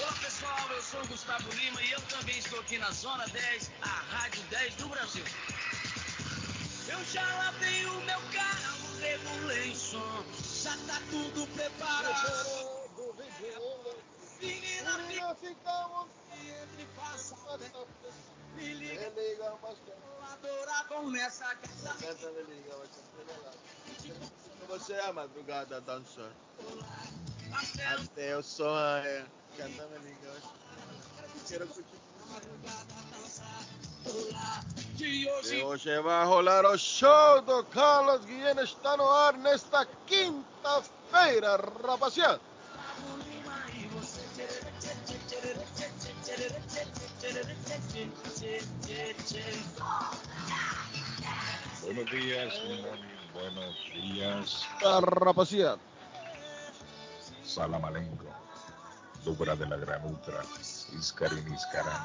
Olá 0.00 0.12
pessoal, 0.20 0.70
eu 0.70 0.82
sou 0.82 1.02
o 1.02 1.06
Gustavo 1.08 1.50
Lima 1.50 1.82
e 1.82 1.92
eu 1.92 2.00
também 2.02 2.38
estou 2.38 2.58
aqui 2.60 2.78
na 2.78 2.90
Zona 2.90 3.26
10, 3.28 3.70
a 3.82 3.86
Rádio 3.86 4.42
10 4.50 4.74
do 4.76 4.88
Brasil. 4.88 5.24
Eu 6.88 7.04
já 7.04 7.22
lavei 7.36 7.86
o 7.86 8.00
meu 8.00 8.20
carro, 8.32 8.98
regulei 9.00 9.70
o 9.70 9.76
som, 9.76 10.24
já 10.62 10.76
tá 10.86 11.00
tudo 11.10 11.46
preparado. 11.54 12.90
Menina, 14.40 14.98
Menina, 14.98 15.34
ficamos 15.34 16.08
sempre 16.60 16.86
faça 16.96 17.36
Me 18.56 18.74
liga, 18.74 19.02
É 19.02 19.10
legal, 19.10 19.58
bastante. 19.62 19.92
adoravam 20.32 21.10
nessa 21.10 21.54
casa. 21.56 21.94
Canta 22.00 22.30
me 22.32 22.42
liga. 22.42 22.76
Você 24.68 24.92
é 24.92 25.06
a 25.06 25.12
madrugada 25.12 25.80
dançando. 25.80 26.34
Até 27.86 28.36
o 28.36 28.42
som 28.42 28.74
é. 29.60 29.68
Canta 29.68 29.86
me 29.88 29.98
liga, 29.98 30.30
bastante. 30.32 31.48
Quero 31.48 31.66
curtir. 31.66 32.00
De 34.96 35.06
E 35.06 35.30
hoje, 35.30 35.62
hoje 35.62 36.00
vai 36.00 36.24
rolar 36.24 36.64
o 36.64 36.78
show 36.78 37.42
do 37.42 37.64
Carlos 37.64 38.24
Guilherme 38.24 38.62
está 38.62 38.96
no 38.96 39.10
ar 39.10 39.36
nesta 39.36 39.86
quinta-feira, 40.06 41.56
rapaziada. 41.82 42.40
Buenos 51.82 52.10
días, 52.10 52.54
buenos 53.32 53.76
días, 53.92 54.66
Rapaziada. 54.80 55.80
Salamalenco, 57.42 58.39
Dubra 59.24 59.54
de 59.54 59.66
la 59.66 59.76
Gran 59.76 60.04
Ultra, 60.04 60.42
Iscarín 60.98 61.52
Iscarán. 61.52 62.00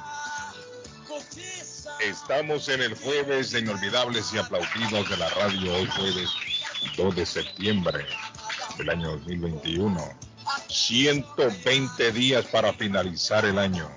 Estamos 2.01 2.67
en 2.69 2.81
el 2.81 2.95
jueves 2.95 3.51
de 3.51 3.59
inolvidables 3.59 4.33
y 4.33 4.37
aplaudidos 4.37 5.09
de 5.09 5.17
la 5.17 5.29
radio, 5.29 5.75
hoy 5.75 5.87
jueves 5.87 6.29
2 6.97 7.15
de 7.15 7.25
septiembre 7.25 8.05
del 8.77 8.89
año 8.89 9.11
2021. 9.11 10.17
120 10.67 12.11
días 12.11 12.45
para 12.45 12.73
finalizar 12.73 13.45
el 13.45 13.59
año. 13.59 13.89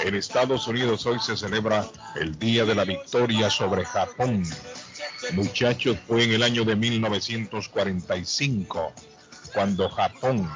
En 0.00 0.14
Estados 0.14 0.66
Unidos 0.66 1.04
hoy 1.06 1.18
se 1.20 1.36
celebra 1.36 1.86
el 2.16 2.38
Día 2.38 2.64
de 2.64 2.74
la 2.74 2.84
Victoria 2.84 3.50
sobre 3.50 3.84
Japón. 3.84 4.42
Muchachos, 5.32 5.98
fue 6.06 6.24
en 6.24 6.32
el 6.32 6.42
año 6.42 6.64
de 6.64 6.76
1945 6.76 8.92
cuando 9.52 9.88
Japón 9.88 10.50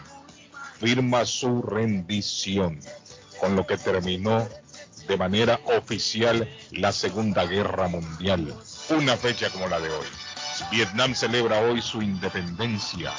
firma 0.78 1.24
su 1.24 1.60
rendición, 1.62 2.78
con 3.40 3.56
lo 3.56 3.66
que 3.66 3.76
terminó 3.76 4.48
de 5.08 5.16
manera 5.16 5.58
oficial 5.76 6.48
la 6.70 6.92
Segunda 6.92 7.46
Guerra 7.46 7.88
Mundial. 7.88 8.54
Una 8.90 9.16
fecha 9.16 9.50
como 9.50 9.68
la 9.68 9.80
de 9.80 9.88
hoy. 9.90 10.06
Vietnam 10.70 11.14
celebra 11.14 11.60
hoy 11.62 11.80
su 11.82 12.00
independencia. 12.02 13.12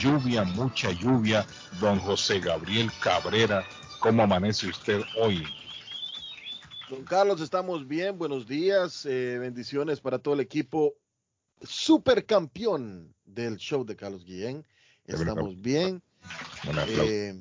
Lluvia, 0.00 0.44
mucha 0.44 0.90
lluvia. 0.90 1.46
Don 1.80 1.98
José 2.00 2.40
Gabriel 2.40 2.90
Cabrera, 3.00 3.64
¿cómo 4.00 4.22
amanece 4.22 4.68
usted 4.68 5.00
hoy? 5.20 5.44
Don 6.90 7.04
Carlos, 7.04 7.40
estamos 7.40 7.86
bien. 7.86 8.18
Buenos 8.18 8.46
días. 8.46 9.06
eh, 9.06 9.38
bendiciones 9.38 10.00
para 10.00 10.18
todo 10.18 10.34
el 10.34 10.40
equipo 10.40 10.94
supercampeón 11.62 13.14
del 13.24 13.56
show 13.56 13.84
de 13.84 13.96
Carlos 13.96 14.24
Guillén. 14.24 14.66
Estamos 15.06 15.60
bien. 15.60 16.02
Eh, 16.88 17.34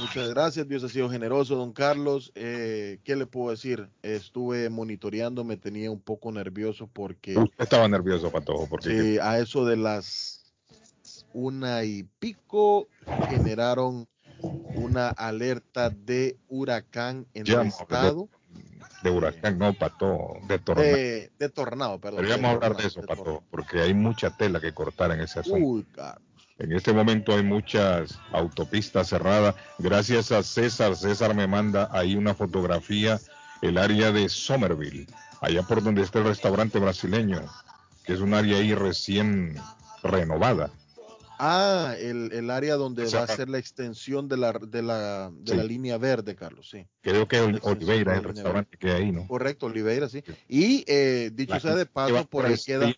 muchas 0.00 0.28
gracias, 0.30 0.66
Dios 0.68 0.82
ha 0.82 0.88
sido 0.88 1.08
generoso, 1.08 1.54
don 1.54 1.72
Carlos. 1.72 2.32
Eh, 2.34 2.98
¿Qué 3.04 3.14
le 3.14 3.26
puedo 3.26 3.50
decir? 3.50 3.88
Estuve 4.02 4.68
monitoreando, 4.70 5.44
me 5.44 5.56
tenía 5.56 5.90
un 5.90 6.00
poco 6.00 6.32
nervioso 6.32 6.88
porque 6.92 7.38
Usted 7.38 7.62
estaba 7.62 7.88
nervioso, 7.88 8.30
Patojo, 8.30 8.68
porque 8.68 9.14
eh, 9.14 9.20
a 9.20 9.38
eso 9.38 9.64
de 9.64 9.76
las 9.76 10.42
una 11.32 11.84
y 11.84 12.02
pico 12.18 12.88
generaron 13.28 14.08
una 14.74 15.10
alerta 15.10 15.90
de 15.90 16.36
huracán 16.48 17.26
en 17.34 17.44
Ya, 17.44 17.60
el 17.60 17.68
estado. 17.68 18.28
de 19.04 19.10
huracán, 19.10 19.58
no, 19.58 19.72
Patojo, 19.74 20.40
de 20.48 20.58
tornado. 20.58 20.88
De, 20.88 21.30
de 21.38 21.48
tornado, 21.48 22.00
perdón. 22.00 22.22
Deberíamos 22.22 22.50
de 22.50 22.66
hablar 22.66 22.76
de 22.76 22.88
eso, 22.88 23.02
Pato, 23.02 23.44
porque 23.50 23.80
hay 23.80 23.94
mucha 23.94 24.36
tela 24.36 24.60
que 24.60 24.72
cortar 24.74 25.12
en 25.12 25.20
ese 25.20 25.38
asunto. 25.40 25.64
Uy. 25.64 25.86
En 26.58 26.72
este 26.72 26.92
momento 26.92 27.34
hay 27.34 27.42
muchas 27.42 28.18
autopistas 28.32 29.08
cerradas. 29.08 29.54
Gracias 29.78 30.32
a 30.32 30.42
César, 30.42 30.96
César 30.96 31.34
me 31.34 31.46
manda 31.46 31.88
ahí 31.92 32.16
una 32.16 32.34
fotografía, 32.34 33.20
el 33.60 33.76
área 33.76 34.10
de 34.10 34.28
Somerville, 34.28 35.06
allá 35.42 35.62
por 35.62 35.82
donde 35.82 36.02
está 36.02 36.20
el 36.20 36.26
restaurante 36.26 36.78
brasileño, 36.78 37.42
que 38.04 38.14
es 38.14 38.20
un 38.20 38.32
área 38.32 38.56
ahí 38.58 38.74
recién 38.74 39.56
renovada. 40.02 40.70
Ah, 41.38 41.94
el, 41.98 42.32
el 42.32 42.50
área 42.50 42.76
donde 42.76 43.04
O 43.04 43.08
sea, 43.08 43.18
va 43.20 43.24
a 43.26 43.36
ser 43.36 43.50
la 43.50 43.58
extensión 43.58 44.26
de 44.26 44.38
la, 44.38 44.52
de 44.54 44.82
la, 44.82 45.30
de 45.34 45.50
Sí. 45.52 45.56
la 45.58 45.64
línea 45.64 45.98
verde, 45.98 46.34
Carlos, 46.34 46.70
sí. 46.70 46.86
Creo 47.02 47.28
que 47.28 47.36
es 47.36 47.58
Oliveira, 47.60 48.16
el 48.16 48.24
restaurante 48.24 48.78
que 48.78 48.90
hay 48.90 49.02
ahí, 49.02 49.12
¿no? 49.12 49.26
Correcto, 49.26 49.66
Oliveira, 49.66 50.08
sí. 50.08 50.24
Y 50.48 50.82
eh, 50.86 51.30
dicho 51.34 51.52
La 51.52 51.60
sea 51.60 51.74
de 51.74 51.84
paso, 51.84 52.26
por 52.26 52.46
ahí 52.46 52.56
queda, 52.64 52.90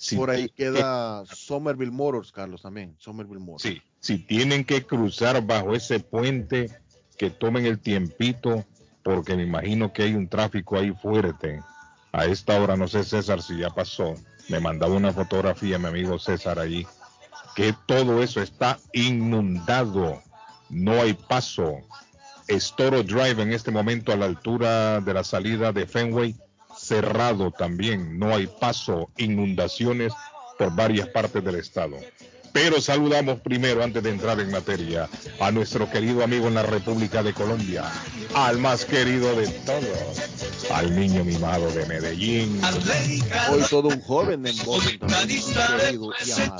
si 0.00 0.16
por 0.16 0.30
ahí 0.30 0.48
queda 0.48 1.26
Somerville 1.26 1.92
Motors, 1.92 2.32
Carlos, 2.32 2.62
también. 2.62 2.96
Somerville 2.98 3.38
Motors. 3.38 3.64
Sí, 3.64 3.82
si 4.00 4.16
tienen 4.16 4.64
que 4.64 4.86
cruzar 4.86 5.44
bajo 5.46 5.74
ese 5.74 6.00
puente, 6.00 6.70
que 7.18 7.28
tomen 7.28 7.66
el 7.66 7.78
tiempito, 7.78 8.64
porque 9.02 9.36
me 9.36 9.42
imagino 9.42 9.92
que 9.92 10.04
hay 10.04 10.14
un 10.14 10.26
tráfico 10.26 10.78
ahí 10.78 10.92
fuerte. 10.92 11.60
A 12.12 12.24
esta 12.24 12.58
hora, 12.58 12.78
no 12.78 12.88
sé 12.88 13.04
César 13.04 13.42
si 13.42 13.58
ya 13.58 13.68
pasó, 13.68 14.14
me 14.48 14.58
mandaba 14.58 14.94
una 14.94 15.12
fotografía 15.12 15.78
mi 15.78 15.88
amigo 15.88 16.18
César 16.18 16.58
allí, 16.58 16.86
que 17.54 17.74
todo 17.84 18.22
eso 18.22 18.40
está 18.40 18.78
inundado, 18.94 20.22
no 20.70 20.92
hay 20.92 21.12
paso. 21.12 21.76
Storo 22.48 23.02
Drive 23.02 23.42
en 23.42 23.52
este 23.52 23.70
momento 23.70 24.12
a 24.12 24.16
la 24.16 24.24
altura 24.24 25.02
de 25.02 25.12
la 25.12 25.24
salida 25.24 25.72
de 25.72 25.86
Fenway, 25.86 26.34
cerrado 26.90 27.52
también, 27.52 28.18
no 28.18 28.34
hay 28.34 28.48
paso, 28.48 29.10
inundaciones 29.16 30.12
por 30.58 30.74
varias 30.74 31.06
partes 31.06 31.44
del 31.44 31.54
estado. 31.54 31.96
Pero 32.52 32.80
saludamos 32.80 33.38
primero, 33.42 33.84
antes 33.84 34.02
de 34.02 34.10
entrar 34.10 34.40
en 34.40 34.50
materia, 34.50 35.08
a 35.38 35.52
nuestro 35.52 35.88
querido 35.88 36.24
amigo 36.24 36.48
en 36.48 36.54
la 36.54 36.64
República 36.64 37.22
de 37.22 37.32
Colombia, 37.32 37.84
al 38.34 38.58
más 38.58 38.84
querido 38.84 39.36
de 39.36 39.46
todos, 39.46 40.68
al 40.72 40.98
niño 40.98 41.24
mimado 41.24 41.70
de 41.70 41.86
Medellín. 41.86 42.60
Hoy 43.50 43.62
todo 43.70 43.86
un 43.86 44.00
joven 44.00 44.44
en 44.44 44.56
querido 44.58 46.10
y 46.26 46.32
amado. 46.32 46.58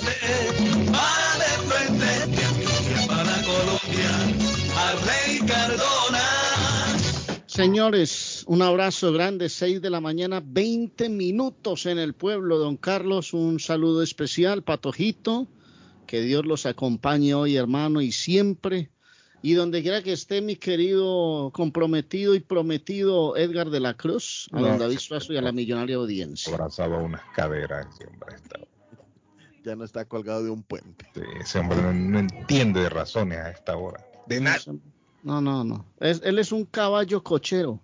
Señores, 7.48 8.29
un 8.50 8.62
abrazo 8.62 9.12
grande, 9.12 9.48
6 9.48 9.80
de 9.80 9.90
la 9.90 10.00
mañana, 10.00 10.42
20 10.44 11.08
minutos 11.08 11.86
en 11.86 12.00
el 12.00 12.14
pueblo, 12.14 12.58
don 12.58 12.76
Carlos, 12.76 13.32
un 13.32 13.60
saludo 13.60 14.02
especial, 14.02 14.64
Patojito, 14.64 15.46
que 16.04 16.20
Dios 16.22 16.44
los 16.44 16.66
acompañe 16.66 17.32
hoy, 17.32 17.54
hermano, 17.54 18.00
y 18.00 18.10
siempre, 18.10 18.90
y 19.40 19.52
donde 19.52 19.82
quiera 19.82 20.02
que 20.02 20.12
esté 20.12 20.40
mi 20.42 20.56
querido 20.56 21.52
comprometido 21.54 22.34
y 22.34 22.40
prometido 22.40 23.36
Edgar 23.36 23.70
de 23.70 23.78
la 23.78 23.94
Cruz, 23.94 24.48
a 24.50 24.58
No, 24.60 24.66
don 24.66 24.78
David 24.80 24.98
Suazo 24.98 25.32
y 25.32 25.36
a 25.36 25.42
la 25.42 25.52
millonaria 25.52 25.94
audiencia. 25.94 26.52
Abrazado 26.52 26.96
a 26.96 26.98
unas 26.98 27.22
caderas, 27.36 27.86
ese 27.94 28.08
hombre, 28.08 28.34
está- 28.34 28.58
Ya 29.64 29.76
no 29.76 29.84
está 29.84 30.04
colgado 30.06 30.42
de 30.42 30.50
un 30.50 30.64
puente. 30.64 31.06
sí, 31.14 31.20
ese 31.40 31.60
hombre 31.60 31.80
no, 31.82 31.92
no 31.92 32.18
entiende 32.18 32.80
de 32.80 32.88
razones 32.88 33.38
a 33.38 33.50
esta 33.52 33.76
hora. 33.76 34.04
De 34.26 34.40
nada. 34.40 34.58
No, 35.22 35.40
no, 35.40 35.62
no, 35.62 35.86
es- 36.00 36.20
él 36.24 36.40
es 36.40 36.50
un 36.50 36.64
caballo 36.64 37.22
cochero. 37.22 37.80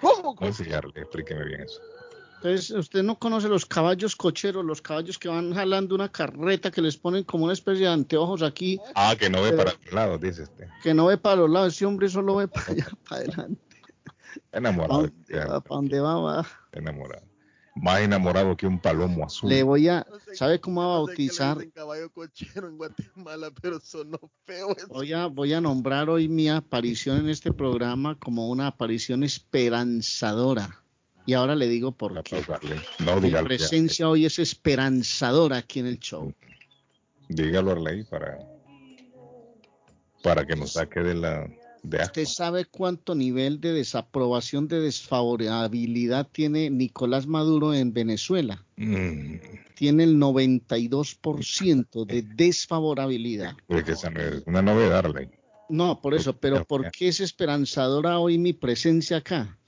¿Cómo? 0.00 0.36
Explíqueme 0.40 1.44
bien 1.44 1.62
eso. 1.62 1.80
Entonces, 2.36 2.70
usted 2.70 3.02
no 3.02 3.18
conoce 3.18 3.48
los 3.48 3.66
caballos 3.66 4.14
cocheros, 4.14 4.64
los 4.64 4.80
caballos 4.80 5.18
que 5.18 5.28
van 5.28 5.52
jalando 5.52 5.96
una 5.96 6.08
carreta 6.08 6.70
que 6.70 6.80
les 6.80 6.96
ponen 6.96 7.24
como 7.24 7.44
una 7.44 7.52
especie 7.52 7.86
de 7.86 7.92
anteojos 7.92 8.42
aquí. 8.42 8.78
Ah, 8.94 9.16
que 9.18 9.28
no 9.28 9.42
ve 9.42 9.52
para 9.52 9.72
los 9.72 9.92
lados, 9.92 10.20
dice 10.20 10.42
usted. 10.42 10.68
Que 10.82 10.94
no 10.94 11.06
ve 11.06 11.18
para 11.18 11.36
los 11.36 11.50
lados, 11.50 11.74
ese 11.74 11.84
hombre 11.84 12.08
solo 12.08 12.36
ve 12.36 12.46
para 12.46 12.70
allá, 12.70 12.86
para 13.08 13.22
adelante. 13.22 13.60
Enamorado. 14.52 15.10
¿Para 15.28 15.62
dónde 15.68 15.98
va? 15.98 16.20
va? 16.20 16.46
Enamorado. 16.72 17.27
Más 17.80 18.00
enamorado 18.00 18.56
que 18.56 18.66
un 18.66 18.78
palomo 18.78 19.24
azul. 19.24 19.48
Le 19.50 19.62
voy 19.62 19.88
a, 19.88 20.06
¿sabe 20.34 20.60
cómo 20.60 20.80
va 20.80 20.86
a 20.86 20.98
bautizar? 20.98 21.58
caballo 21.72 22.10
cochero 22.10 22.68
en 22.68 22.76
Guatemala, 22.76 23.50
pero 23.62 23.80
sonó 23.80 24.18
feo. 24.44 24.74
Voy 24.88 25.12
a, 25.12 25.26
voy 25.26 25.52
a 25.52 25.60
nombrar 25.60 26.10
hoy 26.10 26.28
mi 26.28 26.48
aparición 26.48 27.18
en 27.18 27.28
este 27.28 27.52
programa 27.52 28.18
como 28.18 28.48
una 28.48 28.68
aparición 28.68 29.22
esperanzadora. 29.22 30.82
Y 31.26 31.34
ahora 31.34 31.54
le 31.54 31.68
digo 31.68 31.92
por 31.92 32.22
qué. 32.22 32.42
No, 33.00 33.20
Mi 33.20 33.30
presencia 33.30 34.08
hoy 34.08 34.24
es 34.24 34.38
esperanzadora 34.38 35.58
aquí 35.58 35.80
en 35.80 35.86
el 35.86 35.98
show. 35.98 36.32
Dígalo, 37.28 37.72
Arley, 37.72 38.04
para, 38.04 38.38
para 40.22 40.46
que 40.46 40.56
nos 40.56 40.72
saque 40.72 41.00
de 41.00 41.14
la... 41.14 41.46
¿Usted 41.82 42.24
sabe 42.26 42.64
cuánto 42.64 43.14
nivel 43.14 43.60
de 43.60 43.72
desaprobación, 43.72 44.68
de 44.68 44.80
desfavorabilidad 44.80 46.28
tiene 46.30 46.70
Nicolás 46.70 47.26
Maduro 47.26 47.74
en 47.74 47.92
Venezuela? 47.92 48.64
Mm. 48.76 49.36
Tiene 49.74 50.04
el 50.04 50.16
92% 50.18 52.04
de 52.04 52.22
desfavorabilidad. 52.22 53.56
Porque 53.66 53.92
esa 53.92 54.10
no 54.10 54.20
es 54.20 54.42
una 54.46 54.62
novedad, 54.62 54.98
Arley. 54.98 55.28
No, 55.68 56.00
por 56.00 56.14
eso, 56.14 56.34
pero 56.36 56.64
¿por 56.64 56.90
qué 56.90 57.08
es 57.08 57.20
esperanzadora 57.20 58.18
hoy 58.18 58.38
mi 58.38 58.54
presencia 58.54 59.18
acá? 59.18 59.58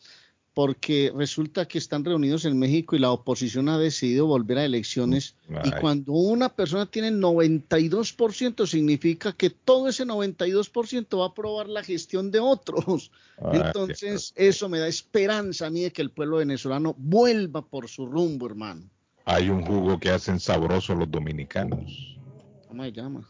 Porque 0.54 1.12
resulta 1.14 1.66
que 1.66 1.78
están 1.78 2.04
reunidos 2.04 2.44
en 2.44 2.58
México 2.58 2.96
y 2.96 2.98
la 2.98 3.12
oposición 3.12 3.68
ha 3.68 3.78
decidido 3.78 4.26
volver 4.26 4.58
a 4.58 4.64
elecciones. 4.64 5.36
Y 5.64 5.70
cuando 5.80 6.12
una 6.12 6.48
persona 6.48 6.86
tiene 6.86 7.08
el 7.08 7.20
92%, 7.20 8.66
significa 8.66 9.32
que 9.32 9.50
todo 9.50 9.88
ese 9.88 10.04
92% 10.04 11.18
va 11.18 11.26
a 11.26 11.28
aprobar 11.28 11.68
la 11.68 11.84
gestión 11.84 12.30
de 12.30 12.40
otros. 12.40 13.12
Entonces, 13.52 14.32
eso 14.34 14.68
me 14.68 14.80
da 14.80 14.88
esperanza 14.88 15.66
a 15.66 15.70
mí 15.70 15.82
de 15.82 15.92
que 15.92 16.02
el 16.02 16.10
pueblo 16.10 16.38
venezolano 16.38 16.94
vuelva 16.98 17.62
por 17.62 17.88
su 17.88 18.06
rumbo, 18.06 18.46
hermano. 18.46 18.82
Hay 19.26 19.48
un 19.48 19.64
jugo 19.64 20.00
que 20.00 20.10
hacen 20.10 20.40
sabroso 20.40 20.94
los 20.94 21.10
dominicanos. 21.10 22.18
¿Cómo 22.66 22.82
se 22.84 22.92
llama? 22.92 23.28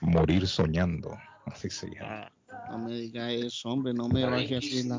Morir 0.00 0.46
soñando. 0.48 1.16
Así 1.46 1.70
se 1.70 1.88
llama. 1.88 2.32
Ah, 2.48 2.68
no 2.72 2.78
me 2.78 2.94
diga 2.96 3.30
eso, 3.30 3.68
hombre, 3.68 3.94
no 3.94 4.08
me 4.08 4.24
baje 4.24 4.56
así 4.56 4.82
la. 4.82 4.98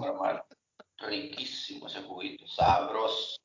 Riquísimo 0.99 1.87
ese 1.87 2.01
juguito, 2.03 2.47
sabroso. 2.47 3.37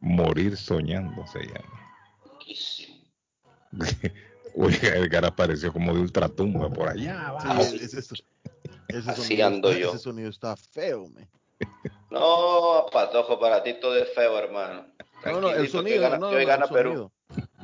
Morir 0.00 0.56
soñando 0.56 1.26
se 1.26 1.40
llama. 1.40 1.90
Riquísimo. 2.38 3.04
Oiga, 4.56 4.94
Edgar 4.96 5.24
apareció 5.24 5.72
como 5.72 5.92
de 5.94 6.00
ultratumba 6.00 6.68
por 6.70 6.88
allá. 6.88 7.34
Sí, 7.40 7.76
ese, 7.76 7.98
ese, 7.98 8.14
ese, 8.88 9.10
Así 9.10 9.22
sonido, 9.22 9.46
ando 9.46 9.72
yo. 9.72 9.88
ese 9.88 9.98
sonido 9.98 10.30
está 10.30 10.54
feo, 10.56 11.08
me. 11.08 11.28
No, 12.10 12.86
patojo, 12.92 13.40
para 13.40 13.62
ti 13.64 13.74
todo 13.80 13.96
es 13.96 14.14
feo, 14.14 14.38
hermano. 14.38 14.86
No, 15.24 15.40
no, 15.40 15.50
el 15.50 15.62
que 15.62 15.68
sonido, 15.68 16.02
gana- 16.02 16.18
no, 16.18 16.30
gana 16.30 16.66
el 16.66 16.70
Perú. 16.70 16.90
sonido. 16.90 17.12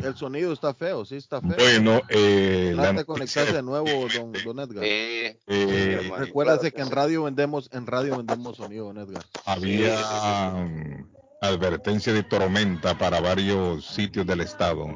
El 0.04 0.16
sonido 0.16 0.52
está 0.52 0.74
feo, 0.74 1.04
sí 1.04 1.16
está 1.16 1.40
feo. 1.40 1.56
Bueno, 1.56 2.00
eh, 2.08 2.72
la 2.74 2.82
Trate 2.82 2.98
de 2.98 3.04
conectarse 3.04 3.52
de 3.52 3.62
nuevo, 3.62 3.86
don, 4.14 4.32
don 4.32 4.60
Edgar. 4.60 4.84
Eh, 4.84 5.38
Eh, 5.46 6.10
Recuérdate 6.18 6.72
que 6.72 6.82
en 6.82 6.90
radio 6.90 7.24
vendemos, 7.24 7.68
en 7.72 7.86
radio 7.86 8.16
vendemos 8.16 8.56
sonido, 8.56 8.86
don 8.86 8.98
Edgar. 8.98 9.24
había 9.44 10.50
mm, 10.50 11.06
advertencia 11.42 12.12
de 12.12 12.22
tormenta 12.22 12.96
para 12.98 13.20
varios 13.20 13.86
sitios 13.86 14.26
del 14.26 14.40
estado, 14.40 14.86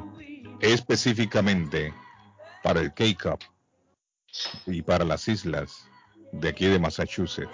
específicamente 0.59 1.93
para 2.63 2.79
el 2.81 2.89
Cape 2.89 3.17
Cup 3.21 3.39
y 4.67 4.81
para 4.81 5.05
las 5.05 5.27
islas 5.27 5.87
de 6.31 6.49
aquí 6.49 6.65
de 6.67 6.79
Massachusetts. 6.79 7.49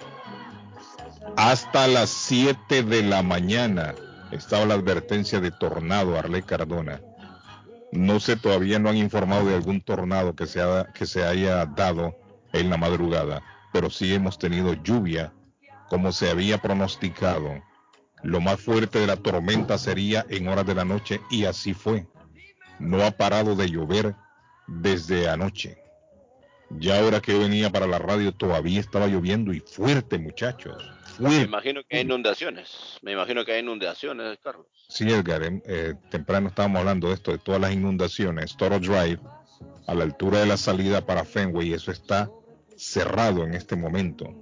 Hasta 1.36 1.86
las 1.86 2.10
7 2.10 2.82
de 2.82 3.02
la 3.02 3.22
mañana 3.22 3.94
estaba 4.32 4.66
la 4.66 4.74
advertencia 4.74 5.40
de 5.40 5.50
tornado 5.50 6.18
Arley 6.18 6.42
Cardona. 6.42 7.00
No 7.92 8.20
sé, 8.20 8.36
todavía 8.36 8.78
no 8.78 8.88
han 8.88 8.96
informado 8.96 9.46
de 9.46 9.54
algún 9.54 9.80
tornado 9.82 10.34
que 10.34 10.46
se, 10.46 10.60
ha- 10.62 10.86
que 10.94 11.06
se 11.06 11.24
haya 11.24 11.66
dado 11.66 12.14
en 12.52 12.70
la 12.70 12.76
madrugada, 12.78 13.42
pero 13.72 13.90
sí 13.90 14.12
hemos 14.14 14.38
tenido 14.38 14.72
lluvia 14.74 15.32
como 15.88 16.10
se 16.12 16.30
había 16.30 16.58
pronosticado. 16.58 17.62
Lo 18.22 18.40
más 18.40 18.60
fuerte 18.60 18.98
de 18.98 19.06
la 19.06 19.16
tormenta 19.16 19.76
sería 19.76 20.24
en 20.30 20.48
horas 20.48 20.64
de 20.66 20.74
la 20.74 20.84
noche 20.84 21.20
y 21.30 21.44
así 21.44 21.74
fue. 21.74 22.06
No 22.78 23.04
ha 23.04 23.10
parado 23.10 23.54
de 23.56 23.68
llover 23.68 24.14
desde 24.66 25.28
anoche. 25.28 25.76
Ya 26.70 26.98
ahora 27.00 27.20
que 27.20 27.36
venía 27.38 27.68
para 27.70 27.86
la 27.86 27.98
radio 27.98 28.32
todavía 28.32 28.80
estaba 28.80 29.06
lloviendo 29.06 29.52
y 29.52 29.60
fuerte, 29.60 30.18
muchachos. 30.18 30.82
Me 31.18 31.42
imagino 31.42 31.82
que 31.88 31.96
hay 31.96 32.02
inundaciones. 32.02 32.98
Me 33.02 33.12
imagino 33.12 33.44
que 33.44 33.52
hay 33.52 33.60
inundaciones, 33.60 34.38
Carlos. 34.42 34.66
Sí, 34.88 35.08
Edgar, 35.08 35.42
em, 35.42 35.62
eh, 35.66 35.94
temprano 36.10 36.48
estábamos 36.48 36.80
hablando 36.80 37.08
de 37.08 37.14
esto, 37.14 37.32
de 37.32 37.38
todas 37.38 37.60
las 37.60 37.72
inundaciones. 37.72 38.56
Toro 38.56 38.78
Drive, 38.78 39.20
a 39.86 39.94
la 39.94 40.04
altura 40.04 40.40
de 40.40 40.46
la 40.46 40.56
salida 40.56 41.04
para 41.04 41.24
Fenway, 41.24 41.72
eso 41.72 41.90
está 41.90 42.30
cerrado 42.76 43.44
en 43.44 43.54
este 43.54 43.76
momento. 43.76 44.34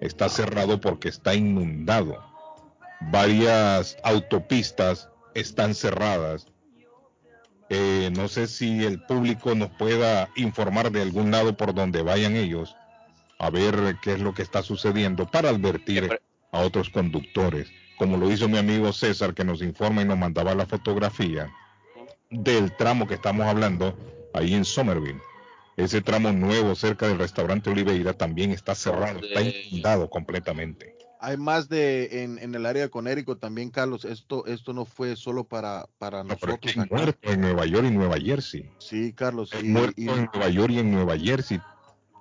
Está 0.00 0.28
cerrado 0.28 0.80
porque 0.80 1.08
está 1.08 1.34
inundado. 1.34 2.22
Varias 3.00 3.96
autopistas 4.02 5.08
están 5.34 5.74
cerradas. 5.74 6.46
Eh, 7.70 8.10
no 8.16 8.28
sé 8.28 8.46
si 8.46 8.84
el 8.84 9.02
público 9.02 9.54
nos 9.54 9.70
pueda 9.70 10.30
informar 10.36 10.90
de 10.90 11.02
algún 11.02 11.30
lado 11.30 11.56
por 11.56 11.74
donde 11.74 12.02
vayan 12.02 12.34
ellos, 12.34 12.74
a 13.38 13.50
ver 13.50 13.96
qué 14.02 14.14
es 14.14 14.20
lo 14.20 14.34
que 14.34 14.42
está 14.42 14.62
sucediendo 14.62 15.26
para 15.26 15.50
advertir 15.50 16.10
a 16.52 16.58
otros 16.60 16.90
conductores, 16.90 17.70
como 17.96 18.16
lo 18.16 18.30
hizo 18.30 18.48
mi 18.48 18.58
amigo 18.58 18.92
César 18.92 19.34
que 19.34 19.44
nos 19.44 19.62
informa 19.62 20.02
y 20.02 20.04
nos 20.04 20.18
mandaba 20.18 20.54
la 20.54 20.66
fotografía 20.66 21.52
del 22.30 22.76
tramo 22.76 23.06
que 23.06 23.14
estamos 23.14 23.46
hablando 23.46 23.96
ahí 24.34 24.54
en 24.54 24.64
Somerville. 24.64 25.20
Ese 25.76 26.00
tramo 26.00 26.32
nuevo 26.32 26.74
cerca 26.74 27.06
del 27.06 27.18
restaurante 27.18 27.70
Oliveira 27.70 28.12
también 28.12 28.50
está 28.50 28.74
cerrado, 28.74 29.20
está 29.20 29.40
inundado 29.40 30.10
completamente. 30.10 30.96
Hay 31.20 31.36
más 31.36 31.68
de 31.68 32.22
en, 32.24 32.38
en 32.38 32.54
el 32.54 32.66
área 32.66 32.82
de 32.82 32.90
Connecticut 32.90 33.40
también, 33.40 33.70
Carlos. 33.70 34.04
Esto, 34.04 34.46
esto 34.46 34.72
no 34.72 34.84
fue 34.84 35.16
solo 35.16 35.44
para, 35.44 35.86
para 35.98 36.22
No, 36.24 36.36
pero 36.36 36.54
es 36.54 36.58
que 36.60 36.68
nosotros 36.68 36.76
hay 36.76 36.82
acá. 36.82 36.94
muertos 36.96 37.32
en 37.32 37.40
Nueva 37.40 37.66
York 37.66 37.86
y 37.86 37.90
Nueva 37.90 38.16
Jersey. 38.18 38.70
Sí, 38.78 39.12
Carlos. 39.12 39.52
Hay 39.52 39.64
Y, 39.64 39.68
muertos 39.68 39.94
y- 39.96 40.08
en 40.08 40.28
Nueva 40.32 40.48
York 40.48 40.72
y 40.72 40.78
en 40.78 40.90
Nueva 40.92 41.16
Jersey. 41.18 41.60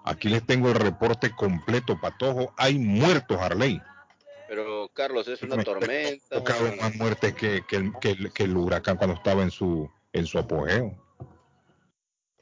Aquí 0.07 0.29
les 0.29 0.45
tengo 0.45 0.69
el 0.69 0.75
reporte 0.75 1.31
completo, 1.31 1.99
Patojo. 1.99 2.53
Hay 2.57 2.79
muertos, 2.79 3.37
Harley. 3.39 3.81
Pero, 4.47 4.89
Carlos, 4.93 5.27
es 5.27 5.43
una 5.43 5.57
Me- 5.57 5.63
tormenta. 5.65 6.37
Tocado 6.37 6.73
más 6.77 6.95
muertes 6.95 7.33
que, 7.33 7.63
que 7.67 7.75
el, 7.75 7.93
que 7.99 8.11
el- 8.11 8.31
que 8.31 8.43
el 8.43 8.55
huracán 8.55 8.95
cuando 8.95 9.15
estaba 9.15 9.43
en 9.43 9.51
su, 9.51 9.89
en 10.13 10.25
su 10.25 10.39
apogeo. 10.39 10.95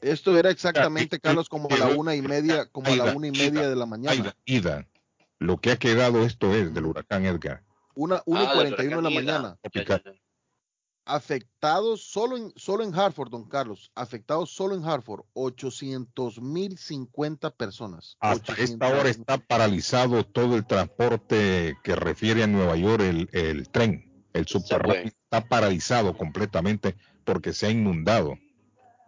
esto 0.01 0.37
era 0.37 0.51
exactamente, 0.51 1.19
Carlos, 1.19 1.49
como 1.49 1.67
a 1.73 1.77
la 1.77 1.87
una 1.87 2.13
y 2.13 2.21
media, 2.21 2.67
como 2.67 2.91
a 2.91 2.95
la 2.95 3.05
una 3.15 3.25
y 3.27 3.31
Aida, 3.31 3.43
media 3.43 3.69
de 3.69 3.75
la 3.75 3.85
mañana. 3.87 4.35
Ida, 4.45 4.87
lo 5.39 5.57
que 5.57 5.71
ha 5.71 5.77
quedado 5.77 6.23
esto 6.23 6.53
es 6.53 6.71
del 6.73 6.85
huracán 6.85 7.25
Edgar. 7.25 7.63
Una, 7.95 8.21
una 8.27 8.43
y 8.43 8.45
Ah, 8.45 8.53
y 8.55 8.87
uno 8.87 9.01
de 9.01 9.01
la 9.01 9.09
mañana. 9.09 9.57
Afectados 11.05 12.01
solo 12.03 12.35
en, 12.35 12.51
solo 12.55 12.83
en 12.83 12.93
Hartford, 12.93 13.29
don 13.29 13.47
Carlos. 13.47 13.91
Afectados 13.95 14.49
solo 14.49 14.75
en 14.75 14.83
Hartford, 14.83 15.21
800 15.33 16.41
mil 16.41 16.77
50 16.77 17.51
personas. 17.51 18.17
Hasta 18.19 18.53
800,000. 18.53 18.63
esta 18.73 18.99
hora 18.99 19.09
está 19.09 19.37
paralizado 19.37 20.23
todo 20.25 20.55
el 20.55 20.65
transporte 20.65 21.77
que 21.83 21.95
refiere 21.95 22.43
a 22.43 22.47
Nueva 22.47 22.75
York, 22.75 23.01
el, 23.03 23.29
el 23.33 23.69
tren, 23.69 24.25
el 24.33 24.47
subterráneo 24.47 25.03
está 25.05 25.47
paralizado 25.47 26.17
completamente 26.17 26.95
porque 27.23 27.53
se 27.53 27.67
ha 27.67 27.69
inundado. 27.71 28.37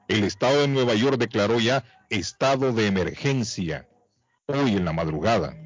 El 0.08 0.24
estado 0.24 0.62
de 0.62 0.68
Nueva 0.68 0.94
York 0.94 1.18
declaró 1.18 1.60
ya 1.60 1.84
estado 2.10 2.74
de 2.74 2.88
emergencia 2.88 3.90
hoy 4.46 4.76
en 4.78 4.86
la 4.86 4.94
madrugada. 4.94 5.58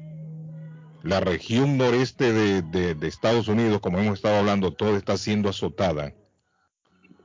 La 1.02 1.20
región 1.20 1.76
noreste 1.78 2.32
de, 2.32 2.62
de- 2.62 2.94
de 2.94 3.08
Estados 3.08 3.48
Unidos, 3.48 3.80
como 3.80 3.98
hemos 3.98 4.14
estado 4.14 4.38
hablando, 4.38 4.72
todo 4.72 4.96
está 4.96 5.16
siendo 5.18 5.48
azotada 5.48 6.14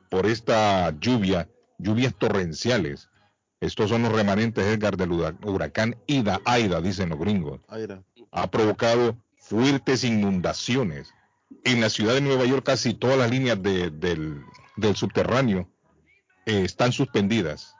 por 0.10 0.26
esta 0.26 0.92
lluvia, 1.00 1.50
lluvias 1.78 2.14
torrenciales. 2.16 3.10
Estos 3.60 3.90
son 3.90 4.04
los 4.04 4.12
remanentes, 4.12 4.66
Edgar, 4.66 4.98
del 4.98 5.12
hura- 5.12 5.36
huracán 5.44 5.96
Ida, 6.08 6.40
Aida, 6.46 6.80
dicen 6.82 7.10
los 7.10 7.20
gringos. 7.20 7.62
Ha 8.32 8.48
provocado 8.52 9.18
fuertes 9.38 10.04
inundaciones. 10.04 11.14
En 11.64 11.82
la 11.82 11.90
ciudad 11.90 12.14
de 12.14 12.22
Nueva 12.22 12.46
York 12.46 12.66
casi 12.66 12.94
todas 12.94 13.18
las 13.18 13.32
líneas 13.32 13.62
de- 13.62 13.90
del, 13.90 14.42
del 14.76 14.96
subterráneo 14.96 15.70
eh, 16.46 16.64
están 16.64 16.92
suspendidas. 16.92 17.74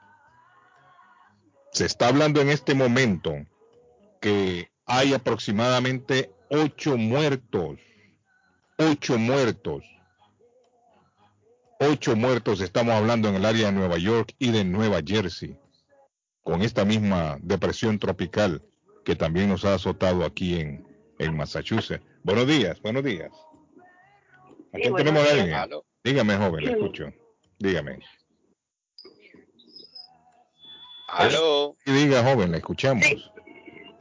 Se 1.72 1.86
está 1.86 2.08
hablando 2.08 2.42
en 2.42 2.50
este 2.50 2.74
momento 2.74 3.34
que 4.20 4.72
hay 4.86 5.14
aproximadamente 5.14 6.32
ocho 6.50 6.98
muertos 6.98 7.78
ocho 8.80 9.18
muertos. 9.18 9.84
Ocho 11.80 12.16
muertos 12.16 12.62
estamos 12.62 12.94
hablando 12.96 13.30
en 13.30 13.36
el 13.36 13.46
área 13.46 13.68
de 13.68 13.72
Nueva 13.74 13.98
York 13.98 14.34
y 14.40 14.52
de 14.52 14.64
Nueva 14.64 15.00
Jersey, 15.06 15.58
con 16.42 16.62
esta 16.64 16.86
misma 16.86 17.38
depresión 17.42 18.00
tropical 18.00 18.64
que 19.06 19.16
también 19.16 19.50
nos 19.50 19.64
ha 19.64 19.76
azotado 19.76 20.26
aquí 20.26 20.60
en, 20.60 20.88
en 21.20 21.38
Massachusetts. 21.38 22.04
Buenos 22.24 22.48
días, 22.48 22.82
buenos 22.82 23.04
días. 23.04 23.32
Aquí 24.74 24.90
tenemos 24.96 25.26
a 25.28 25.32
alguien. 25.32 25.56
Dígame, 26.04 26.36
joven, 26.38 26.66
le 26.66 26.72
escucho. 26.72 27.14
Dígame. 27.60 28.00
Aló. 31.10 31.76
Y 31.86 31.92
diga, 31.92 32.24
joven, 32.24 32.52
le 32.52 32.58
escuchamos. 32.58 33.06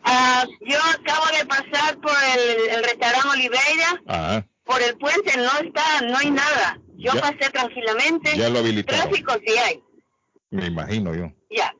Ah, 0.03 0.45
yo 0.61 0.79
acabo 0.99 1.27
de 1.37 1.45
pasar 1.47 1.99
por 2.01 2.13
el, 2.37 2.77
el 2.77 2.85
restaurante 2.85 3.29
Oliveira, 3.29 4.03
Ah, 4.09 4.43
por 4.65 4.81
el 4.83 4.97
puente, 4.99 5.37
no 5.37 5.67
está, 5.67 6.01
no 6.03 6.17
hay 6.17 6.31
nada. 6.31 6.81
Yo 7.07 7.13
Ya. 7.15 7.21
pasé 7.21 7.51
tranquilamente. 7.51 8.37
ya 8.37 8.49
lo 8.49 8.59
habilitaron. 8.59 9.01
Tráfico 9.09 9.33
sí 9.47 9.55
hay, 9.57 9.83
Me 10.51 10.67
imagino 10.67 11.15
yo. 11.15 11.33
ya. 11.51 11.75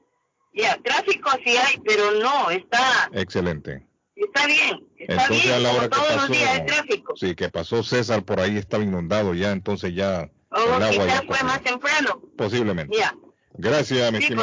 Ya, 0.55 0.79
tráfico 0.83 1.29
sí 1.45 1.55
hay, 1.57 1.79
pero 1.85 2.13
no, 2.13 2.51
está, 2.51 3.11
Excelente. 3.13 3.87
está 4.15 4.47
bien, 4.47 4.81
está 4.97 5.13
Entonces 5.25 5.43
bien, 5.45 5.55
a 5.55 5.59
la 5.59 5.69
como 5.69 5.79
hora 5.79 5.89
que 5.89 5.97
todos 5.97 6.09
los 6.13 6.17
pasó, 6.23 6.33
días 6.33 6.59
el 6.61 6.67
tráfico. 6.67 7.17
sí, 7.17 7.35
que 7.35 7.49
pasó 7.51 7.83
César 7.83 8.25
por 8.25 8.41
ahí 8.41 8.57
estaba 8.57 8.83
inundado 8.83 9.35
ya, 9.35 9.53
entonces 9.53 9.95
ya 9.95 10.31
O 10.51 10.77
el 10.77 10.83
agua 10.83 10.89
quizás 10.91 11.07
ya 11.09 11.23
fue 11.27 11.43
más 11.47 11.63
temprano, 11.63 12.23
posiblemente. 12.39 12.97
ya. 12.97 13.15
Gracias, 13.53 14.11
mi 14.13 14.23
Sí. 14.23 14.35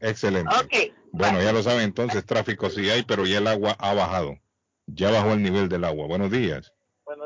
Excelente. 0.00 0.54
Ok. 0.54 0.94
Bueno, 1.10 1.42
ya 1.42 1.52
lo 1.52 1.62
saben 1.62 1.82
entonces, 1.82 2.24
tráfico 2.24 2.70
sí 2.70 2.88
hay, 2.90 3.02
pero 3.02 3.26
ya 3.26 3.38
el 3.38 3.46
agua 3.48 3.74
ha 3.80 3.94
bajado. 3.94 4.38
Ya 4.86 5.10
bajó 5.10 5.32
el 5.32 5.42
nivel 5.42 5.68
del 5.68 5.84
agua. 5.84 6.06
Buenos 6.06 6.30
días. 6.30 6.72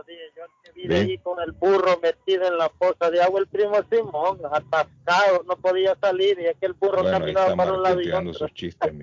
Días, 0.07 0.31
yo 0.37 0.45
que 0.63 0.73
vive 0.73 0.99
allí 1.01 1.19
con 1.19 1.41
el 1.41 1.51
burro 1.53 1.99
metido 2.01 2.47
en 2.47 2.57
la 2.57 2.69
poza 2.69 3.11
de 3.11 3.21
agua, 3.21 3.41
el 3.41 3.49
primo 3.49 3.75
Simón, 3.91 4.41
atascado, 4.51 5.43
no 5.47 5.57
podía 5.57 5.97
salir 6.01 6.39
y 6.41 6.47
aquel 6.47 6.75
burro 6.75 7.03
Bueno, 7.03 7.19
caminaba 7.19 7.57
para 7.57 7.73
un 7.73 7.83
lado 7.83 8.01
y 8.01 8.11
otro. 8.11 8.33
sus 8.33 8.55
chistes. 8.55 8.93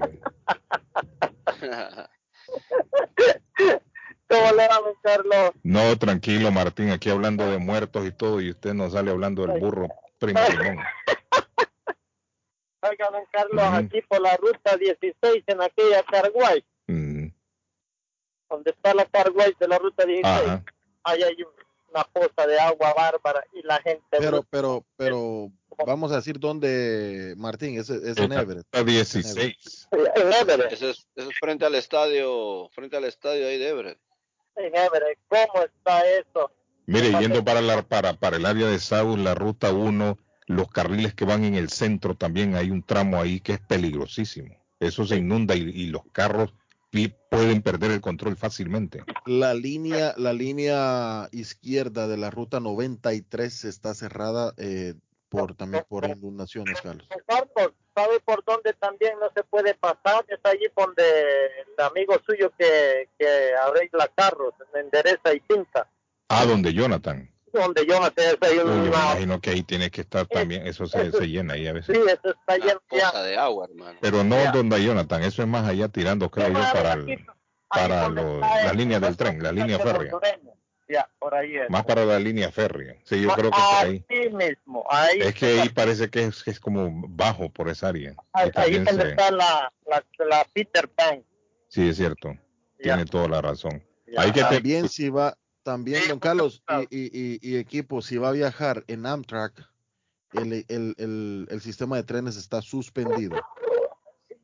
¿Cómo 4.30 4.52
le 4.52 4.68
va, 4.68 4.80
Carlos? 5.02 5.52
No, 5.64 5.98
tranquilo, 5.98 6.52
Martín, 6.52 6.90
aquí 6.92 7.10
hablando 7.10 7.50
de 7.50 7.58
muertos 7.58 8.06
y 8.06 8.12
todo, 8.12 8.42
y 8.42 8.52
usted 8.52 8.74
nos 8.74 8.94
sale 8.94 9.12
hablando 9.12 9.46
del 9.46 9.60
burro 9.60 9.88
primo 10.20 10.40
Simón. 10.48 10.78
Oiga, 12.82 13.10
don 13.12 13.24
Carlos, 13.32 13.64
aquí 13.74 14.02
por 14.04 14.22
la 14.22 14.36
ruta 14.38 14.76
16 14.78 15.44
en 15.48 15.62
aquella 15.62 16.04
Carguay, 16.04 16.64
Mm, 16.88 17.28
donde 18.50 18.72
está 18.72 18.94
la 18.94 19.04
Carguay 19.06 19.54
de 19.60 19.68
la 19.68 19.78
ruta 19.78 20.06
16, 20.06 20.26
Ajá. 20.48 20.64
Ahí 21.08 21.24
hay 21.24 21.38
una 21.90 22.04
poza 22.04 22.48
de 22.48 22.60
agua 22.60 22.94
bárbara 22.94 23.44
y 23.54 23.62
la 23.64 23.82
gente... 23.82 24.04
Pero, 24.10 24.44
pero, 24.50 24.84
pero, 24.98 25.52
vamos 25.86 26.12
a 26.12 26.18
decir 26.18 26.40
dónde, 26.40 27.34
Martín, 27.38 27.80
es, 27.80 27.90
es 27.90 28.18
en 28.18 28.32
Everett. 28.32 28.60
está 28.60 28.84
16. 28.84 29.88
En 29.92 30.34
Everett, 30.34 30.74
Eso 30.74 30.90
es, 30.90 31.08
eso 31.16 31.30
es 31.30 31.38
frente 31.40 31.66
al 31.66 31.76
estadio, 31.76 32.70
frente 32.70 32.98
al 32.98 33.06
estadio 33.06 33.48
ahí 33.48 33.58
de 33.58 33.70
Everett. 33.70 34.00
en 34.56 34.76
Everett, 34.76 35.20
¿cómo 35.28 35.64
está 35.64 36.08
eso? 36.10 36.52
Mire, 36.86 37.12
yendo 37.20 37.44
para, 37.44 37.62
la, 37.62 37.82
para, 37.82 38.14
para 38.14 38.38
el 38.38 38.46
área 38.46 38.68
de 38.68 38.80
South, 38.80 39.18
la 39.18 39.36
ruta 39.36 39.72
1, 39.72 40.18
los 40.48 40.70
carriles 40.70 41.14
que 41.14 41.26
van 41.26 41.44
en 41.44 41.56
el 41.56 41.70
centro 41.70 42.16
también 42.16 42.56
hay 42.56 42.72
un 42.72 42.82
tramo 42.82 43.22
ahí 43.22 43.42
que 43.42 43.54
es 43.54 43.60
peligrosísimo. 43.60 44.56
Eso 44.80 45.06
se 45.06 45.18
inunda 45.18 45.56
y, 45.56 45.64
y 45.64 45.88
los 45.88 46.04
carros 46.12 46.54
pi- 46.98 47.16
pueden 47.30 47.62
perder 47.62 47.92
el 47.92 48.02
control 48.02 48.36
fácilmente. 48.36 49.04
La 49.26 49.54
línea, 49.54 50.14
la 50.18 50.34
línea 50.34 51.30
izquierda 51.32 52.08
de 52.08 52.18
la 52.18 52.30
ruta 52.32 52.60
93 52.60 53.66
está 53.66 53.94
cerrada 53.94 54.54
eh, 54.58 54.96
por 55.30 55.56
también 55.56 55.84
por 55.88 56.06
inundaciones, 56.06 56.82
Carlos, 56.82 57.08
¿sabe 57.96 58.20
por 58.24 58.44
dónde 58.46 58.74
también 58.74 59.14
no 59.20 59.30
se 59.36 59.44
puede 59.44 59.74
pasar? 59.76 60.26
Es 60.30 60.40
allí 60.44 60.66
donde 60.76 61.04
el 61.04 61.84
amigo 61.86 62.16
suyo 62.26 62.52
que, 62.58 63.10
que 63.20 63.28
arregla 63.62 64.08
carros, 64.16 64.54
endereza 64.74 65.34
y 65.36 65.40
pinta. 65.42 65.90
Ah, 66.30 66.46
donde 66.46 66.74
Jonathan. 66.74 67.30
Donde 67.58 67.86
yo 67.86 68.00
no 68.00 68.06
sé, 68.16 68.38
hay 68.42 68.52
Uy, 68.52 68.58
yo 68.58 68.66
me 68.66 68.74
una... 68.74 68.88
imagino 68.88 69.42
que 69.42 69.50
ahí 69.52 69.64
tiene 69.64 69.90
que 69.90 70.02
estar 70.02 70.26
también, 70.28 70.66
eso 70.68 70.86
se, 70.86 71.12
se 71.12 71.28
llena 71.28 71.54
ahí 71.56 71.68
a 71.68 71.72
Sí, 71.72 71.92
veces. 71.94 71.98
eso 71.98 72.30
está 72.30 72.56
Una 72.56 72.66
lleno 72.66 72.82
ya. 72.92 73.22
de 73.24 73.38
agua, 73.38 73.68
hermano. 73.70 73.98
Pero 74.02 74.24
no 74.24 74.36
Ya. 74.44 74.52
donde 74.52 74.84
Jonathan, 74.84 75.24
eso 75.24 75.42
es 75.42 75.48
más 75.48 75.68
allá 75.68 75.88
tirando, 75.90 76.30
creo 76.30 76.50
yo, 76.50 76.54
para, 76.74 76.94
el- 76.94 77.26
para 77.70 78.08
lo- 78.10 78.40
la 78.40 78.74
línea 78.74 79.00
del 79.00 79.18
tren, 79.18 79.42
la 79.42 79.52
línea 79.52 79.78
férrea. 79.80 80.12
Ya, 80.90 81.06
por 81.20 81.36
ahí 81.36 81.58
es. 81.58 81.70
más 81.70 81.84
para 81.84 82.06
la 82.06 82.18
línea 82.18 82.50
férrea. 82.50 82.96
Sí, 83.04 83.22
yo 83.22 83.28
creo 83.34 83.52
que 83.52 83.58
por 83.58 83.86
ahí. 83.86 84.06
Ahí 84.08 84.30
mismo, 84.30 84.86
ahí. 84.90 85.20
Es 85.20 85.34
que 85.36 85.60
ahí 85.60 85.68
parece 85.68 86.10
que 86.10 86.24
es, 86.24 86.42
que 86.44 86.52
es 86.52 86.62
como 86.62 86.90
bajo 87.10 87.50
por 87.50 87.68
esa 87.68 87.90
área. 87.90 88.16
ahí, 88.32 88.78
donde 88.78 88.94
se- 88.94 89.10
está 89.10 89.30
la, 89.32 89.70
la, 89.86 90.02
la 90.30 90.46
Peter 90.54 90.88
Pan. 90.88 91.26
sí, 91.68 91.90
es 91.90 91.98
cierto. 91.98 92.30
Ya, 92.80 92.94
Tiene 92.94 93.04
toda 93.06 93.28
la 93.28 93.42
razón. 93.42 93.84
ya. 94.06 94.22
Hay 94.22 94.32
que 94.32 94.42
te- 94.44 94.56
También 94.56 94.88
si 94.88 95.10
va, 95.10 95.38
también 95.68 96.02
don 96.08 96.18
Carlos 96.18 96.64
y, 96.90 96.96
y, 96.98 97.10
y- 97.14 97.40
y 97.42 97.58
equipo, 97.58 98.02
si 98.02 98.18
va 98.18 98.30
a 98.30 98.32
viajar 98.32 98.86
en 98.88 99.06
Amtrak, 99.06 99.52
el, 100.32 100.64
el, 100.70 100.96
el, 100.98 101.46
el 101.50 101.60
sistema 101.60 101.98
de 101.98 102.04
trenes 102.04 102.38
está 102.38 102.62
suspendido. 102.62 103.36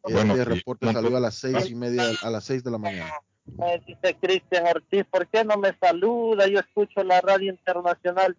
Bueno, 0.04 0.34
este 0.34 0.44
reporte 0.44 0.92
salió 0.92 1.16
a 1.16 1.22
las 1.22 1.36
seis 1.36 1.70
y 1.70 1.76
media, 1.76 2.04
a 2.22 2.30
las 2.30 2.44
seis 2.44 2.62
de 2.62 2.72
la 2.72 2.78
mañana. 2.78 3.14
Me 3.46 3.82
dice 3.88 4.18
Cristian 4.22 4.68
Ortiz, 4.68 5.06
¿por 5.10 5.26
qué 5.30 5.46
no 5.46 5.56
me 5.56 5.74
saluda? 5.78 6.46
Yo 6.48 6.60
escucho 6.60 7.02
la 7.06 7.22
radio 7.22 7.54
internacional 7.54 8.36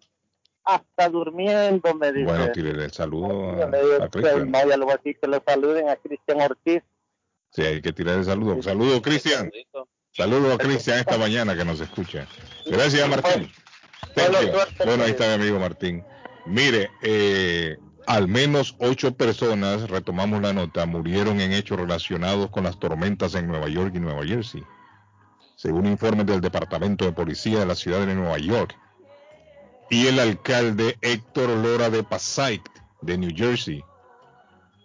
hasta 0.63 1.09
durmiendo, 1.09 1.91
me 1.95 2.11
dice. 2.13 2.25
Bueno, 2.25 2.51
tire 2.51 2.69
el 2.69 2.91
saludo 2.91 3.55
le 3.55 3.63
a, 3.63 4.05
a 4.05 4.09
Cristian. 4.09 4.51
le 4.51 5.15
que 5.15 5.27
lo 5.27 5.43
saluden 5.43 5.89
a 5.89 5.95
Cristian 5.95 6.39
Ortiz. 6.39 6.83
Sí, 7.49 7.63
hay 7.63 7.81
que 7.81 7.93
tirar 7.93 8.19
el 8.19 8.25
saludo. 8.25 8.61
Saludo, 8.61 9.01
Cristian. 9.01 9.49
Saludito. 10.15 10.37
Saludo 10.37 10.53
a 10.53 10.57
Cristian 10.57 10.99
esta 10.99 11.17
mañana 11.17 11.55
que 11.55 11.65
nos 11.65 11.79
escucha. 11.79 12.25
Gracias, 12.65 13.09
Martín. 13.09 13.51
Bueno, 14.85 15.03
ahí 15.03 15.11
está 15.11 15.27
mi 15.27 15.43
amigo 15.43 15.59
Martín. 15.59 16.03
Mire, 16.45 16.89
eh, 17.01 17.77
al 18.07 18.27
menos 18.27 18.75
ocho 18.79 19.15
personas, 19.15 19.89
retomamos 19.89 20.41
la 20.41 20.53
nota, 20.53 20.85
murieron 20.85 21.41
en 21.41 21.51
hechos 21.51 21.77
relacionados 21.77 22.49
con 22.49 22.63
las 22.63 22.79
tormentas 22.79 23.35
en 23.35 23.47
Nueva 23.47 23.67
York 23.67 23.93
y 23.95 23.99
Nueva 23.99 24.25
Jersey. 24.25 24.63
Según 25.57 25.85
informes 25.85 26.25
del 26.25 26.41
Departamento 26.41 27.05
de 27.05 27.11
Policía 27.11 27.59
de 27.59 27.65
la 27.65 27.75
ciudad 27.75 28.05
de 28.05 28.15
Nueva 28.15 28.37
York. 28.37 28.75
Y 29.89 30.07
el 30.07 30.19
alcalde 30.19 30.97
Héctor 31.01 31.49
Lora 31.49 31.89
de 31.89 32.03
Passaic, 32.03 32.61
de 33.01 33.17
New 33.17 33.31
Jersey, 33.35 33.83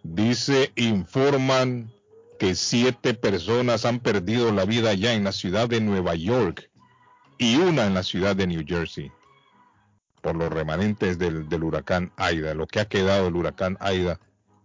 dice, 0.03 0.73
informan 0.77 1.93
que 2.41 2.55
siete 2.55 3.13
personas 3.13 3.85
han 3.85 4.01
perdido 4.01 4.51
la 4.51 4.65
vida 4.65 4.95
ya 4.95 5.13
en 5.13 5.25
la 5.25 5.33
ciudad 5.33 5.69
de 5.69 5.83
Nueva 5.83 6.15
York 6.15 6.71
y 7.37 7.57
una 7.57 7.85
en 7.85 7.93
la 7.93 8.03
ciudad 8.03 8.35
de 8.35 8.47
New 8.47 8.65
Jersey 8.67 9.13
por 10.23 10.37
los 10.37 10.51
remanentes 10.51 11.19
del, 11.19 11.47
huracán 11.63 12.13
Aida, 12.17 12.55
lo 12.55 12.67
que 12.67 12.81
ha 12.81 12.87
quedado 12.87 13.27
del 13.27 13.37
huracán 13.37 13.77
Aida, 13.79 14.19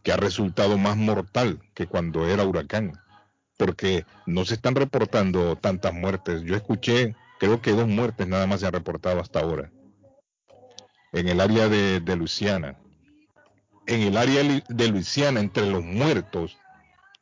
que 0.04 0.14
ha 0.14 0.16
resultado 0.16 0.78
más 0.78 0.96
mortal 0.96 1.60
que 1.74 1.86
cuando 1.86 2.26
era 2.26 2.46
huracán, 2.46 2.94
porque 3.58 4.06
no 4.26 4.46
se 4.46 4.54
están 4.54 4.76
reportando 4.76 5.58
tantas 5.58 5.94
muertes. 5.94 6.44
Yo 6.44 6.56
escuché, 6.56 7.14
creo 7.42 7.62
que 7.62 7.72
dos 7.72 7.90
muertes 7.90 8.26
nada 8.26 8.48
más 8.48 8.62
se 8.62 8.68
han 8.68 8.74
reportado 8.74 9.20
hasta 9.20 9.42
ahora, 9.42 9.70
en 11.12 11.28
el 11.28 11.42
área 11.42 11.68
de, 11.68 12.00
de 12.00 12.16
Luisiana. 12.16 12.78
En 13.86 14.02
el 14.02 14.16
área 14.16 14.62
de 14.70 14.88
Luisiana, 14.88 15.42
entre 15.42 15.66
los 15.66 15.84
muertos, 15.84 16.58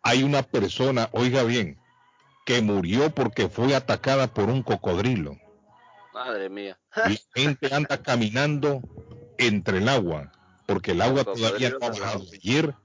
hay 0.04 0.24
una 0.24 0.44
persona, 0.44 1.10
oiga 1.14 1.44
bien, 1.44 1.80
que 2.46 2.62
murió 2.62 3.10
porque 3.10 3.48
fue 3.48 3.74
atacada 3.76 4.28
por 4.28 4.50
un 4.50 4.62
cocodrilo. 4.62 5.38
Madre 6.14 6.50
mía. 6.50 6.78
La 6.96 7.12
gente 7.34 7.74
anda 7.74 7.98
caminando 8.04 8.82
entre 9.38 9.80
el 9.80 9.90
agua, 9.90 10.32
porque 10.68 10.92
el 10.92 11.02
agua 11.02 11.24
todavía 11.24 11.70
no 11.72 11.78
ha 11.82 11.90
bajado. 11.90 12.26
Ayer, 12.34 12.76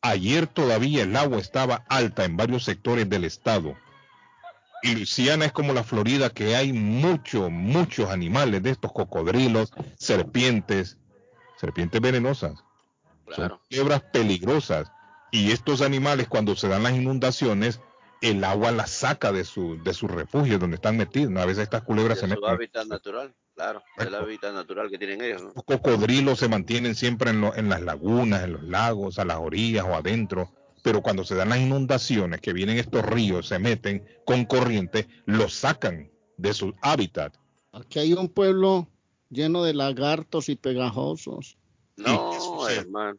ayer 0.00 0.46
todavía 0.46 1.02
el 1.02 1.16
agua 1.16 1.38
estaba 1.38 1.84
alta 1.88 2.24
en 2.24 2.36
varios 2.36 2.64
sectores 2.64 3.10
del 3.10 3.24
estado. 3.24 3.76
Y 4.82 4.94
Luisiana 4.94 5.44
es 5.44 5.52
como 5.52 5.72
la 5.72 5.82
Florida, 5.82 6.30
que 6.30 6.54
hay 6.54 6.72
muchos, 6.72 7.50
muchos 7.50 8.08
animales 8.10 8.62
de 8.62 8.70
estos 8.70 8.92
cocodrilos, 8.92 9.72
serpientes, 9.96 10.96
serpientes 11.56 12.00
venenosas, 12.00 12.62
Claro. 13.26 13.56
son 13.56 13.60
culebras 13.68 14.02
peligrosas. 14.12 14.92
Y 15.30 15.50
estos 15.52 15.82
animales, 15.82 16.28
cuando 16.28 16.56
se 16.56 16.68
dan 16.68 16.82
las 16.82 16.94
inundaciones, 16.94 17.80
el 18.20 18.42
agua 18.44 18.72
las 18.72 18.90
saca 18.90 19.30
de 19.32 19.44
su, 19.44 19.80
de 19.82 19.94
su 19.94 20.08
refugio 20.08 20.58
donde 20.58 20.76
están 20.76 20.96
metidos. 20.96 21.36
A 21.36 21.46
veces 21.46 21.64
estas 21.64 21.82
culebras 21.82 22.16
De 22.20 22.26
se 22.26 22.34
su 22.34 22.40
meten. 22.40 22.54
hábitat 22.54 22.86
natural, 22.86 23.34
claro. 23.54 23.82
El 23.98 24.14
hábitat 24.14 24.54
natural 24.54 24.90
que 24.90 24.98
tienen 24.98 25.22
ellos, 25.22 25.42
¿no? 25.42 25.52
Los 25.54 25.64
cocodrilos 25.64 26.38
se 26.38 26.48
mantienen 26.48 26.94
siempre 26.94 27.30
en, 27.30 27.40
lo- 27.40 27.54
en 27.54 27.68
las 27.68 27.82
lagunas, 27.82 28.42
en 28.44 28.54
los 28.54 28.62
lagos, 28.64 29.18
a 29.18 29.24
las 29.24 29.36
orillas 29.38 29.84
o 29.84 29.94
adentro, 29.94 30.50
pero 30.82 31.02
cuando 31.02 31.24
se 31.24 31.34
dan 31.34 31.50
las 31.50 31.58
inundaciones, 31.58 32.40
que 32.40 32.52
vienen 32.52 32.78
estos 32.78 33.04
ríos, 33.04 33.48
se 33.48 33.58
meten 33.58 34.06
con 34.24 34.44
corriente, 34.46 35.06
los 35.26 35.52
sacan 35.54 36.10
de 36.36 36.54
su 36.54 36.74
hábitat 36.82 37.34
Aquí 37.72 37.98
hay 37.98 38.12
un 38.14 38.28
pueblo 38.28 38.88
lleno 39.28 39.62
de 39.62 39.74
lagartos 39.74 40.48
y 40.48 40.56
pegajosos. 40.56 41.58
No, 41.96 42.66
hermano. 42.68 43.18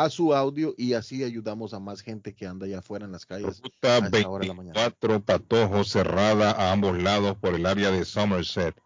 a 0.04 0.10
su 0.10 0.34
audio 0.34 0.74
y 0.76 0.92
así 0.94 1.24
ayudamos 1.24 1.72
a 1.74 1.80
más 1.80 2.00
gente 2.02 2.34
que 2.34 2.46
anda 2.46 2.66
allá 2.66 2.78
afuera 2.80 3.04
en 3.06 3.12
las 3.12 3.24
calles 3.26 3.60
Ruta 3.62 3.96
a 3.96 4.06
esta 4.06 4.28
hora 4.28 4.42
de 4.42 4.48
la 4.48 4.54
mañana. 4.54 4.72
24 4.80 5.20
Patojo 5.22 5.84
cerrada 5.84 6.50
a 6.52 6.72
ambos 6.72 7.00
lados 7.02 7.36
por 7.38 7.54
el 7.54 7.64
área 7.66 7.90
de 7.90 8.04
Somerset 8.04 8.76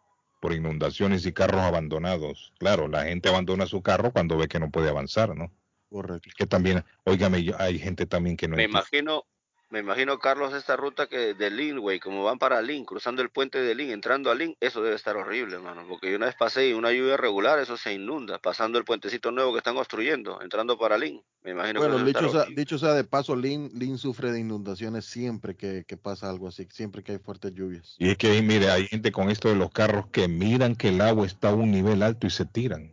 por 0.40 0.52
inundaciones 0.54 1.26
y 1.26 1.32
carros 1.32 1.60
abandonados. 1.60 2.52
Claro, 2.58 2.88
la 2.88 3.04
gente 3.04 3.28
abandona 3.28 3.66
su 3.66 3.82
carro 3.82 4.12
cuando 4.12 4.36
ve 4.38 4.48
que 4.48 4.58
no 4.58 4.70
puede 4.70 4.88
avanzar, 4.88 5.36
¿no? 5.36 5.52
Correcto. 5.90 6.30
Que 6.36 6.46
también, 6.46 6.84
óigame, 7.04 7.42
yo- 7.42 7.54
hay 7.58 7.78
gente 7.78 8.06
también 8.06 8.36
que 8.36 8.48
no 8.48 8.56
me 8.56 8.62
entiende. 8.64 8.78
imagino, 8.78 9.24
me 9.70 9.78
imagino, 9.78 10.18
Carlos, 10.18 10.52
esta 10.52 10.76
ruta 10.76 11.06
que 11.06 11.34
de 11.34 11.50
Lynn, 11.50 11.78
güey, 11.78 12.00
como 12.00 12.24
van 12.24 12.38
para 12.40 12.60
Lynn, 12.60 12.84
cruzando 12.84 13.22
el 13.22 13.30
puente 13.30 13.60
de 13.62 13.74
Lynn, 13.76 13.92
entrando 13.92 14.30
a 14.30 14.34
Lynn, 14.34 14.56
eso 14.58 14.82
debe 14.82 14.96
estar 14.96 15.16
horrible, 15.16 15.54
hermano, 15.54 15.84
porque 15.88 16.10
yo 16.10 16.16
una 16.16 16.26
vez 16.26 16.34
pasé 16.34 16.68
y 16.68 16.72
una 16.72 16.90
lluvia 16.92 17.16
regular, 17.16 17.60
eso 17.60 17.76
se 17.76 17.94
inunda, 17.94 18.38
pasando 18.38 18.78
el 18.78 18.84
puentecito 18.84 19.30
nuevo 19.30 19.52
que 19.52 19.58
están 19.58 19.76
construyendo, 19.76 20.42
entrando 20.42 20.76
para 20.76 20.98
Lynn, 20.98 21.22
me 21.44 21.52
imagino 21.52 21.78
Bueno, 21.80 21.98
que 21.98 22.04
dicho 22.04 22.28
sea, 22.30 22.46
dicho 22.54 22.78
sea 22.78 22.94
de 22.94 23.04
paso, 23.04 23.36
Lynn, 23.36 23.70
Lynn 23.72 23.96
sufre 23.96 24.32
de 24.32 24.40
inundaciones 24.40 25.04
siempre 25.04 25.54
que, 25.54 25.84
que 25.86 25.96
pasa 25.96 26.28
algo 26.28 26.48
así, 26.48 26.66
siempre 26.72 27.04
que 27.04 27.12
hay 27.12 27.18
fuertes 27.18 27.54
lluvias. 27.54 27.94
Y 27.98 28.10
es 28.10 28.18
que, 28.18 28.28
ahí, 28.32 28.42
mire, 28.42 28.70
hay 28.70 28.88
gente 28.88 29.12
con 29.12 29.30
esto 29.30 29.48
de 29.48 29.54
los 29.54 29.70
carros 29.70 30.06
que 30.08 30.26
miran 30.26 30.74
que 30.74 30.88
el 30.88 31.00
agua 31.00 31.26
está 31.26 31.50
a 31.50 31.54
un 31.54 31.70
nivel 31.70 32.02
alto 32.02 32.26
y 32.26 32.30
se 32.30 32.44
tiran, 32.44 32.92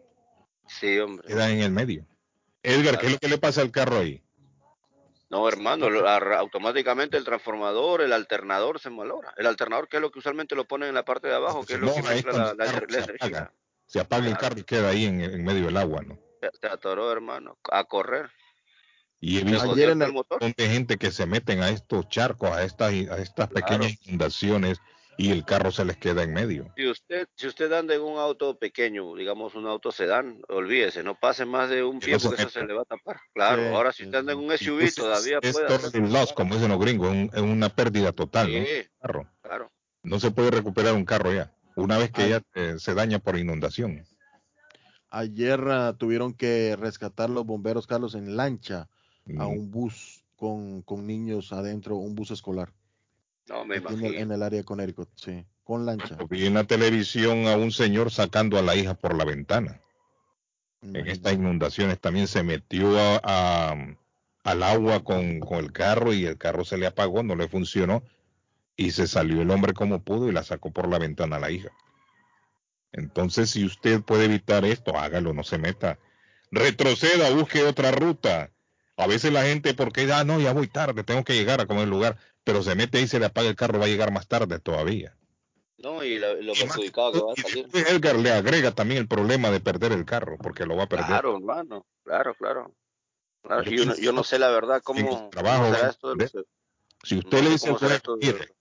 Sí, 0.67 0.99
hombre. 0.99 1.27
quedan 1.27 1.51
en 1.51 1.61
el 1.61 1.71
medio. 1.71 2.05
Edgar, 2.61 2.99
¿qué 2.99 3.07
es 3.07 3.11
lo 3.13 3.17
que 3.17 3.29
le 3.29 3.37
pasa 3.37 3.61
al 3.61 3.71
carro 3.71 3.97
ahí? 3.97 4.21
No, 5.29 5.47
hermano, 5.49 5.87
automáticamente 6.37 7.17
el 7.17 7.25
transformador, 7.25 8.01
el 8.01 8.13
alternador 8.13 8.79
se 8.79 8.89
malogra. 8.89 9.33
El 9.35 9.45
alternador, 9.45 9.89
que 9.89 9.97
es 9.97 10.01
lo 10.01 10.09
que 10.09 10.19
usualmente 10.19 10.55
lo 10.55 10.65
ponen 10.65 10.89
en 10.89 10.95
la 10.95 11.03
parte 11.03 11.27
de 11.27 11.35
abajo, 11.35 11.65
que 11.65 11.73
es 11.73 11.79
lo 11.79 11.93
que 11.93 12.01
la, 12.01 12.13
el 12.13 12.25
la 12.25 12.53
la 12.53 12.65
se 12.65 12.73
energía. 12.75 13.17
apaga. 13.19 13.53
Se 13.85 13.99
apaga 13.99 14.27
el 14.27 14.37
carro 14.37 14.59
y 14.59 14.63
queda 14.63 14.89
ahí 14.89 15.05
en, 15.05 15.21
en 15.21 15.43
medio 15.43 15.65
del 15.65 15.77
agua, 15.77 16.01
¿no? 16.01 16.17
Se, 16.41 16.49
se 16.61 16.67
atoró, 16.67 17.11
hermano, 17.11 17.57
a 17.71 17.83
correr. 17.83 18.29
Y 19.19 19.39
he 19.39 19.43
visto 19.43 19.67
jodió 19.67 19.91
en 19.91 20.01
el- 20.01 20.07
el 20.07 20.13
motor. 20.13 20.41
montón 20.41 20.53
de 20.65 20.69
gente 20.71 20.97
que 20.97 21.11
se 21.11 21.25
meten 21.25 21.61
a 21.61 21.69
estos 21.69 22.07
charcos, 22.07 22.51
a 22.51 22.63
estas, 22.63 22.91
a 22.93 23.17
estas 23.17 23.49
pequeñas 23.49 23.97
inundaciones 24.05 24.79
y 25.17 25.31
el 25.31 25.43
carro 25.45 25.71
se 25.71 25.83
les 25.83 25.97
queda 25.97 26.21
en 26.23 26.33
medio. 26.33 26.71
Si 26.77 26.87
usted, 26.87 27.27
si 27.35 27.47
usted 27.47 27.71
anda 27.73 27.95
en 27.95 28.01
un 28.01 28.19
auto 28.19 28.57
pequeño, 28.57 29.15
digamos 29.15 29.55
un 29.55 29.65
auto 29.65 29.91
sedán, 29.91 30.41
olvídese, 30.47 31.01
no 31.03 31.19
pase 31.19 31.45
más 31.45 31.69
de 31.69 31.83
un 31.83 31.99
Que 31.99 32.05
pie 32.05 32.13
no 32.13 32.19
se 32.19 32.27
porque 32.27 32.41
eso 32.43 32.51
se 32.51 32.65
le 32.65 32.73
va 32.73 32.81
a 32.83 32.85
tapar. 32.85 33.17
Claro, 33.33 33.63
Sí, 33.63 33.67
ahora 33.73 33.91
si 33.91 34.03
usted 34.05 34.19
anda 34.19 34.33
en 34.33 34.39
un 34.39 34.51
SUV 34.51 34.83
es- 34.83 34.95
todavía 34.95 35.39
es 35.41 35.53
puede 35.53 35.67
total 35.67 35.85
hacer- 35.87 36.01
loss, 36.09 36.33
como 36.33 36.53
dicen 36.55 36.69
los 36.69 36.79
gringos, 36.79 37.07
es 37.09 37.13
un- 37.15 37.31
es 37.33 37.41
una 37.41 37.69
pérdida 37.69 38.11
total, 38.11 38.47
¿no? 38.53 38.65
Sí, 38.65 38.87
Carro. 39.01 39.27
claro. 39.41 39.71
No 40.03 40.19
se 40.19 40.29
puede 40.31 40.51
recuperar 40.51 40.93
un 40.93 41.03
carro 41.03 41.33
ya, 41.33 41.51
una 41.75 41.97
vez 41.97 42.11
que 42.11 42.21
Ay. 42.23 42.29
ya 42.29 42.41
eh, 42.53 42.75
se 42.77 42.93
daña 42.93 43.19
por 43.19 43.37
inundación. 43.37 44.05
Ayer 45.09 45.59
ah, 45.69 45.95
tuvieron 45.97 46.33
que 46.33 46.75
rescatar 46.75 47.29
los 47.29 47.45
bomberos, 47.45 47.87
Carlos, 47.87 48.13
en 48.13 48.35
lancha 48.35 48.89
a 49.37 49.45
Mm. 49.45 49.47
un 49.47 49.71
bus 49.71 50.23
con, 50.35 50.81
con 50.83 51.07
niños 51.07 51.51
adentro, 51.53 51.95
un 51.95 52.13
bus 52.13 52.31
escolar, 52.31 52.71
No, 53.47 53.65
me 53.65 53.77
aquí 53.77 53.93
en 53.93 53.93
el, 53.93 53.99
imagino. 53.99 54.21
en 54.23 54.31
el 54.31 54.43
área 54.43 54.59
de 54.59 54.65
Connecticut, 54.65 55.09
sí, 55.15 55.45
con 55.63 55.85
lancha. 55.85 56.17
Vi 56.29 56.45
en 56.45 56.55
la 56.55 56.65
televisión 56.65 57.47
a 57.47 57.55
un 57.55 57.71
señor 57.71 58.11
sacando 58.11 58.57
a 58.57 58.61
la 58.61 58.75
hija 58.75 58.93
por 58.95 59.15
la 59.15 59.25
ventana. 59.25 59.81
En 60.81 61.07
estas 61.07 61.33
inundaciones 61.33 61.99
también 61.99 62.27
se 62.27 62.43
metió 62.43 62.97
a- 62.99 63.19
a- 63.23 63.75
al 64.43 64.63
agua 64.63 65.03
con, 65.03 65.39
con 65.39 65.59
el 65.59 65.71
carro 65.71 66.13
y 66.13 66.25
el 66.25 66.37
carro 66.37 66.63
se 66.63 66.77
le 66.77 66.87
apagó, 66.87 67.23
no 67.23 67.35
le 67.35 67.47
funcionó 67.47 68.03
y 68.75 68.91
se 68.91 69.07
salió 69.07 69.41
el 69.41 69.51
hombre 69.51 69.73
como 69.73 70.01
pudo 70.03 70.29
y 70.29 70.31
la 70.31 70.43
sacó 70.43 70.71
por 70.71 70.87
la 70.87 70.99
ventana 70.99 71.37
a 71.37 71.39
la 71.39 71.51
hija. 71.51 71.69
Entonces, 72.91 73.49
si 73.51 73.65
usted 73.65 74.01
puede 74.01 74.25
evitar 74.25 74.65
esto, 74.65 74.97
hágalo, 74.97 75.33
no 75.33 75.43
se 75.43 75.57
meta. 75.57 75.99
Retroceda, 76.51 77.29
busque 77.31 77.63
otra 77.63 77.91
ruta. 77.91 78.51
A 78.95 79.07
veces 79.07 79.31
la 79.33 79.43
gente, 79.43 79.73
porque 79.73 80.11
ah, 80.11 80.23
no, 80.23 80.39
ya 80.39 80.53
voy 80.53 80.67
tarde, 80.67 81.03
tengo 81.03 81.23
que 81.23 81.33
llegar 81.33 81.59
a 81.61 81.65
comer 81.67 81.83
el 81.83 81.89
lugar, 81.89 82.17
pero 82.47 82.63
se 82.63 82.75
mete 82.75 82.97
ahí, 82.97 83.07
se 83.07 83.19
le 83.19 83.25
apaga 83.27 83.49
el 83.49 83.55
carro, 83.55 83.77
va 83.79 83.85
a 83.85 83.89
llegar 83.89 84.11
más 84.11 84.27
tarde 84.27 84.59
todavía. 84.59 85.15
No, 85.77 86.03
y 86.03 86.17
lo, 86.17 86.33
lo 86.35 86.41
Y 86.41 86.45
más 86.45 86.57
perjudicado 86.57 87.11
que 87.11 87.21
va 87.21 87.31
a 87.31 87.35
y 87.35 87.41
salir. 87.41 87.87
Edgar 87.87 88.15
le 88.15 88.31
agrega 88.31 88.71
también 88.71 89.01
el 89.01 89.07
problema 89.07 89.51
de 89.51 89.59
perder 89.59 89.91
el 89.91 90.05
carro, 90.05 90.37
porque 90.41 90.65
lo 90.65 90.75
va 90.75 90.83
a 90.83 90.89
perder. 90.89 91.07
Claro, 91.07 91.35
hermano, 91.35 91.85
claro, 92.03 92.33
claro. 92.35 92.71
Claro, 93.43 93.63
Yo 93.63 93.71
no, 93.71 93.93
pienso 93.93 94.01
yo 94.01 94.11
no 94.11 94.23
sé 94.23 94.39
la 94.39 94.49
verdad 94.49 94.81
cómo, 94.83 95.29
trabajo, 95.29 95.73
esto 95.75 96.15
de 96.15 96.15
los- 96.15 96.45
Si 97.03 97.19
usted 97.19 97.37
no 97.37 97.43
le 97.43 97.49
dice 97.51 97.69
al 97.69 97.75
juez, 97.77 98.01
mire, 98.19 98.55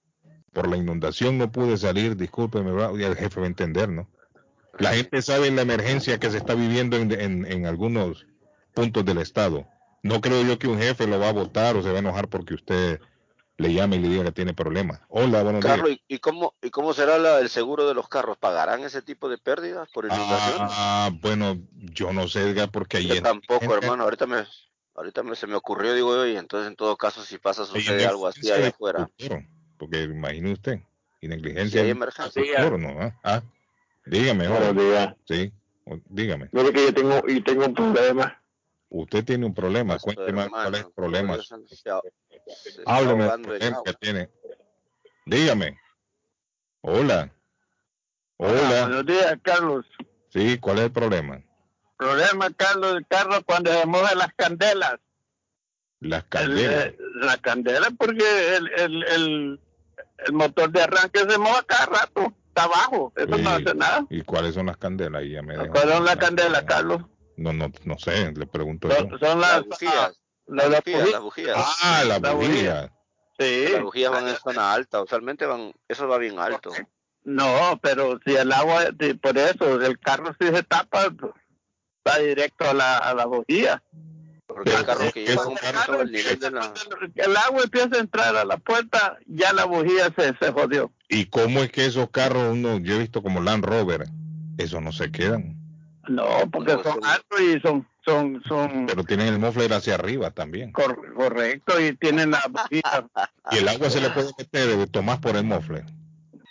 por 0.53 0.68
la 0.68 0.77
inundación 0.77 1.38
no 1.38 1.51
pude 1.51 1.77
salir, 1.77 2.16
discúlpeme, 2.16 2.70
y 2.99 3.03
el 3.03 3.16
jefe 3.16 3.40
va 3.40 3.46
a 3.46 3.49
entender, 3.49 3.88
¿no? 3.88 4.11
La 4.79 4.92
gente 4.94 5.22
sabe 5.22 5.51
la 5.51 5.62
emergencia 5.62 6.18
que 6.18 6.31
se 6.31 6.37
está 6.37 6.55
viviendo 6.55 6.96
en, 6.99 7.11
en- 7.12 7.46
en 7.51 7.66
algunos 7.66 8.27
puntos 8.75 9.05
del 9.07 9.18
estado. 9.18 9.66
No 10.03 10.20
creo 10.20 10.42
yo 10.42 10.59
que 10.59 10.68
un 10.68 10.79
jefe 10.79 11.07
lo 11.07 11.18
va 11.18 11.31
a 11.31 11.33
votar 11.33 11.77
o 11.77 11.83
se 11.83 11.88
va 11.90 11.96
a 11.96 12.01
enojar 12.01 12.29
porque 12.29 12.55
usted 12.55 13.01
le 13.59 13.73
llame 13.73 13.97
y 13.97 14.01
le 14.01 14.09
diga 14.09 14.25
que 14.25 14.33
tiene 14.33 14.55
problemas. 14.55 15.01
Hola, 15.09 15.42
buenos 15.42 15.64
Carlos, 15.64 15.88
días. 15.88 16.01
¿y, 16.09 16.14
y 16.16 16.19
cómo, 16.19 16.55
¿y 16.62 16.71
cómo 16.71 16.92
será 16.92 17.19
la- 17.19 17.40
el 17.40 17.49
seguro 17.49 17.87
de 17.88 17.95
los 17.95 18.09
carros? 18.09 18.37
¿Pagarán 18.38 18.81
ese 18.85 19.03
tipo 19.03 19.29
de 19.29 19.38
pérdidas 19.38 19.88
por 19.92 20.05
inundaciones? 20.05 20.61
Ah, 20.61 21.11
bueno, 21.21 21.57
yo 21.73 22.12
no 22.12 22.29
sé, 22.29 22.51
Edgar, 22.51 22.71
porque 22.71 22.99
ahí 22.99 23.07
Yo 23.09 23.23
tampoco, 23.23 23.61
gente- 23.61 23.77
hermano. 23.77 24.05
Ahorita 24.05 24.27
me, 24.27 24.45
ahorita 24.95 25.23
me, 25.23 25.37
se 25.37 25.47
me 25.47 25.55
ocurrió, 25.55 25.95
digo 25.95 26.14
yo, 26.14 26.27
y 26.27 26.37
entonces 26.37 26.69
en 26.69 26.77
todo 26.77 26.97
caso, 26.97 27.23
si 27.23 27.38
pasa, 27.38 27.62
hay 27.62 27.69
sucede 27.69 28.07
algo 28.07 28.27
así 28.27 28.51
allá 28.51 28.69
afuera. 28.69 29.09
Porque 29.79 30.03
imagine 30.05 30.53
usted, 30.53 30.81
y 31.21 31.27
Si 31.27 31.29
negligencia 31.29 31.81
hay 31.81 31.87
de 31.87 31.92
emergencia. 31.92 32.42
conductor, 32.42 32.79
¿no? 32.79 33.01
Ah, 33.01 33.12
ah, 33.25 33.42
dígame, 34.07 34.49
hola. 34.49 34.73
Buenos 34.73 34.85
días. 34.85 35.14
Sí, 35.29 35.53
dígame. 36.09 36.49
Mire 36.53 36.73
que 36.73 36.85
yo 36.85 36.95
tengo, 36.95 37.23
y 37.27 37.40
tengo 37.42 37.66
un 37.66 37.75
problema. 37.75 38.42
Usted 38.88 39.25
tiene 39.25 39.46
un 39.46 39.55
problema, 39.55 39.99
cuénteme 39.99 40.49
cuál 40.49 40.75
es 40.75 40.81
el 40.85 40.92
problema. 40.92 41.37
Hábleme 42.87 43.25
del 43.25 43.42
problema 43.42 43.83
que 43.85 43.92
tiene. 43.94 44.31
Dígame. 45.27 45.79
Hola. 46.83 47.33
Hola. 48.38 48.83
buenos 48.87 49.07
días, 49.07 49.35
Carlos. 49.42 49.87
Sí, 50.29 50.59
¿cuál 50.59 50.79
es 50.79 50.85
el 50.85 50.92
problema? 50.92 51.42
Problema, 51.96 52.51
Carlos, 52.53 53.01
carro 53.09 53.42
cuando 53.44 53.72
se 53.72 53.87
mojan 53.87 54.18
las 54.18 54.33
candelas. 54.37 54.96
Las 55.99 56.25
eh, 56.35 56.96
la 57.22 57.38
candela 57.38 57.88
porque 57.99 58.57
el, 58.57 58.70
el, 58.77 59.03
el, 59.05 59.61
el 60.27 60.33
motor 60.35 60.70
de 60.70 60.83
arranque 60.83 61.20
se 61.20 61.38
moja 61.38 61.62
cada 61.64 61.87
rato. 61.87 62.35
Está 62.49 62.64
abajo. 62.64 63.12
Eso 63.16 63.35
Sí. 63.35 63.42
no 63.42 63.51
hace 63.51 63.75
nada. 63.75 64.07
¿Y 64.11 64.22
cuáles 64.22 64.55
son 64.55 64.66
las 64.66 64.77
candelas? 64.77 65.25
Ya 65.27 65.42
me 65.42 65.55
dejó- 65.57 65.72
¿Cuál 65.72 65.90
es 65.92 66.01
la 66.03 66.16
candela, 66.16 66.64
Carlos? 66.66 67.03
No, 67.37 67.53
no, 67.53 67.70
no 67.85 67.99
sé, 67.99 68.33
le 68.33 68.46
pregunto 68.46 68.90
Son, 68.90 69.11
yo. 69.11 69.18
son 69.18 69.40
Las 69.40 69.51
las, 69.57 69.64
bujías, 69.66 69.94
las, 69.94 70.16
las 70.46 70.70
las 70.70 70.81
bujías, 70.85 71.11
las 71.11 71.20
bujías. 71.20 71.57
Ah, 71.83 72.05
la 72.07 72.18
la 72.18 72.33
bujía. 72.33 72.49
bujía. 72.49 72.92
Sí. 73.38 73.72
Las 73.72 73.83
bujías 73.83 74.11
van 74.12 74.29
en 74.29 74.37
zona 74.37 74.72
alta, 74.72 75.03
usualmente 75.03 75.44
van, 75.46 75.72
eso 75.88 76.09
va 76.09 76.18
bien 76.18 76.38
alto. 76.38 76.70
No, 77.25 77.79
pero 77.83 78.18
si 78.25 78.35
el 78.37 78.53
agua, 78.53 78.85
si- 78.99 79.14
por 79.14 79.37
eso, 79.37 79.81
el 79.83 79.99
carro 79.99 80.35
si 80.40 80.46
se 80.49 80.62
tapa, 80.62 81.09
va 82.07 82.18
directo 82.18 82.64
a 82.70 82.72
la, 82.75 82.99
a 82.99 83.14
la 83.14 83.27
bujía. 83.27 83.83
Porque 84.46 84.72
el 84.75 84.87
carro 84.87 85.11
que 85.12 85.27
lleva 85.27 85.46
un 85.49 85.57
carro 85.57 86.01
al 86.01 86.11
nivel 86.12 86.38
de 86.38 86.51
la... 86.53 86.72
El 87.16 87.37
agua 87.37 87.62
empieza 87.64 87.96
a 87.96 87.99
entrar 87.99 88.37
a 88.37 88.44
la 88.44 88.57
puerta, 88.59 89.18
ya 89.27 89.53
la 89.53 89.64
bujía 89.64 90.14
se, 90.16 90.35
se 90.40 90.53
jodió. 90.53 90.92
¿Y 91.09 91.27
cómo 91.27 91.62
es 91.64 91.70
que 91.72 91.85
esos 91.85 92.09
carros, 92.11 92.53
uno, 92.53 92.79
yo 92.79 92.94
he 92.94 92.99
visto 93.01 93.22
como 93.25 93.40
Land 93.42 93.64
Rover, 93.64 94.07
esos 94.57 94.81
no 94.81 94.92
se 94.92 95.11
quedan? 95.11 95.56
No, 96.09 96.25
porque 96.53 96.73
son 96.73 97.05
altos 97.05 97.40
y 97.40 97.61
son, 97.61 97.87
son, 98.05 98.42
son 98.47 98.87
Pero 98.87 99.05
tienen 99.05 99.29
el 99.29 99.38
muffler 99.38 99.73
hacia 99.73 99.95
arriba 99.95 100.31
también. 100.31 100.73
cor- 100.73 101.14
correctos 101.14 101.81
y 101.81 101.95
tienen 101.97 102.31
la. 102.31 102.42
Y 103.53 103.57
el 103.59 103.69
agua 103.69 103.90
se 103.90 104.01
le 104.01 104.11
puede 104.11 104.31
meter, 104.38 104.71
eh, 104.71 104.87
Tomás, 104.88 105.19
por 105.19 105.37
el 105.37 105.45
muffler. 105.45 105.85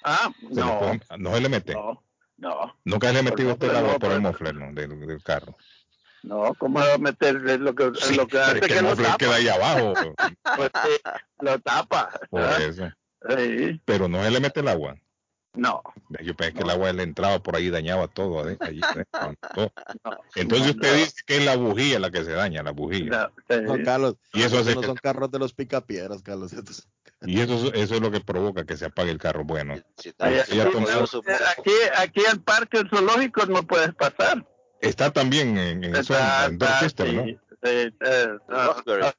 Ah, 0.04 0.30
Se 0.54 0.60
no, 0.60 0.80
puede- 0.80 1.02
no 1.18 1.34
se 1.34 1.42
le 1.42 1.50
mete. 1.50 1.74
no, 1.74 2.04
no, 2.38 2.78
Nunca 2.86 3.08
se 3.08 3.14
le 3.14 3.20
ha 3.20 3.24
metido 3.24 3.52
usted 3.54 3.70
el 3.70 3.76
agua 3.78 3.94
no, 3.94 4.00
por 4.00 4.12
el 4.12 4.22
muffler 4.22 4.56
¿no? 4.56 4.72
del, 4.74 5.00
del 5.08 5.24
carro. 5.24 5.56
no, 6.24 6.54
¿cómo 6.56 6.80
va 6.80 6.94
a 6.94 6.98
meter 6.98 7.36
lo 7.60 7.74
que, 7.76 7.92
lo 8.16 8.28
que 8.28 8.40
hace 8.40 8.60
es 8.60 8.68
que 8.68 8.78
el 8.78 8.84
muffler 8.86 9.16
queda 9.18 9.36
ahí 9.36 9.48
abajo. 9.48 9.94
Pues 10.56 10.70
sí, 10.84 11.12
lo 11.40 11.60
tapa. 11.60 12.12
Por 12.30 12.42
¿verdad? 12.42 12.62
eso. 12.62 12.90
Sí, 13.38 13.82
Pero 13.86 14.08
no 14.08 14.24
se 14.24 14.30
le 14.32 14.40
mete 14.40 14.60
el 14.60 14.68
agua. 14.68 14.96
No, 15.56 15.82
Yo 16.24 16.36
pensé 16.36 16.54
que 16.54 16.64
el 16.64 16.70
agua 16.70 16.92
le 16.94 17.04
entraba 17.04 17.40
por 17.42 17.56
ahí 17.56 17.66
y 17.68 17.70
dañaba 17.70 18.08
todo. 18.08 18.44
ade- 18.44 18.58
allí 18.60 18.82
todo. 19.12 19.34
no. 19.56 19.72
Entonces 20.36 20.68
no, 20.68 20.72
usted 20.74 20.92
no. 20.92 20.98
dice 20.98 21.22
que 21.26 21.38
es 21.38 21.46
la 21.46 21.56
bujía 21.56 22.00
la 22.00 22.12
que 22.12 22.24
se 22.24 22.32
daña, 22.32 22.64
la 22.64 22.72
bujía. 22.72 23.06
No, 23.06 23.32
sí. 23.50 23.62
No, 23.64 23.84
Carlos. 23.84 24.16
Y 24.34 24.44
eso 24.44 24.60
hace 24.60 24.76
no 24.76 24.82
que- 24.82 24.88
son 24.88 24.96
carros 24.98 25.32
de 25.32 25.40
los 25.40 25.54
picapiedras, 25.54 26.22
Carlos. 26.22 26.54
estos- 26.54 26.88
Y 27.26 27.40
eso, 27.40 27.74
eso 27.74 27.96
es 27.96 28.02
lo 28.02 28.12
que 28.12 28.20
provoca 28.22 28.66
que 28.66 28.78
se 28.78 28.86
apague 28.86 29.10
el 29.12 29.18
carro. 29.18 29.44
Bueno, 29.46 29.76
está- 30.04 30.26
Ahí- 30.28 30.36
está 30.36 30.72
jodido 30.72 31.08
su- 31.08 31.24
Aquí, 31.58 31.72
aquí 31.98 32.22
el 32.32 32.42
parque 32.42 32.84
zoológico 32.90 33.46
no 33.48 33.64
puedes 33.64 33.94
pasar. 33.96 34.46
está 34.82 35.12
también 35.12 35.58
en, 35.58 35.84
en, 35.84 35.96
eso, 35.96 36.14
Está- 36.14 36.46
en 36.46 36.58
Dorchester, 36.60 37.08
está- 37.08 37.20
¿no? 37.22 37.26
sí, 37.26 37.38
sí, 37.64 37.96
eh, 38.06 38.28
ah, 38.50 38.76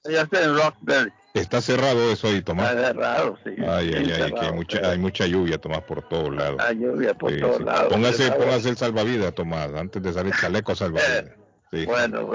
Ya 0.09 0.21
está 0.23 0.43
en 0.45 0.55
Roxbury. 0.57 1.13
Está 1.41 1.61
cerrado 1.61 2.11
eso 2.11 2.29
ahí, 2.29 2.43
Tomás. 2.43 2.71
Está 2.71 2.87
cerrado, 2.89 3.39
sí. 3.45 3.51
Ay, 3.59 3.93
ay, 3.95 4.13
ay, 4.23 4.33
que 4.33 4.41
hay 4.41 4.53
mucha, 4.53 4.79
sí. 4.79 4.85
hay 4.85 4.99
mucha 4.99 5.27
lluvia, 5.27 5.59
Tomás, 5.59 5.83
por 5.83 6.03
todos 6.09 6.35
lados. 6.35 6.57
Hay 6.61 6.77
lluvia 6.77 7.15
por 7.15 7.33
Sí, 7.33 7.41
todos 7.41 7.59
sí. 7.59 7.65
lados. 7.65 7.93
Póngase, 7.93 8.17
cerrado. 8.25 8.41
póngase 8.45 8.69
el 8.71 8.77
salvavidas, 8.77 9.35
Tomás, 9.35 9.71
antes 9.75 10.03
de 10.03 10.13
salir 10.13 10.35
chaleco 10.41 10.75
salvavidas. 10.75 11.25
Sí. 11.73 11.85
Bueno, 11.85 12.31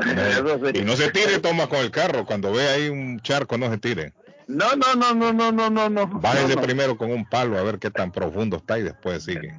y 0.74 0.82
no 0.82 0.98
se 0.98 1.10
tire, 1.10 1.40
Tomás, 1.40 1.68
con 1.70 1.80
el 1.80 1.90
carro. 1.90 2.26
Cuando 2.26 2.52
ve 2.52 2.68
ahí 2.68 2.90
un 2.90 3.22
charco, 3.22 3.58
no 3.58 3.72
se 3.72 3.78
tire. 3.78 4.12
No, 4.52 4.76
no, 4.76 4.96
no, 4.96 5.14
no, 5.14 5.32
no, 5.34 5.52
no, 5.52 5.70
no, 5.70 5.90
no. 5.90 6.08
Bájese 6.08 6.50
no, 6.50 6.56
no. 6.56 6.62
primero 6.62 6.98
con 6.98 7.12
un 7.12 7.26
palo 7.26 7.58
a 7.58 7.64
ver 7.64 7.80
qué 7.80 7.90
tan 7.90 8.12
profundo 8.12 8.58
está 8.58 8.78
y 8.80 8.84
después 8.84 9.24
sigue. 9.24 9.54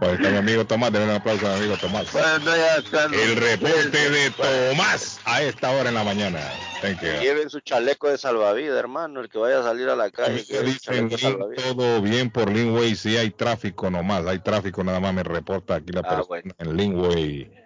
Pues 0.00 0.14
está 0.14 0.30
mi 0.30 0.36
amigo 0.36 0.66
Tomás, 0.66 0.92
denle 0.92 1.08
un 1.10 1.14
aplauso 1.16 1.46
a 1.46 1.50
mi 1.50 1.56
amigo 1.58 1.76
Tomás. 1.76 2.12
Bueno, 2.12 2.38
ya. 2.56 3.04
El 3.04 3.36
reporte 3.36 4.10
de 4.10 4.30
Tomás 4.30 5.20
a 5.24 5.42
esta 5.42 5.70
hora 5.70 5.88
en 5.90 5.94
la 5.94 6.04
mañana. 6.04 6.40
Thank 6.80 7.00
you. 7.02 7.08
Lleven 7.20 7.48
su 7.48 7.60
chaleco 7.60 8.08
de 8.08 8.18
salvavidas, 8.18 8.76
hermano. 8.76 9.20
El 9.20 9.28
que 9.28 9.38
vaya 9.38 9.60
a 9.60 9.62
salir 9.62 9.88
a 9.88 9.94
la 9.94 10.10
calle, 10.10 10.44
que 10.44 10.60
Dicen 10.62 11.08
todo 11.56 12.02
bien 12.02 12.30
por 12.30 12.50
Linway, 12.50 12.96
sí 12.96 13.16
hay 13.16 13.30
tráfico 13.30 13.90
nomás, 13.90 14.26
hay 14.26 14.40
tráfico 14.40 14.82
nada 14.82 14.98
más 14.98 15.14
me 15.14 15.22
reporta 15.22 15.76
aquí 15.76 15.92
la 15.92 16.00
Ah, 16.00 16.08
persona 16.08 16.24
bueno. 16.26 16.54
en 16.58 16.76
Linway. 16.76 17.61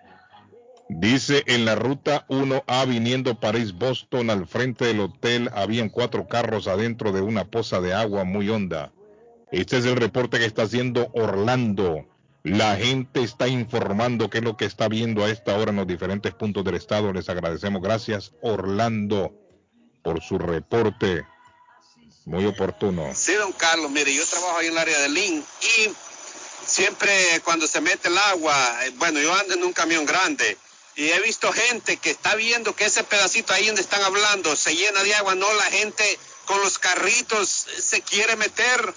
Dice 0.89 1.43
en 1.47 1.65
la 1.65 1.75
ruta 1.75 2.27
1A 2.29 2.87
viniendo 2.87 3.41
París-Boston 3.41 4.31
al 4.31 4.47
frente 4.47 4.85
del 4.85 5.01
hotel 5.01 5.51
habían 5.53 5.89
cuatro 5.89 6.29
carros 6.29 6.69
adentro 6.69 7.11
de 7.11 7.23
una 7.23 7.45
poza 7.45 7.81
de 7.81 7.93
agua 7.93 8.23
muy 8.23 8.49
honda. 8.49 8.93
Este 9.51 9.79
es 9.79 9.85
el 9.85 9.97
reporte 9.97 10.39
que 10.39 10.45
está 10.45 10.63
haciendo 10.63 11.11
Orlando. 11.13 12.07
La 12.45 12.77
gente 12.77 13.23
está 13.23 13.49
informando 13.49 14.31
qué 14.31 14.39
es 14.39 14.45
lo 14.45 14.57
que 14.57 14.65
está 14.65 14.87
viendo 14.87 15.25
a 15.25 15.31
esta 15.31 15.57
hora 15.57 15.71
en 15.71 15.79
los 15.79 15.89
diferentes 15.89 16.33
puntos 16.35 16.65
del 16.65 16.77
estado. 16.77 17.13
Les 17.13 17.29
agradecemos. 17.29 17.83
Gracias 17.83 18.33
Orlando 18.41 19.35
por 20.05 20.23
su 20.23 20.39
reporte. 20.39 21.25
Muy 22.27 22.45
oportuno. 22.45 23.11
Sí, 23.13 23.35
don 23.35 23.53
Carlos, 23.53 23.91
mire, 23.91 24.15
yo 24.15 24.25
trabajo 24.25 24.59
ahí 24.59 24.67
en 24.67 24.73
el 24.73 24.79
área 24.79 24.99
de 25.01 25.09
Lynn 25.09 25.45
y 25.79 25.91
siempre 26.65 27.13
cuando 27.45 27.67
se 27.67 27.81
mete 27.81 28.09
el 28.09 28.19
agua, 28.19 28.55
eh, 28.85 28.93
bueno, 28.97 29.21
yo 29.21 29.33
ando 29.35 29.55
en 29.55 29.65
un 29.65 29.73
camión 29.73 30.05
grande 30.05 30.57
y 30.97 31.11
he 31.11 31.21
visto 31.21 31.53
gente 31.53 31.99
que 31.99 32.11
está 32.11 32.35
viendo 32.35 32.75
que 32.75 32.87
ese 32.87 33.05
pedacito 33.05 33.53
ahí 33.53 33.67
donde 33.67 33.83
están 33.83 34.03
hablando 34.03 34.57
se 34.57 34.75
llena 34.75 35.03
de 35.03 35.15
agua, 35.15 35.35
no, 35.35 35.53
la 35.55 35.65
gente 35.65 36.19
con 36.47 36.59
los 36.61 36.79
carritos 36.79 37.67
se 37.79 38.01
quiere 38.01 38.35
meter, 38.37 38.95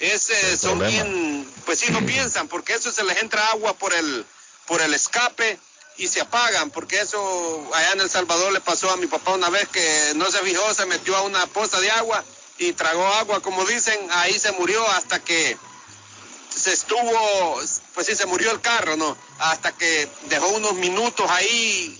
es, 0.00 0.30
El 0.30 0.58
son 0.58 0.78
bien, 0.78 1.52
pues 1.66 1.80
sí, 1.80 1.92
no 1.92 2.00
piensan, 2.06 2.48
porque 2.48 2.72
eso 2.72 2.90
se 2.90 3.04
les 3.04 3.22
entra 3.22 3.46
agua 3.48 3.74
por 3.74 3.92
el, 3.92 4.24
por 4.66 4.80
el 4.80 4.94
escape 4.94 5.58
y 5.98 6.08
se 6.08 6.22
apagan, 6.22 6.70
porque 6.70 7.00
eso 7.00 7.70
allá 7.74 7.92
en 7.92 8.00
El 8.00 8.10
Salvador 8.10 8.52
le 8.52 8.60
pasó 8.60 8.90
a 8.90 8.96
mi 8.96 9.06
papá 9.06 9.32
una 9.32 9.50
vez 9.50 9.68
que 9.68 10.12
no 10.16 10.30
se 10.30 10.38
fijó, 10.38 10.72
se 10.72 10.86
metió 10.86 11.14
a 11.14 11.22
una 11.22 11.46
poza 11.46 11.78
de 11.78 11.90
agua 11.90 12.24
y 12.56 12.72
tragó 12.72 13.06
agua, 13.06 13.40
como 13.40 13.64
dicen, 13.66 13.98
ahí 14.12 14.38
se 14.38 14.52
murió 14.52 14.88
hasta 14.90 15.22
que 15.22 15.58
se 16.54 16.72
estuvo, 16.72 17.56
pues 17.94 18.06
sí, 18.06 18.14
se 18.14 18.26
murió 18.26 18.50
el 18.52 18.60
carro, 18.60 18.96
¿no? 18.96 19.16
Hasta 19.38 19.72
que 19.72 20.08
dejó 20.28 20.48
unos 20.56 20.74
minutos 20.74 21.28
ahí, 21.30 21.98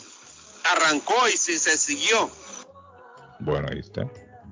arrancó 0.72 1.28
y 1.28 1.36
sí, 1.36 1.58
se 1.58 1.76
siguió. 1.76 2.30
Bueno, 3.40 3.68
ahí 3.70 3.80
está. 3.80 4.08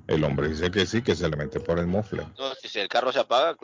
El 0.09 0.25
hombre 0.25 0.49
dice 0.49 0.71
que 0.71 0.85
sí, 0.87 1.03
que 1.03 1.15
se 1.15 1.29
le 1.29 1.37
mete 1.37 1.61
por 1.61 1.79
el 1.79 1.87
mofle. 1.87 2.27
No, 2.37 2.55
si 2.55 2.81
el 2.81 2.89
carro 2.89 3.13
se 3.13 3.21
apaga, 3.21 3.57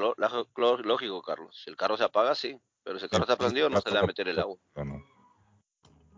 lógico, 0.57 1.23
Carlos. 1.23 1.61
Si 1.63 1.71
el 1.71 1.77
carro 1.77 1.97
se 1.97 2.05
apaga, 2.05 2.35
sí. 2.35 2.59
Pero 2.85 2.99
si 2.99 3.07
el 3.07 3.11
carro 3.11 3.25
está 3.25 3.37
prendido, 3.37 3.69
no 3.69 3.81
se 3.81 3.91
le 3.91 3.97
va 3.97 4.05
a 4.05 4.07
meter 4.07 4.29
el 4.29 4.39
agua. 4.39 4.57
No, 4.77 4.85
no. 4.85 5.05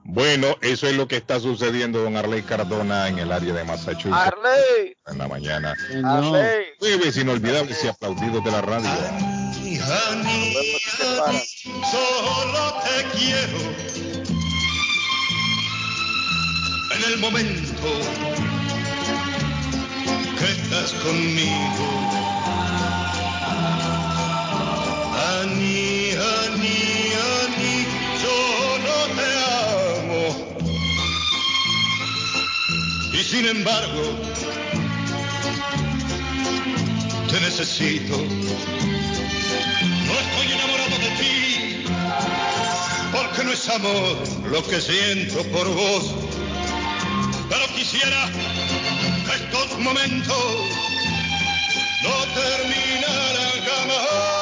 Bueno, 0.05 0.57
eso 0.61 0.87
es 0.87 0.97
lo 0.97 1.09
que 1.09 1.17
está 1.17 1.41
sucediendo, 1.41 2.03
don 2.03 2.17
Arley 2.17 2.43
Cardona, 2.43 3.09
en 3.09 3.19
el 3.19 3.33
área 3.33 3.53
de 3.53 3.65
Massachusetts 3.65 4.15
¡Arley! 4.15 4.97
en 5.07 5.19
la 5.19 5.29
mañana. 5.29 5.75
¡Arley! 6.05 6.67
Jueves 6.79 7.17
inolvidables 7.17 7.85
y 7.85 7.89
aplaudidos 7.89 8.45
de 8.45 8.51
la 8.51 8.61
radio. 8.61 9.40
Para. 9.87 11.43
Solo 11.91 12.75
te 12.85 13.19
quiero 13.19 13.59
en 16.95 17.13
el 17.13 17.19
momento 17.19 17.89
que 20.39 20.45
estás 20.45 20.93
conmigo. 21.03 21.87
Ani, 25.41 26.11
Ani, 26.13 26.81
Ani, 27.41 27.77
solo 28.21 28.95
te 29.17 29.29
amo. 29.97 30.25
Y 33.13 33.23
sin 33.25 33.47
embargo, 33.47 34.03
te 37.31 37.41
necesito. 37.41 38.17
No 40.07 40.13
estoy 40.13 40.53
enamorado 40.53 40.99
de 40.99 41.11
ti, 41.21 41.85
porque 43.13 43.45
no 43.45 43.53
es 43.53 43.69
amor 43.69 44.17
lo 44.51 44.63
que 44.65 44.81
siento 44.81 45.43
por 45.51 45.69
vos. 45.69 46.15
Pero 47.49 47.67
quisiera 47.75 48.29
que 49.27 49.35
estos 49.45 49.79
momentos 49.79 50.45
no 52.03 52.15
terminaran 52.35 53.65
jamás. 53.67 54.41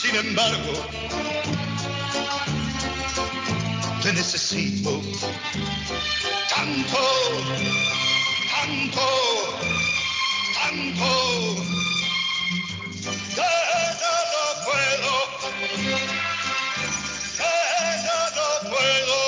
Sin 0.00 0.16
embargo, 0.16 0.72
necesito 4.20 5.00
tanto, 6.50 7.04
tanto, 8.52 9.06
tanto, 10.52 11.10
que 13.34 13.52
no 14.32 14.44
puedo, 14.66 15.14
que 17.38 17.56
no 18.36 18.50
puedo 18.68 19.20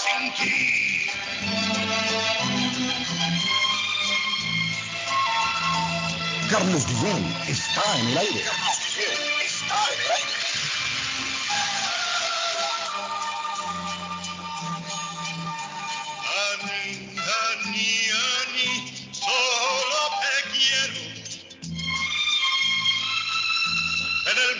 sin 0.00 0.22
ti. 0.38 0.56
Carlos 6.48 6.84
Guillén 6.86 7.22
está 7.46 7.84
en 7.98 8.06
el. 8.16 8.65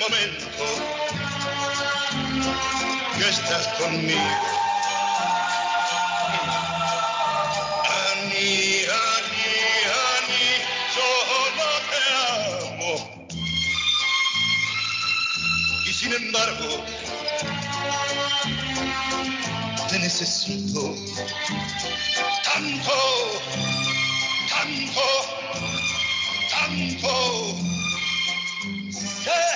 Momento 0.08 0.46
que 3.18 3.28
estás 3.28 3.66
conmigo. 3.78 4.20
Ani, 8.12 8.84
Ani, 8.86 9.50
Ani, 10.14 10.46
solo 10.94 11.68
te 11.90 12.02
amo. 12.74 12.92
Y 15.86 15.92
sin 15.92 16.12
embargo, 16.12 16.84
te 19.88 19.98
necesito 19.98 20.94
tanto, 22.44 22.96
tanto, 24.50 25.06
tanto, 26.50 27.14
que 29.24 29.55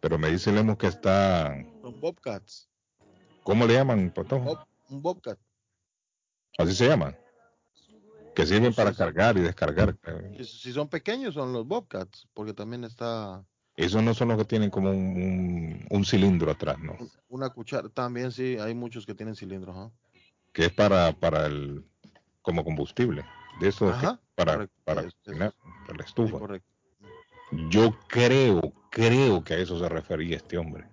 Pero 0.00 0.18
me 0.18 0.30
dice 0.30 0.52
Lemus 0.52 0.76
que 0.76 0.86
está... 0.86 1.56
Son 1.80 2.00
Bobcats. 2.00 2.68
¿Cómo 3.42 3.66
le 3.66 3.74
llaman? 3.74 4.12
Bob- 4.14 4.66
un 4.90 5.02
Bobcat. 5.02 5.38
Así 6.58 6.74
se 6.74 6.86
llaman. 6.88 7.16
Que 8.36 8.46
sirven 8.46 8.74
para 8.74 8.92
cargar 8.92 9.36
y 9.38 9.40
descargar. 9.40 9.96
Si, 10.44 10.72
son 10.72 10.88
pequeños 10.88 11.34
son 11.34 11.52
los 11.52 11.66
Bobcats, 11.66 12.28
porque 12.34 12.52
también 12.52 12.84
está 12.84 13.42
Esos 13.76 14.02
no 14.02 14.12
son 14.14 14.28
los 14.28 14.36
que 14.38 14.44
tienen 14.44 14.68
como 14.70 14.90
un, 14.90 14.96
un- 14.96 15.86
un 15.90 16.04
cilindro 16.04 16.50
atrás, 16.50 16.78
¿no? 16.78 16.96
una 17.28 17.48
cuchara. 17.50 17.88
También 17.88 18.30
sí, 18.32 18.56
hay 18.58 18.74
muchos 18.74 19.06
que 19.06 19.14
tienen 19.14 19.34
cilindros. 19.36 19.74
ajá. 19.76 19.90
Que 20.52 20.66
es 20.66 20.72
para, 20.72 21.12
para 21.12 21.46
el, 21.46 21.84
como 22.42 22.62
combustible. 22.64 23.24
De 23.60 23.68
eso 23.68 23.88
Ajá, 23.88 24.20
para, 24.34 24.52
correcto, 24.54 24.76
para 24.84 25.00
es- 25.00 25.06
es- 25.08 25.14
cocinar, 25.24 25.54
para 25.86 25.98
la 25.98 26.04
Sí, 26.04 26.08
estufa. 26.08 26.38
correcto. 26.38 26.68
Yo 27.70 27.96
creo, 28.08 28.60
creo 28.90 29.42
que 29.44 29.54
a 29.54 29.58
eso 29.58 29.78
se 29.78 29.88
refería 29.88 30.36
este 30.36 30.58
hombre. 30.58 30.88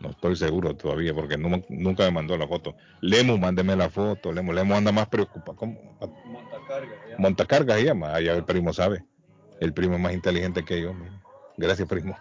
No 0.00 0.10
estoy 0.10 0.36
seguro 0.36 0.76
todavía 0.76 1.14
porque 1.14 1.38
no- 1.38 1.62
nunca 1.68 2.04
me 2.04 2.10
mandó 2.10 2.36
la 2.36 2.46
foto. 2.46 2.74
Lemo, 3.00 3.38
mándeme 3.38 3.74
la 3.76 3.88
foto. 3.88 4.32
Lemo, 4.32 4.52
Lemo 4.52 4.76
anda 4.76 4.92
más 4.92 5.08
preocupado. 5.08 5.56
¿Cómo? 5.56 5.96
Montacarga 7.18 7.76
se 7.76 7.84
llama. 7.84 8.14
Allá 8.14 8.34
el 8.34 8.44
primo 8.44 8.72
sabe. 8.72 9.04
El 9.60 9.72
primo 9.72 9.94
es 9.94 10.00
más 10.00 10.12
inteligente 10.12 10.64
que 10.64 10.82
yo. 10.82 10.92
mira. 10.92 11.12
Gracias, 11.56 11.88
primo. 11.88 12.16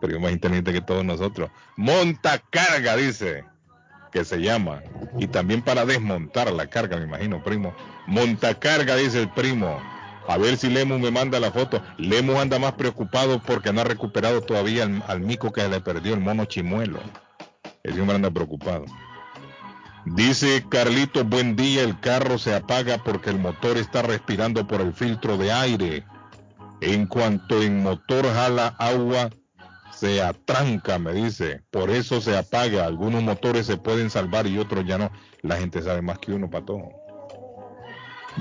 Primo 0.00 0.20
más 0.20 0.32
inteligente 0.32 0.72
que 0.72 0.80
todos 0.80 1.04
nosotros. 1.04 1.50
Montacarga, 1.76 2.96
dice. 2.96 3.44
Que 4.12 4.24
se 4.24 4.38
llama. 4.40 4.82
Y 5.18 5.26
también 5.28 5.62
para 5.62 5.84
desmontar 5.84 6.50
la 6.52 6.66
carga, 6.68 6.96
me 6.96 7.04
imagino, 7.04 7.44
primo. 7.44 7.74
Montacarga, 8.06 8.96
dice 8.96 9.20
el 9.20 9.28
primo. 9.30 9.78
A 10.30 10.38
ver 10.38 10.56
si 10.56 10.70
Lemo 10.70 10.96
me 10.96 11.10
manda 11.10 11.40
la 11.40 11.50
foto. 11.50 11.82
Lemo 11.98 12.40
anda 12.40 12.60
más 12.60 12.74
preocupado 12.74 13.42
porque 13.42 13.72
no 13.72 13.80
ha 13.80 13.84
recuperado 13.84 14.40
todavía 14.42 14.88
al, 15.08 15.20
mico 15.20 15.50
que 15.50 15.68
le 15.68 15.80
perdió, 15.80 16.14
el 16.14 16.20
mono 16.20 16.44
chimuelo. 16.44 17.00
Ese 17.82 18.00
hombre 18.00 18.14
anda 18.14 18.30
preocupado. 18.30 18.84
Dice 20.06 20.64
Carlito, 20.68 21.24
buen 21.24 21.56
día, 21.56 21.82
el 21.82 21.98
carro 21.98 22.38
se 22.38 22.54
apaga 22.54 22.98
porque 22.98 23.30
el 23.30 23.40
motor 23.40 23.76
está 23.76 24.02
respirando 24.02 24.68
por 24.68 24.80
el 24.80 24.92
filtro 24.92 25.36
de 25.36 25.50
aire. 25.50 26.04
En 26.80 27.08
cuanto 27.08 27.60
el 27.60 27.72
motor 27.72 28.24
jala 28.32 28.68
agua, 28.78 29.30
se 29.92 30.22
atranca, 30.22 31.00
me 31.00 31.12
dice. 31.12 31.64
Por 31.72 31.90
eso 31.90 32.20
se 32.20 32.38
apaga. 32.38 32.86
Algunos 32.86 33.24
motores 33.24 33.66
se 33.66 33.78
pueden 33.78 34.10
salvar 34.10 34.46
y 34.46 34.58
otros 34.58 34.86
ya 34.86 34.96
no. 34.96 35.10
La 35.42 35.56
gente 35.56 35.82
sabe 35.82 36.02
más 36.02 36.20
que 36.20 36.32
uno, 36.32 36.48
pato. 36.48 36.99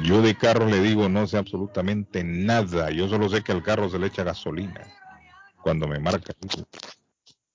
Yo 0.04 0.22
de 0.22 0.36
carro 0.36 0.66
le 0.66 0.80
digo 0.80 1.10
no 1.10 1.28
sé 1.28 1.38
absolutamente 1.38 2.24
nada. 2.24 2.92
Yo 2.92 3.10
solo 3.10 3.30
sé 3.30 3.44
que 3.44 3.52
al 3.52 3.64
carro 3.64 3.90
se 3.90 4.00
le 4.00 4.08
echa 4.08 4.24
gasolina. 4.24 4.88
Cuando 5.62 5.88
me 5.88 6.00
marca. 6.00 6.34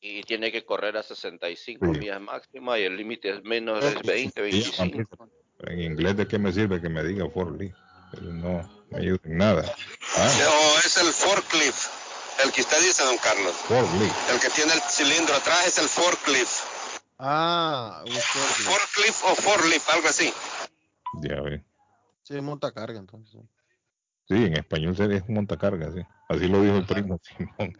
Y 0.00 0.22
tiene 0.22 0.52
que 0.52 0.64
correr 0.64 0.96
a 0.96 1.02
65 1.02 1.86
Sí. 1.86 1.98
millas 1.98 2.20
máxima 2.20 2.78
y 2.78 2.82
el 2.82 2.96
límite 2.96 3.30
es 3.30 3.42
menos 3.44 3.82
es 3.82 4.02
20, 4.02 4.42
25. 4.42 5.28
En 5.60 5.80
inglés, 5.80 6.16
¿de 6.16 6.28
qué 6.28 6.38
me 6.38 6.52
sirve 6.52 6.80
que 6.80 6.90
me 6.90 7.02
diga? 7.02 7.26
Pero 7.32 8.32
no 8.32 8.86
me 8.90 8.98
ayuda 8.98 9.20
en 9.24 9.38
nada. 9.38 9.74
¿Ah? 10.16 10.30
O 10.50 10.78
es 10.86 10.96
el 10.98 11.06
forklift, 11.06 11.88
el 12.44 12.52
que 12.52 12.60
usted 12.60 12.78
dice, 12.80 13.02
don 13.04 13.16
Carlos. 13.18 13.54
Ford 13.66 13.88
Lee. 13.98 14.12
El 14.30 14.40
que 14.40 14.50
tiene 14.50 14.74
el 14.74 14.80
cilindro 14.82 15.34
atrás 15.34 15.66
es 15.66 15.78
el 15.78 15.88
forklift. 15.88 16.62
Ah, 17.18 18.02
un 18.04 18.12
forklift. 18.12 18.68
Forklift 18.68 19.24
o 19.24 19.34
forklift, 19.34 19.90
algo 19.90 20.08
así. 20.08 20.32
Ya 21.22 21.40
ve. 21.40 21.64
Sí, 22.24 22.40
monta 22.40 22.72
carga 22.72 22.98
entonces. 22.98 23.40
sí. 24.28 24.34
En 24.34 24.54
español 24.54 24.96
es 25.12 25.28
montacarga, 25.28 25.92
sí. 25.92 26.00
Así 26.28 26.48
lo 26.48 26.62
dijo 26.62 26.76
el 26.76 26.86
primo 26.86 27.18
Simón. 27.22 27.76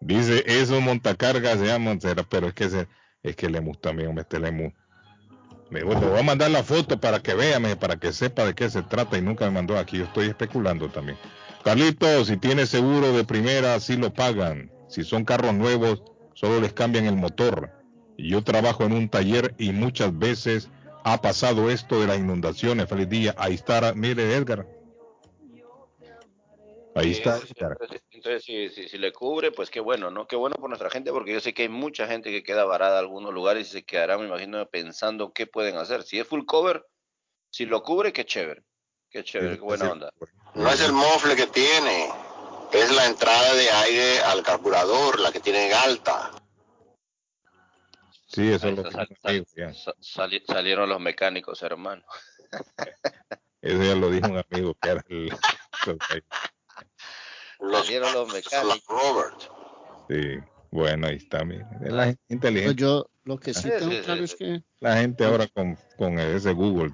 Dice, 0.00 0.42
eso 0.46 0.80
montacarga 0.80 1.56
se 1.56 1.66
llama, 1.66 1.96
pero 2.28 2.48
es 2.48 2.54
que 2.54 2.68
se, 2.68 2.88
es 3.22 3.36
que 3.36 3.48
Lemus 3.48 3.80
también, 3.80 4.18
este 4.18 4.40
Lemus. 4.40 4.72
Me 5.70 5.80
dijo, 5.82 5.98
te 5.98 6.06
voy 6.06 6.18
a 6.18 6.22
mandar 6.22 6.50
la 6.50 6.62
foto 6.62 6.98
para 7.00 7.20
que 7.20 7.34
vea, 7.34 7.58
me- 7.60 7.76
para 7.76 7.96
que 7.96 8.12
sepa 8.12 8.44
de 8.44 8.54
qué 8.54 8.70
se 8.70 8.82
trata 8.82 9.18
y 9.18 9.22
nunca 9.22 9.46
me 9.46 9.52
mandó 9.52 9.76
aquí, 9.78 9.98
yo 9.98 10.04
estoy 10.04 10.28
especulando 10.28 10.88
también. 10.88 11.18
Carlito, 11.64 12.24
si 12.24 12.36
tiene 12.36 12.66
seguro 12.66 13.12
de 13.12 13.24
primera, 13.24 13.78
sí 13.80 13.96
lo 13.96 14.12
pagan. 14.12 14.70
Si 14.88 15.02
son 15.02 15.24
carros 15.24 15.54
nuevos, 15.54 16.02
solo 16.34 16.60
les 16.60 16.72
cambian 16.72 17.06
el 17.06 17.16
motor. 17.16 17.70
Yo 18.16 18.42
trabajo 18.42 18.84
en 18.84 18.92
un 18.92 19.08
taller 19.08 19.54
y 19.58 19.72
muchas 19.72 20.16
veces 20.16 20.70
ha 21.08 21.20
pasado 21.20 21.70
esto 21.70 22.00
de 22.00 22.08
las 22.08 22.18
inundaciones. 22.18 22.88
Feliz 22.88 23.08
día. 23.08 23.34
Ahí 23.38 23.54
está, 23.54 23.94
mire 23.94 24.34
Edgar. 24.34 24.66
Ahí 26.96 27.14
Sí, 27.14 27.20
está. 27.20 27.38
entonces, 28.10 28.42
si, 28.44 28.68
si, 28.70 28.88
si 28.88 28.98
le 28.98 29.12
cubre, 29.12 29.52
pues 29.52 29.70
qué 29.70 29.78
bueno, 29.78 30.10
¿no? 30.10 30.26
Qué 30.26 30.34
bueno 30.34 30.56
por 30.56 30.68
nuestra 30.68 30.90
gente, 30.90 31.12
porque 31.12 31.32
yo 31.32 31.40
sé 31.40 31.54
que 31.54 31.62
hay 31.62 31.68
mucha 31.68 32.08
gente 32.08 32.30
que 32.32 32.42
queda 32.42 32.64
varada 32.64 32.98
en 32.98 33.04
algunos 33.04 33.32
lugares 33.32 33.68
y 33.68 33.70
se 33.70 33.84
quedará, 33.84 34.18
me 34.18 34.26
imagino, 34.26 34.66
pensando 34.68 35.32
qué 35.32 35.46
pueden 35.46 35.76
hacer. 35.76 36.02
Si 36.02 36.18
es 36.18 36.26
full 36.26 36.44
cover, 36.44 36.84
si 37.50 37.66
lo 37.66 37.84
cubre, 37.84 38.12
qué 38.12 38.24
chévere. 38.24 38.64
Qué 39.08 39.22
chévere, 39.22 39.54
qué 39.56 39.62
buena 39.62 39.92
onda. 39.92 40.12
No 40.54 40.68
es 40.68 40.80
el 40.80 40.92
mofle 40.92 41.36
que 41.36 41.46
tiene, 41.46 42.08
es 42.72 42.90
la 42.92 43.06
entrada 43.06 43.54
de 43.54 43.70
aire 43.70 44.20
al 44.22 44.42
carburador, 44.42 45.20
la 45.20 45.30
que 45.30 45.38
tienen 45.38 45.72
alta. 45.72 46.32
Sí, 48.26 48.50
eso 48.52 48.66
Ahí 48.66 48.76
lo 48.76 48.82
dijo 48.82 48.92
sal- 48.92 49.08
un 49.10 49.30
amigo, 49.30 49.44
ya. 49.56 49.72
sa- 49.74 49.94
sali- 50.00 50.42
salieron 50.46 50.88
los 50.88 51.00
mecánicos, 51.00 51.62
hermano. 51.62 52.04
Eso 53.62 53.82
ya 53.82 53.94
lo 53.96 54.10
dijo 54.10 54.28
un 54.28 54.42
amigo 54.50 54.74
que 54.74 54.88
era 54.88 55.04
el. 55.08 55.32
Salieron 57.72 58.12
los 58.12 58.32
mecánicos. 58.32 58.82
Robert. 58.86 59.40
Sí, 60.08 60.38
bueno, 60.70 61.06
ahí 61.08 61.16
está. 61.16 61.44
mire, 61.44 61.64
La 61.80 62.04
gente 62.06 62.22
inteligente. 62.28 62.74
Pues 62.74 62.76
yo 62.76 63.10
lo 63.24 63.38
que 63.38 63.54
sí 63.54 63.62
Sí, 63.62 63.70
tengo 63.78 63.92
sí, 63.92 64.00
claro 64.02 64.18
sí, 64.18 64.24
es 64.24 64.34
que 64.36 64.62
La 64.80 64.96
gente 64.98 65.24
ahora 65.24 65.46
con, 65.48 65.76
con 65.96 66.18
ese 66.18 66.52
Google. 66.52 66.92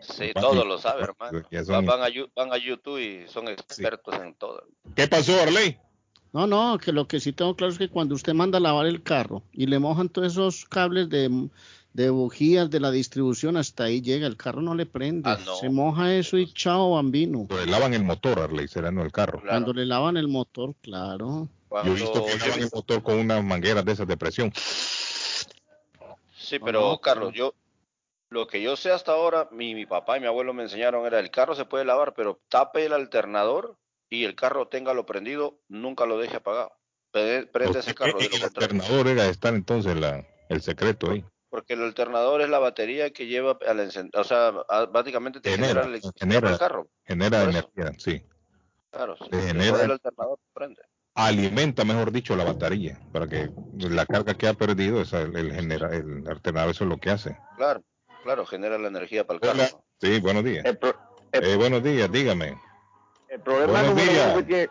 Sí, 0.00 0.32
todo 0.34 0.64
lo 0.64 0.78
sabe, 0.78 1.04
hermano. 1.04 1.42
son- 1.64 1.86
Van 1.86 2.02
a, 2.02 2.08
van 2.34 2.52
a 2.52 2.56
YouTube 2.58 2.98
y 2.98 3.28
son 3.28 3.48
expertos 3.48 4.14
en 4.16 4.34
todo. 4.34 4.66
¿Qué 4.96 5.06
pasó, 5.08 5.40
Arley? 5.40 5.78
No, 6.34 6.48
no, 6.48 6.78
que 6.78 6.90
lo 6.90 7.06
que 7.06 7.20
sí 7.20 7.32
tengo 7.32 7.54
claro 7.54 7.72
es 7.72 7.78
que 7.78 7.88
cuando 7.88 8.16
usted 8.16 8.34
manda 8.34 8.58
a 8.58 8.60
lavar 8.60 8.86
el 8.86 9.04
carro 9.04 9.44
y 9.52 9.66
le 9.66 9.78
mojan 9.78 10.08
todos 10.08 10.32
esos 10.32 10.64
cables 10.64 11.08
de, 11.08 11.48
de 11.92 12.10
bujías 12.10 12.68
de 12.70 12.80
la 12.80 12.90
distribución, 12.90 13.56
hasta 13.56 13.84
ahí 13.84 14.02
llega, 14.02 14.26
el 14.26 14.36
carro 14.36 14.60
no 14.60 14.74
le 14.74 14.84
prende. 14.84 15.30
Ah, 15.30 15.38
no. 15.46 15.54
Se 15.54 15.70
moja 15.70 16.12
eso 16.12 16.36
y 16.36 16.52
chao, 16.52 16.94
bambino. 16.94 17.46
Le 17.50 17.66
lavan 17.66 17.94
el 17.94 18.02
motor, 18.02 18.40
Arley, 18.40 18.66
será 18.66 18.90
no 18.90 19.04
el 19.04 19.12
carro. 19.12 19.40
Cuando 19.46 19.72
le 19.72 19.86
lavan 19.86 20.16
el 20.16 20.26
motor, 20.26 20.74
claro. 20.82 21.48
Yo 21.70 21.92
he 21.92 21.94
visto 21.94 22.24
que 22.24 22.36
lavan 22.36 22.62
el 22.62 22.70
motor 22.74 23.02
con 23.04 23.14
unas 23.20 23.44
mangueras 23.44 23.84
de 23.84 23.92
esas 23.92 24.08
de 24.08 24.16
presión. 24.16 24.52
Sí, 26.36 26.58
pero 26.58 26.98
Carlos, 26.98 27.32
yo 27.32 27.54
lo 28.30 28.48
que 28.48 28.60
yo 28.60 28.74
sé 28.74 28.90
hasta 28.90 29.12
ahora, 29.12 29.48
mi, 29.52 29.76
mi 29.76 29.86
papá 29.86 30.16
y 30.16 30.20
mi 30.20 30.26
abuelo 30.26 30.52
me 30.52 30.64
enseñaron 30.64 31.06
era 31.06 31.20
el 31.20 31.30
carro 31.30 31.54
se 31.54 31.64
puede 31.64 31.84
lavar, 31.84 32.12
pero 32.12 32.40
tape 32.48 32.86
el 32.86 32.92
alternador 32.92 33.76
y 34.10 34.24
el 34.24 34.34
carro 34.34 34.68
téngalo 34.68 35.06
prendido, 35.06 35.60
nunca 35.68 36.06
lo 36.06 36.18
deje 36.18 36.36
apagado. 36.36 36.72
Pre- 37.10 37.46
Prende 37.46 37.78
ese 37.78 37.94
carro 37.94 38.18
de 38.18 38.28
lo 38.28 38.34
el 38.34 38.40
contrario. 38.42 38.80
alternador 38.82 39.08
era 39.08 39.26
estar 39.26 39.54
entonces 39.54 39.96
la, 39.96 40.26
el 40.48 40.62
secreto 40.62 41.10
ahí. 41.10 41.24
Porque 41.48 41.74
el 41.74 41.82
alternador 41.82 42.40
es 42.40 42.48
la 42.48 42.58
batería 42.58 43.10
que 43.10 43.26
lleva 43.26 43.56
al 43.66 43.78
encender, 43.80 44.20
o 44.20 44.24
sea, 44.24 44.48
a- 44.68 44.86
básicamente 44.86 45.40
te 45.40 45.50
genera, 45.50 45.68
Genera, 45.68 45.86
electricidad 45.88 46.18
genera, 46.18 46.40
para 46.40 46.52
el 46.52 46.58
carro. 46.58 46.88
genera 47.04 47.42
energía, 47.44 47.92
sí. 47.98 48.22
Claro, 48.90 49.16
se 49.16 49.40
genera- 49.42 49.82
el 49.84 49.90
alternador 49.92 50.38
prende. 50.52 50.82
Alimenta, 51.16 51.84
mejor 51.84 52.10
dicho, 52.10 52.34
la 52.34 52.42
batería 52.42 53.00
para 53.12 53.28
que 53.28 53.48
la 53.78 54.04
carga 54.04 54.34
que 54.34 54.48
ha 54.48 54.54
perdido, 54.54 55.00
esa, 55.00 55.20
el, 55.22 55.36
el 55.36 55.52
genera, 55.52 55.94
el 55.94 56.26
alternador, 56.26 56.70
eso 56.72 56.82
es 56.82 56.90
lo 56.90 56.98
que 56.98 57.10
hace. 57.10 57.38
Claro, 57.56 57.84
claro, 58.24 58.44
genera 58.46 58.76
la 58.78 58.88
energía 58.88 59.24
para 59.24 59.38
el 59.40 59.48
Hola. 59.48 59.68
carro. 59.68 59.84
Sí, 60.00 60.18
buenos 60.20 60.42
días. 60.42 60.64
Eh, 61.32 61.56
buenos 61.56 61.84
días, 61.84 62.10
dígame. 62.10 62.60
El 63.34 63.40
problema 63.40 63.72
Buenos 63.72 63.88
número 63.90 64.12
días. 64.12 64.26
uno 64.26 64.36
que 64.36 64.42
tiene... 64.44 64.68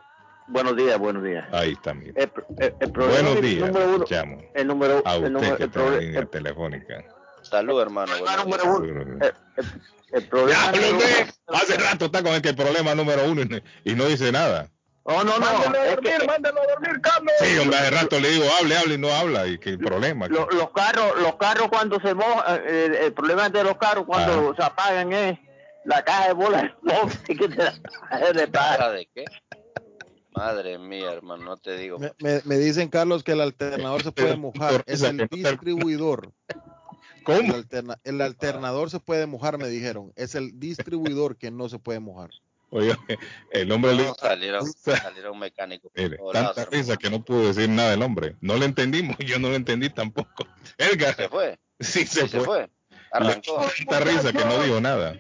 Buenos 0.47 0.76
días, 0.78 0.97
buenos 0.97 1.23
días. 1.23 1.45
Ahí 1.52 1.71
está, 1.73 1.93
mire. 1.93 2.13
El, 2.15 2.32
el- 2.60 2.76
el 2.80 2.91
problema 2.93 3.21
Buenos 3.21 3.41
días, 3.41 3.67
número 3.67 3.95
uno, 3.95 4.06
el 4.54 4.67
número, 4.67 5.02
A 5.06 5.15
el 5.15 5.17
usted 5.17 5.30
número, 5.32 5.58
que 5.58 5.63
el 5.63 5.69
está 5.69 5.86
en 5.88 5.99
línea 5.99 6.26
telefónica. 6.26 7.04
Salud, 7.41 7.82
hermano. 7.82 8.12
buenos 8.45 8.82
días. 8.82 9.34
el, 9.58 9.65
el 10.13 10.28
problema 10.30 10.71
número 10.71 10.95
uno- 10.95 11.58
Hace 11.60 11.78
rato 11.78 12.06
está 12.06 12.23
con 12.23 12.34
el 12.34 12.41
que 12.41 12.49
el 12.49 12.56
problema 12.56 12.95
número 12.95 13.26
uno 13.30 13.41
y, 13.41 13.45
no- 13.49 13.60
y 13.84 13.95
no 13.95 14.06
dice 14.06 14.32
nada. 14.32 14.69
Oh, 15.04 15.23
no, 15.26 15.38
no, 15.38 15.39
Mándalo 15.39 15.80
a 15.82 15.86
es 15.88 15.95
dormir, 15.95 16.13
que 16.19 16.26
mándalo 16.26 16.62
a 16.62 16.67
dormir, 16.67 17.02
Carlos. 17.02 17.34
Sí, 17.41 17.58
hombre, 17.60 17.78
hace 17.80 17.91
rato 17.91 18.19
le 18.21 18.30
digo, 18.30 18.45
hable, 18.62 18.78
hable 18.78 18.93
y 18.93 18.97
no 18.97 19.13
habla. 19.13 19.47
Y 19.47 19.58
que 19.58 19.71
el 19.71 19.80
problema. 19.80 20.28
lo- 20.30 20.47
los 20.52 20.71
carros, 20.71 21.19
los 21.21 21.36
carros 21.36 21.67
cuando 21.67 21.99
se 21.99 22.13
mojan, 22.13 22.62
eh, 22.65 22.86
el, 22.86 22.95
el 22.95 23.13
problema 23.13 23.49
de 23.49 23.63
los 23.65 23.76
carros 23.78 24.06
cuando 24.06 24.56
se 24.56 24.63
apagan 24.63 25.12
es 25.12 25.38
la 25.86 26.04
caja 26.04 26.28
de 26.28 26.34
bolas 26.34 26.72
que 27.28 27.36
te 27.36 27.48
de 27.48 28.52
¿Caja 28.52 28.91
de 28.91 29.08
qué? 29.13 29.26
Madre 30.36 30.80
mía, 30.80 31.12
hermano, 31.13 31.43
no 31.43 31.58
te 31.58 31.78
digo. 31.78 32.00
Me, 32.00 32.12
me- 32.19 32.41
me 32.46 32.58
dicen, 32.58 32.89
Carlos, 32.89 33.24
que 33.24 33.34
el 33.34 33.41
alternador 33.41 34.02
se 34.02 34.12
puede 34.12 34.36
mojar. 34.36 34.84
Es 34.88 35.04
el 35.04 35.28
distribuidor. 35.30 36.34
¿Cómo? 37.24 37.39
El, 37.39 37.54
alterna- 37.54 38.00
el 38.04 38.19
alternador 38.19 38.89
se 38.89 39.00
puede 39.00 39.28
mojar, 39.28 39.58
me 39.60 39.67
dijeron. 39.67 40.12
Es 40.15 40.34
el 40.36 40.60
distribuidor 40.60 41.38
que 41.38 41.52
no 41.52 41.69
se 41.69 41.78
puede 41.80 42.00
mojar. 42.00 42.32
Oye, 42.72 42.96
el 43.52 43.72
hombre 43.72 43.93
le 43.93 44.06
No, 44.08 44.15
salieron, 44.15 44.65
salieron 44.74 45.38
mecánicos. 45.38 45.91
Mire, 45.96 46.17
tanta 46.34 46.62
hermano. 46.63 46.67
risa 46.72 46.98
que 46.98 47.12
no 47.12 47.24
pudo 47.24 47.46
decir 47.54 47.69
nada 47.69 47.93
el 47.93 48.02
hombre. 48.02 48.36
No 48.41 48.58
le 48.58 48.65
entendimos, 48.65 49.15
yo 49.19 49.38
no 49.38 49.50
lo 49.50 49.56
entendí 49.56 49.91
tampoco. 49.91 50.48
Edgar. 50.80 51.15
Se 51.15 51.30
fue. 51.30 51.60
Sí, 51.80 52.08
se 52.08 52.22
Sí, 52.24 52.28
fue. 52.28 52.30
se 52.30 52.39
fue. 52.41 52.69
Arrancó. 53.12 53.62
tanta 53.78 54.00
risa 54.00 54.32
que 54.34 54.43
no 54.43 54.63
dijo 54.63 54.82
nada. 54.82 55.13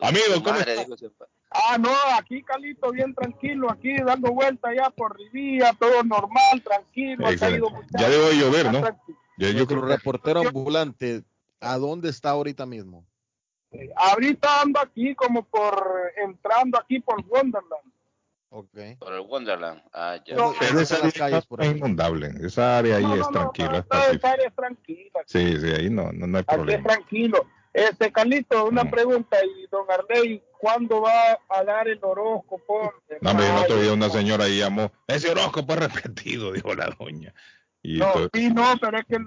Amigo, 0.00 0.42
¿cómo 0.42 0.58
Madre, 0.58 0.74
está? 0.80 1.26
Ah, 1.50 1.76
no, 1.78 1.90
aquí 2.18 2.42
Calito 2.42 2.90
bien 2.92 3.14
tranquilo, 3.14 3.70
aquí 3.70 3.94
dando 3.96 4.32
vueltas 4.32 4.72
ya 4.76 4.90
por 4.90 5.16
Rivilla, 5.16 5.72
todo 5.78 6.02
normal, 6.04 6.62
tranquilo. 6.64 7.26
ha 7.26 7.36
caído 7.36 7.68
Ya 7.98 8.08
debo 8.08 8.28
de 8.28 8.36
llover, 8.36 8.66
está 8.66 8.72
¿no? 8.72 8.80
tranquilo. 8.80 9.18
Yo, 9.36 9.66
creo 9.66 9.80
que 9.82 9.86
reportero 9.88 10.40
ambulante, 10.40 11.22
¿a 11.60 11.76
dónde 11.78 12.10
está 12.10 12.30
ahorita 12.30 12.66
mismo? 12.66 13.04
Ahorita 13.96 14.62
ando 14.62 14.80
aquí 14.80 15.14
como 15.14 15.44
por, 15.44 16.12
entrando 16.22 16.78
aquí 16.78 17.00
por 17.00 17.24
Wonderland. 17.26 17.90
Ok. 18.50 18.76
Por 18.98 19.12
el 19.14 19.20
Wonderland. 19.20 19.80
Ah, 19.92 20.18
ya. 20.26 20.34
No, 20.34 20.52
pero 20.58 20.80
esa 20.80 20.96
área 20.96 21.38
es 21.38 21.70
inundable. 21.76 22.32
Esa 22.44 22.78
área 22.78 22.96
ahí 22.96 23.04
es 23.18 23.28
tranquila, 23.28 23.70
es 23.72 23.78
Esta 23.78 23.96
pacífica. 23.98 24.30
área 24.32 24.46
es 24.48 24.54
tranquila, 24.54 25.20
Sí, 25.26 25.56
sí, 25.60 25.66
ahí 25.68 25.88
no, 25.88 26.10
no, 26.12 26.26
no 26.26 26.38
hay 26.38 26.42
aquí 26.42 26.50
es 26.50 26.56
problema. 26.56 26.82
tranquilo. 26.88 27.46
Este, 27.72 28.10
Carlito, 28.10 28.64
una 28.66 28.90
pregunta, 28.90 29.36
y 29.44 29.66
don 29.70 29.86
Arley, 29.88 30.42
¿cuándo 30.58 31.02
va 31.02 31.38
a 31.48 31.64
dar 31.64 31.86
el 31.88 31.98
horóscopo? 32.02 32.92
No, 33.20 33.30
el 33.30 33.56
otro 33.64 33.80
día 33.80 33.92
una 33.92 34.10
señora 34.10 34.44
ahí 34.44 34.58
llamó, 34.58 34.90
ese 35.06 35.30
horóscopo 35.30 35.74
es 35.74 35.78
repetido, 35.78 36.52
dijo 36.52 36.74
la 36.74 36.94
doña. 36.98 37.32
Y 37.82 37.96
No, 37.98 38.06
entonces, 38.08 38.30
sí, 38.34 38.50
no, 38.52 38.74
pero 38.78 38.98
es 38.98 39.04
que 39.06 39.16
el 39.16 39.24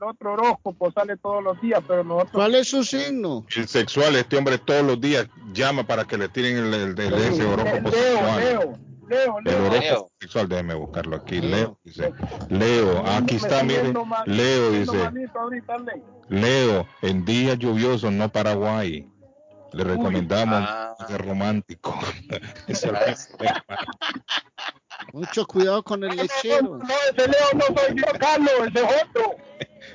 otro 0.00 0.32
horóscopo 0.32 0.90
sale 0.90 1.16
todos 1.18 1.44
los 1.44 1.60
días, 1.60 1.80
pero 1.86 2.02
nosotros... 2.02 2.32
¿Cuál 2.32 2.54
es 2.56 2.68
su 2.68 2.82
signo? 2.82 3.46
el 3.54 3.68
sexual, 3.68 4.16
este 4.16 4.36
hombre 4.36 4.58
todos 4.58 4.82
los 4.84 5.00
días 5.00 5.28
llama 5.52 5.84
para 5.84 6.04
que 6.04 6.16
le 6.18 6.28
tiren 6.28 6.56
el, 6.56 6.74
el- 6.74 6.98
el- 7.00 7.14
ese 7.14 7.44
horóscopo 7.44 7.90
Leo, 7.90 8.16
sexual. 8.16 8.40
Leo, 8.40 8.78
Leo, 9.08 9.38
El 9.38 9.44
Leo. 9.44 9.66
horóscopo 9.66 10.12
sexual, 10.20 10.48
déjeme 10.48 10.74
buscarlo 10.74 11.16
aquí. 11.16 11.40
Leo, 11.40 11.78
dice. 11.84 12.12
Leo, 12.48 13.04
aquí 13.06 13.36
está, 13.36 13.62
mire. 13.62 13.92
Leo 14.26 14.70
dice. 14.70 14.96
Leo. 14.96 15.12
Leo, 16.28 16.86
en 17.02 17.24
días 17.24 17.58
lluviosos, 17.58 18.12
no 18.12 18.28
Paraguay. 18.30 19.08
Le 19.72 19.84
recomendamos 19.84 20.64
Ah. 20.68 20.94
ser 21.08 21.24
romántico. 21.26 21.98
Mucho 25.12 25.46
cuidado 25.46 25.82
con 25.82 26.04
el 26.04 26.16
lechero. 26.16 26.78
No, 26.78 26.94
ese 27.10 27.28
Leo 27.28 27.46
no 27.54 27.64
soy 27.66 27.96
yo, 27.96 28.18
Carlos, 28.18 28.52
ese 28.68 28.84
es 28.84 29.02
otro. 29.04 29.36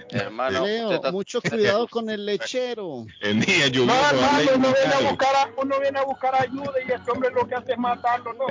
Hermano, 0.09 0.59
usted 0.63 0.77
Leo, 0.77 0.91
está- 0.91 1.11
mucho 1.11 1.41
cuidado 1.41 1.87
con 1.91 2.09
el 2.09 2.25
lechero. 2.25 3.05
en 3.21 3.39
días 3.39 3.71
No, 3.73 3.83
hermano, 3.93 4.51
uno 4.55 4.73
viene, 4.73 4.93
a 4.93 5.09
buscar 5.09 5.35
a, 5.35 5.49
uno 5.61 5.79
viene 5.79 5.99
a 5.99 6.03
buscar 6.03 6.35
ayuda 6.35 6.71
y 6.87 6.91
este 6.91 7.11
hombre 7.11 7.29
lo 7.31 7.47
que 7.47 7.55
hace 7.55 7.71
es 7.73 7.77
matarlo, 7.77 8.33
no. 8.33 8.45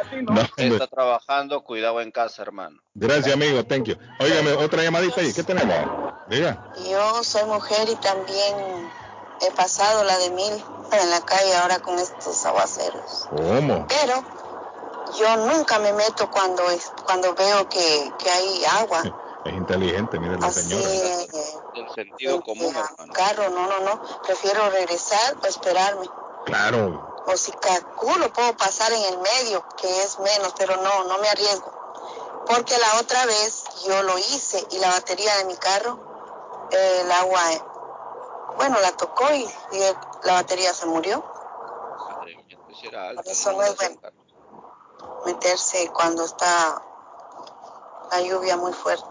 Así 0.00 0.16
no. 0.22 0.40
Está 0.74 0.86
trabajando, 0.86 1.62
cuidado 1.62 2.00
en 2.00 2.10
casa, 2.10 2.42
hermano. 2.42 2.80
Gracias, 2.94 3.34
amigo. 3.34 3.64
Thank 3.64 3.84
you. 3.86 3.96
Óigame, 4.20 4.52
otra 4.52 4.82
llamadita 4.82 5.20
ahí. 5.20 5.32
¿Qué 5.32 5.42
tenemos? 5.42 5.74
Diga. 6.28 6.72
Yo 6.90 7.22
soy 7.24 7.44
mujer 7.44 7.88
y 7.90 7.96
también 7.96 8.90
he 9.40 9.50
pasado 9.56 10.04
la 10.04 10.16
de 10.18 10.30
mil 10.30 10.52
en 10.92 11.10
la 11.10 11.20
calle 11.24 11.54
ahora 11.56 11.78
con 11.80 11.98
estos 11.98 12.44
aguaceros. 12.46 13.26
¿Cómo? 13.30 13.86
Pero 13.88 14.22
yo 15.18 15.36
nunca 15.36 15.78
me 15.78 15.92
meto 15.92 16.30
cuando 16.30 16.68
es, 16.70 16.92
cuando 17.04 17.34
veo 17.34 17.68
que, 17.68 18.12
que 18.18 18.30
hay 18.30 18.64
agua. 18.64 19.02
Es 19.44 19.54
inteligente, 19.54 20.20
mire 20.20 20.38
la 20.38 20.46
Así, 20.46 20.70
señora. 20.70 20.86
eh, 20.86 21.60
Del 21.74 21.90
sentido 21.90 22.40
común, 22.42 22.72
hermano. 22.76 23.12
carro, 23.12 23.50
no, 23.50 23.66
no, 23.66 23.80
no. 23.80 24.00
Prefiero 24.22 24.70
regresar 24.70 25.36
o 25.42 25.46
esperarme. 25.48 26.08
Claro. 26.44 27.00
O 27.26 27.36
si 27.36 27.50
calculo 27.50 28.32
puedo 28.32 28.56
pasar 28.56 28.92
en 28.92 29.02
el 29.02 29.18
medio, 29.18 29.64
que 29.76 30.02
es 30.04 30.20
menos, 30.20 30.54
pero 30.56 30.76
no, 30.76 31.08
no 31.08 31.18
me 31.18 31.28
arriesgo. 31.28 31.72
Porque 32.46 32.78
la 32.78 33.00
otra 33.00 33.26
vez 33.26 33.64
yo 33.84 34.00
lo 34.04 34.16
hice 34.16 34.64
y 34.70 34.78
la 34.78 34.90
batería 34.90 35.36
de 35.38 35.44
mi 35.46 35.56
carro, 35.56 35.98
eh, 36.70 37.00
el 37.04 37.10
agua, 37.10 37.42
bueno, 38.56 38.78
la 38.80 38.92
tocó 38.92 39.24
y, 39.34 39.42
y 39.72 39.82
el- 39.82 39.96
la 40.22 40.34
batería 40.34 40.72
se 40.72 40.86
murió. 40.86 41.24
Madre 42.08 42.36
mía, 42.46 42.58
pues 42.64 42.78
era 42.84 43.08
alta, 43.08 43.22
Por 43.22 43.32
eso 43.32 43.50
¿no? 43.50 43.58
no 43.58 43.64
es 43.64 43.76
bueno 43.76 44.00
meterse 45.26 45.90
cuando 45.92 46.24
está 46.24 46.80
la 48.10 48.20
lluvia 48.22 48.56
muy 48.56 48.72
fuerte. 48.72 49.04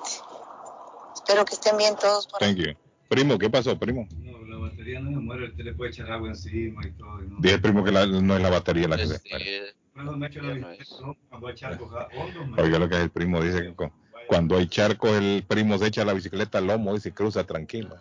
Espero 1.13 1.45
que 1.45 1.53
estén 1.55 1.77
bien 1.77 1.95
todos. 1.95 2.27
Por 2.27 2.39
Thank 2.39 2.57
you. 2.57 2.73
Primo, 3.07 3.37
¿qué 3.37 3.49
pasó, 3.49 3.77
primo? 3.77 4.07
No, 4.17 4.39
la 4.45 4.57
batería 4.69 4.99
no 5.01 5.09
se 5.09 5.17
muere, 5.17 5.49
usted 5.49 5.63
le 5.65 5.73
puede 5.73 5.91
echar 5.91 6.09
agua 6.11 6.29
encima 6.29 6.81
y 6.87 6.91
todo. 6.93 7.21
y 7.21 7.27
no. 7.27 7.35
Dije 7.39 7.55
el 7.55 7.61
primo 7.61 7.83
que 7.83 7.91
la- 7.91 8.05
no 8.05 8.35
es 8.35 8.41
la 8.41 8.49
batería 8.49 8.87
la 8.87 8.95
que 8.97 9.07
se 9.07 9.19
muere. 9.29 9.57
Este, 9.57 9.75
Bueno, 9.93 10.11
me 10.13 10.27
echo 10.27 10.41
la 10.41 10.53
bicicleta, 10.53 10.95
¿no? 11.01 11.17
cuando 11.29 11.47
hay 11.47 11.55
charcos 11.55 11.89
hondos, 12.17 12.47
me- 12.47 12.61
Oiga 12.63 12.79
lo 12.79 12.87
que 12.89 12.95
es 12.95 13.01
el 13.01 13.11
primo, 13.11 13.41
dice 13.41 13.61
que 13.63 13.75
cu- 13.75 13.91
cuando 14.27 14.55
hay 14.57 14.67
charcos 14.69 15.11
el 15.11 15.45
primo 15.45 15.77
se 15.77 15.87
echa 15.87 16.05
la 16.05 16.13
bicicleta 16.13 16.59
al 16.59 16.67
lomo 16.67 16.95
y 16.95 17.01
se 17.01 17.13
cruza 17.13 17.43
tranquilo. 17.43 17.97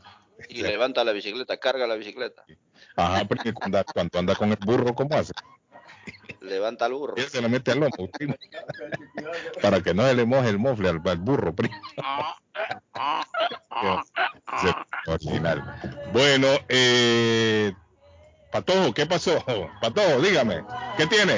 y 0.49 0.63
levanta 0.63 1.03
la 1.05 1.13
bicicleta, 1.13 1.57
carga 1.59 1.87
la 1.87 1.97
bicicleta, 1.97 2.45
Ajá, 2.97 3.25
porque 3.27 3.53
cuando, 3.53 3.79
anda- 3.79 3.93
cuando 3.93 4.19
anda 4.21 4.35
con 4.37 4.51
el 4.51 4.57
burro, 4.65 4.95
¿cómo 4.95 5.15
hace? 5.17 5.33
Levanta 6.41 6.87
el 6.87 6.93
burro. 6.95 7.15
Él 7.17 7.29
se 7.29 7.41
la 7.41 7.49
mete 7.49 7.73
al 7.73 7.81
lomo, 7.81 8.09
primo. 8.13 8.35
Para 9.61 9.83
que 9.83 9.95
no 9.95 10.07
se 10.07 10.15
le 10.15 10.25
moje 10.25 10.49
el 10.49 10.59
mofle 10.59 10.89
al, 10.89 11.01
al 11.05 11.19
burro, 11.19 11.55
primo. 11.55 11.75
Se- 14.61 15.11
original. 15.11 15.63
Bueno, 16.13 16.49
eh, 16.69 17.73
Patojo, 18.53 18.93
¿qué 18.93 19.07
pasó? 19.07 19.43
Patojo, 19.81 20.21
dígame, 20.21 20.65
¿qué 20.97 21.07
tiene? 21.07 21.37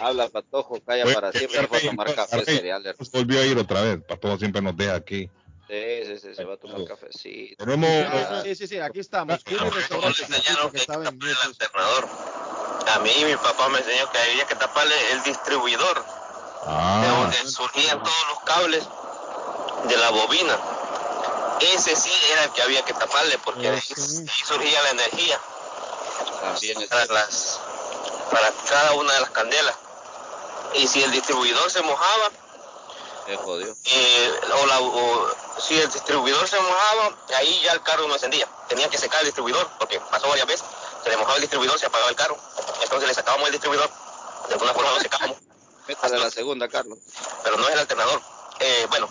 Habla 0.00 0.28
Patojo, 0.28 0.80
calla 0.84 1.04
Pues, 1.04 1.14
para 1.14 1.32
siempre, 1.32 1.60
se 1.60 1.66
fue 1.66 1.78
a 1.78 1.82
tomar 1.82 2.14
café 2.14 2.44
cereal. 2.44 2.94
Volvió 3.12 3.40
a 3.40 3.46
ir 3.46 3.56
otra 3.56 3.80
vez. 3.82 4.00
Patojo 4.06 4.36
siempre 4.38 4.60
nos 4.60 4.76
deja 4.76 4.94
aquí. 4.94 5.30
Sí, 5.68 6.04
sí, 6.04 6.18
sí, 6.18 6.34
se 6.34 6.44
va 6.44 6.54
a 6.54 6.56
tomar 6.58 6.84
cafecito. 6.84 7.64
Tenemos. 7.64 7.88
Ah, 8.06 8.42
sí, 8.44 8.54
sí, 8.54 8.66
sí, 8.66 8.78
aquí 8.78 9.00
estamos. 9.00 9.42
Restaurante, 9.42 9.80
que 10.28 11.10
mute. 11.12 11.28
alternador. 11.44 12.08
A 12.86 12.98
mí 12.98 13.12
mi 13.24 13.36
papá 13.36 13.68
me 13.68 13.78
enseñó 13.78 14.10
que 14.10 14.18
había 14.18 14.46
que 14.46 14.54
taparle 14.56 14.94
el 15.12 15.22
distribuidor, 15.22 16.04
de 16.04 16.10
Ah, 16.66 17.16
donde 17.20 17.48
surgían 17.50 17.98
todos 18.02 18.26
los 18.28 18.40
cables 18.40 18.84
de 19.84 19.96
la 19.96 20.10
bobina. 20.10 20.58
Ese 21.74 21.96
sí 21.96 22.12
era 22.32 22.44
el 22.44 22.50
que 22.52 22.62
había 22.62 22.82
que 22.84 22.92
taparle 22.94 23.38
porque 23.38 23.68
ahí, 23.68 23.80
surgía 24.46 24.82
la 24.82 24.90
energía 24.90 25.40
También 26.40 26.88
para, 26.88 27.06
las, 27.06 27.60
para 28.30 28.50
cada 28.68 28.92
una 28.92 29.12
de 29.14 29.20
las 29.20 29.30
candelas. 29.30 29.74
Y 30.74 30.86
si 30.86 31.02
el 31.02 31.10
distribuidor 31.10 31.70
se 31.70 31.80
mojaba, 31.82 32.30
se 33.26 33.36
jodió. 33.36 33.76
eh, 33.84 34.40
o, 34.62 34.66
la- 34.66 34.80
o 34.80 35.28
si 35.58 35.78
el 35.80 35.90
distribuidor 35.90 36.46
se 36.48 36.58
mojaba, 36.60 37.12
ahí 37.36 37.60
ya 37.64 37.72
el 37.72 37.82
carro 37.82 38.06
no 38.08 38.14
encendía. 38.14 38.46
Tenía 38.68 38.88
que 38.88 38.98
secar 38.98 39.20
el 39.20 39.26
distribuidor, 39.26 39.68
porque 39.78 40.00
pasó 40.10 40.28
varias 40.28 40.46
veces. 40.46 40.66
Se 41.04 41.10
le 41.10 41.16
mojaba 41.16 41.36
el 41.36 41.42
distribuidor, 41.42 41.78
se 41.78 41.86
apagaba 41.86 42.10
el 42.10 42.16
carro. 42.16 42.36
Entonces 42.82 43.08
le 43.08 43.14
sacábamos 43.14 43.46
el 43.46 43.52
distribuidor, 43.52 43.90
de 44.48 44.54
alguna 44.54 44.72
forma 44.72 44.90
lo 44.92 45.00
secábamos, 45.00 45.36
Métale 45.86 46.18
la 46.18 46.30
segunda, 46.30 46.66
Carlos. 46.68 46.98
pero 47.42 47.58
no 47.58 47.66
es 47.68 47.74
el 47.74 47.78
alternador. 47.80 48.22
Eh, 48.58 48.86
bueno, 48.88 49.08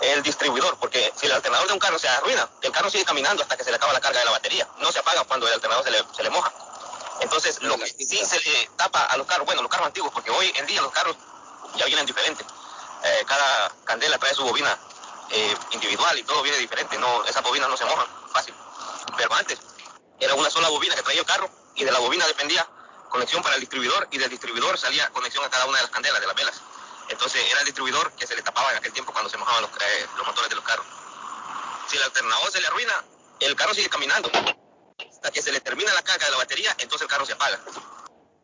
el 0.00 0.22
distribuidor, 0.22 0.76
porque 0.78 1.12
si 1.16 1.26
el 1.26 1.32
alternador 1.32 1.68
de 1.68 1.74
un 1.74 1.78
carro 1.78 1.96
se 1.96 2.08
arruina, 2.08 2.48
el 2.60 2.72
carro 2.72 2.90
sigue 2.90 3.04
caminando 3.04 3.42
hasta 3.42 3.56
que 3.56 3.62
se 3.62 3.70
le 3.70 3.76
acaba 3.76 3.92
la 3.92 4.00
carga 4.00 4.18
de 4.18 4.24
la 4.24 4.32
batería. 4.32 4.68
No 4.78 4.90
se 4.90 4.98
apaga 4.98 5.22
cuando 5.24 5.46
el 5.46 5.54
alternador 5.54 5.84
se 5.84 5.92
le, 5.92 6.04
se 6.14 6.22
le 6.24 6.30
moja. 6.30 6.52
Entonces, 7.20 7.62
lo 7.62 7.78
que 7.78 7.86
sí 7.86 8.16
se 8.16 8.40
le 8.40 8.70
tapa 8.76 9.04
a 9.04 9.16
los 9.16 9.28
carros, 9.28 9.46
bueno, 9.46 9.62
los 9.62 9.70
carros 9.70 9.86
antiguos, 9.86 10.12
porque 10.12 10.30
hoy 10.32 10.52
en 10.56 10.66
día 10.66 10.82
los 10.82 10.90
carros 10.90 11.16
ya 11.76 11.86
vienen 11.86 12.04
diferentes. 12.04 12.44
Eh, 13.04 13.24
cada 13.26 13.72
candela 13.84 14.18
trae 14.18 14.34
su 14.34 14.42
bobina 14.42 14.76
eh, 15.30 15.56
individual 15.70 16.18
y 16.18 16.24
todo 16.24 16.42
viene 16.42 16.58
diferente. 16.58 16.98
No, 16.98 17.24
esas 17.24 17.42
bobinas 17.44 17.68
no 17.68 17.76
se 17.76 17.84
mojan 17.84 18.06
fácil. 18.32 18.54
Pero 19.16 19.32
antes 19.34 19.58
era 20.18 20.34
una 20.34 20.50
sola 20.50 20.68
bobina 20.68 20.94
que 20.96 21.02
traía 21.02 21.20
el 21.20 21.26
carro 21.26 21.48
y 21.82 21.84
de 21.84 21.92
la 21.92 21.98
bobina 21.98 22.26
dependía 22.26 22.66
conexión 23.10 23.42
para 23.42 23.56
el 23.56 23.60
distribuidor 23.60 24.08
y 24.10 24.18
del 24.18 24.30
distribuidor 24.30 24.78
salía 24.78 25.08
conexión 25.10 25.44
a 25.44 25.50
cada 25.50 25.66
una 25.66 25.76
de 25.78 25.82
las 25.82 25.90
candelas, 25.90 26.20
de 26.20 26.26
las 26.26 26.36
velas. 26.36 26.62
Entonces 27.10 27.42
era 27.50 27.60
el 27.60 27.66
distribuidor 27.66 28.12
que 28.12 28.26
se 28.26 28.34
le 28.34 28.42
tapaba 28.42 28.70
en 28.70 28.78
aquel 28.78 28.92
tiempo 28.92 29.12
cuando 29.12 29.28
se 29.28 29.36
mojaban 29.36 29.62
los, 29.62 29.70
eh, 29.72 30.06
los 30.16 30.26
motores 30.26 30.48
de 30.48 30.56
los 30.56 30.64
carros. 30.64 30.86
Si 31.88 31.96
el 31.96 32.02
alternador 32.04 32.50
se 32.50 32.60
le 32.60 32.66
arruina, 32.68 32.92
el 33.40 33.54
carro 33.56 33.74
sigue 33.74 33.88
caminando. 33.90 34.30
Hasta 35.10 35.30
que 35.30 35.42
se 35.42 35.52
le 35.52 35.60
termina 35.60 35.92
la 35.92 36.02
carga 36.02 36.24
de 36.24 36.30
la 36.32 36.38
batería, 36.38 36.70
entonces 36.78 37.02
el 37.02 37.08
carro 37.08 37.26
se 37.26 37.32
apaga. 37.34 37.60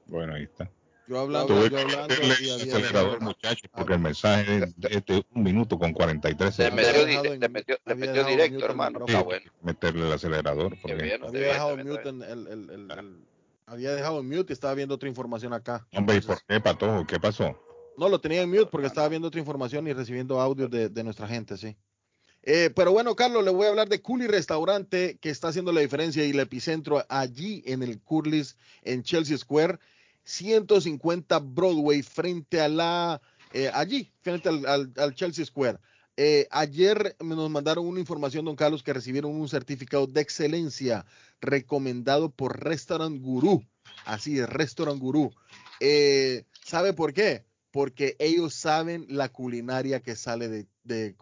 bueno, 0.07 0.35
ahí 0.35 0.43
está. 0.45 0.69
Yo 1.07 1.21
hablando, 1.21 1.47
Tuve 1.55 1.71
yo 1.71 1.77
que 1.77 1.83
hablando 1.83 2.15
y 2.15 2.19
el 2.27 2.33
había 2.33 2.55
acelerador, 2.57 3.21
muchachos, 3.23 3.71
porque 3.73 3.95
el 3.95 3.99
mensaje 4.01 4.57
es 4.59 4.77
de, 4.77 4.89
es 4.99 5.05
de 5.07 5.25
un 5.33 5.43
minuto 5.43 5.79
con 5.79 5.95
43 5.95 6.59
Le 6.59 6.65
segundos. 6.65 6.87
metió, 6.87 7.35
le 7.35 7.49
metió, 7.49 7.79
le 7.87 7.95
metió 7.95 8.25
directo, 8.25 8.65
hermano. 8.67 8.99
bueno. 9.25 9.51
Meterle 9.63 10.07
el 10.07 10.13
acelerador. 10.13 10.77
Porque... 10.83 11.03
bien, 11.03 11.25
había 11.25 11.41
está 11.41 11.53
dejado 11.53 11.77
mute 11.79 12.09
el- 12.11 12.23
el- 12.23 12.91
el- 12.91 13.28
había 13.69 13.95
dejado 13.95 14.21
en 14.21 14.29
mute 14.29 14.53
y 14.53 14.55
estaba 14.55 14.75
viendo 14.75 14.95
otra 14.95 15.09
información 15.09 15.53
acá. 15.53 15.87
Hombre, 15.93 16.17
¿y 16.17 16.21
por 16.21 16.43
qué, 16.47 16.61
Patojo? 16.61 17.07
¿Qué 17.07 17.21
pasó? 17.21 17.57
No, 17.97 18.09
lo 18.09 18.21
tenía 18.21 18.43
en 18.43 18.51
mute 18.51 18.67
porque 18.67 18.87
estaba 18.87 19.09
viendo 19.09 19.29
otra 19.29 19.41
información 19.41 19.87
y 19.89 19.93
recibiendo 19.93 20.41
audio 20.41 20.69
de, 20.69 20.89
de 20.89 21.05
nuestra 21.05 21.27
gente, 21.27 21.57
sí. 21.57 21.77
Eh, 22.45 22.71
pero 22.75 22.93
bueno, 22.93 23.15
Carlos, 23.17 23.45
le 23.45 23.51
voy 23.51 23.67
a 23.67 23.71
hablar 23.71 23.89
de 23.89 24.01
Curly 24.01 24.27
Restaurante, 24.29 25.19
que 25.21 25.29
está 25.31 25.49
haciendo 25.49 25.73
la 25.73 25.81
diferencia 25.81 26.25
y 26.25 26.31
el 26.31 26.39
epicentro 26.41 27.05
allí 27.09 27.63
en 27.67 27.83
el 27.83 28.01
Curly's 28.01 28.57
en 28.85 29.03
Chelsea 29.03 29.37
Square, 29.37 29.79
150 30.25 31.39
Broadway 31.41 32.03
frente 32.03 32.61
a 32.61 32.69
la, 32.69 33.21
eh, 33.53 33.71
allí, 33.75 34.13
frente 34.23 34.49
al, 34.49 34.65
al- 34.67 34.93
al 34.97 35.15
Chelsea 35.15 35.45
Square. 35.45 35.79
Eh, 36.21 36.49
ayer 36.51 37.15
nos 37.21 37.49
mandaron 37.49 37.87
una 37.87 38.01
información, 38.01 38.45
don 38.45 38.57
Carlos, 38.57 38.83
que 38.83 38.93
recibieron 38.93 39.41
un 39.41 39.49
certificado 39.49 40.09
de 40.09 40.21
excelencia 40.21 41.07
recomendado 41.41 42.29
por 42.29 42.59
Restaurant 42.59 43.23
Guru. 43.23 43.65
Así 44.05 44.41
es, 44.41 44.49
Restaurant 44.49 45.01
Guru. 45.01 45.31
Eh, 45.79 46.43
¿Sabe 46.65 46.93
por 46.93 47.13
qué? 47.13 47.45
Porque 47.71 48.17
ellos 48.19 48.53
saben 48.53 49.07
la 49.09 49.29
culinaria 49.29 50.01
que 50.01 50.17
sale 50.17 50.49
de, 50.49 50.67
de 50.83 51.15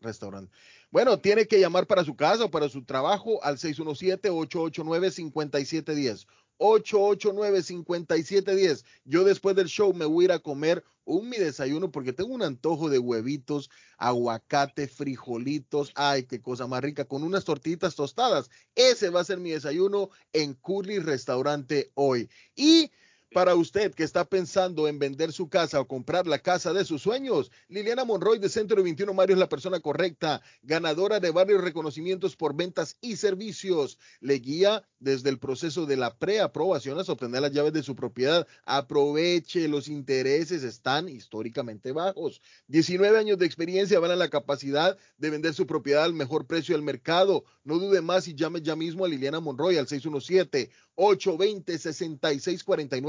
Restaurant. 0.00 0.48
Bueno, 0.92 1.18
tiene 1.18 1.48
que 1.48 1.58
llamar 1.58 1.88
para 1.88 2.04
su 2.04 2.14
casa 2.14 2.44
o 2.44 2.50
para 2.52 2.68
su 2.68 2.84
trabajo 2.84 3.42
al 3.42 3.58
617-889-5710. 3.58 6.24
889-5710. 6.58 8.84
Yo 9.04 9.24
después 9.24 9.56
del 9.56 9.68
show 9.68 9.94
me 9.94 10.04
voy 10.04 10.24
a 10.24 10.26
ir 10.26 10.32
a 10.32 10.38
comer 10.38 10.84
un 11.04 11.28
mi 11.28 11.36
desayuno 11.36 11.90
porque 11.92 12.12
tengo 12.12 12.34
un 12.34 12.42
antojo 12.42 12.90
de 12.90 12.98
huevitos, 12.98 13.70
aguacate, 13.96 14.88
frijolitos. 14.88 15.92
Ay, 15.94 16.24
qué 16.24 16.40
cosa 16.40 16.66
más 16.66 16.82
rica. 16.82 17.04
Con 17.04 17.22
unas 17.22 17.44
tortitas 17.44 17.94
tostadas. 17.94 18.50
Ese 18.74 19.10
va 19.10 19.20
a 19.20 19.24
ser 19.24 19.38
mi 19.38 19.52
desayuno 19.52 20.10
en 20.32 20.54
Curly 20.54 20.98
Restaurante 20.98 21.92
hoy. 21.94 22.28
Y 22.56 22.90
para 23.32 23.54
usted 23.54 23.94
que 23.94 24.04
está 24.04 24.24
pensando 24.24 24.88
en 24.88 24.98
vender 24.98 25.32
su 25.32 25.48
casa 25.48 25.80
o 25.80 25.86
comprar 25.86 26.26
la 26.26 26.38
casa 26.38 26.72
de 26.72 26.84
sus 26.84 27.02
sueños, 27.02 27.50
Liliana 27.68 28.04
Monroy 28.04 28.38
de 28.38 28.48
Centro 28.48 28.82
21 28.82 29.12
Mario 29.12 29.34
es 29.34 29.40
la 29.40 29.48
persona 29.48 29.80
correcta, 29.80 30.42
ganadora 30.62 31.20
de 31.20 31.30
varios 31.30 31.62
reconocimientos 31.62 32.36
por 32.36 32.54
ventas 32.54 32.96
y 33.00 33.16
servicios. 33.16 33.98
Le 34.20 34.38
guía 34.38 34.82
desde 35.00 35.30
el 35.30 35.38
proceso 35.38 35.86
de 35.86 35.96
la 35.96 36.16
preaprobación 36.16 36.98
hasta 36.98 37.12
obtener 37.12 37.42
las 37.42 37.52
llaves 37.52 37.72
de 37.72 37.82
su 37.82 37.94
propiedad. 37.94 38.46
Aproveche, 38.64 39.68
los 39.68 39.88
intereses 39.88 40.62
están 40.62 41.08
históricamente 41.08 41.92
bajos. 41.92 42.40
19 42.68 43.18
años 43.18 43.38
de 43.38 43.46
experiencia 43.46 44.00
van 44.00 44.12
a 44.12 44.16
la 44.16 44.30
capacidad 44.30 44.96
de 45.18 45.30
vender 45.30 45.52
su 45.52 45.66
propiedad 45.66 46.04
al 46.04 46.14
mejor 46.14 46.46
precio 46.46 46.74
del 46.74 46.82
mercado. 46.82 47.44
No 47.64 47.78
dude 47.78 48.00
más 48.00 48.28
y 48.28 48.34
llame 48.34 48.62
ya 48.62 48.76
mismo 48.76 49.04
a 49.04 49.08
Liliana 49.08 49.40
Monroy 49.40 49.76
al 49.76 49.88
617 49.88 50.70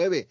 820-6649, 0.09 0.27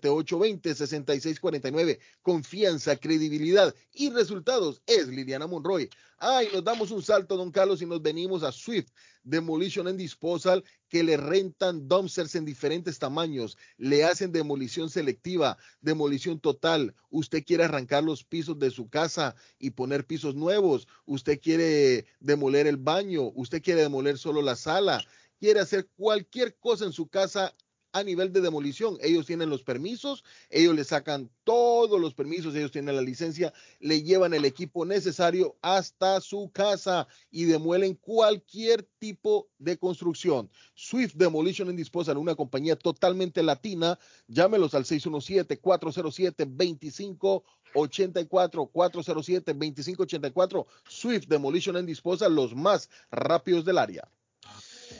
617-820-6649. 0.00 1.98
Confianza, 2.22 2.96
credibilidad 2.96 3.74
y 3.92 4.10
resultados 4.10 4.82
es 4.86 5.08
Liliana 5.08 5.46
Monroy. 5.46 5.88
Ay, 6.18 6.48
nos 6.52 6.64
damos 6.64 6.90
un 6.90 7.02
salto, 7.02 7.36
don 7.36 7.50
Carlos, 7.50 7.82
y 7.82 7.86
nos 7.86 8.00
venimos 8.00 8.42
a 8.42 8.52
Swift 8.52 8.90
Demolition 9.24 9.88
and 9.88 9.98
Disposal, 9.98 10.62
que 10.88 11.02
le 11.02 11.16
rentan 11.16 11.88
dumpsters 11.88 12.34
en 12.34 12.44
diferentes 12.44 12.98
tamaños, 12.98 13.56
le 13.78 14.04
hacen 14.04 14.32
demolición 14.32 14.90
selectiva, 14.90 15.58
demolición 15.80 16.38
total. 16.38 16.94
Usted 17.10 17.42
quiere 17.44 17.64
arrancar 17.64 18.04
los 18.04 18.22
pisos 18.22 18.58
de 18.58 18.70
su 18.70 18.88
casa 18.88 19.34
y 19.58 19.70
poner 19.70 20.06
pisos 20.06 20.34
nuevos. 20.34 20.86
Usted 21.06 21.40
quiere 21.40 22.06
demoler 22.20 22.66
el 22.66 22.76
baño. 22.76 23.32
Usted 23.34 23.62
quiere 23.62 23.82
demoler 23.82 24.18
solo 24.18 24.42
la 24.42 24.56
sala 24.56 25.04
quiere 25.44 25.60
hacer 25.60 25.88
cualquier 25.96 26.56
cosa 26.56 26.86
en 26.86 26.92
su 26.92 27.08
casa 27.08 27.54
a 27.94 28.02
nivel 28.02 28.30
de 28.32 28.42
demolición. 28.42 28.98
Ellos 29.00 29.24
tienen 29.24 29.48
los 29.48 29.62
permisos, 29.62 30.24
ellos 30.50 30.74
le 30.74 30.82
sacan 30.82 31.30
todos 31.44 32.00
los 32.00 32.12
permisos, 32.12 32.56
ellos 32.56 32.72
tienen 32.72 32.96
la 32.96 33.02
licencia, 33.02 33.52
le 33.78 34.02
llevan 34.02 34.34
el 34.34 34.44
equipo 34.44 34.84
necesario 34.84 35.56
hasta 35.62 36.20
su 36.20 36.50
casa 36.52 37.06
y 37.30 37.44
demuelen 37.44 37.94
cualquier 37.94 38.82
tipo 38.98 39.48
de 39.58 39.78
construcción. 39.78 40.50
Swift 40.74 41.14
Demolition 41.14 41.68
and 41.68 41.78
Disposal, 41.78 42.18
una 42.18 42.34
compañía 42.34 42.74
totalmente 42.74 43.44
latina, 43.44 43.96
llámelos 44.26 44.74
al 44.74 44.84
617-407-2584, 44.84 47.44
407-2584, 48.72 50.66
Swift 50.88 51.28
Demolition 51.28 51.76
and 51.76 51.86
Disposal, 51.86 52.34
los 52.34 52.56
más 52.56 52.90
rápidos 53.12 53.64
del 53.64 53.78
área. 53.78 54.10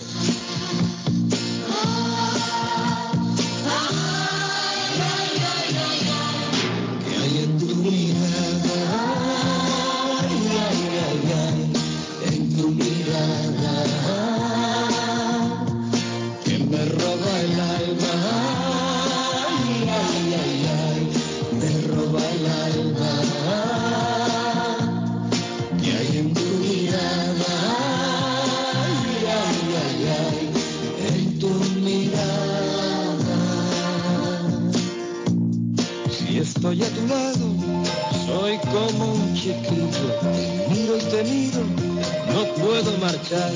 estoy 36.65 36.83
a 36.83 36.89
tu 36.89 37.07
lado, 37.07 37.47
soy 38.25 38.57
como 38.73 39.13
un 39.13 39.33
chiquillo, 39.35 40.07
miro 40.69 40.97
y 40.97 41.01
te 41.11 41.23
miro, 41.23 41.61
no 42.33 42.43
puedo 42.55 42.97
marchar. 42.97 43.51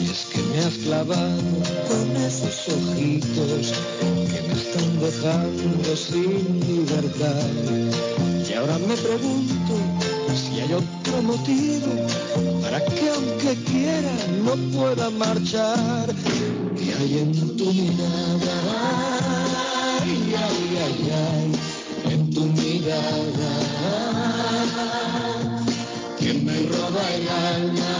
Y 0.00 0.08
es 0.08 0.26
que 0.26 0.40
me 0.42 0.58
has 0.60 0.74
clavado 0.84 1.42
con 1.88 2.16
esos 2.16 2.68
ojitos 2.68 3.72
que 4.30 4.40
me 4.46 4.54
están 4.54 5.00
dejando 5.00 5.96
sin 5.96 6.60
libertad. 6.60 7.42
Y 8.48 8.52
ahora 8.52 8.78
me 8.78 8.94
pregunto 8.96 9.74
si 10.32 10.60
hay 10.60 10.72
otro 10.74 11.22
motivo 11.22 12.06
para 12.62 12.84
que 12.84 13.10
aunque 13.10 13.56
quiera 13.64 14.12
no 14.44 14.54
pueda 14.78 15.10
marchar. 15.10 16.14
que 16.76 16.94
hay 16.94 17.18
en 17.18 17.56
tu 17.56 17.72
mirada? 17.72 18.54
Ay, 20.02 20.34
ay, 20.36 21.10
ay 21.12 21.75
en 22.10 22.30
tu 22.30 22.44
mirada 22.46 23.52
que 26.18 26.32
me 26.34 26.56
roba 26.72 27.02
el 27.14 27.28
alma. 27.28 27.92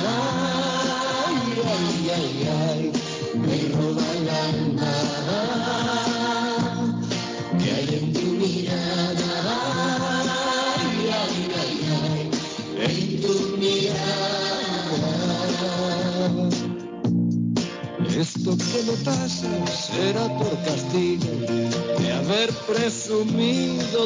Ay, 1.73 2.11
ay, 2.11 2.11
ay, 2.17 2.49
ay, 2.69 2.93
me 3.35 3.57
roba 3.77 4.07
el 4.19 4.29
alma. 4.29 5.66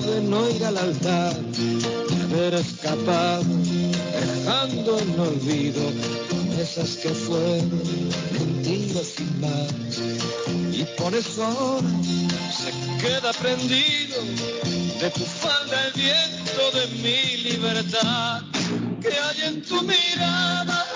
De 0.03 0.21
no 0.23 0.49
ir 0.49 0.65
al 0.65 0.79
altar, 0.79 1.37
haber 2.25 2.55
escapado 2.55 3.45
dejando 3.45 4.99
en 4.99 5.21
olvido 5.21 5.83
promesas 6.29 6.97
que 6.97 7.11
fueron 7.11 7.71
mentiras 8.33 9.07
sin 9.17 9.41
más. 9.41 9.99
Y 10.73 10.85
por 10.97 11.15
eso 11.15 11.45
ahora 11.45 11.89
se 12.53 12.71
queda 13.05 13.33
prendido 13.35 14.17
de 15.01 15.11
tu 15.11 15.25
falda 15.25 15.87
el 15.87 15.93
viento 15.93 16.71
de 16.79 16.87
mi 17.03 17.37
libertad 17.51 18.43
que 19.03 19.09
hay 19.09 19.49
en 19.49 19.63
tu 19.63 19.83
mirada. 19.83 20.87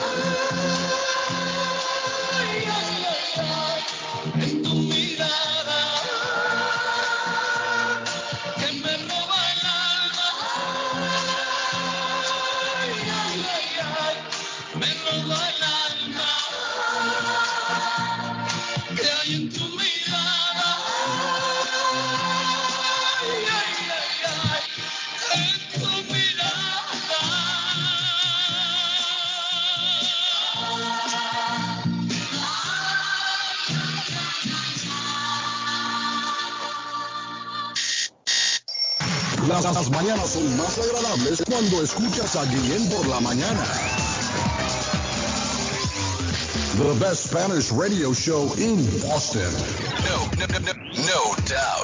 Escuchas 41.84 42.34
a 42.36 42.44
Guillén 42.46 42.88
por 42.88 43.06
la 43.06 43.20
mañana. 43.20 43.62
The 46.78 46.94
best 46.98 47.30
Spanish 47.30 47.70
radio 47.70 48.14
show 48.14 48.52
in 48.56 48.76
Boston. 49.00 49.52
No, 50.08 50.16
no, 50.38 50.46
no, 50.46 50.72
no 51.04 51.34
doubt. 51.44 51.83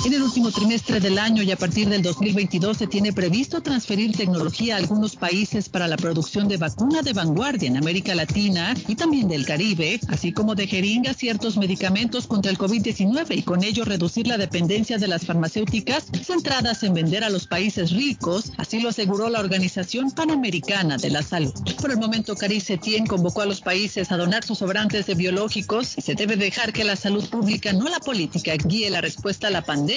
En 0.04 0.12
el 0.12 0.22
último 0.22 0.50
trimestre 0.50 1.00
del 1.00 1.18
año 1.18 1.42
y 1.42 1.50
a 1.50 1.56
partir 1.56 1.88
del 1.88 2.02
2022 2.02 2.76
se 2.76 2.86
tiene 2.86 3.14
previsto 3.14 3.62
transferir 3.62 4.14
tecnología 4.14 4.74
a 4.74 4.78
algunos 4.78 5.16
países 5.16 5.70
para 5.70 5.88
la 5.88 5.96
producción 5.96 6.46
de 6.46 6.58
vacuna 6.58 7.00
de 7.00 7.14
vanguardia 7.14 7.70
en 7.70 7.78
América 7.78 8.14
Latina 8.14 8.74
y 8.86 8.96
también 8.96 9.28
del 9.28 9.46
Caribe, 9.46 9.98
así 10.08 10.30
como 10.30 10.54
de 10.54 10.66
jeringas 10.66 11.16
ciertos 11.16 11.56
medicamentos 11.56 12.26
contra 12.26 12.50
el 12.50 12.58
COVID-19 12.58 13.34
y 13.34 13.42
con 13.44 13.64
ello 13.64 13.86
reducir 13.86 14.26
la 14.26 14.36
dependencia 14.36 14.98
de 14.98 15.08
las 15.08 15.24
farmacéuticas 15.24 16.04
centradas 16.22 16.82
en 16.82 16.92
vender 16.92 17.24
a 17.24 17.30
los 17.30 17.46
países 17.46 17.90
ricos, 17.90 18.52
así 18.58 18.80
lo 18.80 18.90
aseguró 18.90 19.30
la 19.30 19.40
Organización 19.40 20.10
Panamericana 20.10 20.98
de 20.98 21.08
la 21.08 21.22
Salud. 21.22 21.54
Por 21.80 21.90
el 21.90 21.96
momento, 21.96 22.36
Carice 22.36 22.74
Setién 22.74 23.06
convocó 23.06 23.40
a 23.40 23.46
los 23.46 23.62
países 23.62 24.12
a 24.12 24.18
donar 24.18 24.44
sus 24.44 24.58
sobrantes 24.58 25.06
de 25.06 25.14
biológicos 25.14 25.96
y 25.96 26.02
se 26.02 26.14
debe 26.14 26.36
dejar 26.36 26.74
que 26.74 26.84
la 26.84 26.94
salud 26.96 27.26
pública, 27.30 27.72
no 27.72 27.88
la 27.88 28.00
política, 28.00 28.52
guíe 28.56 28.90
la 28.90 29.00
respuesta 29.00 29.46
a 29.46 29.50
la 29.50 29.64
pandemia 29.64 29.93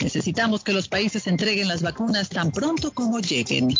necesitamos 0.00 0.62
que 0.62 0.72
los 0.72 0.88
países 0.88 1.26
entreguen 1.26 1.68
las 1.68 1.82
vacunas 1.82 2.28
tan 2.28 2.50
pronto 2.52 2.92
como 2.92 3.18
lleguen. 3.20 3.76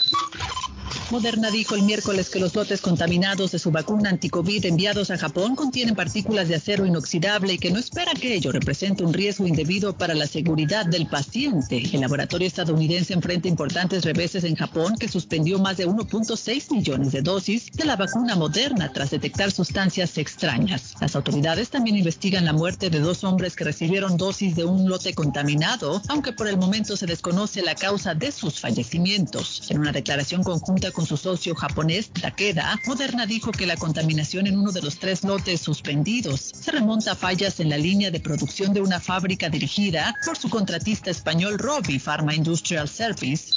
Moderna 1.11 1.51
dijo 1.51 1.75
el 1.75 1.83
miércoles 1.83 2.31
que 2.31 2.39
los 2.39 2.55
lotes 2.55 2.81
contaminados 2.81 3.51
de 3.51 3.59
su 3.59 3.73
vacuna 3.73 4.11
anticovid 4.11 4.65
enviados 4.65 5.11
a 5.11 5.19
Japón 5.19 5.57
contienen 5.57 5.97
partículas 5.97 6.47
de 6.47 6.55
acero 6.55 6.87
inoxidable 6.87 7.55
y 7.55 7.59
que 7.59 7.73
no 7.73 7.81
espera 7.81 8.13
que 8.15 8.35
ello 8.35 8.53
represente 8.53 9.03
un 9.03 9.13
riesgo 9.13 9.45
indebido 9.45 9.99
para 9.99 10.15
la 10.15 10.29
seguridad 10.29 10.87
del 10.87 11.09
paciente. 11.09 11.83
El 11.93 12.03
laboratorio 12.03 12.47
estadounidense 12.47 13.13
enfrenta 13.13 13.49
importantes 13.49 14.05
reveses 14.05 14.45
en 14.45 14.55
Japón 14.55 14.95
que 15.01 15.09
suspendió 15.09 15.59
más 15.59 15.79
de 15.79 15.89
1.6 15.89 16.73
millones 16.73 17.11
de 17.11 17.23
dosis 17.23 17.73
de 17.73 17.87
la 17.87 17.97
vacuna 17.97 18.37
moderna 18.37 18.93
tras 18.93 19.11
detectar 19.11 19.51
sustancias 19.51 20.17
extrañas. 20.17 20.95
Las 21.01 21.17
autoridades 21.17 21.71
también 21.71 21.97
investigan 21.97 22.45
la 22.45 22.53
muerte 22.53 22.89
de 22.89 23.01
dos 23.01 23.25
hombres 23.25 23.57
que 23.57 23.65
recibieron 23.65 24.17
dosis 24.17 24.55
de 24.55 24.65
un 24.65 24.89
lote 24.89 25.13
contaminado, 25.15 26.01
aunque 26.07 26.33
por 26.33 26.47
el 26.47 26.57
momento 26.57 26.97
se 26.97 27.07
desconoce 27.07 27.63
la 27.63 27.75
causa 27.75 28.15
de 28.15 28.31
sus 28.31 28.61
fallecimientos. 28.61 29.69
En 29.71 29.81
una 29.81 29.91
declaración 29.91 30.45
conjunta 30.45 30.93
con 30.93 31.00
su 31.07 31.17
socio 31.17 31.55
japonés, 31.55 32.11
Takeda, 32.11 32.81
Moderna 32.87 33.27
dijo 33.27 33.53
que 33.53 33.67
la 33.67 33.77
contaminación 33.77 34.47
en 34.47 34.59
uno 34.59 34.73
de 34.73 34.83
los 34.83 34.99
tres 34.99 35.25
lotes 35.25 35.61
suspendidos 35.61 36.41
se 36.41 36.71
remonta 36.71 37.13
a 37.13 37.17
fallas 37.17 37.61
en 37.61 37.69
la 37.69 37.79
línea 37.79 38.11
de 38.11 38.21
producción 38.21 38.73
de 38.73 38.81
una 38.81 39.01
fábrica 39.01 39.49
dirigida 39.49 40.15
por 40.25 40.37
su 40.37 40.49
contratista 40.49 41.11
español 41.11 41.59
Robbie 41.59 41.99
Pharma 41.99 42.35
Industrial 42.35 42.89
Service. 42.89 43.53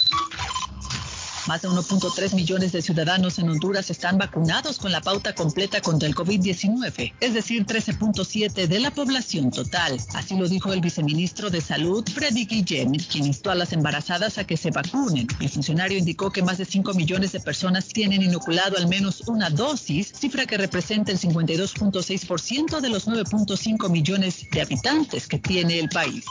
Más 1.47 1.61
de 1.61 1.67
1.3 1.67 2.35
millones 2.35 2.71
de 2.71 2.81
ciudadanos 2.81 3.37
en 3.37 3.49
Honduras 3.49 3.89
están 3.89 4.17
vacunados 4.17 4.77
con 4.77 4.93
la 4.93 5.01
pauta 5.01 5.35
completa 5.35 5.81
contra 5.81 6.07
el 6.07 6.15
COVID-19, 6.15 7.13
es 7.19 7.33
decir, 7.33 7.65
13.7 7.65 8.67
de 8.67 8.79
la 8.79 8.91
población 8.91 9.51
total. 9.51 9.99
Así 10.13 10.37
lo 10.37 10.47
dijo 10.47 10.71
el 10.71 10.79
viceministro 10.79 11.49
de 11.49 11.59
Salud, 11.59 12.07
Freddy 12.09 12.45
Guillem, 12.45 12.93
quien 12.93 13.25
instó 13.25 13.51
a 13.51 13.55
las 13.55 13.73
embarazadas 13.73 14.37
a 14.37 14.45
que 14.45 14.55
se 14.55 14.71
vacunen. 14.71 15.27
El 15.41 15.49
funcionario 15.49 15.97
indicó 15.97 16.31
que 16.31 16.41
más 16.41 16.57
de 16.57 16.65
5 16.65 16.93
millones 16.93 17.33
de 17.33 17.41
personas 17.41 17.87
tienen 17.87 18.21
inoculado 18.21 18.77
al 18.77 18.87
menos 18.87 19.21
una 19.27 19.49
dosis, 19.49 20.13
cifra 20.17 20.45
que 20.45 20.57
representa 20.57 21.11
el 21.11 21.19
52.6% 21.19 22.79
de 22.79 22.89
los 22.89 23.07
9.5 23.07 23.89
millones 23.89 24.47
de 24.49 24.61
habitantes 24.61 25.27
que 25.27 25.39
tiene 25.39 25.79
el 25.79 25.89
país. 25.89 26.23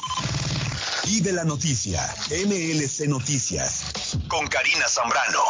Vive 1.05 1.33
la 1.33 1.45
noticia. 1.45 2.01
MLC 2.31 3.09
Noticias. 3.09 3.87
Con 4.29 4.47
Karina 4.47 4.87
Zambrano. 5.03 5.43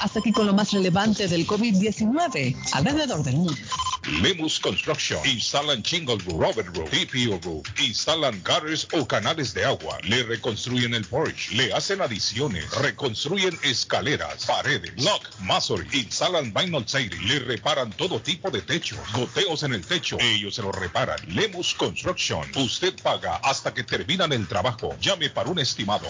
Hasta 0.00 0.18
aquí 0.18 0.32
con 0.32 0.46
lo 0.46 0.52
más 0.52 0.72
relevante 0.72 1.28
del 1.28 1.46
COVID-19 1.46 2.56
alrededor 2.72 3.22
del 3.22 3.36
mundo. 3.36 3.54
Lemus 4.20 4.58
Construction. 4.58 5.20
Instalan 5.24 5.80
Shingle 5.82 6.18
Roof, 6.18 6.40
Robert 6.40 6.76
Roof, 6.76 6.90
TPO 6.90 7.38
Roof. 7.44 7.64
Instalan 7.78 8.42
gutters 8.42 8.88
o 8.92 9.06
canales 9.06 9.54
de 9.54 9.64
agua. 9.64 9.96
Le 10.02 10.24
reconstruyen 10.24 10.94
el 10.94 11.04
porch. 11.04 11.52
Le 11.52 11.72
hacen 11.72 12.00
adiciones. 12.00 12.68
Reconstruyen 12.80 13.56
escaleras, 13.62 14.44
paredes, 14.44 14.92
lock, 14.96 15.22
masonry. 15.42 15.86
Instalan 15.92 16.52
vinyl 16.52 16.84
siding. 16.86 17.28
Le 17.28 17.38
reparan 17.40 17.92
todo 17.92 18.20
tipo 18.20 18.50
de 18.50 18.60
techo. 18.62 18.96
Goteos 19.14 19.62
en 19.62 19.74
el 19.74 19.86
techo. 19.86 20.18
Ellos 20.18 20.56
se 20.56 20.62
lo 20.62 20.72
reparan. 20.72 21.18
Lemus 21.28 21.74
Construction. 21.74 22.50
Usted 22.56 23.00
paga 23.02 23.36
hasta 23.36 23.72
que 23.72 23.84
terminan 23.84 24.32
el 24.32 24.48
trabajo. 24.48 24.96
Llame 25.00 25.30
para 25.30 25.48
un 25.48 25.60
estimado 25.60 26.06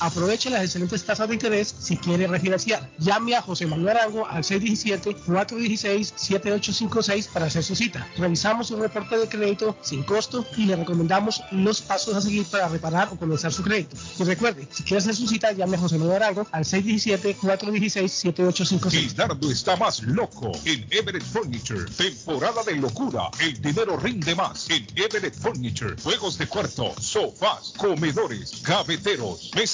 Aproveche 0.00 0.50
las 0.50 0.64
excelentes 0.64 1.04
tasas 1.04 1.28
de 1.28 1.34
interés 1.34 1.72
si 1.78 1.96
quiere 1.96 2.26
refinanciar. 2.26 2.90
Llame 2.98 3.36
a 3.36 3.42
José 3.42 3.66
Manuel 3.66 3.96
Arango 3.96 4.26
al 4.26 4.42
617-416-7856 4.42 7.28
para 7.28 7.46
hacer 7.46 7.62
su 7.62 7.76
cita. 7.76 8.06
Revisamos 8.16 8.70
un 8.70 8.80
reporte 8.80 9.18
de 9.18 9.28
crédito 9.28 9.76
sin 9.82 10.02
costo 10.02 10.46
y 10.56 10.64
le 10.66 10.76
recomendamos 10.76 11.42
los 11.50 11.80
pasos 11.82 12.14
a 12.14 12.20
seguir 12.20 12.44
para 12.46 12.68
reparar 12.68 13.08
o 13.12 13.16
comenzar 13.16 13.52
su 13.52 13.62
crédito. 13.62 13.96
Y 14.18 14.24
recuerde, 14.24 14.66
si 14.70 14.82
quiere 14.82 14.98
hacer 14.98 15.14
su 15.14 15.28
cita, 15.28 15.52
llame 15.52 15.76
a 15.76 15.80
José 15.80 15.98
Manuel 15.98 16.22
Arango 16.22 16.46
al 16.50 16.64
617-416-7856. 16.64 18.90
Guisnardo 18.90 19.50
está 19.50 19.76
más 19.76 20.02
loco 20.02 20.52
en 20.64 20.86
Everett 20.90 21.24
Furniture. 21.24 21.84
Temporada 21.96 22.62
de 22.64 22.76
locura. 22.76 23.30
El 23.40 23.60
dinero 23.60 23.96
rinde 23.96 24.34
más 24.34 24.70
en 24.70 24.86
Everett 24.96 25.34
Furniture. 25.34 25.94
Juegos 26.02 26.38
de 26.38 26.46
cuarto, 26.46 26.94
sofás, 27.00 27.74
comedores, 27.76 28.62
gaveteros, 28.62 29.50
mesas 29.54 29.73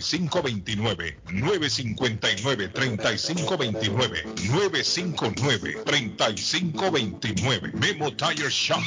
3529 0.01 1.15
959 1.31 2.73
3529 2.73 4.23
959 4.49 5.83
3529 5.85 7.71
Memo 7.79 8.11
Tire 8.11 8.49
Shop. 8.49 8.81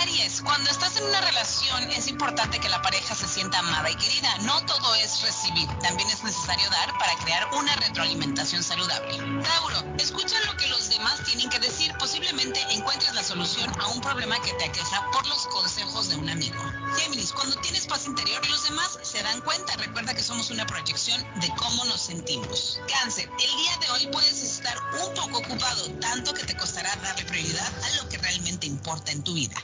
Aries, 0.00 0.42
cuando 0.42 0.68
estás 0.70 0.96
en 0.96 1.04
una 1.04 1.20
relación 1.20 1.90
es 1.92 2.08
importante 2.08 2.58
que 2.58 2.68
la 2.68 2.82
pareja 2.82 3.14
se 3.14 3.28
sienta 3.28 3.60
amada 3.60 3.88
y 3.90 3.94
querida. 3.96 4.36
No 4.38 4.60
todo 4.66 4.94
es 4.96 5.22
recibir, 5.22 5.68
también 5.80 6.10
es 6.10 6.24
necesario 6.24 6.68
dar 6.70 6.92
para 6.98 7.14
crear 7.24 7.48
una 7.54 7.74
retroalimentación 7.76 8.62
saludable. 8.62 9.16
Tauro, 9.42 9.84
escucha 9.98 10.36
lo 10.46 10.56
que 10.56 10.66
los 10.68 10.88
demás 10.88 11.22
tienen 11.24 11.48
que 11.48 11.60
decir. 11.60 11.94
Posiblemente 11.98 12.60
encuentres 12.70 13.14
la 13.14 13.22
solución 13.22 13.70
a 13.80 13.86
un 13.88 14.00
problema 14.00 14.40
que 14.42 14.52
te 14.54 14.64
aqueja 14.64 15.08
por 15.12 15.24
los 15.26 15.46
consejos 15.46 16.01
de 16.08 16.16
un 16.16 16.28
amigo. 16.28 16.60
Géminis, 16.96 17.32
cuando 17.32 17.56
tienes 17.60 17.86
paz 17.86 18.06
interior, 18.06 18.44
los 18.48 18.64
demás 18.64 18.98
se 19.02 19.22
dan 19.22 19.40
cuenta. 19.42 19.76
Recuerda 19.76 20.14
que 20.14 20.22
somos 20.22 20.50
una 20.50 20.66
proyección 20.66 21.22
de 21.40 21.48
cómo 21.56 21.84
nos 21.84 22.00
sentimos. 22.00 22.80
Cáncer, 22.88 23.28
el 23.28 23.56
día 23.56 23.76
de 23.80 23.90
hoy 23.90 24.08
puedes 24.12 24.42
estar 24.42 24.76
un 25.06 25.14
poco 25.14 25.38
ocupado, 25.38 25.90
tanto 26.00 26.34
que 26.34 26.44
te 26.44 26.56
costará 26.56 26.94
darle 26.96 27.24
prioridad 27.24 27.72
a 27.84 28.02
lo 28.02 28.08
que 28.08 28.18
realmente 28.18 28.66
importa 28.66 29.12
en 29.12 29.22
tu 29.22 29.34
vida. 29.34 29.54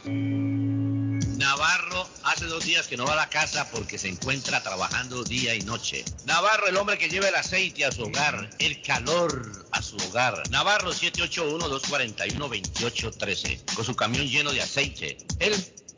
Navarro 1.39 2.07
hace 2.25 2.47
dos 2.47 2.65
días 2.65 2.89
que 2.89 2.97
no 2.97 3.07
va 3.07 3.13
a 3.13 3.17
la 3.17 3.29
casa 3.29 3.71
porque 3.71 3.99
se 3.99 4.09
encuentra 4.09 4.63
trabajando 4.63 5.25
día 5.25 5.55
y 5.55 5.61
noche. 5.63 6.05
Navarro, 6.25 6.67
el 6.67 6.77
hombre 6.77 6.99
que 6.99 7.09
lleva 7.09 7.29
el 7.29 7.35
aceite 7.35 7.85
a 7.85 7.93
su 7.93 8.03
hogar, 8.03 8.51
el 8.59 8.83
calor 8.83 9.67
a 9.71 9.83
su 9.83 9.97
hogar. 9.97 10.43
Navarro 10.51 10.93
781-241-2813, 10.93 13.75
con 13.75 13.85
su 13.85 13.95
camión 13.95 14.27
lleno 14.27 14.51
de 14.53 14.63
aceite. 14.63 15.19
Él 15.39 15.55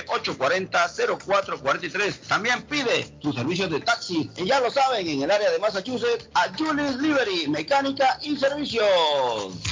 617-840-0443. 0.06 2.20
También 2.28 2.62
pide 2.62 3.12
sus 3.20 3.34
servicios 3.34 3.68
de 3.70 3.80
taxi. 3.80 4.30
Y 4.36 4.46
ya 4.46 4.60
lo 4.60 4.70
saben, 4.70 5.08
en 5.08 5.22
el 5.22 5.30
área 5.30 5.50
de 5.50 5.58
Massachusetts, 5.58 6.28
a 6.34 6.52
Julius 6.56 6.96
Liberty, 6.96 7.48
mecánica 7.48 8.18
y 8.22 8.36
servicios. 8.36 9.71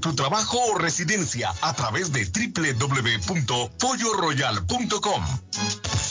tu 0.01 0.13
trabajo 0.15 0.57
o 0.57 0.77
residencia 0.77 1.53
a 1.61 1.73
través 1.73 2.11
de 2.11 2.25
www.polloroyal.com. 2.25 5.23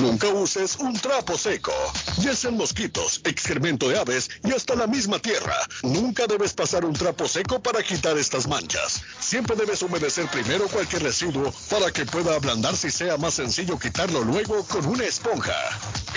Nunca 0.00 0.28
uses 0.28 0.76
un 0.76 0.94
trapo 0.94 1.36
seco. 1.36 1.72
Ya 2.18 2.32
mosquitos, 2.50 3.20
excremento 3.24 3.88
de 3.88 3.98
aves 3.98 4.30
y 4.42 4.52
hasta 4.52 4.74
la 4.74 4.86
misma 4.86 5.18
tierra. 5.18 5.54
Nunca 5.82 6.26
debes 6.26 6.54
pasar 6.54 6.86
un 6.86 6.94
trapo 6.94 7.28
seco 7.28 7.60
para 7.60 7.82
quitar 7.82 8.16
estas 8.16 8.46
manchas. 8.48 9.02
Siempre 9.18 9.56
debes 9.56 9.82
humedecer 9.82 10.26
primero 10.28 10.68
cualquier 10.68 11.02
residuo 11.02 11.52
para 11.68 11.90
que 11.90 12.06
pueda 12.06 12.34
ablandarse 12.34 12.88
y 12.88 12.90
sea 12.90 13.18
más 13.18 13.34
sencillo 13.34 13.78
quitarlo 13.78 14.24
luego 14.24 14.64
con 14.64 14.86
una 14.86 15.04
esponja. 15.04 15.54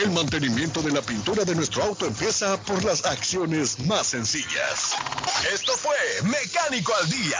El 0.01 0.11
mantenimiento 0.11 0.81
de 0.81 0.91
la 0.91 1.01
pintura 1.01 1.43
de 1.43 1.53
nuestro 1.53 1.83
auto 1.83 2.05
empieza 2.05 2.55
por 2.61 2.83
las 2.85 3.05
acciones 3.05 3.79
más 3.79 4.07
sencillas. 4.07 4.93
Esto 5.53 5.73
fue 5.73 5.95
Mecánico 6.23 6.93
al 6.95 7.09
Día. 7.09 7.39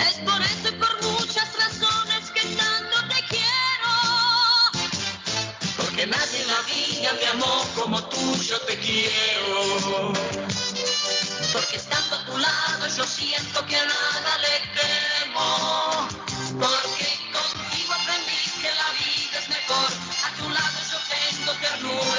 Es 0.00 0.16
por 0.24 0.40
eso 0.40 0.68
y 0.68 0.72
por 0.72 1.02
muchas 1.02 1.48
razones 1.56 2.30
que 2.34 2.42
tanto 2.56 2.96
te 3.08 3.22
quiero. 3.28 3.92
Porque 5.76 6.06
nadie 6.06 6.42
en 6.42 6.48
la 6.48 6.62
vida 6.62 7.12
me 7.20 7.26
amó 7.28 7.64
como 7.74 8.02
tú, 8.08 8.36
yo 8.42 8.58
te 8.62 8.78
quiero. 8.78 10.12
Porque 11.52 11.76
estando 11.76 12.16
a 12.16 12.24
tu 12.24 12.38
lado 12.38 12.88
yo 12.96 13.04
siento 13.04 13.64
que 13.66 13.76
a 13.76 13.84
nada 13.84 14.38
le 14.38 14.77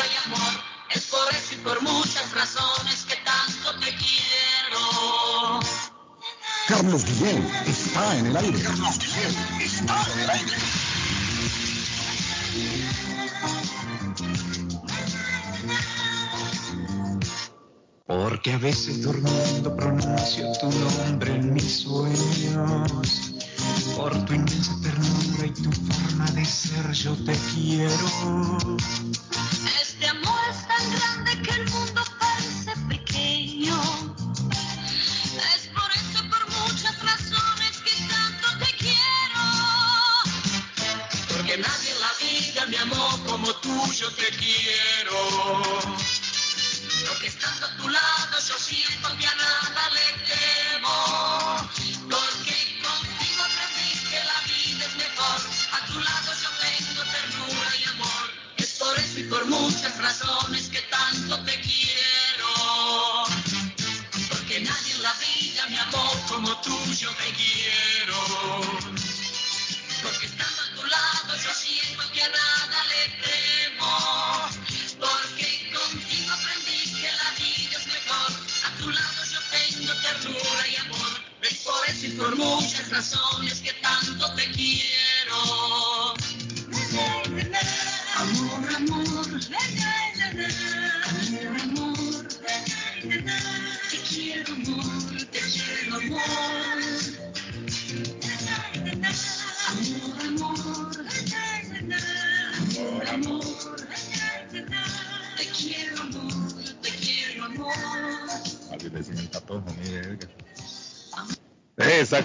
ternura 0.10 0.14
y 0.14 0.28
amor. 0.28 0.64
Es 0.90 1.06
por 1.06 1.34
eso 1.34 1.54
y 1.54 1.58
por 1.58 1.82
muchas 1.82 2.32
razones 2.34 3.06
que 3.08 3.16
tanto 3.18 3.80
te 3.80 3.96
quiero. 3.96 5.60
Carlos 6.68 7.06
Guillén 7.06 7.48
está 7.66 8.18
en 8.18 8.28
el 8.28 8.38
aire. 8.38 8.62
Carlos 8.64 9.00
Guillén 9.00 9.62
está 9.62 10.06
en 10.14 10.20
el 10.20 10.30
aire. 10.30 10.58
Porque 18.08 18.54
a 18.54 18.58
veces 18.58 19.04
durmiendo 19.04 19.76
pronuncio 19.76 20.52
tu 20.60 20.72
nombre 20.72 21.36
en 21.36 21.54
mis 21.54 21.82
sueños. 21.82 23.30
Por 23.96 24.26
tu 24.26 24.34
inmensa 24.34 24.76
ternura 24.82 25.46
y 25.46 25.52
tu 25.52 25.72
forma 25.72 26.26
de 26.32 26.46
ser, 26.46 26.92
yo 26.92 27.14
te 27.24 27.34
quiero. 27.54 28.78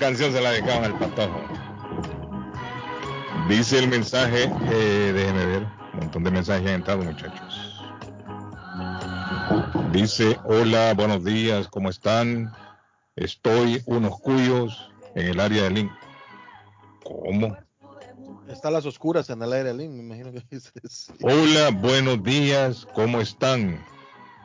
Canción 0.05 0.35
se 0.35 0.41
la 0.43 0.51
dedicaban 0.51 0.85
al 0.85 0.99
patojo. 0.99 1.41
Dice 3.49 3.79
el 3.79 3.89
mensaje, 3.89 4.53
eh, 4.71 5.13
déjenme 5.15 5.47
ver, 5.47 5.63
un 5.95 6.01
montón 6.01 6.25
de 6.25 6.31
mensajes 6.31 6.69
han 6.69 6.75
entrado, 6.75 7.03
muchachos. 7.03 7.83
Dice, 9.93 10.39
hola, 10.45 10.93
buenos 10.93 11.25
días, 11.25 11.69
¿cómo 11.69 11.89
están? 11.89 12.53
Estoy 13.17 13.83
unos 13.87 14.21
cuyos 14.21 14.91
en 15.15 15.27
el 15.29 15.41
área 15.41 15.63
de 15.63 15.71
Link. 15.71 15.93
¿Cómo? 17.03 17.57
Está 18.47 18.69
a 18.69 18.73
las 18.73 18.85
oscuras 18.85 19.31
en 19.31 19.41
el 19.41 19.55
aire 19.55 19.73
link, 19.73 19.91
me 19.91 20.03
imagino 20.03 20.33
que 20.33 20.43
dices. 20.51 21.11
Hola, 21.23 21.71
buenos 21.71 22.23
días, 22.23 22.87
¿cómo 22.93 23.23
están? 23.23 23.83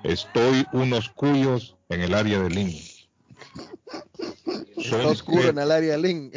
Estoy 0.03 0.65
unos 0.71 1.09
cuyos 1.09 1.75
en 1.89 1.99
el 1.99 2.13
área 2.13 2.39
de 2.39 2.49
Link. 2.49 2.99
Está 4.97 5.07
oscuro 5.07 5.49
en 5.49 5.59
el 5.59 5.71
área 5.71 5.97
link. 5.97 6.35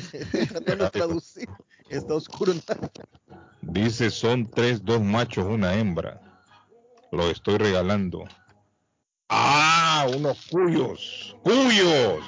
Traducir. 0.92 1.48
Está 1.88 2.14
oscuro 2.14 2.53
en 2.53 2.59
el 2.68 2.90
Dice, 3.62 4.11
son 4.11 4.50
tres, 4.50 4.84
dos 4.84 5.00
machos, 5.00 5.44
una 5.46 5.74
hembra. 5.74 6.20
Lo 7.11 7.30
estoy 7.30 7.59
regalando. 7.59 8.24
Ah, 9.28 10.07
unos 10.14 10.46
cuyos. 10.50 11.36
¡Cuyos! 11.42 12.22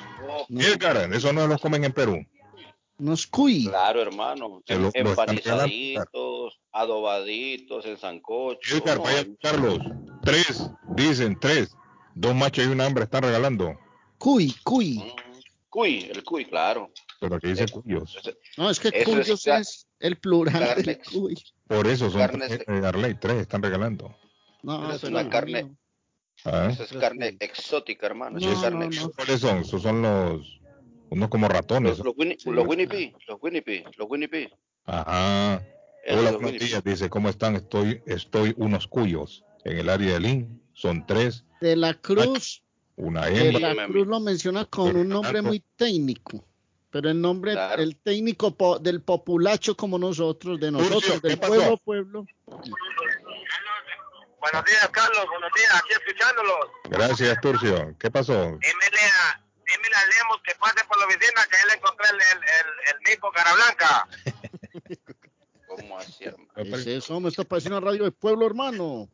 Edgar, 0.49 1.13
eso 1.13 1.33
no 1.33 1.47
los 1.47 1.61
comen 1.61 1.85
en 1.85 1.93
Perú. 1.93 2.25
Unos 2.99 3.27
cuy. 3.27 3.67
Claro, 3.67 4.01
hermano. 4.03 4.63
Lo- 4.67 4.91
Empanizaditos, 4.95 6.61
adobaditos, 6.73 7.85
en 7.87 7.99
sancocho. 7.99 8.77
Edgar, 8.77 8.99
vaya 8.99 9.21
a 9.21 9.25
buscarlos. 9.25 9.79
Tres, 10.23 10.71
dicen 10.97 11.39
tres. 11.41 11.77
Dos 12.15 12.35
machos 12.35 12.65
y 12.65 12.69
una 12.69 12.87
hembra 12.87 13.05
están 13.05 13.25
regalando. 13.25 13.77
Cuy, 14.19 14.55
cuy. 14.63 15.13
Cuy, 15.75 16.09
el 16.09 16.23
cuy, 16.23 16.45
claro. 16.45 16.93
Pero 17.19 17.35
aquí 17.35 17.49
dice 17.49 17.67
cuyos. 17.67 18.17
No, 18.57 18.71
es 18.71 18.79
que 18.79 18.91
Eso 18.95 19.11
cuyos 19.11 19.45
es 19.49 19.89
el 19.99 20.17
plural 20.19 20.53
carne. 20.69 20.83
del 20.85 21.01
cuy. 21.03 21.35
Por 21.67 21.89
eso 21.89 22.09
son 22.13 22.21
Carnes 22.21 22.49
tres, 22.49 22.67
de- 22.67 22.79
eh, 22.79 22.87
tres 23.21 23.39
están 23.39 23.61
regalando. 23.61 24.17
No, 24.63 24.87
Esa 24.87 24.95
es 24.95 25.03
una 25.11 25.25
no, 25.25 25.31
carne, 25.31 25.63
no. 25.65 25.77
Ah, 26.45 26.69
esa 26.71 26.85
es 26.85 26.93
carne 26.93 27.37
exótica, 27.41 28.07
hermano. 28.07 28.39
No, 28.39 28.53
es 28.53 28.59
carne 28.61 28.89
no. 28.89 29.11
¿Cuáles 29.11 29.41
son? 29.41 29.59
Esos 29.59 29.83
son 29.83 30.01
los, 30.03 30.61
unos 31.11 31.29
como 31.29 31.49
ratones. 31.49 31.99
Los, 31.99 32.07
los, 32.07 32.15
Winnie, 32.17 32.37
Sí. 32.39 32.51
los 32.51 32.67
Winnie 32.69 32.87
los 33.99 34.09
Winnie 34.09 34.29
los. 34.29 34.51
Ajá. 34.85 35.61
Esos 36.05 36.21
Hola, 36.21 36.31
buenos 36.39 36.61
días. 36.61 36.85
Dice, 36.85 37.11
¿cómo 37.11 37.29
están? 37.31 37.57
Estoy, 37.57 38.01
estoy 38.07 38.55
unos 38.59 38.87
cuyos 38.87 39.43
en 39.65 39.79
el 39.79 39.89
área 39.89 40.13
de 40.13 40.21
Lin. 40.21 40.63
Son 40.73 41.05
tres, 41.05 41.45
De 41.61 41.75
la 41.77 41.95
Cruz, 41.95 42.63
una 42.97 43.27
de 43.27 43.49
hembra. 43.49 43.75
la 43.75 43.87
Cruz 43.87 44.07
lo 44.07 44.21
menciona 44.21 44.65
con 44.67 44.97
un 44.97 45.09
nombre 45.09 45.43
muy 45.43 45.61
técnico. 45.77 46.45
Pero 46.91 47.11
el 47.11 47.21
nombre, 47.21 47.53
Claro. 47.53 47.83
el 47.83 47.97
técnico 47.97 48.55
po- 48.55 48.79
del 48.79 49.03
populacho 49.03 49.77
como 49.77 49.99
nosotros, 49.99 50.61
de 50.61 50.71
nosotros, 50.71 51.03
Turcio, 51.03 51.21
¿qué 51.21 51.29
del 51.29 51.39
pueblo, 51.41 51.77
pueblo. 51.79 52.25
Buenos 54.41 54.65
días, 54.67 54.89
Carlos. 54.93 55.27
Buenos 55.29 55.51
días. 55.57 55.75
Aquí 55.75 55.89
escuchándolos. 55.93 56.59
Gracias, 56.85 57.41
Turcio. 57.41 57.97
¿Qué 57.99 58.11
pasó? 58.11 58.35
Dímele 58.35 59.01
a, 59.23 59.41
dímele 59.67 59.95
a 59.97 60.07
Lemos 60.07 60.41
que 60.45 60.55
pase 60.61 60.85
por 60.87 60.99
la 61.01 61.07
oficina 61.07 61.41
que 61.51 61.57
él 61.65 61.77
encontré 61.77 62.07
el, 62.11 62.17
el, 62.17 62.39
el, 62.39 62.95
el 62.95 63.11
Mico 63.11 63.31
Cara 63.33 63.55
Blanca. 63.55 64.09
¿Cómo 65.67 65.99
así, 65.99 66.25
hermano? 66.25 66.49
¿Qué 66.55 66.63
es 66.63 66.87
eso? 66.87 67.19
Me 67.21 67.31
está 67.31 67.43
pareciendo 67.45 67.79
una 67.79 67.87
radio 67.91 68.05
de 68.05 68.13
pueblo, 68.13 68.47
hermano. 68.47 69.09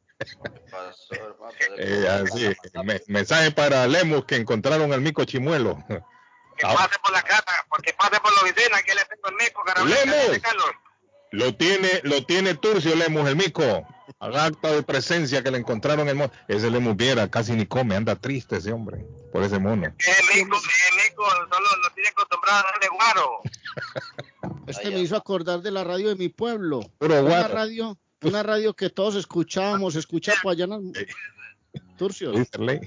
Pasó, 0.71 1.15
hermano. 1.15 1.53
Eh, 1.79 2.09
así, 2.09 2.53
me- 2.85 3.03
mensaje 3.09 3.51
para 3.51 3.87
Lemus 3.87 4.25
que 4.25 4.37
encontraron 4.37 4.93
al 4.93 5.01
mico 5.01 5.25
chimuelo. 5.25 5.79
Que 5.89 6.67
Ah, 6.67 6.75
pase 6.75 6.99
por 7.03 7.13
la 7.13 7.23
casa, 7.23 7.65
porque 7.71 7.93
pase 7.95 8.21
por 8.21 8.33
la 8.35 8.43
oficina 8.43 8.83
que 8.83 8.95
le 8.95 9.05
tengo 9.07 9.29
el 9.29 9.35
Mico 9.37 9.63
Carlos. 9.65 9.95
Lo 11.33 11.55
tiene, 11.55 12.01
lo 12.03 12.25
tiene 12.27 12.55
Turcio 12.55 12.95
Lemus, 12.97 13.29
el 13.29 13.37
mico. 13.37 13.87
Haga 14.19 14.47
acta 14.47 14.73
de 14.73 14.83
presencia 14.83 15.43
que 15.43 15.51
le 15.53 15.59
encontraron 15.59 16.09
el 16.09 16.17
mono. 16.17 16.33
Ese 16.49 16.71
Lemus 16.71 16.97
viera, 16.97 17.31
casi 17.31 17.53
ni 17.53 17.67
come, 17.67 17.95
anda 17.97 18.17
triste 18.17 18.57
ese 18.57 18.73
hombre, 18.73 19.07
por 19.33 19.43
ese 19.45 19.59
mono. 19.61 19.95
Que 19.97 20.11
el 20.11 20.43
Mico, 20.45 20.57
el 20.57 21.11
Mico 21.11 21.25
solo 21.31 21.67
lo 21.83 21.91
tiene 21.95 22.09
acostumbrado 22.11 22.59
a 22.59 22.63
darle 22.73 22.89
guaro. 22.89 23.41
Este 24.67 24.91
me 24.91 24.99
hizo 25.01 25.17
acordar 25.17 25.61
de 25.61 25.71
la 25.71 25.85
radio 25.85 26.09
de 26.11 26.17
mi 26.17 26.29
pueblo. 26.29 26.81
Una 26.99 27.21
guaro. 27.21 27.55
radio, 27.55 27.97
una 28.23 28.43
radio 28.43 28.75
que 28.75 28.91
todos 28.91 29.15
escuchábamos, 29.17 29.97
escucha 29.97 30.33
por 30.43 30.53
allá 30.53 30.65
en 30.65 30.71
las- 30.71 30.81
Turcio. 31.97 32.33
Dice 32.33 32.59
Ley. 32.59 32.81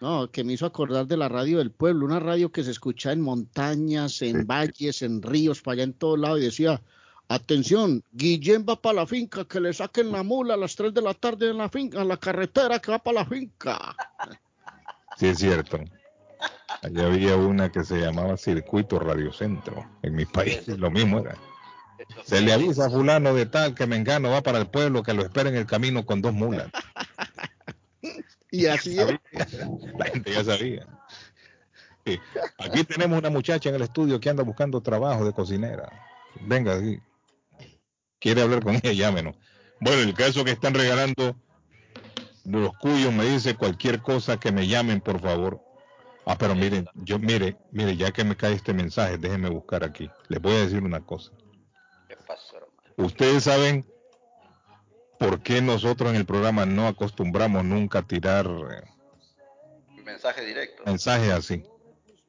No, 0.00 0.30
que 0.30 0.44
me 0.44 0.52
hizo 0.52 0.66
acordar 0.66 1.06
de 1.06 1.16
la 1.16 1.28
radio 1.28 1.58
del 1.58 1.70
pueblo, 1.70 2.04
una 2.04 2.20
radio 2.20 2.50
que 2.52 2.62
se 2.62 2.70
escuchaba 2.70 3.14
en 3.14 3.20
montañas, 3.22 4.20
en 4.22 4.46
valles, 4.46 5.02
en 5.02 5.22
ríos, 5.22 5.62
para 5.62 5.74
allá 5.74 5.82
en 5.84 5.92
todo 5.94 6.16
lado, 6.16 6.36
y 6.38 6.42
decía, 6.42 6.82
atención, 7.28 8.04
Guillén 8.12 8.66
va 8.68 8.80
para 8.80 8.96
la 8.96 9.06
finca, 9.06 9.44
que 9.46 9.58
le 9.60 9.72
saquen 9.72 10.12
la 10.12 10.22
mula 10.22 10.54
a 10.54 10.58
las 10.58 10.76
3 10.76 10.92
de 10.92 11.00
la 11.02 11.14
tarde 11.14 11.48
en 11.50 11.58
la 11.58 11.68
finca, 11.70 12.02
a 12.02 12.04
la 12.04 12.18
carretera 12.18 12.78
que 12.78 12.90
va 12.90 12.98
para 12.98 13.20
la 13.20 13.26
finca. 13.26 13.96
Sí, 15.16 15.28
es 15.28 15.38
cierto. 15.38 15.78
Allá 16.82 17.06
había 17.06 17.36
una 17.36 17.72
que 17.72 17.82
se 17.82 17.98
llamaba 17.98 18.36
Circuito 18.36 18.98
Radio 18.98 19.32
Centro. 19.32 19.86
En 20.02 20.14
mi 20.14 20.26
país 20.26 20.68
lo 20.68 20.90
mismo 20.90 21.20
era. 21.20 21.36
Se 22.24 22.40
le 22.40 22.52
avisa 22.52 22.86
a 22.86 22.90
fulano 22.90 23.34
de 23.34 23.46
tal 23.46 23.74
que 23.74 23.86
Mengano 23.86 24.30
va 24.30 24.42
para 24.42 24.58
el 24.58 24.66
pueblo, 24.66 25.02
que 25.02 25.14
lo 25.14 25.22
espera 25.22 25.48
en 25.48 25.56
el 25.56 25.66
camino 25.66 26.04
con 26.04 26.22
dos 26.22 26.32
mulas. 26.32 26.70
Y 28.50 28.66
así 28.66 28.98
es. 28.98 29.18
La 29.98 30.06
gente 30.06 30.32
ya 30.32 30.44
sabía. 30.44 30.86
Sí. 32.04 32.18
Aquí 32.58 32.84
tenemos 32.84 33.18
una 33.18 33.30
muchacha 33.30 33.68
en 33.68 33.74
el 33.74 33.82
estudio 33.82 34.20
que 34.20 34.30
anda 34.30 34.42
buscando 34.42 34.80
trabajo 34.80 35.24
de 35.24 35.32
cocinera. 35.32 35.90
Venga 36.40 36.74
aquí. 36.74 37.00
Quiere 38.18 38.42
hablar 38.42 38.62
con 38.62 38.76
ella, 38.76 38.92
llámenos. 38.92 39.36
Bueno, 39.80 40.02
el 40.02 40.14
caso 40.14 40.44
que 40.44 40.52
están 40.52 40.74
regalando 40.74 41.36
de 42.44 42.60
los 42.60 42.76
cuyos 42.78 43.12
me 43.12 43.24
dice 43.24 43.56
cualquier 43.56 44.00
cosa 44.00 44.38
que 44.38 44.52
me 44.52 44.66
llamen, 44.66 45.00
por 45.00 45.20
favor. 45.20 45.60
Ah, 46.24 46.36
pero 46.38 46.54
miren, 46.54 46.86
yo 46.94 47.18
mire, 47.18 47.56
mire, 47.72 47.96
ya 47.96 48.10
que 48.10 48.24
me 48.24 48.36
cae 48.36 48.54
este 48.54 48.72
mensaje, 48.72 49.18
déjenme 49.18 49.48
buscar 49.48 49.84
aquí. 49.84 50.10
Les 50.28 50.40
voy 50.40 50.54
a 50.54 50.60
decir 50.60 50.82
una 50.82 51.00
cosa. 51.00 51.32
Ustedes 52.96 53.44
saben 53.44 53.84
por 55.18 55.42
qué 55.42 55.60
nosotros 55.62 56.10
en 56.10 56.16
el 56.16 56.26
programa 56.26 56.66
no 56.66 56.86
acostumbramos 56.86 57.64
nunca 57.64 58.00
a 58.00 58.02
tirar 58.06 58.46
eh, 58.46 58.82
Mensaje 60.04 60.44
directo. 60.44 60.82
mensajes 60.86 61.30
así 61.32 61.62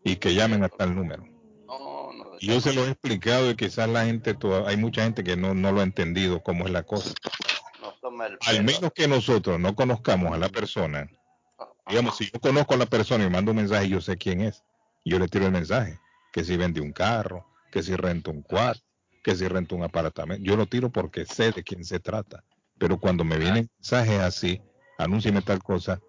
y 0.03 0.15
que 0.17 0.33
llamen 0.33 0.63
a 0.63 0.69
tal 0.69 0.95
número. 0.95 1.23
No, 1.67 2.11
no. 2.13 2.25
Y 2.39 2.47
Yo 2.47 2.61
se 2.61 2.73
lo 2.73 2.85
he 2.85 2.89
explicado 2.91 3.49
y 3.51 3.55
quizás 3.55 3.87
la 3.89 4.05
gente, 4.05 4.33
toda- 4.33 4.67
hay 4.69 4.77
mucha 4.77 5.03
gente 5.03 5.23
que 5.23 5.35
no, 5.35 5.53
no 5.53 5.71
lo 5.71 5.81
ha 5.81 5.83
entendido 5.83 6.41
cómo 6.41 6.65
es 6.65 6.71
la 6.71 6.83
cosa. 6.83 7.13
Al 8.47 8.63
menos 8.63 8.91
que 8.93 9.07
nosotros 9.07 9.59
no 9.59 9.75
conozcamos 9.75 10.33
a 10.33 10.37
la 10.37 10.49
persona, 10.49 11.07
digamos, 11.87 12.17
si 12.17 12.29
yo 12.31 12.39
conozco 12.39 12.73
a 12.73 12.77
la 12.77 12.85
persona 12.85 13.25
y 13.25 13.29
mando 13.29 13.51
un 13.51 13.57
mensaje, 13.57 13.89
yo 13.89 14.01
sé 14.01 14.17
quién 14.17 14.41
es. 14.41 14.63
Yo 15.05 15.19
le 15.19 15.27
tiro 15.27 15.45
el 15.45 15.51
mensaje, 15.51 15.99
que 16.33 16.43
si 16.43 16.57
vende 16.57 16.81
un 16.81 16.91
carro, 16.93 17.45
que 17.71 17.83
si 17.83 17.95
renta 17.95 18.31
un 18.31 18.41
cuarto, 18.41 18.83
que 19.27 19.35
si 19.35 19.45
renta 19.45 19.75
un 19.75 19.83
apartamento. 19.83 20.41
Yo 20.41 20.55
lo 20.55 20.67
tiro 20.67 20.89
porque 20.89 21.25
sé 21.25 21.51
de 21.51 21.61
quién 21.61 21.83
se 21.83 21.99
trata. 21.99 22.45
Pero 22.77 22.97
cuando 22.97 23.25
me 23.25 23.37
vienen 23.37 23.69
mensajes 23.77 24.21
así, 24.21 24.61
anúnciame 24.97 25.41
tal 25.41 25.61
cosa, 25.61 25.99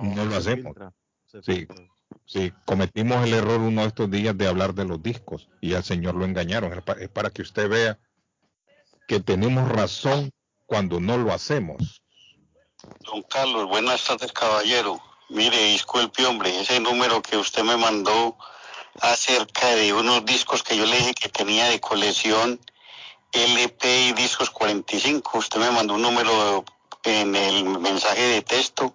no 0.00 0.24
lo 0.24 0.36
hacemos. 0.36 0.74
Sí, 1.42 1.68
sí, 2.24 2.50
cometimos 2.64 3.22
el 3.26 3.34
error 3.34 3.60
uno 3.60 3.82
de 3.82 3.88
estos 3.88 4.10
días 4.10 4.34
de 4.38 4.48
hablar 4.48 4.72
de 4.72 4.86
los 4.86 5.02
discos 5.02 5.50
y 5.60 5.74
al 5.74 5.84
señor 5.84 6.14
lo 6.14 6.24
engañaron. 6.24 6.72
Es 6.98 7.10
para 7.10 7.28
que 7.28 7.42
usted 7.42 7.68
vea 7.68 7.98
que 9.06 9.20
tenemos 9.20 9.68
razón 9.68 10.30
cuando 10.64 11.00
no 11.00 11.18
lo 11.18 11.34
hacemos. 11.34 12.02
Don 13.00 13.20
Carlos, 13.24 13.68
buenas 13.68 14.06
tardes, 14.06 14.32
caballero. 14.32 14.98
Mire, 15.28 15.58
disculpe, 15.64 16.24
hombre, 16.24 16.58
ese 16.58 16.80
número 16.80 17.20
que 17.20 17.36
usted 17.36 17.62
me 17.62 17.76
mandó 17.76 18.38
acerca 19.00 19.68
de 19.74 19.92
unos 19.92 20.24
discos 20.24 20.62
que 20.62 20.76
yo 20.76 20.86
le 20.86 20.96
dije 20.96 21.14
que 21.14 21.28
tenía 21.28 21.66
de 21.66 21.80
colección 21.80 22.60
LP 23.32 24.08
y 24.08 24.12
discos 24.12 24.50
45. 24.50 25.38
Usted 25.38 25.58
me 25.58 25.70
mandó 25.70 25.94
un 25.94 26.02
número 26.02 26.64
en 27.02 27.34
el 27.34 27.64
mensaje 27.64 28.22
de 28.22 28.42
texto 28.42 28.94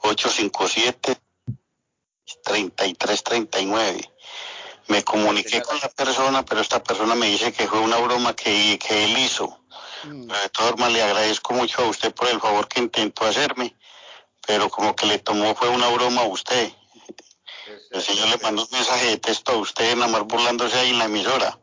857 0.00 1.20
3339. 2.42 4.10
Me 4.88 5.02
comuniqué 5.02 5.62
con 5.62 5.78
la 5.80 5.88
persona, 5.88 6.44
pero 6.44 6.60
esta 6.60 6.82
persona 6.82 7.14
me 7.14 7.26
dice 7.26 7.52
que 7.52 7.66
fue 7.66 7.80
una 7.80 7.96
broma 7.98 8.34
que, 8.34 8.78
que 8.78 9.04
él 9.04 9.18
hizo. 9.18 9.60
Pero 10.02 10.40
de 10.40 10.48
todas 10.50 10.70
formas 10.72 10.92
le 10.92 11.02
agradezco 11.02 11.54
mucho 11.54 11.82
a 11.82 11.88
usted 11.88 12.14
por 12.14 12.28
el 12.28 12.40
favor 12.40 12.68
que 12.68 12.80
intentó 12.80 13.24
hacerme, 13.24 13.74
pero 14.46 14.68
como 14.68 14.94
que 14.94 15.06
le 15.06 15.18
tomó 15.18 15.54
fue 15.54 15.70
una 15.70 15.88
broma 15.88 16.22
a 16.22 16.26
usted. 16.26 16.70
El 17.90 18.02
señor 18.02 18.28
le 18.28 18.36
mandó 18.38 18.62
un 18.62 18.68
mensaje 18.72 19.06
de 19.06 19.16
texto 19.18 19.52
a 19.52 19.56
usted, 19.56 19.94
nada 19.96 20.10
más 20.10 20.22
burlándose 20.24 20.78
ahí 20.78 20.90
en 20.90 20.98
la 20.98 21.04
emisora. 21.06 21.58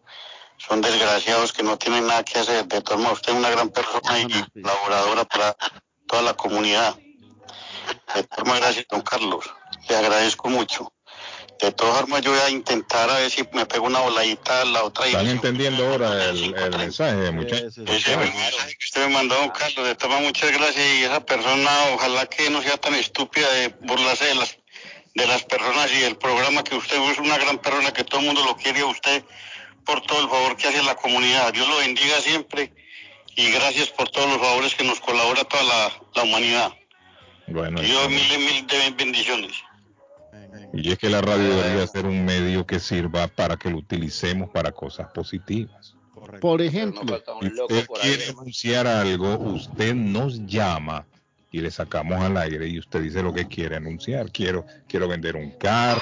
Son 0.58 0.82
desgraciados 0.82 1.54
que 1.54 1.64
no 1.64 1.78
tienen 1.78 2.08
nada 2.08 2.24
que 2.24 2.40
hacer. 2.40 2.66
De 2.68 2.82
todas 2.82 3.02
formas, 3.02 3.14
usted 3.14 3.32
es 3.34 3.38
una 3.38 3.50
gran 3.50 3.70
persona 3.70 4.20
y 4.20 4.62
colaboradora 4.62 5.26
para 5.26 5.56
toda 6.08 6.22
la 6.22 6.34
comunidad. 6.36 6.96
De 8.16 8.24
todas 8.24 8.28
formas, 8.36 8.60
gracias, 8.60 8.86
don 8.90 9.02
Carlos. 9.02 9.46
Le 9.90 9.96
agradezco 9.96 10.50
mucho. 10.50 10.94
De 11.60 11.72
todas 11.72 12.00
formas, 12.00 12.22
yo 12.22 12.32
voy 12.32 12.40
a 12.40 12.50
intentar 12.50 13.08
a 13.10 13.20
ver 13.20 13.30
si 13.30 13.48
me 13.54 13.68
pego 13.68 13.86
una 13.86 14.00
voladita 14.00 14.62
a 14.62 14.66
la 14.66 14.84
otra 14.84 15.06
¿Están 15.06 15.26
dirección. 15.26 15.54
entendiendo 15.54 15.88
ahora 15.92 16.26
el, 16.30 16.56
el 16.56 16.78
mensaje, 16.78 17.32
muchachos? 17.32 17.78
Ese 17.78 18.18
mensaje 18.18 18.78
que 18.80 18.86
usted 18.86 19.08
me 19.08 19.14
mandó, 19.14 19.36
don 19.36 19.50
Carlos, 19.50 19.86
de 19.86 19.96
todas 19.96 20.22
muchas 20.22 20.52
gracias. 20.52 20.86
Y 20.96 21.04
esa 21.04 21.24
persona, 21.24 21.70
ojalá 21.94 22.26
que 22.26 22.50
no 22.50 22.64
sea 22.64 22.78
tan 22.78 22.96
estúpida 22.96 23.48
de 23.54 23.68
burlarse 23.82 24.26
de 24.26 24.36
las, 24.36 24.58
de 25.16 25.28
las 25.28 25.44
personas 25.44 25.92
y 25.94 26.00
del 26.02 26.16
programa 26.18 26.64
que 26.64 26.76
usted 26.76 26.98
es 27.12 27.20
una 27.20 27.38
gran 27.38 27.58
persona, 27.58 27.92
que 27.92 28.04
todo 28.04 28.20
el 28.22 28.28
mundo 28.28 28.44
lo 28.46 28.56
quiere 28.56 28.80
a 28.82 28.86
usted 28.86 29.24
por 29.86 30.02
todo 30.02 30.22
el 30.22 30.30
favor 30.30 30.56
que 30.56 30.68
hace 30.68 30.80
a 30.80 30.84
la 30.84 30.96
comunidad. 30.96 31.52
Dios 31.54 31.68
lo 31.68 31.78
bendiga 31.78 32.20
siempre 32.22 32.74
y 33.36 33.52
gracias 33.52 33.90
por 33.90 34.10
todos 34.10 34.30
los 34.30 34.38
favores 34.38 34.76
que 34.76 34.84
nos 34.84 35.00
colabora 35.00 35.44
toda 35.44 35.64
la, 35.64 35.92
la 36.16 36.24
humanidad. 36.24 36.72
Bueno, 37.48 37.82
Dios 37.82 38.10
mil 38.10 38.32
y 38.34 38.38
mil 38.38 38.68
de 38.68 38.92
bendiciones. 38.98 39.52
y 40.74 40.92
es 40.92 40.98
que 40.98 41.10
la 41.10 41.22
radio 41.22 41.56
debería 41.56 41.88
ser 41.88 42.06
un 42.06 42.24
medio 42.24 42.66
que 42.66 42.80
sirva 42.80 43.28
para 43.28 43.58
que 43.58 43.70
lo 43.70 43.78
utilicemos 43.78 44.50
para 44.52 44.72
cosas 44.72 45.08
positivas. 45.14 45.96
Por 46.40 46.62
ejemplo, 46.62 47.22
Si 47.42 47.48
usted 47.48 47.88
quiere 48.02 48.30
anunciar 48.30 48.88
algo, 48.88 49.38
usted 49.40 49.94
nos 49.96 50.46
llama 50.46 51.06
y 51.52 51.60
le 51.60 51.70
sacamos 51.70 52.20
al 52.22 52.38
aire 52.38 52.68
y 52.68 52.80
usted 52.80 53.02
dice 53.02 53.22
lo 53.22 53.34
que 53.34 53.48
quiere 53.48 53.76
anunciar. 53.76 54.32
Quiero, 54.32 54.66
quiero 54.88 55.08
vender 55.08 55.36
un 55.36 55.52
carro, 55.52 56.02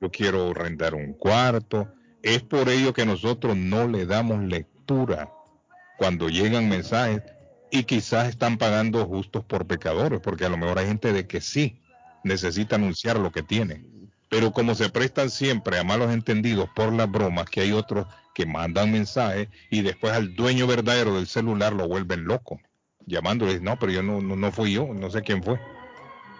yo 0.00 0.10
quiero 0.10 0.52
rentar 0.52 0.94
un 0.94 1.14
cuarto. 1.14 1.88
Es 2.22 2.42
por 2.42 2.68
ello 2.68 2.92
que 2.92 3.06
nosotros 3.06 3.56
no 3.56 3.88
le 3.88 4.04
damos 4.04 4.44
lectura 4.44 5.32
cuando 5.96 6.28
llegan 6.28 6.68
mensajes 6.68 7.22
y 7.70 7.84
quizás 7.84 8.28
están 8.28 8.58
pagando 8.58 9.06
justos 9.06 9.44
por 9.44 9.66
pecadores, 9.66 10.20
porque 10.20 10.44
a 10.44 10.48
lo 10.50 10.58
mejor 10.58 10.78
hay 10.78 10.86
gente 10.86 11.12
de 11.12 11.26
que 11.26 11.40
sí 11.40 11.80
necesita 12.22 12.76
anunciar 12.76 13.18
lo 13.18 13.32
que 13.32 13.42
tiene. 13.42 13.84
Pero 14.28 14.52
como 14.52 14.74
se 14.74 14.90
prestan 14.90 15.30
siempre 15.30 15.78
a 15.78 15.84
malos 15.84 16.12
entendidos 16.12 16.68
por 16.76 16.92
las 16.92 17.10
bromas, 17.10 17.48
que 17.48 17.62
hay 17.62 17.72
otros 17.72 18.06
que 18.34 18.46
mandan 18.46 18.92
mensajes 18.92 19.48
y 19.70 19.82
después 19.82 20.12
al 20.12 20.34
dueño 20.34 20.66
verdadero 20.66 21.14
del 21.14 21.26
celular 21.26 21.72
lo 21.72 21.88
vuelven 21.88 22.24
loco, 22.24 22.60
llamándole, 23.10 23.60
no, 23.60 23.78
pero 23.78 23.92
yo 23.92 24.02
no, 24.02 24.20
no, 24.20 24.36
no 24.36 24.52
fui 24.52 24.72
yo, 24.72 24.88
no 24.94 25.10
sé 25.10 25.22
quién 25.22 25.42
fue. 25.42 25.60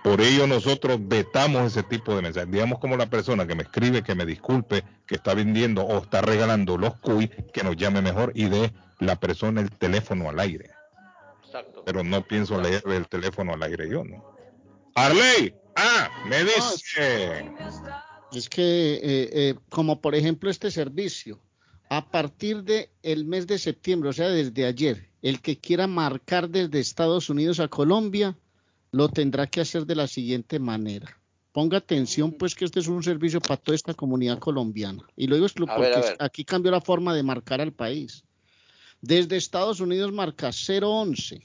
Por 0.03 0.23
ello 0.23 0.47
nosotros 0.47 0.99
vetamos 1.01 1.67
ese 1.67 1.83
tipo 1.83 2.17
de 2.17 2.23
mensajes. 2.23 2.51
Digamos 2.51 2.79
como 2.79 2.97
la 2.97 3.11
persona 3.11 3.47
que 3.47 3.55
me 3.55 3.65
escribe, 3.65 4.03
que 4.03 4.15
me 4.15 4.25
disculpe, 4.25 4.83
que 5.07 5.17
está 5.17 5.35
vendiendo 5.35 5.83
o 5.83 5.99
está 5.99 6.23
regalando 6.23 6.79
los 6.79 6.97
cuy, 7.01 7.29
que 7.53 7.63
nos 7.63 7.77
llame 7.77 8.01
mejor 8.01 8.33
y 8.35 8.49
dé 8.49 8.73
la 8.99 9.17
persona 9.17 9.61
el 9.61 9.71
teléfono 9.71 10.31
al 10.31 10.41
aire. 10.41 10.71
Exacto. 11.45 11.83
Pero 11.85 12.03
no 12.03 12.23
pienso 12.23 12.61
leer 12.61 12.83
el 12.87 13.09
teléfono 13.09 13.53
al 13.53 13.63
aire 13.63 13.91
yo, 13.91 14.05
¿no? 14.05 14.25
Arley, 14.95 15.55
ah, 15.77 16.09
me 16.27 16.45
dice. 16.45 17.45
Es 18.33 18.49
que, 18.49 18.95
eh, 18.95 19.31
eh, 19.33 19.55
como 19.69 20.01
por 20.01 20.15
ejemplo 20.15 20.51
este 20.51 20.71
servicio, 20.71 21.41
a 21.91 22.09
partir 22.11 22.63
de 22.63 22.91
el 23.03 23.25
mes 23.25 23.47
de 23.49 23.59
septiembre, 23.59 24.09
o 24.11 24.13
sea, 24.13 24.29
desde 24.29 24.65
ayer, 24.65 25.11
el 25.23 25.41
que 25.43 25.59
quiera 25.59 25.87
marcar 25.89 26.49
desde 26.49 26.79
Estados 26.79 27.29
Unidos 27.29 27.59
a 27.59 27.67
Colombia, 27.69 28.39
lo 28.93 29.09
tendrá 29.09 29.49
que 29.49 29.61
hacer 29.61 29.85
de 29.87 29.97
la 29.97 30.07
siguiente 30.07 30.61
manera. 30.61 31.21
Ponga 31.53 31.79
atención, 31.79 32.31
pues, 32.33 32.55
que 32.55 32.65
este 32.65 32.79
es 32.79 32.87
un 32.87 33.03
servicio 33.03 33.41
para 33.41 33.57
toda 33.57 33.75
esta 33.75 33.93
comunidad 33.93 34.39
colombiana. 34.39 35.03
Y 35.17 35.27
lo 35.27 35.35
digo 35.35 35.49
porque 35.67 35.81
ver, 35.81 35.95
a 35.95 36.01
ver. 36.01 36.17
aquí 36.21 36.45
cambió 36.45 36.71
la 36.71 36.81
forma 36.81 37.13
de 37.13 37.25
marcar 37.25 37.61
al 37.61 37.73
país. 37.73 38.23
Desde 39.03 39.37
Estados 39.37 39.81
Unidos 39.81 40.13
marca 40.13 40.51
011 40.53 41.43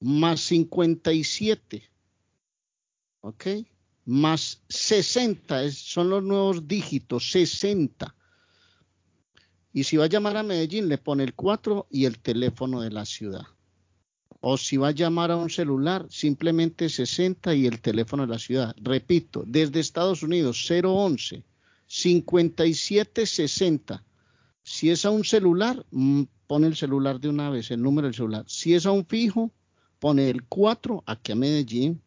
más 0.00 0.40
57, 0.40 1.90
¿ok? 3.20 3.46
Más 4.06 4.62
60, 4.68 5.64
es- 5.64 5.78
son 5.78 6.08
los 6.08 6.22
nuevos 6.22 6.66
dígitos, 6.66 7.30
60. 7.30 8.14
Y 9.72 9.84
si 9.84 9.96
va 9.96 10.04
a 10.04 10.08
llamar 10.08 10.36
a 10.36 10.42
Medellín, 10.42 10.88
le 10.88 10.98
pone 10.98 11.24
el 11.24 11.34
4 11.34 11.86
y 11.90 12.04
el 12.04 12.18
teléfono 12.18 12.82
de 12.82 12.90
la 12.90 13.06
ciudad. 13.06 13.46
O 14.40 14.58
si 14.58 14.76
va 14.76 14.88
a 14.88 14.92
llamar 14.92 15.30
a 15.30 15.36
un 15.36 15.48
celular, 15.48 16.06
simplemente 16.10 16.88
60 16.88 17.54
y 17.54 17.66
el 17.66 17.80
teléfono 17.80 18.26
de 18.26 18.32
la 18.32 18.38
ciudad. 18.38 18.74
Repito, 18.82 19.44
desde 19.46 19.80
Estados 19.80 20.22
Unidos, 20.22 20.68
011 20.68 21.44
5760. 21.86 24.04
Si 24.62 24.90
es 24.90 25.04
a 25.04 25.10
un 25.10 25.24
celular, 25.24 25.84
mm, 25.90 26.22
pone 26.46 26.66
el 26.66 26.76
celular 26.76 27.20
de 27.20 27.28
una 27.28 27.50
vez, 27.50 27.70
el 27.70 27.82
número 27.82 28.08
del 28.08 28.14
celular. 28.14 28.44
Si 28.48 28.74
es 28.74 28.86
a 28.86 28.92
un 28.92 29.06
fijo, 29.06 29.52
pone 29.98 30.28
el 30.28 30.44
4 30.44 31.02
aquí 31.06 31.32
a 31.32 31.36
Medellín. 31.36 32.02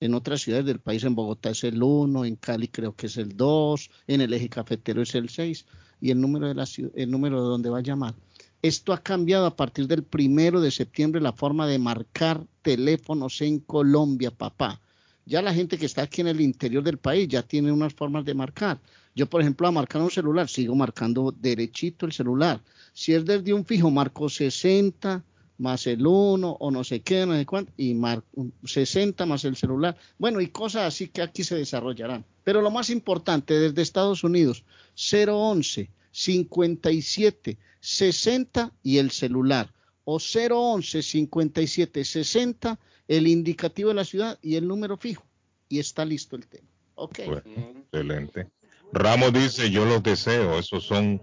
En 0.00 0.14
otras 0.14 0.42
ciudades 0.42 0.66
del 0.66 0.80
país, 0.80 1.04
en 1.04 1.14
Bogotá 1.14 1.50
es 1.50 1.64
el 1.64 1.82
1, 1.82 2.24
en 2.24 2.36
Cali 2.36 2.68
creo 2.68 2.94
que 2.94 3.06
es 3.06 3.16
el 3.16 3.36
2, 3.36 3.90
en 4.06 4.20
el 4.20 4.32
eje 4.32 4.48
cafetero 4.48 5.02
es 5.02 5.14
el 5.14 5.28
6 5.28 5.66
y 6.00 6.10
el 6.10 6.20
número 6.20 6.48
de 6.48 6.54
la 6.54 6.66
el 6.94 7.10
número 7.10 7.42
de 7.42 7.48
donde 7.48 7.70
va 7.70 7.78
a 7.78 7.82
llamar. 7.82 8.14
Esto 8.60 8.92
ha 8.92 9.02
cambiado 9.02 9.46
a 9.46 9.56
partir 9.56 9.86
del 9.86 10.02
primero 10.02 10.60
de 10.60 10.70
septiembre 10.70 11.20
la 11.20 11.32
forma 11.32 11.66
de 11.66 11.78
marcar 11.78 12.44
teléfonos 12.62 13.40
en 13.40 13.60
Colombia, 13.60 14.30
papá. 14.30 14.80
Ya 15.26 15.42
la 15.42 15.54
gente 15.54 15.78
que 15.78 15.86
está 15.86 16.02
aquí 16.02 16.22
en 16.22 16.28
el 16.28 16.40
interior 16.40 16.82
del 16.82 16.98
país 16.98 17.28
ya 17.28 17.42
tiene 17.42 17.70
unas 17.70 17.94
formas 17.94 18.24
de 18.24 18.34
marcar. 18.34 18.80
Yo, 19.14 19.26
por 19.28 19.40
ejemplo, 19.40 19.68
a 19.68 19.72
marcar 19.72 20.00
un 20.00 20.10
celular, 20.10 20.48
sigo 20.48 20.74
marcando 20.74 21.32
derechito 21.38 22.06
el 22.06 22.12
celular. 22.12 22.62
Si 22.94 23.12
es 23.12 23.24
desde 23.24 23.52
un 23.52 23.64
fijo, 23.64 23.90
marco 23.90 24.28
60 24.28 25.22
más 25.58 25.86
el 25.86 26.06
1 26.06 26.56
o 26.60 26.70
no 26.70 26.84
sé 26.84 27.00
qué, 27.00 27.26
no 27.26 27.34
sé 27.34 27.44
cuánto, 27.44 27.72
y 27.76 27.94
marco 27.94 28.26
60 28.64 29.26
más 29.26 29.44
el 29.44 29.56
celular. 29.56 29.96
Bueno, 30.18 30.40
y 30.40 30.48
cosas 30.48 30.82
así 30.82 31.08
que 31.08 31.22
aquí 31.22 31.44
se 31.44 31.56
desarrollarán. 31.56 32.24
Pero 32.44 32.62
lo 32.62 32.70
más 32.70 32.90
importante, 32.90 33.58
desde 33.58 33.82
Estados 33.82 34.24
Unidos, 34.24 34.64
011 34.94 35.90
57 36.10 37.58
60 37.80 38.72
y 38.82 38.98
el 38.98 39.10
celular. 39.10 39.72
O 40.04 40.18
011 40.18 41.02
57 41.02 42.04
60, 42.04 42.78
el 43.08 43.26
indicativo 43.26 43.90
de 43.90 43.94
la 43.94 44.04
ciudad 44.04 44.38
y 44.42 44.56
el 44.56 44.66
número 44.66 44.96
fijo. 44.96 45.24
Y 45.68 45.78
está 45.78 46.04
listo 46.04 46.36
el 46.36 46.46
tema. 46.46 46.68
Ok. 46.94 47.18
Excelente. 47.18 48.48
Ramos 48.92 49.32
dice, 49.34 49.70
yo 49.70 49.84
los 49.84 50.02
deseo, 50.02 50.58
esos 50.58 50.84
son 50.84 51.20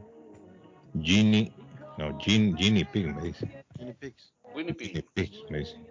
Ginny, 1.02 1.52
no, 1.98 2.18
Gin, 2.20 2.56
Ginny 2.56 2.86
Pig, 2.86 3.08
me 3.08 3.24
dice. 3.24 3.65
Dice. 3.78 4.16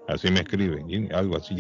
Así 0.09 0.31
me 0.31 0.41
escribe, 0.41 0.83
Ginny- 0.85 1.13
algo 1.13 1.37
así. 1.37 1.55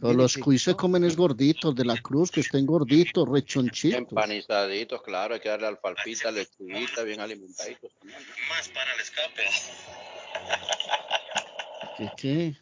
Todos 0.00 0.16
los 0.16 0.36
cuis 0.38 0.62
se 0.62 0.74
comen 0.74 1.04
es 1.04 1.16
gorditos 1.16 1.74
de 1.74 1.84
la 1.84 1.96
cruz, 2.00 2.30
que 2.30 2.40
estén 2.40 2.64
gorditos, 2.64 3.28
rechonchitos. 3.28 3.98
Empanizaditos, 3.98 5.02
claro, 5.02 5.34
hay 5.34 5.40
que 5.40 5.48
darle 5.50 5.66
alfalfita, 5.66 6.30
lechuguita, 6.30 7.02
bien 7.02 7.20
alimentaditos. 7.20 7.92
Más 8.48 8.68
para 8.70 8.94
el 8.94 9.00
escape. 9.00 9.42
¿Qué, 11.98 12.10
qué? 12.16 12.56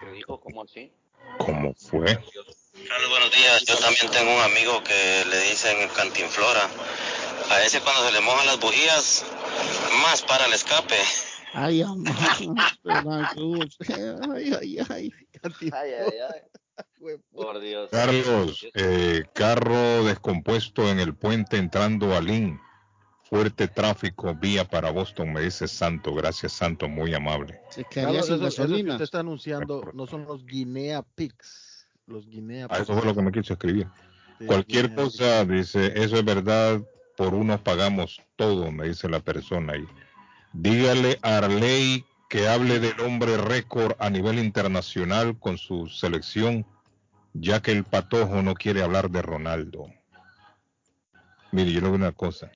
¿Qué 0.00 0.10
dijo? 0.12 0.38
¿Cómo 0.40 0.62
así? 0.62 0.92
¿Cómo 1.38 1.74
fue? 1.74 2.04
Carlos, 2.04 3.10
buenos 3.10 3.32
días. 3.32 3.64
Yo 3.64 3.76
también 3.78 4.08
tengo 4.12 4.34
un 4.34 4.42
amigo 4.42 4.82
que 4.84 5.24
le 5.28 5.40
dicen 5.50 5.76
cantinflora. 5.96 6.68
A 7.50 7.62
ese 7.62 7.80
cuando 7.80 8.06
se 8.06 8.12
le 8.12 8.20
mojan 8.20 8.46
las 8.46 8.60
bujías, 8.60 9.24
más 10.02 10.22
para 10.22 10.46
el 10.46 10.52
escape. 10.52 10.96
Ay, 11.52 11.82
cruz. 13.32 13.78
Ay, 13.88 14.52
ay, 14.60 14.78
ay. 14.88 15.12
Ay, 15.42 15.70
ay, 15.72 15.92
ay. 16.32 16.40
Por 17.32 17.60
Dios. 17.60 17.90
Carlos, 17.90 18.66
eh, 18.74 19.24
carro 19.34 20.04
descompuesto 20.04 20.90
en 20.90 20.98
el 20.98 21.14
puente 21.14 21.56
entrando 21.56 22.14
a 22.14 22.20
Lynn. 22.20 22.60
Fuerte 23.28 23.66
tráfico, 23.66 24.34
vía 24.34 24.64
para 24.68 24.90
Boston, 24.90 25.32
me 25.32 25.40
dice 25.40 25.66
Santo. 25.66 26.14
Gracias, 26.14 26.52
Santo, 26.52 26.88
muy 26.88 27.12
amable. 27.12 27.60
Se 27.70 27.84
quedaría 27.84 28.22
sin 28.22 28.40
gasolina. 28.40 28.92
usted 28.92 29.04
está 29.04 29.20
anunciando 29.20 29.90
no 29.94 30.06
son 30.06 30.24
los 30.26 30.44
Guinea 30.46 31.02
Pigs. 31.02 31.88
Los 32.06 32.28
Guinea 32.28 32.66
A 32.66 32.68
Pigs. 32.68 32.80
eso 32.82 32.94
fue 32.94 33.04
lo 33.04 33.14
que 33.14 33.22
me 33.22 33.32
quiso 33.32 33.54
escribir. 33.54 33.88
Sí, 34.38 34.46
Cualquier 34.46 34.90
Guinea 34.90 35.04
cosa, 35.04 35.44
dice, 35.44 35.92
eso 35.96 36.16
es 36.16 36.24
verdad, 36.24 36.80
por 37.16 37.34
unos 37.34 37.60
pagamos 37.62 38.20
todo, 38.36 38.70
me 38.70 38.86
dice 38.88 39.08
la 39.08 39.18
persona 39.18 39.72
ahí. 39.72 39.86
Dígale 40.58 41.18
a 41.20 41.36
Arley 41.36 42.06
que 42.30 42.48
hable 42.48 42.80
del 42.80 42.98
hombre 43.02 43.36
récord 43.36 43.92
a 43.98 44.08
nivel 44.08 44.38
internacional 44.38 45.38
con 45.38 45.58
su 45.58 45.86
selección, 45.86 46.64
ya 47.34 47.60
que 47.60 47.72
el 47.72 47.84
patojo 47.84 48.40
no 48.40 48.54
quiere 48.54 48.82
hablar 48.82 49.10
de 49.10 49.20
Ronaldo. 49.20 49.92
Mire, 51.52 51.72
yo 51.72 51.80
le 51.80 51.86
digo 51.88 51.94
una 51.94 52.12
cosa. 52.12 52.50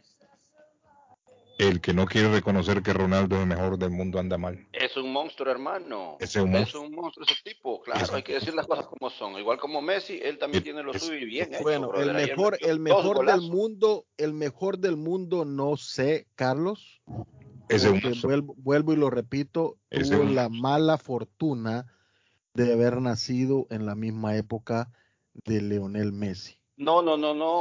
El 1.58 1.82
que 1.82 1.92
no 1.92 2.06
quiere 2.06 2.32
reconocer 2.32 2.82
que 2.82 2.94
Ronaldo 2.94 3.36
es 3.36 3.42
el 3.42 3.48
mejor 3.48 3.76
del 3.76 3.90
mundo 3.90 4.18
anda 4.18 4.38
mal. 4.38 4.66
Es 4.72 4.96
un 4.96 5.12
monstruo, 5.12 5.52
hermano. 5.52 6.16
Es 6.20 6.34
un 6.36 6.50
monstruo. 6.50 6.84
un 6.84 6.92
monstruo 6.92 7.26
ese 7.26 7.36
tipo, 7.44 7.82
claro, 7.82 8.14
hay 8.14 8.22
que 8.22 8.32
decir 8.32 8.54
las 8.54 8.66
cosas 8.66 8.86
como 8.86 9.10
son. 9.10 9.38
Igual 9.38 9.58
como 9.58 9.82
Messi, 9.82 10.18
él 10.22 10.38
también 10.38 10.64
tiene 10.64 10.82
lo 10.82 10.94
suyo 10.94 11.18
y 11.18 11.26
bien 11.26 11.52
hecho, 11.52 11.62
Bueno, 11.62 11.92
el 11.92 12.08
brother. 12.08 12.28
Mejor, 12.28 12.56
el 12.62 12.80
mejor 12.80 13.26
del 13.26 13.42
mundo, 13.42 14.06
el 14.16 14.32
mejor 14.32 14.78
del 14.78 14.96
mundo, 14.96 15.44
no 15.44 15.76
sé, 15.76 16.26
Carlos. 16.34 17.02
Ese 17.70 17.96
es 17.96 18.22
vuelvo, 18.22 18.54
vuelvo 18.58 18.92
y 18.92 18.96
lo 18.96 19.10
repito, 19.10 19.78
Ese 19.90 20.14
tuvo 20.14 20.24
un 20.24 20.34
la 20.34 20.48
mala 20.48 20.98
fortuna 20.98 21.86
de 22.54 22.72
haber 22.72 23.00
nacido 23.00 23.66
en 23.70 23.86
la 23.86 23.94
misma 23.94 24.36
época 24.36 24.90
de 25.44 25.62
Leonel 25.62 26.12
Messi. 26.12 26.60
No, 26.80 27.02
no, 27.02 27.18
no, 27.18 27.34
no, 27.34 27.60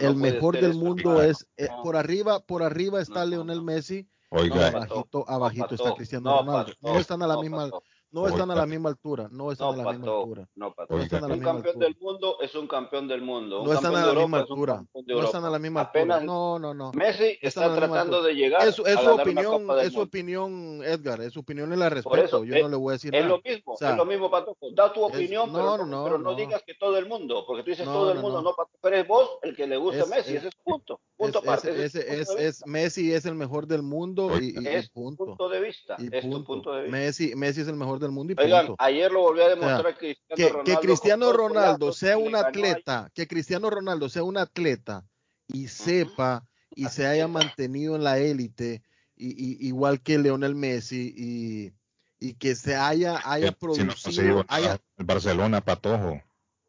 El, 0.00 0.14
no 0.14 0.14
mejor 0.16 0.60
del 0.60 0.74
mundo 0.74 1.22
es 1.22 1.46
eh, 1.56 1.68
por 1.84 1.96
arriba, 1.96 2.40
por 2.40 2.64
arriba 2.64 3.00
está 3.00 3.24
Lionel 3.24 3.62
Messi. 3.62 4.08
Oiga. 4.28 4.68
abajito, 4.68 5.24
abajito 5.28 5.74
está 5.76 5.94
Cristiano 5.94 6.30
no, 6.30 6.38
Ronaldo. 6.40 6.72
Pato, 6.72 6.92
no 6.94 6.98
están 6.98 7.22
a 7.22 7.28
la 7.28 7.34
no, 7.34 7.42
misma, 7.42 7.64
Pato. 7.66 7.84
No 8.14 8.26
están 8.28 8.50
a 8.50 8.54
la 8.54 8.66
misma 8.66 8.88
altura, 8.88 9.28
no 9.30 9.50
están 9.52 9.66
No, 9.66 9.72
a 9.72 9.76
la 9.84 9.92
misma 9.92 10.12
altura. 10.12 10.48
no, 10.54 10.74
Pato. 10.74 10.96
No 10.96 11.02
están 11.02 11.18
a 11.24 11.28
la 11.28 11.34
Un 11.34 11.38
misma 11.40 11.52
campeón 11.52 11.74
altura. 11.74 11.86
del 11.88 11.96
mundo 12.00 12.36
es 12.40 12.54
un 12.54 12.66
campeón 12.68 13.08
del 13.08 13.22
mundo. 13.22 13.60
Un 13.62 13.66
No 13.66 13.72
están 13.74 13.94
a 13.96 14.06
la 14.06 14.12
misma 14.14 14.36
es 14.38 14.42
altura. 14.42 14.84
No 15.06 15.22
están 15.24 15.44
a 15.44 15.50
la 15.50 15.58
misma 15.58 15.80
altura. 15.82 16.20
No, 16.20 16.58
no, 16.58 16.72
no. 16.74 16.92
Messi 16.92 17.38
está 17.42 17.74
tratando 17.74 18.22
de 18.22 18.34
llegar 18.34 18.62
Es, 18.66 18.78
es 18.78 18.96
a 18.96 19.00
su 19.02 19.10
opinión, 19.10 19.62
Copa 19.62 19.76
del 19.76 19.86
es 19.86 19.92
su 19.92 19.98
Mundo. 19.98 20.08
opinión, 20.08 20.80
Edgar, 20.84 21.20
es 21.20 21.32
su 21.32 21.40
opinión 21.40 21.72
y 21.72 21.76
la 21.76 21.88
respeto. 21.90 22.16
eso, 22.24 22.44
Yo 22.44 22.54
es, 22.54 22.62
no 22.62 22.68
le 22.68 22.76
voy 22.76 22.90
a 22.90 22.94
decir 22.94 23.14
es 23.14 23.22
nada. 23.24 23.36
lo 23.36 23.42
mismo, 23.42 23.72
O 23.72 23.76
sea, 23.76 23.90
es 23.90 23.96
lo 23.96 24.04
mismo, 24.04 24.30
Pato. 24.30 24.56
Da 24.72 24.92
tu 24.92 25.06
es- 25.08 25.14
opinión, 25.14 25.52
no, 25.52 25.58
pero, 25.58 25.64
no, 25.64 25.76
no, 25.78 25.86
no, 25.86 26.04
pero 26.04 26.18
no, 26.18 26.30
no. 26.30 26.36
digas 26.36 26.62
que 26.66 26.74
todo 26.74 26.96
el 26.98 27.06
mundo, 27.06 27.44
porque 27.46 27.62
tú 27.64 27.70
dices 27.70 27.86
No, 27.86 27.92
todo 27.92 28.12
el 28.12 28.20
mundo, 28.20 28.38
no. 28.42 28.50
no, 28.50 28.56
Pato. 28.56 28.70
Pero 28.80 28.96
es 28.96 29.08
vos 29.08 29.30
el 29.42 29.56
que 29.56 29.66
le 29.66 29.76
gusta 29.76 30.02
Es- 30.02 30.08
Messi, 30.08 30.30
es- 30.32 30.36
ese 30.38 30.48
es 30.48 30.54
punto. 30.62 31.00
Punto 31.16 31.38
es, 31.40 31.44
aparte. 31.44 31.84
es 31.84 31.94
es, 31.94 32.28
es- 32.30 32.66
Messi 32.66 33.12
es 33.12 33.24
el 33.26 33.34
mejor 33.34 33.66
del 33.66 33.82
mundo 33.82 34.30
y, 34.40 34.54
Es 34.66 34.88
punto. 34.90 35.24
punto 35.26 35.48
de 35.48 35.60
vista, 35.60 35.96
Y 35.98 36.14
es 36.14 36.28
tu 36.28 36.44
punto. 36.44 36.72
de 36.72 36.82
vista. 36.82 36.96
Messi, 36.96 37.34
Messi 37.36 37.60
es 37.62 37.68
el 37.68 37.76
mejor 37.76 37.98
del 38.04 38.12
mundo 38.12 38.32
y 38.32 38.36
Oigan, 38.42 38.66
punto. 38.68 38.82
ayer 38.84 39.10
lo 39.12 39.20
volvió 39.20 39.42
a 39.42 39.46
O 39.46 39.48
sea, 39.50 39.56
demostrar 39.56 39.96
Cristiano 39.98 40.36
que, 40.36 40.48
Ronaldo. 40.48 40.64
que 40.64 40.74
con 40.74 40.82
Cristiano 40.82 41.32
Ronaldo 41.32 41.92
sea 41.92 42.16
un 42.18 42.34
atleta, 42.36 43.10
que 43.14 43.26
Cristiano 43.26 43.70
Ronaldo 43.70 44.08
sea 44.08 44.22
un 44.22 44.36
atleta 44.38 45.04
y 45.48 45.68
sepa 45.68 46.46
y 46.74 46.86
se 46.86 47.06
haya 47.06 47.28
mantenido 47.28 47.94
en 47.96 48.04
la 48.04 48.18
élite, 48.18 48.82
y, 49.16 49.28
y- 49.28 49.66
igual 49.68 50.00
que 50.00 50.18
Leonel 50.18 50.54
Messi, 50.56 51.14
y, 51.16 51.72
y 52.18 52.34
que 52.34 52.54
se 52.56 52.74
haya, 52.74 53.20
haya 53.24 53.48
Si 53.48 53.52
no 53.52 53.58
producido, 53.58 53.86
conseguido 54.02 54.44
haya, 54.48 54.80
Barcelona, 54.96 55.60
Patojo. 55.60 56.20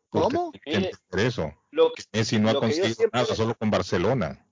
¿Cómo? 0.10 0.52
Eso. 1.12 1.54
Lo, 1.72 1.92
Messi 2.14 2.38
no 2.40 2.50
ha 2.52 2.60
conseguido 2.60 2.94
siempre- 2.94 3.20
nada, 3.22 3.36
solo 3.36 3.56
con 3.56 3.72
Barcelona. 3.72 4.45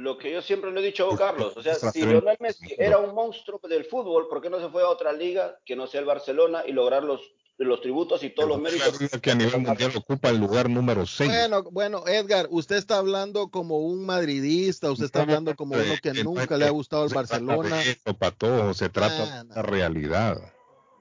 Lo 0.00 0.16
que 0.16 0.32
yo 0.32 0.40
siempre 0.40 0.72
le 0.72 0.80
he 0.80 0.84
dicho 0.84 1.12
a 1.12 1.16
Carlos, 1.16 1.54
o 1.56 1.62
sea, 1.62 1.74
si 1.74 2.06
Lionel 2.06 2.38
Messi 2.40 2.74
era 2.78 2.96
un 2.96 3.14
monstruo 3.14 3.60
del 3.68 3.84
fútbol, 3.84 4.28
¿por 4.28 4.40
qué 4.40 4.48
no 4.48 4.58
se 4.58 4.70
fue 4.70 4.82
a 4.82 4.88
otra 4.88 5.12
liga 5.12 5.58
que 5.66 5.76
no 5.76 5.86
sea 5.86 6.00
el 6.00 6.06
Barcelona 6.06 6.62
y 6.66 6.72
lograr 6.72 7.04
los, 7.04 7.20
los 7.58 7.82
tributos 7.82 8.22
y 8.22 8.30
todos 8.30 8.48
los 8.48 8.58
méritos? 8.58 8.98
liga 8.98 9.18
que 9.20 9.30
a 9.30 9.34
nivel 9.34 9.60
mundial 9.60 9.92
ocupa 9.94 10.30
el 10.30 10.38
lugar 10.38 10.70
número 10.70 11.04
6. 11.04 11.30
Bueno, 11.30 11.62
bueno, 11.64 12.04
Edgar, 12.06 12.48
usted 12.50 12.76
está 12.76 12.96
hablando 12.96 13.50
como 13.50 13.80
un 13.80 14.06
madridista, 14.06 14.90
usted 14.90 15.04
está 15.04 15.20
hablando 15.20 15.54
como 15.54 15.74
uno 15.74 15.94
que 16.02 16.14
nunca 16.24 16.56
le 16.56 16.64
ha 16.64 16.70
gustado 16.70 17.04
el 17.04 17.12
Barcelona. 17.12 17.82
Eso, 17.82 18.14
Patojo, 18.14 18.72
se 18.72 18.88
trata 18.88 19.44
de 19.44 19.54
la 19.54 19.62
realidad. 19.62 20.40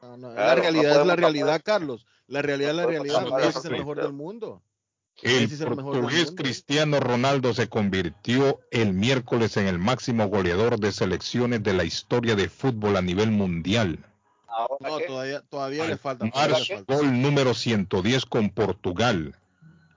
No, 0.02 0.18
no, 0.18 0.34
la 0.34 0.56
realidad 0.56 0.96
no 0.96 1.02
es 1.02 1.08
la 1.08 1.16
realidad, 1.16 1.62
Carlos. 1.64 2.06
La 2.28 2.42
realidad 2.42 2.72
es 2.72 2.78
la 2.78 2.86
realidad. 2.86 3.28
Messi 3.32 3.60
es 3.60 3.66
el 3.66 3.72
mejor 3.72 4.02
del 4.02 4.12
mundo. 4.12 4.62
El 5.22 5.50
portugués. 5.50 6.34
Cristiano 6.36 7.00
Ronaldo 7.00 7.54
se 7.54 7.68
convirtió 7.68 8.62
el 8.72 8.94
miércoles 8.94 9.58
en 9.58 9.68
el 9.68 9.80
máximo 9.80 10.28
goleador 10.28 10.80
de 10.80 10.91
selecciones 10.91 11.62
de 11.64 11.74
la 11.74 11.84
historia 11.84 12.36
de 12.36 12.50
fútbol 12.50 12.96
a 12.96 13.02
nivel 13.02 13.32
mundial. 13.32 14.06
¿Ahora 14.48 14.90
No, 14.90 15.00
todavía, 15.00 15.41
todavía 15.41 15.88
le 15.88 15.98
falta. 15.98 16.26
Mar 16.26 16.34
todavía 16.34 16.60
le 16.60 16.66
falta. 16.66 16.94
gol 16.96 17.22
número 17.22 17.54
110 17.54 18.26
con 18.26 18.50
Portugal 18.50 19.36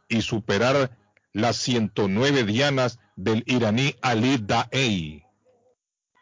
y 0.08 0.22
superar 0.22 0.96
las 1.32 1.56
109 1.56 2.44
dianas 2.44 2.98
del 3.16 3.44
iraní 3.46 3.94
Ali 4.02 4.38
Daei. 4.38 5.24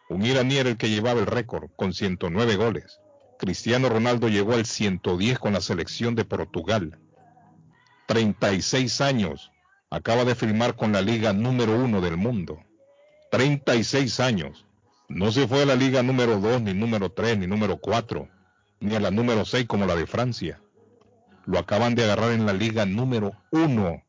Un 0.09 0.25
iraní 0.25 0.57
era 0.57 0.69
el 0.69 0.77
que 0.77 0.91
llevaba 0.91 1.21
el 1.21 1.27
récord 1.27 1.71
con 1.77 1.93
109 1.93 2.57
goles. 2.57 3.01
Cristiano 3.39 3.89
Ronaldo 3.89 4.29
llegó 4.29 4.55
al 4.55 4.67
110 4.67 5.39
con 5.39 5.55
la 5.55 5.61
selección 5.61 6.15
de 6.15 6.25
Portugal. 6.25 7.00
36 8.11 9.01
años. 9.03 9.53
Acaba 9.89 10.25
de 10.25 10.35
firmar 10.35 10.75
con 10.75 10.91
la 10.91 11.01
liga 11.01 11.33
número 11.33 11.77
uno 11.77 12.01
del 12.01 12.17
mundo. 12.17 12.59
36 13.31 14.19
años. 14.19 14.67
No 15.09 15.31
se 15.31 15.47
fue 15.47 15.63
a 15.63 15.67
la 15.67 15.77
liga 15.77 16.03
número 16.03 16.41
2, 16.41 16.63
ni 16.63 16.75
número 16.75 17.13
3, 17.13 17.39
ni 17.39 17.47
número 17.47 17.77
4, 17.77 18.29
ni 18.81 18.97
a 18.97 19.01
la 19.01 19.13
número 19.13 19.45
6 19.45 19.65
como 19.69 19.87
la 19.87 19.95
de 19.95 20.09
Francia. 20.09 20.61
Lo 21.47 21.57
acaban 21.61 21.95
de 21.95 22.03
agarrar 22.03 22.33
en 22.33 22.47
la 22.47 22.53
liga 22.53 22.85
número 22.85 23.33
1, 23.53 24.03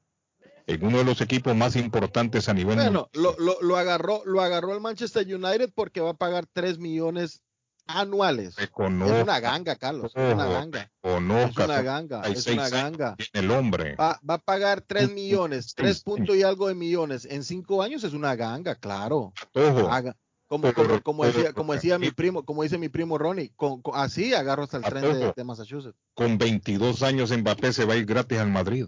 en 0.66 0.84
uno 0.84 0.98
de 0.98 1.04
los 1.04 1.22
equipos 1.22 1.56
más 1.56 1.76
importantes 1.76 2.50
a 2.50 2.56
nivel 2.56 2.78
Bueno, 2.78 3.08
lo, 3.14 3.36
lo, 3.38 3.62
lo 3.62 3.78
agarró, 3.78 4.24
lo 4.26 4.42
agarró 4.42 4.74
el 4.74 4.82
Manchester 4.82 5.28
United 5.28 5.70
porque 5.76 6.02
va 6.02 6.12
a 6.12 6.18
pagar 6.18 6.48
3 6.52 6.80
millones 6.80 7.44
anuales. 7.88 8.56
Reconozca, 8.56 9.18
Es 9.18 9.24
una 9.24 9.40
ganga, 9.40 9.76
Carlos. 9.76 10.12
Es 10.16 10.34
una 10.34 10.46
ganga. 10.46 10.92
reconozca, 11.04 11.64
Es 11.64 11.70
una 11.70 11.82
ganga. 11.82 12.18
Es 12.22 12.44
36 12.46 12.58
una 12.58 12.70
ganga. 12.70 13.16
el 13.34 13.52
hombre. 13.52 13.96
Va, 13.96 14.20
va 14.28 14.36
a 14.36 14.38
pagar 14.40 14.82
3 14.82 15.08
Un- 15.10 15.16
millones, 15.16 15.74
3 15.76 15.90
seis 15.98 16.04
puntos 16.04 16.36
y 16.36 16.44
algo 16.44 16.68
de 16.68 16.76
millones 16.76 17.26
en 17.26 17.44
5 17.44 17.82
años 17.84 18.04
es 18.04 18.14
una 18.14 18.36
ganga, 18.36 18.76
claro. 18.76 19.34
Ojo, 19.54 19.92
Haga- 19.92 20.16
como, 20.48 20.74
como, 20.74 21.02
como 21.02 21.26
decía, 21.26 21.54
como 21.54 21.74
decía 21.74 21.98
mi 21.98 22.12
primo, 22.12 22.44
como 22.44 22.64
dice 22.64 22.78
mi 22.78 22.90
primo 22.90 23.18
Ronnie, 23.18 23.54
con, 23.56 23.82
con- 23.82 23.98
así 23.98 24.34
agarro 24.34 24.64
hasta 24.64 24.78
el 24.78 24.84
tren 24.84 25.34
de, 25.36 25.44
Massachusetts. 25.46 25.98
con 26.14 26.38
22 26.38 27.04
años 27.04 27.32
Mbappé 27.32 27.72
se 27.72 27.86
va 27.86 27.94
a 27.94 27.98
ir 27.98 28.06
gratis 28.06 28.38
al 28.40 28.52
Madrid. 28.52 28.86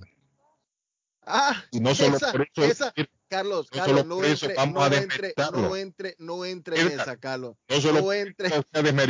Ah, 1.25 1.55
Y 1.71 1.79
no 1.79 1.95
solo 1.95 2.17
esa, 2.17 2.33
por 2.33 2.41
eso, 2.41 2.63
esa, 2.63 2.93
Carlos, 3.37 3.67
no 3.71 3.77
Carlos, 3.79 4.05
no 4.05 4.23
entre, 4.23 4.53
vamos 4.53 4.73
no 4.75 4.81
a 4.83 4.85
entre, 4.95 5.33
no 5.51 5.75
entre, 5.75 6.15
no 6.19 6.45
entre 6.45 6.79
en 6.81 6.87
esa, 6.99 7.17
Carlos. 7.17 7.55
no 7.67 7.81
solo 7.81 8.01
No 8.01 8.13
entre, 8.13 8.49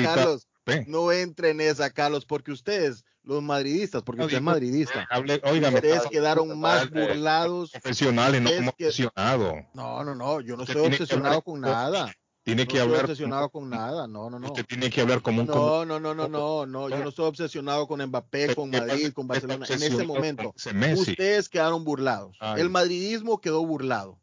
Carlos, 0.03 0.47
no 0.87 1.11
entre 1.11 1.49
en 1.49 1.59
esa, 1.61 1.89
Carlos, 1.89 2.25
porque 2.25 2.51
ustedes, 2.51 3.03
los 3.23 3.41
madridistas, 3.43 4.01
porque 4.03 4.19
No, 4.19 4.25
usted 4.25 4.37
es 4.37 4.43
madridista, 4.43 5.07
hable- 5.11 5.41
óigame, 5.43 5.75
ustedes 5.75 6.03
quedaron 6.09 6.59
más 6.59 6.83
eh, 6.83 6.89
burlados. 6.93 7.71
profesionales, 7.71 8.41
no 8.41 8.49
ustedes 8.49 8.61
como 8.61 8.75
que- 8.77 8.85
aficionado. 8.85 9.53
No, 9.73 10.03
no, 10.05 10.15
no, 10.15 10.39
yo 10.41 10.55
no 10.55 10.65
que 10.65 10.77
obsesionado 10.79 11.41
con 11.41 11.59
nada. 11.61 12.13
Tiene 12.43 12.63
No 12.63 12.67
que 12.67 12.77
estoy 12.77 12.89
hablar. 12.89 13.05
obsesionado 13.05 13.49
con 13.49 13.69
nada, 13.69 14.05
no, 14.07 14.29
no, 14.29 14.37
no. 14.37 14.47
Usted 14.47 14.65
tiene 14.65 14.89
que 14.89 14.99
hablar 14.99 15.21
como 15.21 15.41
un 15.41 15.47
No, 15.47 15.85
no, 15.85 15.99
no, 15.99 16.13
no, 16.13 16.27
no, 16.27 16.65
no, 16.65 16.89
yo 16.89 16.97
no 16.97 17.09
estoy 17.09 17.25
obsesionado 17.25 17.87
con 17.87 18.05
Mbappé, 18.05 18.53
con. 18.53 18.69
Madrid, 18.69 19.13
con 19.13 19.27
Barcelona. 19.27 19.65
En 19.69 19.81
este 19.81 20.05
momento, 20.05 20.53
ustedes 20.55 21.47
quedaron 21.47 21.85
burlados. 21.85 22.35
Ay. 22.41 22.61
El 22.61 22.69
madridismo 22.69 23.39
quedó 23.39 23.65
burlado. 23.65 24.19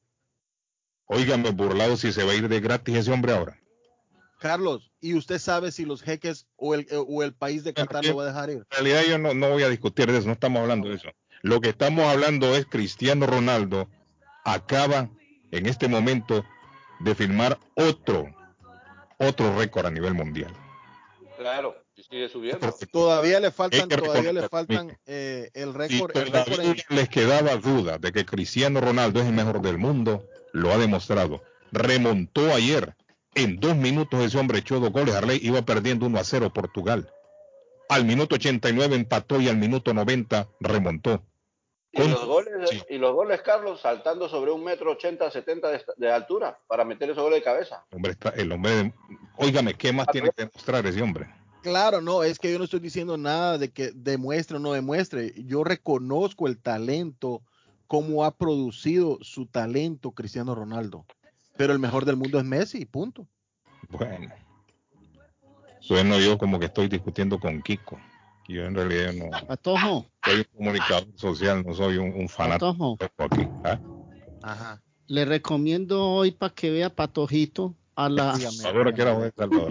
Óigame, 1.07 1.51
burlado 1.51 1.97
si 1.97 2.13
se 2.13 2.23
va 2.23 2.33
a 2.33 2.35
ir 2.35 2.49
de 2.49 2.61
gratis 2.61 2.95
ese 2.95 3.11
hombre 3.11 3.33
ahora. 3.33 3.59
Carlos, 4.39 4.91
¿y 5.01 5.15
usted 5.15 5.39
sabe 5.39 5.73
si 5.73 5.85
los 5.85 6.03
jeques 6.03 6.47
o 6.57 6.75
el, 6.75 6.87
o 6.91 7.23
el 7.23 7.35
país 7.35 7.65
de 7.65 7.75
Qatar 7.75 8.05
lo 8.07 8.17
va 8.17 8.23
a 8.25 8.27
dejar 8.27 8.51
ir? 8.51 8.57
En 8.59 8.65
realidad 8.71 9.03
yo 9.09 9.19
no, 9.19 9.35
no 9.35 9.51
voy 9.51 9.63
a 9.65 9.69
discutir 9.69 10.11
de 10.11 10.19
eso, 10.19 10.27
no 10.29 10.33
estamos 10.35 10.63
hablando 10.63 10.89
de 10.89 10.95
eso. 10.95 11.09
Lo 11.43 11.61
que 11.61 11.71
estamos 11.71 12.05
hablando 12.05 12.55
es 12.55 12.65
Cristiano 12.67 13.27
Ronaldo 13.27 13.89
acaba 14.45 15.11
en 15.51 15.67
este 15.67 15.89
momento 15.89 16.45
de 17.01 17.15
firmar 17.15 17.59
otro, 17.75 18.29
otro 19.19 19.57
récord 19.59 19.87
a 19.87 19.91
nivel 19.91 20.15
mundial. 20.15 20.53
Claro, 21.37 21.75
y 21.97 22.03
sigue 22.03 22.29
subiendo. 22.29 22.75
Todavía 22.93 23.41
le 23.41 23.51
faltan, 23.51 23.89
todavía 23.89 24.33
le 24.33 24.49
faltan 24.49 24.99
eh, 25.07 25.51
el 25.55 25.73
Si 25.73 25.79
récord, 25.79 26.17
el 26.17 26.27
récord 26.27 26.61
en, 26.61 26.77
todavía 26.77 26.85
les 26.91 27.09
quedaba 27.09 27.57
duda 27.57 27.99
de 27.99 28.13
que 28.13 28.25
Cristiano 28.25 28.81
Ronaldo 28.81 29.21
es 29.21 29.27
el 29.27 29.33
mejor 29.33 29.63
del 29.63 29.79
mundo, 29.79 30.27
lo 30.53 30.71
ha 30.73 30.79
demostrado. 30.79 31.43
Remontó 31.73 32.53
ayer. 32.53 32.95
En 33.35 33.61
dos 33.61 33.77
minutos 33.77 34.25
ese 34.25 34.39
hombre 34.39 34.59
echó 34.59 34.81
dos 34.81 34.91
goles. 34.91 35.15
Arley 35.15 35.39
iba 35.41 35.63
perdiendo 35.63 36.07
1 36.07 36.19
a 36.19 36.25
0 36.25 36.53
Portugal. 36.53 37.13
Al 37.89 38.05
minuto 38.05 38.35
89 38.35 38.97
empató 38.97 39.41
y 39.41 39.49
al 39.49 39.57
minuto 39.57 39.95
90 39.95 40.49
remontó. 40.59 41.23
Y 41.93 42.07
los 42.07 42.25
goles, 42.25 42.87
y 42.89 42.99
los 42.99 43.13
goles, 43.13 43.43
Carlos, 43.43 43.81
saltando 43.81 44.29
sobre 44.29 44.53
un 44.53 44.63
metro 44.63 44.93
ochenta, 44.93 45.29
setenta 45.31 45.69
de, 45.69 45.85
de 45.97 46.13
altura 46.13 46.59
para 46.69 46.85
meter 46.85 47.11
esos 47.11 47.23
goles 47.23 47.41
de 47.41 47.45
cabeza. 47.45 47.85
El 47.91 47.97
hombre 47.97 48.13
está, 48.13 48.29
el 48.31 48.53
hombre, 48.53 48.95
óigame, 49.37 49.75
¿qué 49.75 49.93
más 49.93 50.07
tiene 50.07 50.31
que 50.31 50.45
demostrar 50.45 50.87
ese 50.87 51.03
hombre? 51.03 51.29
Claro, 51.63 52.01
no, 52.01 52.23
es 52.23 52.39
que 52.39 52.53
yo 52.53 52.59
no 52.59 52.65
estoy 52.65 52.81
diciendo 52.81 53.17
nada 53.17 53.59
de 53.59 53.71
que 53.73 53.91
demuestre 53.93 54.57
o 54.57 54.61
no 54.61 54.73
demuestre. 54.73 55.35
Yo 55.37 55.65
reconozco 55.65 56.47
el 56.47 56.59
talento, 56.59 57.43
cómo 57.87 58.25
ha 58.25 58.31
producido 58.37 59.19
su 59.21 59.47
talento 59.47 60.13
Cristiano 60.13 60.55
Ronaldo. 60.55 61.05
Pero 61.57 61.73
el 61.73 61.81
mejor 61.81 62.05
del 62.05 62.17
mundo 62.17 62.39
es 62.39 62.45
Messi, 62.45 62.87
punto. 62.87 63.27
Bueno, 63.89 64.33
sueno 65.81 66.19
yo 66.21 66.39
como 66.39 66.59
que 66.59 66.67
estoy 66.67 66.89
discutiendo 66.89 67.39
con 67.39 67.61
Kiko. 67.61 67.99
Yo 68.51 68.65
en 68.65 68.75
realidad 68.75 69.13
no 69.13 69.31
Patojo, 69.47 70.07
soy 70.25 70.39
un 70.39 70.45
comunicador 70.57 71.07
social, 71.15 71.63
no 71.65 71.73
soy 71.73 71.99
un, 71.99 72.13
un 72.13 72.29
fanático 72.29 72.97
Patojo, 72.97 73.25
aquí. 73.33 73.49
¿ah? 73.63 73.81
Ajá. 74.43 74.83
le 75.07 75.25
recomiendo 75.25 76.05
hoy 76.09 76.33
para 76.33 76.53
que 76.53 76.73
vea 76.73 76.91
Patojito 76.91 77.77
a 77.95 78.09
las 78.09 78.67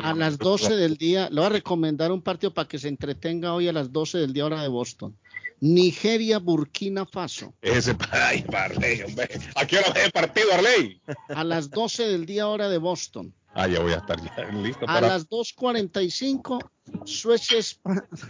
a 0.02 0.14
las 0.14 0.38
12 0.38 0.76
del 0.78 0.96
día. 0.96 1.30
Le 1.30 1.36
voy 1.36 1.46
a 1.48 1.50
recomendar 1.50 2.14
un 2.14 2.22
partido 2.22 2.54
para 2.54 2.70
que 2.70 2.80
se 2.80 2.88
entretenga 2.88 3.54
hoy 3.54 3.68
a 3.68 3.74
las 3.74 3.92
12 3.92 4.20
del 4.20 4.32
día 4.32 4.46
hora 4.46 4.62
de 4.62 4.70
Boston. 4.70 5.18
Nigeria, 5.60 6.40
Burkina 6.40 7.06
Faso. 7.06 7.54
Ese, 7.62 7.98
ay, 8.12 8.46
Arley, 8.54 9.02
hombre. 9.02 9.28
¿A 9.56 9.68
qué 9.68 9.80
hora 9.80 9.90
es 9.90 10.06
el 10.06 10.12
partido, 10.12 10.54
Arley? 10.54 11.02
A 11.36 11.44
las 11.44 11.70
12 11.70 12.08
del 12.08 12.26
día 12.26 12.48
hora 12.48 12.70
de 12.70 12.78
Boston. 12.78 13.34
Ah, 13.54 13.68
ya 13.68 13.80
voy 13.80 13.94
a 13.94 13.98
estar 13.98 14.18
ya 14.22 14.52
listo 14.64 14.86
A 14.86 14.94
para. 14.96 15.08
las 15.08 15.28
2.45, 15.30 16.60
Suecia 17.06 17.58
es, 17.60 17.80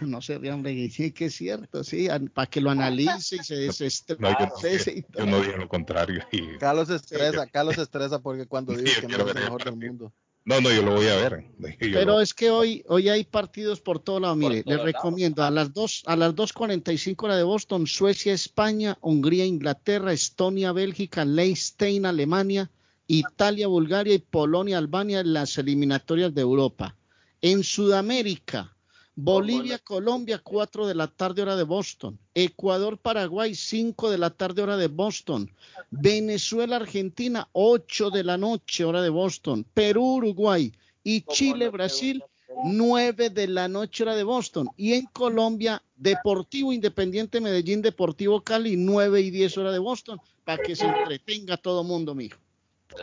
no 0.02 0.22
sé, 0.22 0.36
hombre, 0.52 0.90
sí 0.90 1.12
que 1.12 1.26
es 1.26 1.36
cierto, 1.36 1.84
sí, 1.84 2.08
para 2.34 2.50
que 2.50 2.62
lo 2.62 2.70
analice 2.72 3.38
y 3.38 3.44
se 3.44 3.56
desestrese. 3.56 4.22
No, 4.22 4.30
yo, 4.32 4.46
no, 4.48 4.92
y 4.92 5.04
yo 5.18 5.26
no 5.26 5.42
dije 5.42 5.58
lo 5.58 5.68
contrario. 5.70 6.24
y- 6.32 6.58
Carlos 6.58 6.88
se 6.88 6.96
estresa, 6.98 7.48
Carlos 7.48 7.76
se 7.76 7.82
estresa 7.84 8.20
porque 8.20 8.48
cuando 8.48 8.76
dice 8.76 9.02
que 9.02 9.08
no 9.08 9.30
es 9.30 9.36
el 9.36 9.44
mejor 9.44 9.64
del 9.64 9.76
mundo. 9.76 10.14
No, 10.46 10.62
no, 10.62 10.72
yo 10.72 10.82
lo 10.82 10.94
voy 10.96 11.08
a 11.08 11.16
ver. 11.18 11.46
Yo 11.60 11.76
Pero 11.80 12.14
lo- 12.14 12.22
es 12.22 12.34
que 12.34 12.50
hoy, 12.50 12.84
hoy 12.88 13.10
hay 13.10 13.24
partidos 13.26 13.82
por 13.82 14.00
todo 14.00 14.20
lado. 14.20 14.36
Mire, 14.36 14.64
todos 14.64 14.78
les 14.78 14.86
recomiendo 14.96 15.44
a 15.44 15.52
las 15.52 15.74
dos, 15.74 16.02
a 16.06 16.16
las 16.16 16.34
2.45 16.34 17.24
hora 17.26 17.36
de 17.36 17.44
Boston, 17.44 17.86
Suecia, 17.86 18.34
España, 18.34 18.98
Hungría, 19.02 19.46
Inglaterra, 19.46 20.12
Estonia, 20.14 20.72
Bélgica, 20.72 21.24
Liechtenstein, 21.26 22.06
Alemania, 22.06 22.72
Italia, 23.12 23.66
Bulgaria 23.66 24.14
y 24.14 24.20
Polonia, 24.20 24.78
Albania 24.78 25.22
en 25.22 25.34
las 25.34 25.58
eliminatorias 25.58 26.32
de 26.36 26.42
Europa. 26.42 26.96
En 27.42 27.64
Sudamérica, 27.64 28.76
Bolivia, 29.16 29.80
Colombia, 29.80 30.40
4 30.44 30.86
de 30.86 30.94
la 30.94 31.08
tarde 31.08 31.42
hora 31.42 31.56
de 31.56 31.64
Boston. 31.64 32.20
Ecuador, 32.36 33.00
Paraguay, 33.00 33.56
5 33.56 34.12
de 34.12 34.20
la 34.20 34.30
tarde 34.30 34.62
hora 34.62 34.78
de 34.78 34.90
Boston. 34.90 35.52
Venezuela, 35.90 36.76
Argentina, 36.76 37.50
8 37.54 38.12
de 38.12 38.24
la 38.24 38.38
noche 38.38 38.86
hora 38.86 39.02
de 39.02 39.10
Boston. 39.10 39.66
Perú, 39.74 40.18
Uruguay 40.18 40.72
y 41.04 41.22
Chile, 41.22 41.70
Brasil, 41.70 42.24
9 42.64 43.32
de 43.32 43.48
la 43.48 43.68
noche 43.68 44.04
hora 44.04 44.16
de 44.16 44.24
Boston. 44.24 44.70
Y 44.78 44.94
en 44.94 45.08
Colombia, 45.08 45.82
Deportivo 45.96 46.72
Independiente 46.72 47.42
Medellín, 47.42 47.82
Deportivo 47.82 48.42
Cali, 48.42 48.78
9 48.78 49.20
y 49.20 49.32
10 49.32 49.58
hora 49.58 49.72
de 49.72 49.80
Boston, 49.80 50.22
para 50.44 50.62
que 50.62 50.76
se 50.76 50.86
entretenga 50.86 51.58
todo 51.58 51.84
mundo, 51.84 52.14
mijo. 52.14 52.38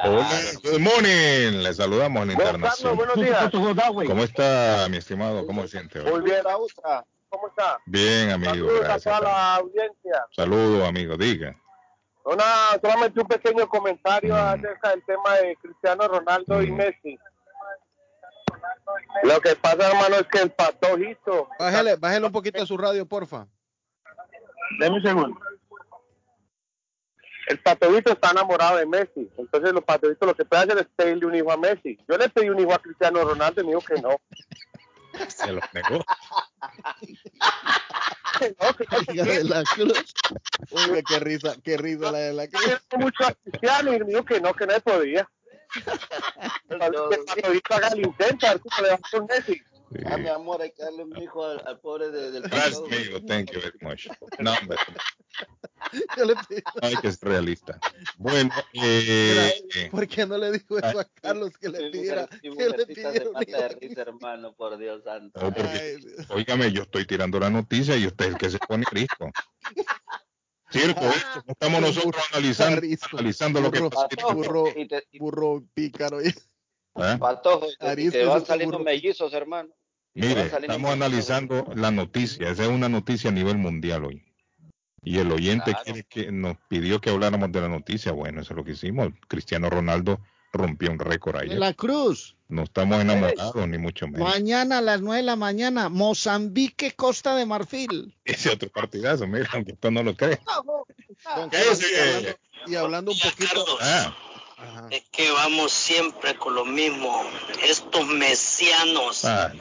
Hola, 0.03 0.29
good 0.63 0.79
morning. 0.81 1.63
Le 1.63 1.73
saludamos 1.75 2.23
en 2.25 2.33
internación. 2.33 2.97
buenos 2.97 3.17
días. 3.17 3.51
¿Cómo 3.51 4.23
está, 4.25 4.87
mi 4.91 4.99
estimado? 4.99 5.47
¿Cómo 5.47 5.63
se 5.63 5.69
siente 5.69 6.01
hoy? 6.01 6.11
Muy 6.11 6.21
bien, 6.23 6.47
Ausa. 6.47 7.05
¿Cómo 7.29 7.49
está? 7.49 7.79
Bien, 7.87 8.31
amigo, 8.31 8.53
Saludos 8.53 8.81
a 8.81 8.85
gracias. 8.85 9.19
toda 9.19 9.21
la 9.33 9.55
audiencia. 9.57 10.27
Saludos, 10.35 10.89
amigo, 10.89 11.17
diga. 11.17 11.57
Una, 12.25 12.45
solamente 12.83 13.21
un 13.21 13.27
pequeño 13.29 13.69
comentario 13.69 14.35
Mm. 14.35 14.39
acerca 14.39 14.91
del 14.91 15.05
tema 15.05 15.35
de 15.37 15.57
Cristiano 15.57 16.09
Ronaldo 16.09 16.63
y 16.63 16.71
Messi. 16.73 17.19
Lo 19.23 19.41
que 19.41 19.57
pasa, 19.57 19.89
hermano, 19.89 20.17
es 20.17 20.27
que 20.29 20.39
el 20.43 20.51
patojito. 20.51 21.49
Bájale, 21.59 21.97
bájale 21.97 22.27
un 22.27 22.33
poquito 22.33 22.63
a 22.63 22.67
su 22.67 22.77
radio, 22.77 23.07
porfa. 23.07 23.47
Deme 24.79 24.97
un 24.97 25.03
segundo. 25.03 25.41
El 27.47 27.59
patojito 27.61 28.13
está 28.13 28.31
enamorado 28.31 28.77
de 28.77 28.87
Messi. 28.87 29.29
Entonces, 29.39 29.73
los 29.73 29.85
patojitos 29.85 30.27
lo 30.29 30.35
que 30.35 30.45
pueden 30.45 30.71
hacer 30.71 30.85
es 30.85 30.89
pedirle 30.97 31.27
un 31.27 31.35
hijo 31.35 31.53
a 31.53 31.57
Messi. 31.57 31.99
Yo 32.09 32.17
le 32.19 32.29
pedí 32.29 32.49
un 32.49 32.59
hijo 32.61 32.75
a 32.75 32.79
Cristiano 32.79 33.25
Ronaldo 33.25 33.61
y 33.61 33.65
me 33.65 33.71
dijo 33.75 33.83
que 33.87 34.01
no. 34.03 34.17
Se 35.29 35.53
lo 35.53 35.61
negó. 35.73 36.05
Hija 39.13 39.25
de 39.25 39.45
la 39.45 39.63
cruz. 39.65 40.05
Oiga, 40.71 41.03
qué 41.09 41.19
risa, 41.21 41.55
qué 41.65 41.77
risa 41.79 42.13
la 42.13 42.19
de 42.19 42.33
la 42.35 42.49
cruz. 42.49 42.63
Quiero 42.65 42.81
mucho 42.99 43.25
a 43.27 43.33
Cristiano 43.33 43.95
y 43.95 43.99
me 44.01 44.05
dijo 44.07 44.25
que 44.25 44.41
no, 44.41 44.53
que 44.55 44.67
no 44.67 44.79
podía. 44.81 45.29
El 46.69 46.79
patojito 46.79 47.75
haga 47.75 47.89
el 47.89 48.07
intento, 48.07 48.47
a 48.47 48.51
ver 48.51 48.61
cómo 48.61 48.83
le 48.83 48.89
va 48.91 48.99
con 49.11 49.27
Messi. 49.27 49.61
Ah, 50.07 50.17
mi 50.17 50.29
amor, 50.29 50.61
hay 50.63 50.73
que 50.73 50.83
darle 50.83 51.05
un 51.05 51.17
hijo 51.23 51.45
al, 51.45 51.63
al 51.67 51.79
pobre 51.81 52.11
de- 52.11 52.31
del 52.33 52.43
Gracias, 52.43 52.79
amigo. 52.79 53.21
Thank 53.27 53.53
you 53.53 53.61
very 53.61 53.79
much. 53.81 54.09
No, 54.39 54.53
hombre, 54.53 54.77
Yo 56.17 56.25
le 56.25 56.35
hay 56.83 56.97
que 56.97 57.13
ser 57.13 57.29
realista. 57.29 57.79
Bueno, 58.17 58.51
eh, 58.73 59.89
¿por 59.91 60.07
qué 60.09 60.27
no 60.27 60.37
le 60.39 60.53
dijo 60.53 60.79
eso 60.79 60.99
a 60.99 61.05
Carlos 61.05 61.57
que 61.59 61.69
le 61.69 61.91
pidiera 61.91 62.27
que 62.27 62.51
le 62.51 62.87
pidiera 62.87 63.31
un 63.31 63.45
de 63.45 63.69
risa, 63.69 64.03
hermano, 64.03 64.55
por 64.55 64.79
Dios 64.79 65.05
santo. 65.05 65.41
no, 65.41 65.53
porque, 65.53 65.99
óigame, 66.31 66.73
yo 66.73 66.83
estoy 66.83 67.07
tirando 67.07 67.39
la 67.39 67.51
noticia 67.51 67.97
y 67.97 68.07
usted 68.07 68.27
es 68.27 68.33
el 68.33 68.39
que 68.39 68.51
se 68.51 68.59
pone 68.59 68.85
rico. 68.91 69.31
Cierto, 70.71 71.01
¿eh? 71.05 71.15
No 71.47 71.53
estamos 71.53 71.81
nosotros 71.81 72.25
analizando, 72.33 72.83
analizando 73.13 73.61
lo 73.61 73.71
que 73.71 73.81
burro, 73.81 73.91
pasa. 73.91 74.35
burro, 74.35 74.73
Y 74.75 74.89
te- 74.89 75.09
burro 75.19 75.65
pícaro. 75.75 76.21
¿eh? 76.21 76.35
Patojo, 76.93 77.71
y 77.71 77.77
te, 77.77 77.87
Arisco 77.87 78.27
van 78.27 78.45
saliendo 78.45 78.79
burro. 78.79 78.85
mellizos, 78.85 79.33
hermano. 79.33 79.75
Mire, 80.15 80.47
estamos 80.47 80.91
analizando 80.91 81.67
la 81.75 81.91
noticia. 81.91 82.51
Esa 82.51 82.65
es 82.65 82.69
una 82.71 82.89
noticia 82.89 83.31
a 83.31 83.33
nivel 83.33 83.59
mundial 83.59 84.07
hoy. 84.07 84.25
Y 85.07 85.19
el 85.21 85.31
oyente 85.31 85.71
Claro. 85.71 85.85
quiere 85.85 86.03
que 86.03 86.33
nos 86.33 86.57
pidió 86.69 87.01
que 87.01 87.11
habláramos 87.11 87.53
de 87.53 87.61
la 87.61 87.69
noticia. 87.69 88.11
Bueno, 88.11 88.41
eso 88.41 88.53
es 88.55 88.57
lo 88.57 88.65
que 88.65 88.73
hicimos. 88.73 89.11
Cristiano 89.29 89.71
Ronaldo 89.71 90.19
rompió 90.53 90.91
un 90.91 90.99
récord 90.99 91.37
De 91.39 91.45
ayer. 91.45 91.59
la 91.59 91.75
Cruz. 91.75 92.35
No 92.49 92.65
estamos 92.65 93.01
enamorados, 93.01 93.69
ni 93.69 93.79
mucho 93.79 94.09
menos. 94.09 94.29
Mañana 94.29 94.79
a 94.79 94.81
las 94.81 95.01
9 95.01 95.19
de 95.19 95.23
la 95.23 95.37
mañana, 95.37 95.89
Mozambique, 95.89 96.91
Costa 96.97 97.37
de 97.37 97.47
Marfil. 97.47 98.17
Ese 98.25 98.51
otro 98.51 98.69
partidazo, 98.69 99.29
mira, 99.29 99.49
aunque 99.53 99.75
usted 99.75 99.91
no 99.93 100.03
lo 100.03 100.17
cree. 100.17 100.39
¿Qué 100.39 100.45
Carlos, 101.23 101.81
es, 101.81 101.93
y 101.93 101.95
hablando, 101.97 102.39
y 102.67 102.75
hablando 102.75 103.13
un 103.13 103.19
poquito. 103.19 103.65
Ah, 103.81 104.13
Es 104.91 105.03
que 105.13 105.31
vamos 105.31 105.73
siempre 105.73 106.37
con 106.37 106.55
lo 106.55 106.65
mismo. 106.65 107.25
Estos 107.63 108.07
mesianos, 108.07 109.25
ah, 109.25 109.53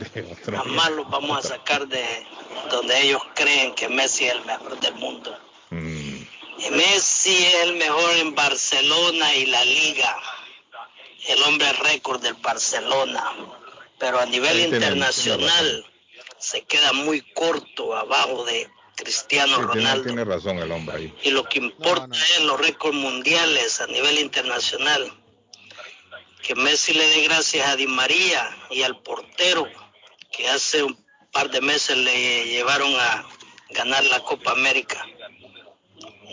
jamás 0.45 0.91
los 0.91 1.09
vamos 1.09 1.45
a 1.45 1.49
sacar 1.49 1.87
de 1.87 2.25
donde 2.69 3.01
ellos 3.01 3.21
creen 3.33 3.75
que 3.75 3.89
Messi 3.89 4.25
es 4.25 4.35
el 4.35 4.45
mejor 4.45 4.79
del 4.79 4.95
mundo. 4.95 5.37
Mm, 5.69 6.21
Y 6.59 6.69
Messi 6.71 7.35
es 7.35 7.63
el 7.63 7.75
mejor 7.75 8.15
en 8.17 8.35
Barcelona 8.35 9.35
y 9.35 9.47
la 9.47 9.65
Liga. 9.65 10.17
El 11.27 11.41
hombre 11.43 11.73
récord 11.73 12.21
del 12.21 12.35
Barcelona. 12.35 13.33
Pero 13.99 14.19
a 14.19 14.25
nivel 14.25 14.59
internacional 14.59 15.85
se 16.37 16.61
queda 16.61 16.93
muy 16.93 17.21
corto 17.33 17.95
abajo 17.95 18.45
de 18.45 18.69
Cristiano 18.95 19.55
sí, 19.57 19.61
tiene, 19.61 19.67
Ronaldo. 19.67 20.03
tiene 20.03 20.23
razón 20.23 20.57
el 20.59 20.71
hombre 20.71 20.97
ahí. 20.97 21.15
Y 21.23 21.31
lo 21.31 21.43
que 21.43 21.59
importa 21.59 22.17
es 22.37 22.43
los 22.43 22.59
récords 22.59 22.97
mundiales 22.97 23.81
a 23.81 23.87
nivel 23.87 24.19
internacional. 24.19 25.11
Que 26.41 26.55
Messi 26.55 26.93
le 26.93 27.07
dé 27.07 27.23
gracias 27.23 27.67
a 27.67 27.75
Di 27.75 27.87
María 27.87 28.49
y 28.69 28.83
al 28.83 29.01
portero 29.01 29.67
que 30.35 30.47
hace 30.47 30.83
un 30.83 30.97
par 31.31 31.49
de 31.49 31.61
meses 31.61 31.97
le 31.97 32.45
llevaron 32.45 32.93
a 32.93 33.25
ganar 33.71 34.03
la 34.05 34.19
Copa 34.21 34.51
América. 34.51 35.03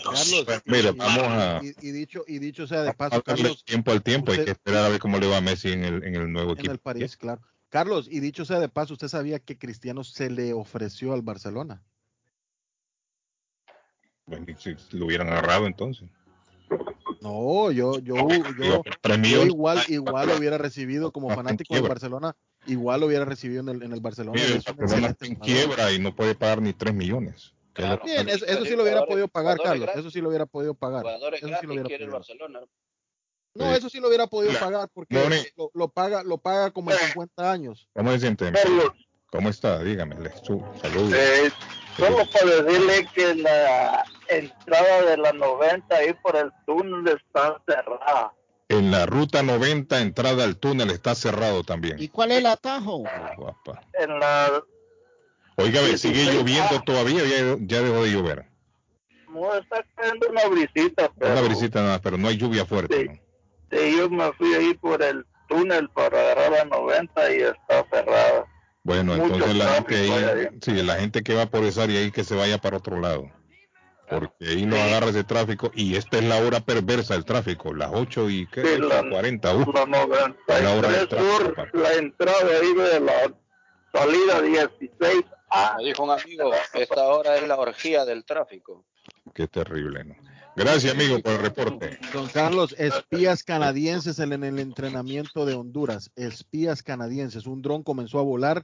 Carlos, 0.02 0.46
Mira, 0.64 0.92
vamos 0.92 1.22
a, 1.22 1.60
y, 1.62 1.88
y 1.88 1.92
dicho 1.92 2.24
y 2.26 2.38
dicho 2.40 2.66
sea 2.66 2.82
de 2.82 2.92
paso, 2.92 3.22
Carlos, 3.22 3.64
tiempo 3.64 3.92
al 3.92 4.02
tiempo. 4.02 4.32
Hay 4.32 4.44
que 4.44 4.50
esperar 4.50 4.84
a 4.84 4.88
ver 4.88 4.98
cómo 4.98 5.18
le 5.18 5.28
va 5.28 5.36
a 5.36 5.40
Messi 5.40 5.72
en 5.72 5.84
el, 5.84 6.02
en 6.02 6.14
el 6.16 6.32
nuevo 6.32 6.52
en 6.52 6.58
equipo. 6.58 6.72
el 6.72 6.78
París, 6.78 7.16
claro. 7.16 7.40
Carlos, 7.68 8.06
y 8.10 8.20
dicho 8.20 8.44
sea 8.44 8.58
de 8.58 8.68
paso, 8.68 8.94
¿usted 8.94 9.08
sabía 9.08 9.38
que 9.38 9.58
Cristiano 9.58 10.04
se 10.04 10.28
le 10.28 10.52
ofreció 10.52 11.14
al 11.14 11.22
Barcelona? 11.22 11.82
Bueno, 14.26 14.46
y 14.48 14.54
si 14.54 14.76
lo 14.96 15.06
hubieran 15.06 15.28
agarrado 15.28 15.66
entonces. 15.66 16.08
No, 17.20 17.70
yo, 17.70 17.98
yo, 17.98 18.14
yo, 18.28 18.52
yo 18.58 18.82
millones. 19.18 19.46
igual, 19.48 19.82
igual 19.88 20.28
lo 20.28 20.36
hubiera 20.36 20.58
recibido 20.58 21.12
como 21.12 21.30
fanático 21.30 21.74
del. 21.74 21.82
Barcelona, 21.88 22.34
igual 22.66 23.00
lo 23.00 23.06
hubiera 23.06 23.24
recibido 23.24 23.60
en 23.60 23.68
el, 23.68 23.82
en 23.82 23.92
el 23.92 24.00
Barcelona. 24.00 24.40
El 24.42 24.56
está 24.56 25.26
en 25.26 25.34
quiebra 25.36 25.92
y 25.92 25.98
no 25.98 26.14
puede 26.16 26.34
pagar 26.34 26.62
ni 26.62 26.72
3 26.72 26.94
millones. 26.94 27.52
Bien, 28.04 28.28
eso, 28.28 28.44
eso 28.44 28.64
sí 28.64 28.76
lo 28.76 28.82
hubiera 28.82 29.04
podido 29.06 29.28
pagar, 29.28 29.58
Carlos. 29.62 29.88
Eso 29.94 30.10
sí 30.10 30.20
lo 30.20 30.28
hubiera 30.28 30.46
podido 30.46 30.74
pagar. 30.74 31.02
Jugadores 31.02 31.38
Eso 31.40 31.46
sí 31.46 31.50
gratis 31.52 31.66
lo 31.68 31.72
hubiera 31.74 31.88
quiere 31.88 32.04
el 32.04 32.10
podido. 32.10 32.18
Barcelona. 32.18 32.60
No, 33.54 33.70
Sí. 33.70 33.78
eso 33.78 33.88
sí 33.90 34.00
lo 34.00 34.08
hubiera 34.08 34.26
podido 34.26 34.58
pagar 34.58 34.88
porque 34.94 35.52
lo, 35.56 35.70
lo 35.74 35.88
paga, 35.88 36.22
lo 36.22 36.38
paga 36.38 36.70
como 36.70 36.90
en 36.90 36.96
50 36.98 37.52
años. 37.52 37.88
¿Cómo 37.94 38.10
se 38.12 38.20
siente? 38.20 38.50
¿Cómo 39.30 39.48
está? 39.50 39.82
Dígame. 39.82 40.16
Saludos. 40.80 41.12
Eh, 41.14 41.50
solo 41.96 42.18
para 42.32 42.62
decirle 42.62 43.06
que 43.14 43.34
la 43.36 44.04
entrada 44.28 45.02
de 45.10 45.16
la 45.16 45.32
90 45.32 45.94
ahí 45.94 46.12
por 46.22 46.36
el 46.36 46.50
túnel 46.66 47.08
está 47.08 47.60
cerrada. 47.66 48.32
En 48.68 48.90
la 48.90 49.06
ruta 49.06 49.42
90, 49.42 50.00
entrada 50.00 50.44
al 50.44 50.56
túnel, 50.56 50.90
está 50.90 51.14
cerrado 51.14 51.62
también. 51.62 51.96
¿Y 52.00 52.08
cuál 52.08 52.32
es 52.32 52.38
el 52.38 52.46
atajo? 52.46 53.04
Guapa. 53.36 53.82
En 53.98 54.18
la 54.18 54.62
Oiga, 55.56 55.80
sigue 55.98 56.32
lloviendo 56.32 56.80
todavía, 56.82 57.22
ya, 57.24 57.56
ya 57.60 57.82
dejó 57.82 58.02
de 58.04 58.10
llover. 58.12 58.46
no 59.28 59.54
está 59.54 59.84
cayendo 59.94 60.28
una 60.30 60.46
brisita, 60.48 61.10
pero 61.18 61.32
Una 61.32 61.42
brisita 61.42 61.82
nada, 61.82 62.00
pero 62.00 62.16
no 62.16 62.28
hay 62.28 62.38
lluvia 62.38 62.64
fuerte. 62.64 63.04
¿no? 63.04 63.12
sí, 63.70 63.96
yo 63.96 64.08
me 64.08 64.32
fui 64.32 64.54
ahí 64.54 64.72
por 64.74 65.02
el 65.02 65.26
túnel 65.48 65.88
para 65.90 66.18
agarrar 66.18 66.52
la 66.52 66.64
90 66.64 67.32
y 67.34 67.42
está 67.42 67.86
cerrada. 67.90 68.46
Bueno, 68.84 69.14
Mucho 69.14 69.34
entonces 69.34 69.56
la 69.56 69.66
gente 69.74 69.94
ahí, 69.96 70.48
sí, 70.60 70.72
la 70.82 70.96
gente 70.96 71.22
que 71.22 71.34
va 71.34 71.46
por 71.46 71.62
esa 71.64 71.84
área 71.84 72.00
ahí 72.00 72.10
que 72.10 72.24
se 72.24 72.34
vaya 72.34 72.58
para 72.58 72.78
otro 72.78 73.00
lado. 73.00 73.30
Porque 74.10 74.44
ahí 74.46 74.66
lo 74.66 74.76
agarra 74.76 75.08
ese 75.08 75.24
tráfico 75.24 75.70
y 75.74 75.94
esta 75.96 76.18
es 76.18 76.24
la 76.24 76.38
hora 76.38 76.60
perversa 76.60 77.14
del 77.14 77.24
tráfico, 77.24 77.72
las 77.72 77.90
8 77.94 78.28
y 78.28 78.46
¿qué? 78.48 78.62
Sí, 78.62 78.78
la- 78.80 79.08
40. 79.08 79.54
uf, 79.56 79.68
La 79.74 79.86
90 79.86 80.60
la 80.60 80.74
hora 80.74 80.88
del 80.90 81.08
tráfico. 81.08 81.36
sur, 81.36 81.70
la 81.74 81.92
entrada 81.94 82.38
ahí 82.60 82.74
de 82.74 83.00
la 83.00 83.32
salida 83.92 84.42
16 84.42 85.24
A. 85.50 85.76
Me 85.78 85.84
dijo 85.84 86.02
un 86.02 86.10
amigo, 86.10 86.50
esta 86.74 87.04
hora 87.04 87.36
es 87.36 87.46
la 87.48 87.56
orgía 87.58 88.04
del 88.04 88.24
tráfico. 88.24 88.84
Qué 89.34 89.46
terrible, 89.46 90.04
¿no? 90.04 90.14
Gracias, 90.54 90.92
amigo, 90.92 91.18
por 91.20 91.32
el 91.32 91.38
reporte. 91.38 91.98
Don 92.12 92.28
Carlos, 92.28 92.74
espías 92.78 93.42
canadienses 93.42 94.18
en 94.18 94.32
el 94.44 94.58
entrenamiento 94.58 95.46
de 95.46 95.54
Honduras. 95.54 96.10
Espías 96.14 96.82
canadienses. 96.82 97.46
Un 97.46 97.62
dron 97.62 97.82
comenzó 97.82 98.18
a 98.18 98.22
volar 98.22 98.62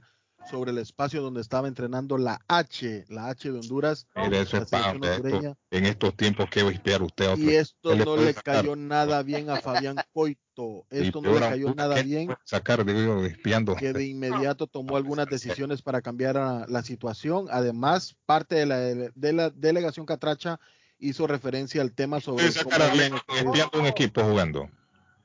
sobre 0.49 0.71
el 0.71 0.77
espacio 0.77 1.21
donde 1.21 1.41
estaba 1.41 1.67
entrenando 1.67 2.17
la 2.17 2.39
H, 2.47 3.05
la 3.09 3.29
H 3.29 3.51
de 3.51 3.59
Honduras. 3.59 4.07
Mire, 4.15 4.39
eso 4.41 4.57
es 4.57 4.69
pa- 4.69 4.91
esto- 4.91 5.55
en 5.71 5.85
estos 5.85 6.15
tiempos 6.15 6.47
que 6.49 6.63
va 6.63 6.69
a 6.69 6.73
espiar 6.73 7.01
usted 7.01 7.29
otro. 7.31 7.43
Y 7.43 7.55
esto 7.55 7.89
¿Qué 7.89 7.97
no 8.05 8.15
le 8.15 8.33
sacar? 8.33 8.55
cayó 8.57 8.75
nada 8.75 9.21
bien 9.23 9.49
a 9.49 9.57
Fabián 9.57 9.95
Coito. 10.13 10.85
Esto 10.91 11.21
no 11.21 11.33
le 11.33 11.39
cayó 11.39 11.73
nada 11.75 11.95
¿qué 11.95 12.03
bien. 12.03 12.29
Sacar, 12.45 12.85
digo 12.85 12.99
yo, 12.99 13.25
espiando. 13.25 13.75
que 13.75 13.91
de 13.93 14.05
inmediato 14.05 14.67
tomó 14.67 14.95
algunas 14.95 15.27
decisiones 15.67 15.81
para 15.81 16.01
cambiar 16.01 16.37
a- 16.37 16.65
la 16.69 16.83
situación. 16.83 17.47
Además, 17.49 18.15
parte 18.25 18.55
de 18.55 18.65
la, 18.67 18.77
de 18.79 19.33
la 19.33 19.49
delegación 19.49 20.05
Catracha 20.05 20.59
hizo 20.99 21.27
referencia 21.27 21.81
al 21.81 21.93
tema 21.93 22.19
sobre 22.19 22.43
puede 22.43 22.51
sacar 22.51 22.81
a 22.81 22.93
espiando 22.93 23.79
un 23.79 23.85
equipo 23.85 24.21
jugando? 24.23 24.69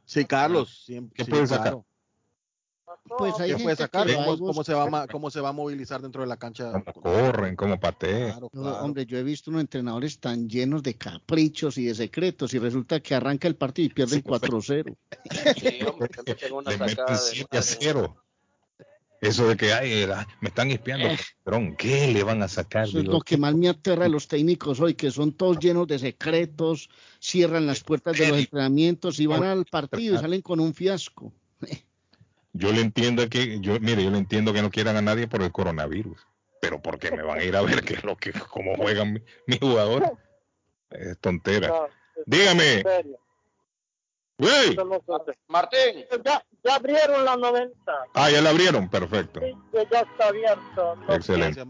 Sí, 0.05 0.25
Carlos, 0.25 0.85
siempre. 0.85 1.15
¿Qué 1.17 1.25
sí, 1.25 1.31
puede 1.31 1.47
sacar? 1.47 1.63
claro. 1.63 1.87
Pues 3.07 3.35
¿Qué 3.35 3.57
puede 3.59 3.77
sacar? 3.77 4.07
que 4.07 4.15
¿Cómo, 4.15 4.39
cómo 4.39 4.65
se 4.65 4.73
va, 4.73 5.07
¿Cómo 5.09 5.31
se 5.31 5.41
va 5.41 5.51
a 5.51 5.53
movilizar 5.53 6.01
dentro 6.01 6.23
de 6.23 6.29
la 6.29 6.39
cancha? 6.39 6.73
Corren, 7.03 7.55
como 7.55 7.79
patean. 7.79 8.41
No, 8.53 8.73
Hombre, 8.79 9.05
yo 9.05 9.19
he 9.19 9.23
visto 9.23 9.51
unos 9.51 9.61
entrenadores 9.61 10.19
tan 10.21 10.49
llenos 10.49 10.83
de 10.83 10.95
caprichos 10.95 11.77
y 11.77 11.85
de 11.85 11.95
secretos 11.95 12.55
y 12.55 12.59
resulta 12.59 13.01
que 13.01 13.15
arranca 13.15 13.47
el 13.47 13.57
partido 13.57 13.87
y 13.87 13.91
pierden 13.91 14.23
4-0. 14.23 14.97
Le 16.67 16.79
meten 16.79 17.17
7 17.17 17.59
a 17.59 17.63
0. 17.63 18.24
Eso 19.25 19.49
de 19.49 19.57
que 19.57 19.73
ay, 19.73 20.07
la- 20.07 20.27
me 20.41 20.49
están 20.49 20.71
espiando, 20.71 21.09
patrón, 21.45 21.77
¿qué 21.77 22.09
le 22.09 22.23
van 22.23 22.43
a 22.43 22.49
sacar? 22.49 22.87
Eso 22.87 22.99
es 22.99 23.05
lo 23.07 23.21
que 23.21 23.37
más 23.39 23.55
me 23.55 23.69
aterra 23.71 24.05
de 24.05 24.09
los 24.11 24.29
técnicos 24.29 24.81
hoy, 24.81 24.95
que 24.95 25.11
son 25.11 25.33
todos 25.33 25.59
llenos 25.59 25.87
de 25.87 25.99
secretos, 25.99 26.91
cierran 27.21 27.67
las 27.67 27.83
puertas 27.83 28.17
de 28.19 28.29
los 28.29 28.39
entrenamientos 28.41 29.19
y 29.21 29.27
van 29.27 29.43
al 29.45 29.65
partido 29.65 30.15
y 30.15 30.19
salen 30.19 30.43
con 30.43 30.61
un 30.61 30.75
fiasco. 30.75 31.33
Yo 32.53 32.71
le 32.71 32.83
entiendo 32.83 33.29
que, 33.29 33.59
yo, 33.61 33.81
mire, 33.81 34.05
yo 34.05 34.11
le 34.11 34.19
entiendo 34.19 34.53
que 34.53 34.63
no 34.63 34.71
quieran 34.71 34.97
a 34.97 35.03
nadie 35.03 35.27
por 35.27 35.43
el 35.43 35.51
coronavirus, 35.51 36.19
pero 36.61 36.81
porque 36.81 37.11
me 37.11 37.23
van 37.23 37.39
a 37.39 37.45
ir 37.45 37.57
a 37.57 37.63
ver 37.63 37.83
qué 37.83 37.95
es 37.95 38.05
lo 38.05 38.17
que, 38.17 38.33
cómo 38.33 38.77
juegan 38.77 39.15
mi- 39.15 39.23
mis 39.47 39.59
jugadores. 39.59 40.11
Es 40.91 41.19
tontera. 41.19 41.89
Dígame. 42.27 42.85
Güey. 44.39 44.77
Martín. 45.49 46.05
Ya, 46.25 46.45
ya 46.65 46.75
abrieron 46.75 47.25
la 47.25 47.37
90. 47.37 47.75
Ah, 48.15 48.31
ya 48.31 48.41
la 48.41 48.51
abrieron, 48.51 48.89
perfecto. 48.89 49.41
Sí, 49.41 49.55
ya 49.93 50.01
está 50.01 50.29
abierto. 50.29 50.97
Lo 51.07 51.15
Excelente. 51.15 51.63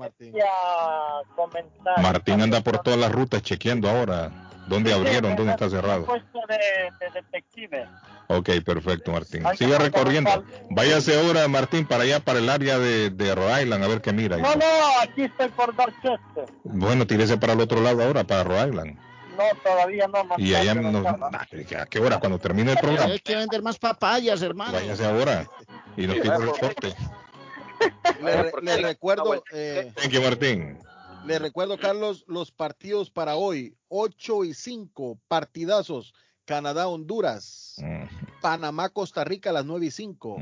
comentar. 1.37 2.01
Martín 2.01 2.41
anda 2.41 2.61
por 2.63 2.79
todas 2.79 2.99
las 2.99 3.13
rutas 3.13 3.43
chequeando 3.43 3.89
ahora 3.89 4.31
dónde 4.67 4.93
abrieron, 4.93 5.37
dónde 5.37 5.53
está 5.53 5.69
cerrado. 5.69 6.07
Puesto 6.07 6.41
de, 6.49 6.57
de 7.01 7.13
detective. 7.21 7.87
Ok, 8.29 8.51
perfecto, 8.65 9.13
Martín. 9.13 9.43
Siga 9.57 9.79
recorriendo. 9.79 10.45
Váyase 10.71 11.19
ahora, 11.21 11.47
Martín, 11.49 11.87
para 11.87 12.05
allá, 12.05 12.21
para 12.21 12.39
el 12.39 12.49
área 12.49 12.79
de, 12.79 13.11
de 13.11 13.35
Rhode 13.35 13.63
Island, 13.63 13.85
a 13.85 13.89
ver 13.89 14.01
qué 14.01 14.13
mira. 14.13 14.37
No, 14.39 14.55
no, 14.55 14.65
aquí 15.03 15.25
estoy 15.25 15.49
por 15.51 15.75
Dorchester. 15.77 16.47
Bueno, 16.65 17.07
tírese 17.07 17.37
para 17.37 17.53
el 17.53 17.61
otro 17.61 17.81
lado 17.81 18.03
ahora, 18.03 18.25
para 18.25 18.45
Rhode 18.45 18.69
Island. 18.69 18.99
No, 19.37 19.43
todavía 19.63 20.07
no. 20.09 20.25
más 20.25 20.39
Y 20.39 20.55
allá, 20.55 20.75
nah, 20.75 21.81
¿a 21.81 21.87
qué 21.87 21.99
hora? 21.99 22.19
Cuando 22.19 22.39
termine 22.39 22.73
el 22.73 22.79
programa. 22.79 23.13
Hay 23.13 23.19
que 23.21 23.35
vender 23.37 23.63
más 23.63 23.79
papayas, 23.79 24.43
hermano. 24.43 24.73
Váyase 24.73 25.05
ahora 25.05 25.49
y 25.97 26.07
nos 26.07 26.21
tira 26.21 26.37
el 26.37 26.43
reporte. 26.43 26.95
Le, 28.23 28.43
re- 28.43 28.53
le 28.63 28.77
recuerdo, 28.79 29.45
eh, 29.53 29.93
Thank 29.97 30.11
you, 30.13 30.23
Martín. 30.23 30.79
le 31.27 31.39
recuerdo, 31.39 31.79
Carlos, 31.79 32.25
los 32.29 32.51
partidos 32.53 33.11
para 33.11 33.37
hoy: 33.37 33.77
8 33.89 34.45
y 34.45 34.55
5, 34.55 35.19
partidazos. 35.29 36.15
Canadá, 36.47 36.89
Honduras. 36.89 37.77
Panamá, 38.43 38.91
Costa 38.91 39.25
Rica 39.25 39.49
a 39.49 39.53
las 39.55 39.65
9 39.65 39.87
y 39.87 39.91
5. 39.91 40.37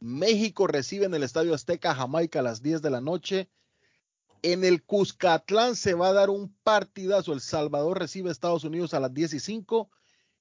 México 0.00 0.66
recibe 0.66 1.04
en 1.04 1.12
el 1.14 1.22
Estadio 1.22 1.52
Azteca 1.54 1.94
Jamaica 1.94 2.38
a 2.38 2.42
las 2.42 2.62
10 2.62 2.80
de 2.80 2.88
la 2.90 3.02
noche. 3.02 3.48
En 4.42 4.64
el 4.64 4.82
Cuscatlán 4.82 5.76
se 5.76 5.94
va 5.94 6.08
a 6.08 6.12
dar 6.12 6.28
un 6.30 6.52
partidazo. 6.64 7.32
El 7.32 7.40
Salvador 7.40 7.98
recibe 7.98 8.28
a 8.28 8.32
Estados 8.32 8.64
Unidos 8.64 8.92
a 8.94 9.00
las 9.00 9.14
10 9.14 9.34
y 9.34 9.40
5. 9.40 9.88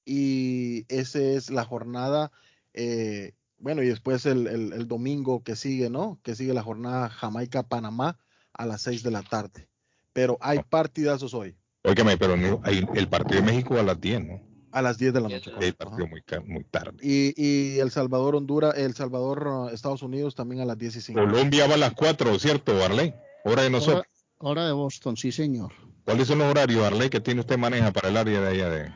Y 0.06 0.86
esa 0.94 1.20
es 1.20 1.50
la 1.50 1.64
jornada. 1.66 2.32
eh, 2.74 3.34
bueno, 3.58 3.84
y 3.84 3.88
después 3.88 4.26
el, 4.26 4.48
el- 4.48 4.74
el 4.74 4.88
domingo 4.88 5.44
que 5.44 5.56
sigue, 5.56 5.90
¿no? 5.92 6.20
Que 6.24 6.34
sigue 6.36 6.52
la 6.54 6.64
jornada 6.64 7.10
Jamaica-Panamá 7.10 8.18
a 8.54 8.66
las 8.66 8.82
6 8.82 9.04
de 9.04 9.12
la 9.12 9.22
tarde. 9.22 9.68
Pero 10.14 10.38
hay 10.42 10.60
partidazos 10.68 11.34
hoy, 11.36 11.56
Óigame, 11.84 12.18
pero 12.18 12.36
no, 12.38 12.60
hay- 12.64 12.88
el 12.96 13.08
partido 13.08 13.42
de 13.42 13.46
México 13.46 13.78
a 13.78 13.84
las 13.84 14.00
10, 14.02 14.26
¿no? 14.26 14.42
a 14.72 14.82
las 14.82 14.98
10 14.98 15.14
de 15.14 15.22
la 15.22 15.28
noche. 15.30 15.52
El 15.60 15.74
partido 15.76 16.08
muy, 16.48 16.64
tarde. 16.64 16.98
Y, 17.04 17.34
y 17.36 17.80
El 17.80 17.92
Salvador, 17.92 18.36
Honduras, 18.36 18.74
El 18.78 18.96
Salvador, 18.96 19.70
Estados 19.74 20.02
Unidos 20.02 20.34
también 20.34 20.62
a 20.62 20.66
las 20.66 20.78
10 20.78 20.96
y 20.96 21.02
5. 21.02 21.20
Colombia 21.22 21.68
va 21.68 21.74
a 21.76 21.78
las 21.78 21.94
4, 21.94 22.40
¿cierto, 22.40 22.82
Arley? 22.84 23.14
Hora 23.44 23.64
de 23.64 23.70
nosotros. 23.70 24.04
Hora, 24.38 24.52
hora 24.52 24.66
de 24.68 24.72
Boston, 24.74 25.18
sí, 25.18 25.32
señor. 25.32 25.74
¿Cuáles 26.06 26.28
son 26.28 26.40
los 26.40 26.48
horarios, 26.50 26.84
Arley, 26.84 27.10
que 27.10 27.20
tiene 27.20 27.42
usted 27.42 27.58
maneja 27.58 27.92
para 27.92 28.10
el 28.10 28.18
área 28.18 28.42
de 28.42 28.48
allá 28.48 28.70
de... 28.70 28.94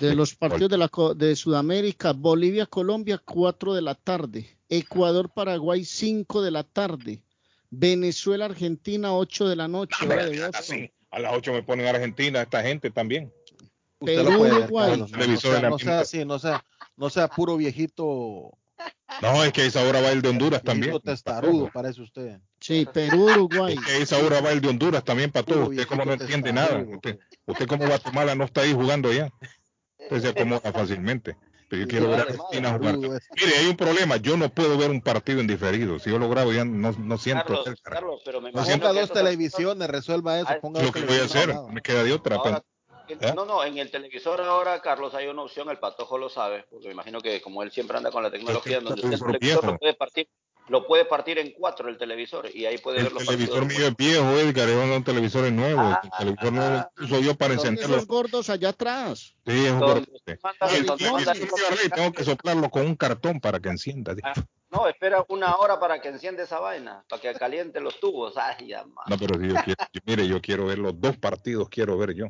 De 0.00 0.14
los 0.16 0.34
partidos 0.34 0.70
de, 0.70 0.78
la, 0.78 0.88
co- 0.88 1.14
de 1.14 1.36
Sudamérica, 1.36 2.12
Bolivia, 2.12 2.66
Colombia, 2.66 3.20
4 3.24 3.74
de 3.74 3.82
la 3.82 3.94
tarde. 3.94 4.58
Ecuador, 4.68 5.30
Paraguay, 5.32 5.84
5 5.84 6.42
de 6.42 6.50
la 6.50 6.64
tarde. 6.64 7.22
Venezuela, 7.70 8.46
Argentina, 8.46 9.14
8 9.14 9.48
de 9.48 9.56
la 9.56 9.68
noche. 9.68 10.04
hora 10.04 10.24
de 10.26 10.46
Boston. 10.46 10.90
A 11.12 11.20
las 11.20 11.32
8 11.36 11.52
me 11.52 11.62
ponen 11.62 11.86
Argentina, 11.86 12.42
esta 12.42 12.62
gente 12.62 12.90
también. 12.90 13.32
Usted 14.00 14.24
Perú, 14.24 14.40
Uruguay. 14.40 14.98
No, 14.98 15.06
no 15.06 15.06
sea, 15.36 15.60
no 15.70 15.78
sea 15.78 16.24
no 16.24 16.38
sea, 16.40 16.64
no 16.96 17.10
sea 17.10 17.28
puro 17.28 17.56
viejito, 17.56 18.58
No, 19.22 19.44
es 19.44 19.52
que 19.52 19.66
esa 19.66 19.82
hora 19.82 20.00
va 20.00 20.10
el 20.10 20.22
de 20.22 20.28
Honduras 20.28 20.62
también. 20.62 20.98
testarudo, 21.00 21.70
parece 21.72 22.02
usted. 22.02 22.40
Sí, 22.60 22.86
Perú, 22.92 23.24
Uruguay. 23.24 23.74
Es 23.74 23.84
que 23.84 24.02
esa 24.02 24.18
hora 24.18 24.40
va 24.40 24.52
el 24.52 24.60
de 24.60 24.68
Honduras 24.68 25.04
también 25.04 25.30
para 25.30 25.44
todos. 25.44 25.68
Usted 25.68 25.86
como 25.86 26.04
no 26.04 26.12
entiende 26.12 26.52
nada. 26.52 26.84
Usted, 26.86 27.18
usted 27.46 27.66
como 27.66 27.86
Guatemala 27.86 28.34
no 28.34 28.44
está 28.44 28.62
ahí 28.62 28.72
jugando 28.72 29.12
ya. 29.12 29.30
Usted 29.98 30.20
se 30.20 30.28
acomoda 30.28 30.72
fácilmente. 30.72 31.36
Pero 31.68 31.82
yo 31.82 31.88
quiero 31.88 32.08
ver 32.08 32.20
a 32.20 32.22
Argentina 32.22 32.72
jugar. 32.72 32.98
Mire, 32.98 33.56
hay 33.58 33.66
un 33.66 33.76
problema. 33.76 34.16
Yo 34.16 34.36
no 34.36 34.48
puedo 34.48 34.76
ver 34.76 34.90
un 34.90 35.00
partido 35.00 35.40
en 35.40 35.46
diferido. 35.46 35.98
Si 35.98 36.10
yo 36.10 36.18
lo 36.18 36.28
grabo 36.28 36.52
ya 36.52 36.64
no, 36.64 36.92
no 36.92 37.18
siento. 37.18 37.64
Carlos. 37.64 37.82
Carlos, 37.82 38.22
pero 38.24 38.40
me 38.40 38.52
No 38.52 38.62
Ponga 38.62 38.92
dos 38.92 39.12
televisiones, 39.12 39.88
resuelva 39.88 40.40
eso, 40.40 40.60
ponga 40.60 40.82
lo 40.82 40.92
que 40.92 41.02
voy 41.02 41.18
a 41.18 41.24
hacer. 41.24 41.54
Me 41.72 41.80
queda 41.80 42.04
de 42.04 42.12
otra. 42.12 42.36
Ahora. 42.36 42.64
¿Eh? 43.08 43.32
No, 43.34 43.44
no, 43.44 43.62
en 43.64 43.78
el 43.78 43.90
televisor 43.90 44.40
ahora, 44.40 44.80
Carlos, 44.80 45.14
hay 45.14 45.26
una 45.26 45.42
opción, 45.42 45.68
el 45.68 45.78
patojo 45.78 46.16
lo 46.18 46.28
sabe, 46.28 46.64
porque 46.70 46.86
me 46.88 46.92
imagino 46.94 47.20
que 47.20 47.40
como 47.42 47.62
él 47.62 47.70
siempre 47.70 47.96
anda 47.96 48.10
con 48.10 48.22
la 48.22 48.30
tecnología, 48.30 48.80
donde 48.80 48.94
usted 48.94 49.12
el 49.12 49.18
televisor 49.20 49.38
televisor 49.38 49.64
lo 49.72 49.78
puede 49.78 49.94
partir, 49.94 50.28
lo 50.68 50.86
puede 50.86 51.04
partir 51.04 51.38
en 51.38 51.52
cuatro 51.52 51.90
el 51.90 51.98
televisor 51.98 52.48
y 52.54 52.64
ahí 52.64 52.78
puede 52.78 53.02
ver 53.02 53.12
los 53.12 53.22
televisor 53.26 53.60
partidos. 53.60 53.78
mío 53.78 53.86
es 53.88 53.96
viejo, 53.96 54.30
Edgar. 54.38 54.68
Yo 54.68 54.82
ando 54.82 54.94
en 54.94 55.04
televisores 55.04 55.52
nuevos. 55.52 55.98
el 56.02 56.10
televisor 56.18 56.52
nuevo 56.52 56.90
lo 56.96 57.04
uso 57.04 57.20
yo 57.20 57.34
para 57.34 57.54
Son 57.56 57.66
encenderlo. 57.66 57.96
esos 57.96 58.08
gordos 58.08 58.48
allá 58.48 58.70
atrás. 58.70 59.34
Sí, 59.46 59.66
es 59.66 59.72
un 59.72 59.80
tengo 61.94 62.12
que 62.12 62.24
soplarlo 62.24 62.70
con 62.70 62.86
un 62.86 62.96
cartón 62.96 63.40
para 63.40 63.60
que 63.60 63.68
encienda. 63.68 64.14
No, 64.70 64.88
espera 64.88 65.24
una 65.28 65.54
hora 65.56 65.78
para 65.78 66.00
que 66.00 66.08
enciende 66.08 66.42
esa 66.44 66.58
vaina, 66.58 67.04
para 67.08 67.22
que 67.22 67.32
caliente 67.34 67.80
los 67.80 68.00
tubos. 68.00 68.36
Ay, 68.36 68.68
ya. 68.68 68.84
No, 69.06 69.16
pero 69.18 69.38
si 69.38 69.48
yo 69.48 69.54
quiero, 69.64 69.84
yo- 69.92 70.00
mire, 70.04 70.26
yo 70.26 70.40
quiero 70.40 70.66
ver 70.66 70.78
los 70.78 70.98
dos 71.00 71.16
partidos, 71.16 71.68
quiero 71.68 71.96
ver 71.96 72.14
yo. 72.14 72.26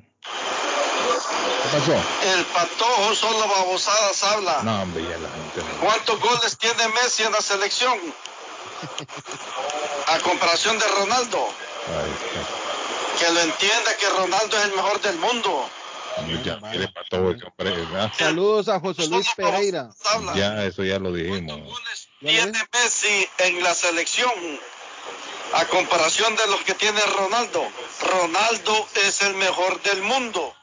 ¿Qué 1.65 1.78
pasó? 1.78 1.93
El 2.36 2.45
patojo 2.47 3.15
solo 3.15 3.49
babosadas 3.49 4.23
habla. 4.23 4.61
No, 4.62 4.82
hombre, 4.82 5.03
ya 5.03 5.16
la 5.19 5.28
gente. 5.31 5.62
no- 5.62 5.81
¿Cuántos 5.81 6.20
goles 6.20 6.59
tiene 6.59 6.89
Messi 6.89 7.23
en 7.23 7.32
la 7.32 7.41
selección? 7.41 7.99
A 10.09 10.19
comparación 10.20 10.78
de 10.78 10.86
Ronaldo. 10.89 11.39
Ay, 11.89 12.12
Que 13.19 13.32
lo 13.32 13.41
entienda 13.41 13.97
que 13.97 14.09
Ronaldo 14.11 14.57
es 14.59 14.65
el 14.65 14.73
mejor 14.74 15.01
del 15.01 15.16
mundo. 15.19 15.69
ya. 16.45 16.59
Saludos 18.19 18.69
a 18.69 18.78
José 18.81 19.09
Luis 19.09 19.27
Pereira. 19.36 19.89
Ya, 20.35 20.65
eso 20.65 20.85
ya 20.85 20.99
lo 20.99 21.12
dijimos. 21.12 21.61
Tiene 22.20 22.59
Messi 22.73 23.28
en 23.39 23.62
la 23.62 23.74
selección. 23.74 24.31
A 25.55 25.66
comparación 25.66 26.35
de 26.36 26.47
los 26.49 26.62
que 26.62 26.74
tiene 26.74 27.01
Ronaldo. 27.16 27.65
Ronaldo 28.01 28.89
es 29.07 29.23
el 29.23 29.35
mejor 29.35 29.81
del 29.82 30.03
mundo. 30.03 30.55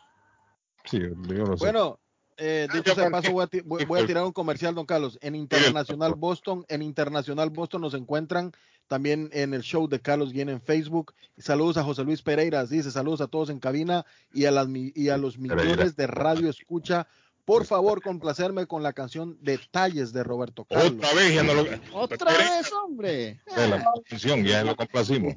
Sí, 0.91 0.99
yo 0.99 1.45
lo 1.45 1.57
sé. 1.57 1.65
Bueno, 1.65 1.99
eh, 2.37 2.67
dicho 2.73 2.93
sea 2.95 3.05
de 3.05 3.11
paso, 3.11 3.31
voy 3.33 3.43
a, 3.43 3.47
ti- 3.47 3.61
voy- 3.61 3.85
voy 3.85 3.99
a 4.01 4.05
tirar 4.07 4.23
un 4.25 4.31
comercial, 4.31 4.75
don 4.75 4.85
Carlos. 4.85 5.17
En 5.21 5.35
Internacional 5.35 6.13
Boston, 6.15 6.65
en 6.69 6.81
Internacional 6.81 7.49
Boston 7.49 7.81
nos 7.81 7.93
encuentran 7.93 8.51
también 8.87 9.29
en 9.31 9.53
el 9.53 9.61
show 9.61 9.87
de 9.87 9.99
Carlos 10.01 10.31
Guillén 10.33 10.49
en 10.49 10.61
Facebook. 10.61 11.13
Saludos 11.37 11.77
a 11.77 11.83
José 11.83 12.03
Luis 12.03 12.21
Pereira, 12.21 12.65
dice 12.65 12.91
saludos 12.91 13.21
a 13.21 13.27
todos 13.27 13.49
en 13.49 13.59
cabina 13.59 14.05
y 14.33 14.45
a, 14.45 14.51
las, 14.51 14.67
y 14.73 15.09
a 15.09 15.17
los 15.17 15.37
millones 15.37 15.95
de 15.95 16.07
radio 16.07 16.49
escucha. 16.49 17.07
Por 17.45 17.65
favor, 17.65 18.01
complacerme 18.01 18.67
con 18.67 18.83
la 18.83 18.93
canción 18.93 19.37
Detalles 19.41 20.13
de 20.13 20.23
Roberto 20.23 20.65
Carlos. 20.65 20.93
Otra 20.93 21.13
vez 21.13 21.33
ya 21.33 21.43
no 21.43 21.53
lo. 21.53 21.65
Otra 21.93 22.31
vez, 22.37 22.71
hombre. 22.71 23.41
La 23.55 23.83
canción, 24.07 24.43
ya 24.43 24.63
lo 24.63 24.75
complacimos. 24.75 25.33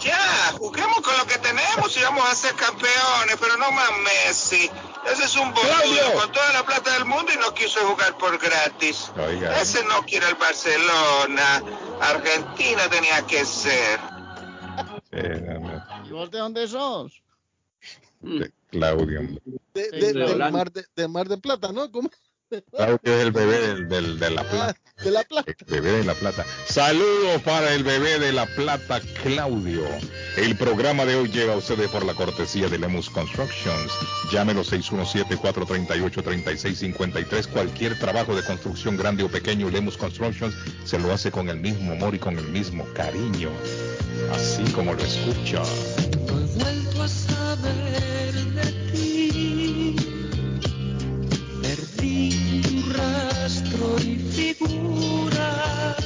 ya, 0.00 0.52
juguemos 0.58 1.00
con 1.00 1.16
lo 1.16 1.26
que 1.26 1.38
tenemos 1.38 1.96
y 1.96 2.02
vamos 2.02 2.28
a 2.28 2.34
ser 2.34 2.54
campeones, 2.54 3.36
pero 3.38 3.56
no 3.56 3.70
más 3.70 3.90
Messi. 4.04 4.70
Ese 5.10 5.24
es 5.24 5.36
un 5.36 5.52
boludo 5.52 6.12
con 6.14 6.32
toda 6.32 6.52
la 6.52 6.64
plata 6.64 6.92
del 6.94 7.04
mundo 7.04 7.32
y 7.34 7.38
no 7.38 7.52
quiso 7.54 7.80
jugar 7.80 8.16
por 8.18 8.38
gratis. 8.38 9.10
Ese 9.60 9.84
no 9.84 10.02
quiere 10.02 10.28
el 10.28 10.34
Barcelona. 10.34 11.62
Argentina 12.00 12.88
tenía 12.90 13.26
que 13.26 13.44
ser. 13.44 14.00
¿Y 16.04 16.10
vos 16.10 16.30
de 16.30 16.38
dónde 16.38 16.68
sos? 16.68 17.22
De 18.20 18.52
Claudio. 18.70 19.20
De, 19.74 19.90
de, 19.90 20.12
de, 20.12 20.50
mar 20.50 20.70
de, 20.70 20.84
de 20.94 21.08
Mar 21.08 21.28
de 21.28 21.38
Plata, 21.38 21.72
¿no? 21.72 21.90
¿Cómo? 21.90 22.10
Claro 22.74 22.98
que 22.98 23.14
es 23.14 23.20
el 23.26 23.30
bebé 23.32 23.60
del, 23.60 23.88
del, 23.88 24.18
de 24.18 24.30
la 24.30 24.42
plata. 24.42 24.74
Ah, 24.76 25.02
de 25.04 25.10
la 25.12 25.22
plata. 25.22 25.50
El 25.50 25.56
bebé 25.66 25.92
de 25.92 26.02
la 26.04 26.14
plata. 26.14 26.44
Saludos 26.66 27.40
para 27.42 27.72
el 27.74 27.84
bebé 27.84 28.18
de 28.18 28.32
la 28.32 28.46
plata, 28.46 29.00
Claudio. 29.22 29.84
El 30.36 30.56
programa 30.56 31.04
de 31.04 31.14
hoy 31.14 31.28
llega 31.28 31.52
a 31.52 31.56
ustedes 31.56 31.88
por 31.90 32.04
la 32.04 32.14
cortesía 32.14 32.68
de 32.68 32.78
Lemus 32.78 33.08
Constructions. 33.10 33.92
Llámelo 34.32 34.64
617-438-3653. 34.64 37.46
Cualquier 37.48 37.96
trabajo 37.98 38.34
de 38.34 38.42
construcción 38.42 38.96
grande 38.96 39.22
o 39.22 39.28
pequeño, 39.28 39.70
Lemus 39.70 39.96
Constructions 39.96 40.56
se 40.84 40.98
lo 40.98 41.12
hace 41.12 41.30
con 41.30 41.48
el 41.48 41.60
mismo 41.60 41.92
amor 41.92 42.16
y 42.16 42.18
con 42.18 42.36
el 42.36 42.48
mismo 42.48 42.84
cariño. 42.94 43.50
Así 44.32 44.64
como 44.72 44.94
lo 44.94 45.02
escucha. 45.02 45.62
No 46.28 46.40
he 46.40 46.46
vuelto 46.56 47.02
a 47.02 47.08
rastro 53.90 53.98
y 53.98 54.16
figura. 54.18 55.96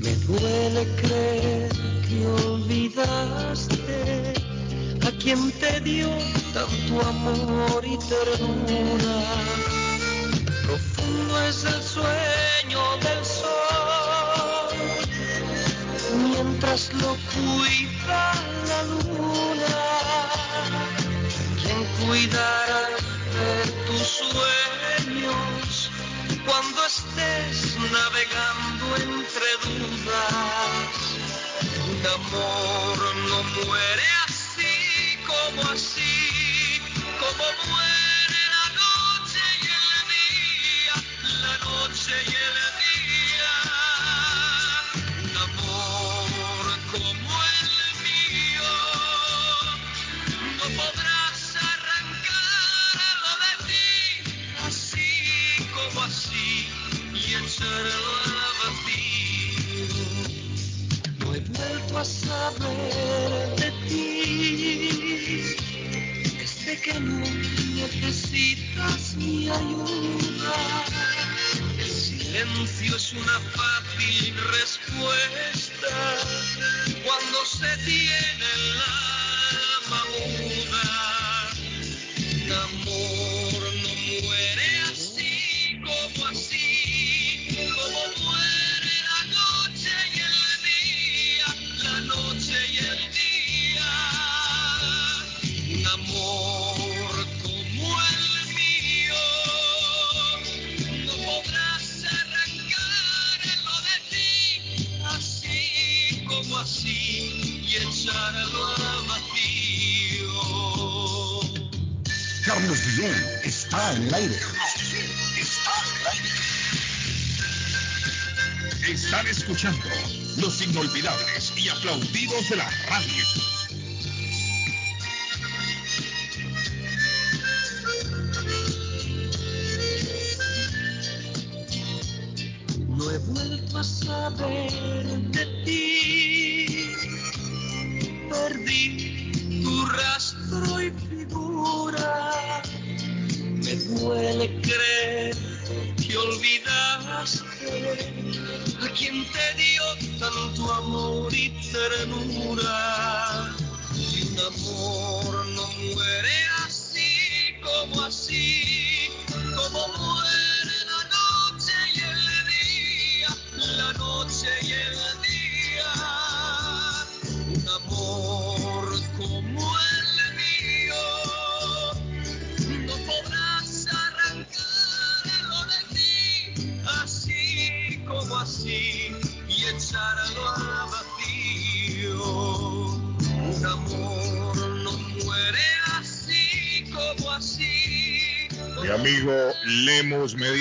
Me 0.00 0.14
duele 0.26 0.86
creer 0.96 1.70
que 2.08 2.26
olvidaste 2.44 4.34
a 5.06 5.10
quien 5.18 5.52
te 5.52 5.80
dio 5.80 6.08
tanto 6.52 7.00
amor 7.08 7.84
y 7.84 7.96
ternura. 7.98 9.22
Profundo 10.64 11.42
es 11.42 11.64
el 11.64 11.82
sueño 11.82 12.96
del 13.02 13.24
sol, 13.24 14.68
mientras 16.32 16.92
lo 16.94 17.16
cuida 17.34 18.32
la 18.68 18.82
luna. 18.82 19.76
¿Quién 21.62 21.80
cuidará 22.06 22.82
de 23.36 23.50
tus 23.86 24.06
sueños 24.06 25.55
entre 28.96 29.48
dudas? 29.64 30.96
Un 31.88 32.06
amor 32.06 32.98
no 33.28 33.42
muere 33.64 34.06
así 34.26 35.18
como 35.26 35.70
así, 35.70 36.80
como 37.20 37.44
muere 37.66 37.75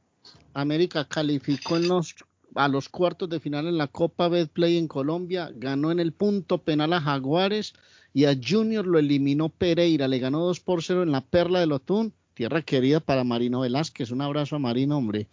América 0.55 1.05
calificó 1.07 1.77
en 1.77 1.89
los, 1.89 2.15
a 2.55 2.69
los 2.69 2.89
cuartos 2.89 3.29
de 3.29 3.41
final 3.41 3.67
en 3.67 3.79
la 3.79 3.89
Copa 3.89 4.29
Betplay 4.29 4.77
en 4.77 4.87
Colombia, 4.87 5.51
ganó 5.55 5.91
en 5.91 5.99
el 5.99 6.13
punto 6.13 6.59
penal 6.59 6.93
a 6.93 7.01
Jaguares 7.01 7.75
y 8.13 8.25
a 8.25 8.35
Junior 8.35 8.87
lo 8.87 8.99
eliminó 8.99 9.49
Pereira, 9.49 10.09
le 10.09 10.19
ganó 10.19 10.41
2 10.41 10.61
por 10.61 10.83
0 10.83 11.03
en 11.03 11.13
la 11.13 11.21
Perla 11.21 11.61
del 11.61 11.73
Otún, 11.73 12.13
tierra 12.35 12.63
querida 12.63 13.01
para 13.01 13.25
Marino 13.25 13.61
Velázquez, 13.61 14.11
un 14.11 14.23
abrazo 14.23 14.57
a 14.57 14.59
Marino, 14.59 14.99
hombre. 14.99 15.29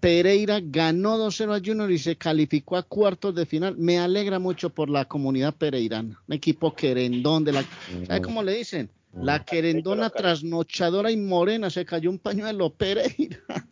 Pereira 0.00 0.60
ganó 0.62 1.16
2-0 1.18 1.56
a 1.56 1.62
Junior 1.64 1.90
y 1.90 1.98
se 1.98 2.16
calificó 2.16 2.76
a 2.76 2.82
cuartos 2.82 3.34
de 3.34 3.46
final. 3.46 3.76
Me 3.78 3.98
alegra 3.98 4.38
mucho 4.38 4.68
por 4.68 4.90
la 4.90 5.06
comunidad 5.06 5.54
pereirana. 5.54 6.20
Un 6.28 6.34
equipo 6.34 6.74
querendón 6.74 7.44
de 7.44 7.52
la... 7.52 7.64
¿Sabe 8.06 8.20
cómo 8.20 8.42
le 8.42 8.54
dicen? 8.54 8.90
La 9.14 9.44
querendona 9.44 10.10
trasnochadora 10.10 11.10
y 11.10 11.16
morena 11.16 11.70
se 11.70 11.86
cayó 11.86 12.10
un 12.10 12.18
pañuelo 12.18 12.70
Pereira. 12.70 13.38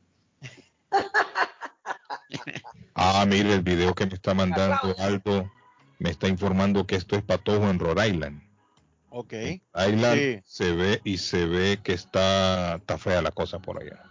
Ah, 3.03 3.25
mire 3.27 3.55
el 3.55 3.63
video 3.63 3.95
que 3.95 4.05
me 4.05 4.15
está 4.15 4.35
mandando 4.35 4.95
Aldo. 4.99 5.51
Me 6.01 6.11
está 6.11 6.27
informando 6.29 6.87
que 6.87 6.97
esto 6.97 7.15
es 7.15 7.23
patojo 7.23 7.69
en 7.71 7.79
Rhode 7.79 8.09
Island. 8.09 8.43
Ok. 9.11 9.33
Island 9.33 10.19
Sí. 10.19 10.41
se 10.45 10.73
ve 10.73 11.01
y 11.05 11.19
se 11.19 11.47
ve 11.47 11.79
que 11.83 11.93
está, 11.93 12.77
está 12.77 12.99
fea 12.99 13.23
la 13.23 13.31
cosa 13.31 13.59
por 13.61 13.81
allá. 13.81 14.03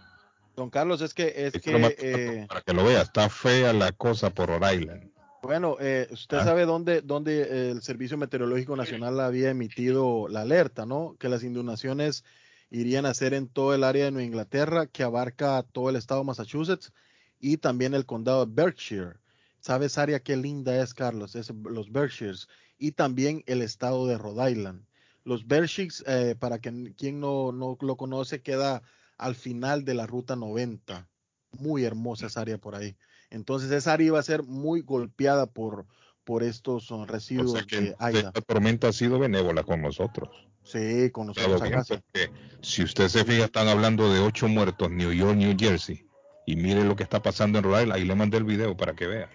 Don 0.56 0.70
Carlos, 0.70 1.00
es 1.00 1.12
que, 1.14 1.32
es 1.36 1.52
que, 1.60 1.94
eh, 1.98 2.46
Para 2.48 2.60
que 2.60 2.72
lo 2.72 2.84
vea, 2.84 3.02
está 3.02 3.28
fea 3.28 3.72
la 3.72 3.92
cosa 3.92 4.30
por 4.30 4.48
Rhode 4.48 4.74
Island. 4.76 5.10
bueno, 5.42 5.76
eh, 5.80 6.06
usted 6.10 6.36
Ah. 6.38 6.44
sabe 6.44 6.64
dónde, 6.66 7.00
dónde 7.00 7.40
eh, 7.42 7.70
el 7.70 7.82
Servicio 7.82 8.16
Meteorológico 8.18 8.76
Nacional 8.76 9.18
había 9.20 9.50
emitido 9.50 10.28
la 10.28 10.42
alerta, 10.42 10.84
¿no? 10.86 11.16
Que 11.18 11.28
las 11.30 11.42
inundaciones 11.42 12.24
irían 12.70 13.04
a 13.06 13.14
ser 13.14 13.34
en 13.34 13.48
todo 13.48 13.74
el 13.74 13.82
área 13.82 14.04
de 14.04 14.10
Nueva 14.12 14.26
Inglaterra, 14.26 14.86
que 14.86 15.02
abarca 15.02 15.64
todo 15.72 15.88
el 15.90 15.96
estado 15.96 16.20
de 16.20 16.26
Massachusetts 16.26 16.92
y 17.40 17.56
también 17.56 17.94
el 17.94 18.04
condado 18.06 18.44
de 18.46 18.52
Berkshire. 18.54 19.14
¿Sabes, 19.60 19.98
área 19.98 20.20
qué 20.20 20.36
linda 20.36 20.82
es, 20.82 20.94
Carlos? 20.94 21.36
Es 21.36 21.50
los 21.50 21.92
Berkshires 21.92 22.48
y 22.78 22.92
también 22.92 23.42
el 23.46 23.62
estado 23.62 24.06
de 24.06 24.16
Rhode 24.16 24.52
Island. 24.52 24.84
Los 25.24 25.46
Berkshires, 25.46 26.02
eh, 26.06 26.34
para 26.38 26.58
que, 26.60 26.94
quien 26.96 27.20
no, 27.20 27.52
no 27.52 27.76
lo 27.80 27.96
conoce, 27.96 28.40
queda 28.42 28.82
al 29.18 29.34
final 29.34 29.84
de 29.84 29.94
la 29.94 30.06
ruta 30.06 30.34
90. 30.34 31.06
Muy 31.52 31.84
hermosa 31.84 32.26
esa 32.26 32.40
área 32.40 32.58
por 32.58 32.74
ahí. 32.74 32.96
Entonces 33.28 33.70
esa 33.70 33.92
área 33.92 34.06
iba 34.06 34.18
a 34.18 34.22
ser 34.22 34.42
muy 34.44 34.80
golpeada 34.80 35.46
por, 35.46 35.86
por 36.24 36.42
estos 36.42 36.90
uh, 36.90 36.96
O 36.96 37.06
residuos 37.06 37.52
sea 37.52 37.62
que 37.64 37.80
de 37.80 37.96
Aida. 37.98 38.18
esta 38.20 38.40
tormenta 38.40 38.88
ha 38.88 38.92
sido 38.92 39.18
benévola 39.18 39.62
con 39.62 39.82
nosotros. 39.82 40.30
Sí, 40.62 41.10
con 41.10 41.28
nosotros 41.28 41.62
bien, 41.62 41.82
porque 41.86 42.30
si 42.62 42.82
usted 42.82 43.08
se 43.08 43.24
fija, 43.24 43.44
están 43.44 43.68
hablando 43.68 44.12
de 44.12 44.20
ocho 44.20 44.46
muertos, 44.46 44.90
New 44.90 45.12
York, 45.12 45.36
New 45.36 45.54
Jersey. 45.58 46.06
Y 46.46 46.56
mire 46.56 46.84
lo 46.84 46.96
que 46.96 47.02
está 47.02 47.20
pasando 47.22 47.58
en 47.58 47.64
Rhode 47.64 47.82
Island. 47.82 47.98
Ahí 47.98 48.04
le 48.04 48.14
mandé 48.14 48.38
el 48.38 48.44
video 48.44 48.76
para 48.76 48.94
que 48.94 49.06
vea. 49.06 49.30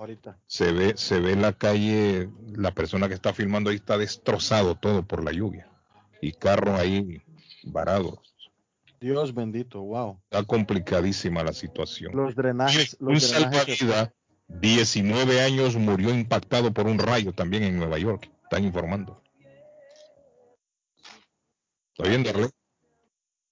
Ahorita. 0.00 0.38
Se 0.46 0.72
ve, 0.72 0.94
se 0.96 1.20
ve 1.20 1.36
la 1.36 1.52
calle, 1.52 2.30
la 2.56 2.72
persona 2.72 3.06
que 3.06 3.12
está 3.12 3.34
filmando 3.34 3.68
ahí 3.68 3.76
está 3.76 3.98
destrozado 3.98 4.74
todo 4.74 5.06
por 5.06 5.22
la 5.22 5.30
lluvia. 5.30 5.68
Y 6.22 6.32
carros 6.32 6.80
ahí 6.80 7.22
varados. 7.64 8.18
Dios 8.98 9.34
bendito, 9.34 9.82
wow. 9.82 10.18
Está 10.30 10.42
complicadísima 10.44 11.44
la 11.44 11.52
situación. 11.52 12.16
Los 12.16 12.34
drenajes, 12.34 12.96
Un 12.98 13.12
los 13.12 13.30
drenajes. 13.30 13.78
salvavidas, 13.78 14.14
19 14.48 15.42
años, 15.42 15.76
murió 15.76 16.14
impactado 16.14 16.72
por 16.72 16.86
un 16.86 16.98
rayo 16.98 17.34
también 17.34 17.64
en 17.64 17.76
Nueva 17.76 17.98
York. 17.98 18.30
Están 18.44 18.64
informando. 18.64 19.22
¿Está 21.94 22.08
viendo? 22.08 22.30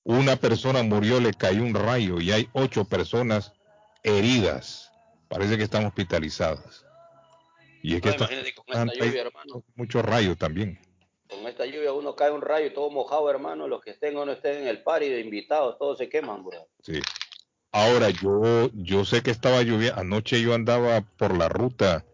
Una 0.03 0.37
persona 0.37 0.83
murió, 0.83 1.21
le 1.21 1.35
cayó 1.35 1.63
un 1.63 1.75
rayo 1.75 2.23
y 2.23 2.33
hay 2.33 2.49
ocho 2.55 2.87
personas 2.87 3.53
heridas. 4.03 4.88
Parece 5.29 5.57
que 5.57 5.65
están 5.65 5.85
hospitalizadas. 5.87 6.85
Y 7.83 7.95
es 7.95 8.01
que 8.03 8.11
No, 8.11 8.17
imagínate 8.17 8.55
con 8.55 8.65
esta 8.69 8.85
lluvia, 9.05 9.21
hermano. 9.23 9.65
muchos 9.77 10.05
rayos 10.05 10.37
también. 10.39 10.79
Con 11.29 11.47
esta 11.47 11.67
lluvia 11.67 11.93
uno 11.93 12.15
cae 12.17 12.31
un 12.31 12.41
rayo 12.41 12.67
y 12.67 12.73
todo 12.73 12.91
mojado, 12.91 13.31
hermano. 13.31 13.69
Los 13.69 13.83
que 13.83 13.91
estén 13.91 14.17
o 14.17 14.25
no 14.25 14.33
estén 14.33 14.63
en 14.63 14.69
el 14.69 14.83
party 14.83 15.09
de 15.11 15.21
invitados, 15.21 15.77
todos 15.79 15.99
se 15.99 16.09
queman, 16.09 16.45
bro. 16.45 16.67
Sí. 16.83 17.01
Ahora, 17.71 18.09
yo, 18.11 18.71
yo 18.73 19.05
sé 19.05 19.23
que 19.23 19.31
estaba 19.31 19.63
lloviendo. 19.63 20.01
Anoche 20.01 20.41
yo 20.41 20.55
andaba 20.55 21.03
por 21.03 21.37
la 21.37 21.49
ruta, 21.51 22.05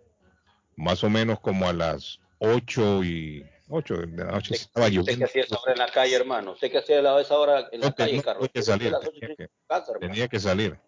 más 0.76 1.04
o 1.04 1.10
menos 1.10 1.38
como 1.40 1.68
a 1.68 1.72
las 1.72 2.18
8 2.38 3.04
y 3.04 3.46
8 3.68 3.94
de 3.98 4.24
la 4.24 4.32
noche. 4.32 4.56
Estaba 4.56 4.86
¿Usted 4.86 4.92
qué 4.92 4.98
lloviendo. 5.00 5.24
hacía 5.26 5.42
esa 5.44 5.58
hora 5.60 5.72
en 5.72 5.78
la 5.78 5.88
calle, 5.90 6.16
hermano? 6.16 6.52
¿Usted 6.52 6.70
qué 6.72 6.78
hacía 6.78 6.98
esa 7.20 7.38
hora 7.38 7.68
en 7.70 7.80
la 7.80 7.86
No, 7.90 7.94
calle, 7.94 8.16
no, 8.16 8.22
Carlos? 8.22 8.40
tuve 8.40 8.48
que 8.52 8.62
salir, 8.62 8.92
tenía 8.98 9.36
que-. 9.36 9.48
Tenía 10.00 10.28
que 10.28 10.40
salir. 10.40 10.78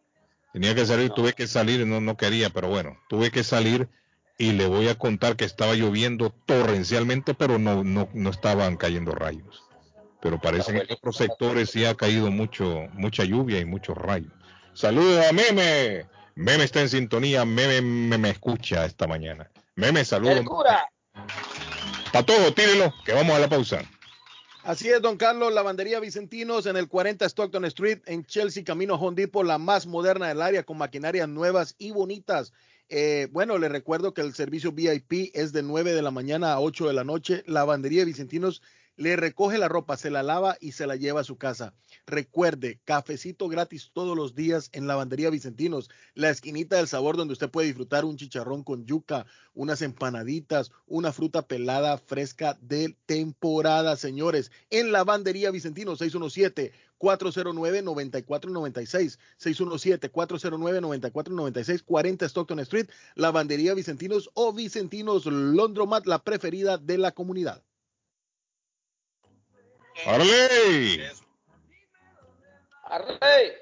Tenía 0.57 0.75
que 0.75 0.87
salir, 0.87 1.11
tuve 1.11 1.35
que 1.35 1.47
salir, 1.47 1.87
no, 1.87 2.01
no 2.01 2.17
quería, 2.17 2.49
pero 2.49 2.69
bueno, 2.69 2.99
tuve 3.11 3.31
que 3.31 3.45
salir 3.45 3.91
y 4.39 4.53
le 4.53 4.67
voy 4.67 4.89
a 4.89 4.95
contar 4.95 5.37
que 5.37 5.45
estaba 5.45 5.75
lloviendo 5.75 6.31
torrencialmente, 6.31 7.35
pero 7.35 7.59
no, 7.59 7.85
no, 7.85 8.09
no 8.15 8.31
estaban 8.31 8.79
cayendo 8.79 9.13
rayos. 9.13 9.65
Pero 10.23 10.41
parece 10.41 10.73
que 10.73 10.79
en 10.79 10.93
otros 10.93 11.19
sectores 11.19 11.69
sí 11.69 11.85
ha 11.85 11.95
caído 11.95 12.31
mucho, 12.31 12.87
mucha 12.95 13.23
lluvia 13.25 13.61
y 13.61 13.67
muchos 13.67 13.99
rayos. 13.99 14.33
Saludos 14.73 15.27
a 15.27 15.33
Meme. 15.35 16.07
Meme 16.37 16.65
está 16.65 16.81
en 16.81 16.89
sintonía, 16.89 17.45
Meme 17.45 17.83
me, 17.83 18.17
me 18.17 18.31
escucha 18.31 18.87
esta 18.87 19.07
mañana. 19.07 19.51
Meme, 19.75 20.07
saludos. 20.07 20.43
Todo, 22.25 22.55
tírelo, 22.55 22.95
que 23.05 23.13
vamos 23.13 23.37
a 23.37 23.41
la 23.41 23.49
pausa. 23.51 23.83
Así 24.67 24.89
es, 24.89 25.01
don 25.01 25.17
Carlos, 25.17 25.55
lavandería 25.55 26.01
Vicentinos 26.01 26.67
en 26.67 26.77
el 26.77 26.89
40 26.89 27.25
Stockton 27.25 27.65
Street 27.67 28.01
en 28.07 28.25
Chelsea, 28.25 28.65
camino 28.65 28.99
Depot, 29.13 29.47
la 29.47 29.59
más 29.59 29.87
moderna 29.87 30.27
del 30.27 30.43
área 30.43 30.65
con 30.65 30.77
maquinarias 30.77 31.29
nuevas 31.29 31.77
y 31.79 31.93
bonitas. 31.93 32.53
Eh, 32.89 33.29
bueno, 33.31 33.59
le 33.59 33.69
recuerdo 33.69 34.13
que 34.13 34.23
el 34.23 34.35
servicio 34.35 34.73
VIP 34.73 35.31
es 35.35 35.53
de 35.53 35.63
9 35.63 35.93
de 35.93 36.03
la 36.03 36.11
mañana 36.11 36.53
a 36.53 36.59
8 36.59 36.89
de 36.89 36.95
la 36.95 37.05
noche. 37.05 37.45
Lavandería 37.47 38.05
Vicentinos 38.05 38.61
le 38.97 39.17
recoge 39.17 39.59
la 39.59 39.69
ropa, 39.69 39.97
se 39.97 40.11
la 40.11 40.23
lava 40.23 40.57
y 40.61 40.73
se 40.73 40.87
la 40.87 40.97
lleva 40.97 41.21
a 41.21 41.25
su 41.25 41.37
casa. 41.37 41.75
Recuerde, 42.07 42.81
cafecito 42.85 43.49
gratis 43.49 43.91
todos 43.93 44.17
los 44.17 44.35
días 44.35 44.71
en 44.73 44.87
Lavandería 44.87 45.31
Vicentinos, 45.31 45.91
la 46.15 46.31
esquinita 46.31 46.77
del 46.77 46.89
sabor 46.89 47.17
donde 47.17 47.33
usted 47.33 47.51
puede 47.51 47.67
disfrutar 47.67 48.05
un 48.05 48.17
chicharrón 48.17 48.65
con 48.65 48.87
yuca, 48.87 49.27
unas 49.55 49.83
empanaditas, 49.83 50.71
una 50.87 51.13
fruta 51.13 51.43
pelada 51.43 51.99
fresca 51.99 52.59
de 52.61 52.97
temporada, 53.07 53.97
señores. 53.97 54.51
En 54.71 54.93
Lavandería 54.93 55.51
Vicentinos 55.51 55.99
617 55.99 56.73
409-9496, 56.99 59.19
617-409-9496, 59.39 61.83
40 61.85 62.27
Stockton 62.27 62.61
Street, 62.61 62.89
Lavandería 63.15 63.75
Vicentinos 63.75 64.31
o 64.33 64.55
Vicentinos 64.55 65.27
Londromat, 65.27 66.07
la 66.07 66.23
preferida 66.23 66.79
de 66.79 66.97
la 66.97 67.13
comunidad. 67.13 67.63
¡Arley! 70.05 71.01
¡Arley! 72.85 73.53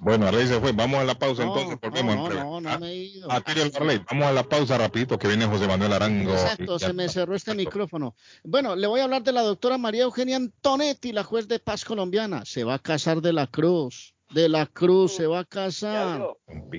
Bueno, 0.00 0.26
Arley 0.26 0.46
se 0.46 0.60
fue. 0.60 0.72
Vamos 0.72 1.00
a 1.00 1.04
la 1.04 1.14
pausa 1.14 1.44
No, 1.44 1.56
entonces. 1.56 1.80
Volvemos 1.80 2.16
no, 2.16 2.24
breve. 2.24 2.40
no, 2.40 2.60
no 2.60 2.78
me 2.80 2.88
he 2.88 2.96
ido. 2.96 3.30
Ah, 3.30 3.42
Arley. 3.74 4.00
Vamos 4.10 4.26
a 4.26 4.32
la 4.32 4.42
pausa 4.42 4.78
rapidito 4.78 5.18
que 5.18 5.28
viene 5.28 5.46
José 5.46 5.66
Manuel 5.66 5.92
Arango. 5.92 6.32
Exacto, 6.32 6.78
se 6.78 6.92
me 6.92 7.08
cerró 7.08 7.34
este 7.36 7.54
micrófono. 7.54 8.14
Bueno, 8.42 8.74
le 8.74 8.86
voy 8.86 9.00
a 9.00 9.04
hablar 9.04 9.22
de 9.22 9.32
la 9.32 9.42
doctora 9.42 9.78
María 9.78 10.02
Eugenia 10.04 10.36
Antonetti, 10.36 11.12
la 11.12 11.22
juez 11.22 11.46
de 11.46 11.58
paz 11.60 11.84
colombiana. 11.84 12.44
Se 12.44 12.64
va 12.64 12.74
a 12.74 12.78
casar 12.78 13.20
de 13.20 13.32
la 13.32 13.46
Cruz. 13.46 14.14
De 14.30 14.48
la 14.48 14.66
Cruz 14.66 15.14
se 15.14 15.26
va 15.26 15.40
a 15.40 15.44
casar. 15.44 16.26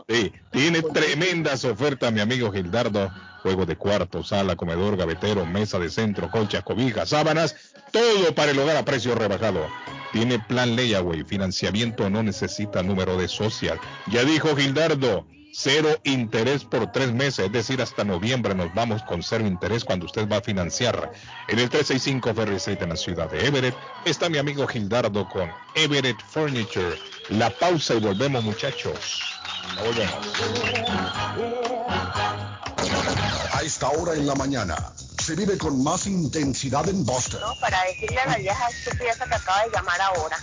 Sí, 0.07 0.31
tiene 0.51 0.81
tremendas 0.81 1.65
ofertas, 1.65 2.11
mi 2.11 2.21
amigo 2.21 2.51
Gildardo. 2.51 3.11
Juegos 3.41 3.67
de 3.67 3.75
cuarto, 3.75 4.23
sala, 4.23 4.55
comedor, 4.55 4.97
gavetero, 4.97 5.45
mesa 5.45 5.77
de 5.77 5.91
centro, 5.91 6.31
colchas, 6.31 6.63
cobijas, 6.63 7.09
sábanas, 7.09 7.55
todo 7.91 8.33
para 8.33 8.51
el 8.51 8.57
hogar 8.57 8.75
a 8.75 8.83
precio 8.83 9.13
rebajado. 9.13 9.67
Tiene 10.11 10.39
plan 10.39 10.75
layaway, 10.75 11.23
financiamiento 11.23 12.09
no 12.09 12.23
necesita 12.23 12.81
número 12.81 13.17
de 13.17 13.27
social. 13.27 13.79
Ya 14.07 14.23
dijo 14.23 14.55
Gildardo, 14.55 15.27
cero 15.57 15.97
interés 16.03 16.65
por 16.65 16.91
tres 16.91 17.13
meses, 17.13 17.45
es 17.45 17.51
decir, 17.51 17.81
hasta 17.81 18.03
noviembre 18.03 18.53
nos 18.53 18.73
vamos 18.73 19.01
con 19.03 19.23
cero 19.23 19.47
interés 19.47 19.85
cuando 19.85 20.05
usted 20.05 20.27
va 20.29 20.37
a 20.37 20.41
financiar. 20.41 21.13
En 21.47 21.59
el 21.59 21.69
365 21.69 22.33
Ferry 22.33 22.55
Street 22.55 22.81
en 22.81 22.89
la 22.89 22.97
ciudad 22.97 23.29
de 23.29 23.47
Everett 23.47 23.75
está 24.03 24.27
mi 24.27 24.37
amigo 24.37 24.67
Gildardo 24.67 25.29
con 25.29 25.49
Everett 25.73 26.17
Furniture. 26.29 26.99
La 27.29 27.49
pausa 27.49 27.93
y 27.93 27.99
volvemos 27.99 28.43
muchachos. 28.43 29.21
Ya 29.95 30.19
A 33.53 33.61
esta 33.63 33.89
hora 33.89 34.13
en 34.13 34.27
la 34.27 34.35
mañana 34.35 34.75
se 35.23 35.35
vive 35.35 35.57
con 35.57 35.81
más 35.81 36.05
intensidad 36.05 36.87
en 36.89 37.05
Boston. 37.05 37.39
No, 37.39 37.53
para 37.61 37.81
decirle 37.85 38.19
a 38.19 38.27
la 38.27 38.37
vieja 38.37 38.67
estúpida 38.67 39.15
que 39.15 39.35
acaba 39.35 39.63
de 39.63 39.71
llamar 39.71 40.01
ahora 40.01 40.37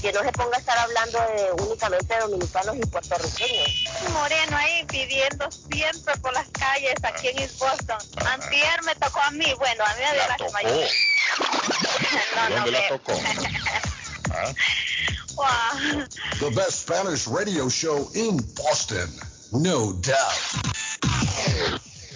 que 0.00 0.12
no 0.12 0.22
se 0.22 0.32
ponga 0.32 0.56
a 0.56 0.60
estar 0.60 0.78
hablando 0.78 1.18
de 1.18 1.62
únicamente 1.62 2.14
de 2.14 2.20
dominicanos 2.20 2.76
y 2.76 2.80
puertorriqueños. 2.86 3.84
Moreno 4.12 4.56
ahí 4.56 4.84
pidiendo 4.86 5.48
siempre 5.50 6.16
por 6.18 6.32
las 6.32 6.48
calles 6.50 6.94
aquí 7.02 7.28
en 7.28 7.38
East 7.40 7.58
Boston. 7.58 7.98
Antier 8.26 8.82
me 8.84 8.94
tocó 8.96 9.20
a 9.20 9.30
mí, 9.32 9.52
bueno, 9.58 9.84
a 9.84 9.94
mí 9.94 10.00
me 10.00 10.12
dio 10.14 10.22
la 10.28 10.52
mayor. 10.52 10.88
no, 12.36 12.48
no, 12.48 12.54
¿Dónde 12.56 12.70
la 12.70 12.80
me- 12.80 12.88
tocó? 12.88 13.12
¿Ah? 14.32 14.52
Wow. 15.34 16.06
The 16.38 16.50
best 16.54 16.82
Spanish 16.82 17.26
radio 17.26 17.68
show 17.68 18.10
in 18.14 18.36
Boston. 18.54 19.08
No 19.52 19.92
doubt. 19.94 21.80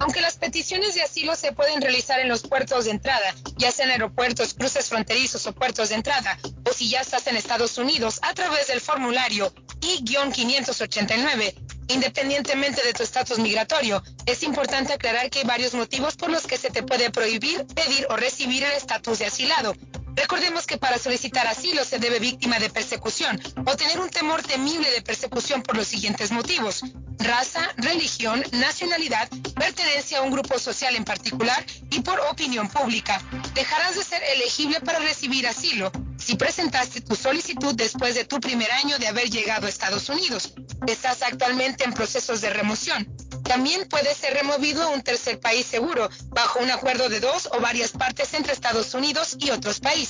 Aunque 0.00 0.20
las 0.20 0.36
peticiones 0.36 0.94
de 0.94 1.02
asilo 1.02 1.36
se 1.36 1.52
pueden 1.52 1.82
realizar 1.82 2.20
en 2.20 2.28
los 2.28 2.42
puertos 2.42 2.86
de 2.86 2.92
entrada, 2.92 3.34
ya 3.56 3.70
sea 3.70 3.84
en 3.86 3.92
aeropuertos, 3.92 4.54
cruces 4.54 4.88
fronterizos 4.88 5.46
o 5.46 5.52
puertos 5.52 5.90
de 5.90 5.96
entrada, 5.96 6.38
o 6.68 6.72
si 6.72 6.88
ya 6.88 7.00
estás 7.00 7.26
en 7.26 7.36
Estados 7.36 7.76
Unidos 7.78 8.18
a 8.22 8.34
través 8.34 8.68
del 8.68 8.80
formulario 8.80 9.52
I-589, 9.82 11.54
independientemente 11.92 12.82
de 12.84 12.92
tu 12.92 13.02
estatus 13.02 13.38
migratorio, 13.38 14.02
es 14.26 14.42
importante 14.42 14.92
aclarar 14.92 15.30
que 15.30 15.40
hay 15.40 15.44
varios 15.44 15.74
motivos 15.74 16.16
por 16.16 16.30
los 16.30 16.46
que 16.46 16.58
se 16.58 16.70
te 16.70 16.82
puede 16.82 17.10
prohibir 17.10 17.66
pedir 17.66 18.06
o 18.10 18.16
recibir 18.16 18.64
el 18.64 18.72
estatus 18.72 19.18
de 19.18 19.26
asilado. 19.26 19.74
Recordemos 20.14 20.66
que 20.66 20.78
para 20.78 20.98
solicitar 20.98 21.46
asilo 21.46 21.84
se 21.84 21.98
debe 21.98 22.18
víctima 22.18 22.58
de 22.58 22.70
persecución 22.70 23.40
o 23.66 23.76
tener 23.76 23.98
un 23.98 24.10
temor 24.10 24.42
temible 24.42 24.90
de 24.90 25.02
persecución 25.02 25.62
por 25.62 25.76
los 25.76 25.88
siguientes 25.88 26.30
motivos. 26.32 26.82
Raza, 27.18 27.70
religión, 27.76 28.42
nacionalidad, 28.52 29.28
pertenencia 29.54 30.18
a 30.18 30.22
un 30.22 30.30
grupo 30.30 30.58
social 30.58 30.96
en 30.96 31.04
particular 31.04 31.64
y 31.90 32.00
por 32.00 32.20
opinión 32.20 32.68
pública. 32.68 33.22
Dejarás 33.54 33.96
de 33.96 34.04
ser 34.04 34.22
elegible 34.34 34.80
para 34.80 34.98
recibir 34.98 35.46
asilo 35.46 35.90
si 36.18 36.36
presentaste 36.36 37.00
tu 37.00 37.16
solicitud 37.16 37.74
después 37.74 38.14
de 38.14 38.24
tu 38.24 38.38
primer 38.38 38.70
año 38.72 38.98
de 38.98 39.08
haber 39.08 39.30
llegado 39.30 39.66
a 39.66 39.70
Estados 39.70 40.08
Unidos. 40.08 40.54
Estás 40.86 41.22
actualmente 41.22 41.84
en 41.84 41.92
procesos 41.92 42.40
de 42.40 42.50
remoción. 42.50 43.08
También 43.44 43.88
puede 43.88 44.14
ser 44.14 44.34
removido 44.34 44.82
a 44.82 44.88
un 44.88 45.02
tercer 45.02 45.40
país 45.40 45.66
seguro, 45.66 46.08
bajo 46.28 46.60
un 46.60 46.70
acuerdo 46.70 47.08
de 47.08 47.20
dos 47.20 47.48
o 47.52 47.60
varias 47.60 47.90
partes 47.90 48.34
entre 48.34 48.52
Estados 48.52 48.94
Unidos 48.94 49.36
y 49.38 49.50
otros 49.50 49.80
países. 49.80 50.01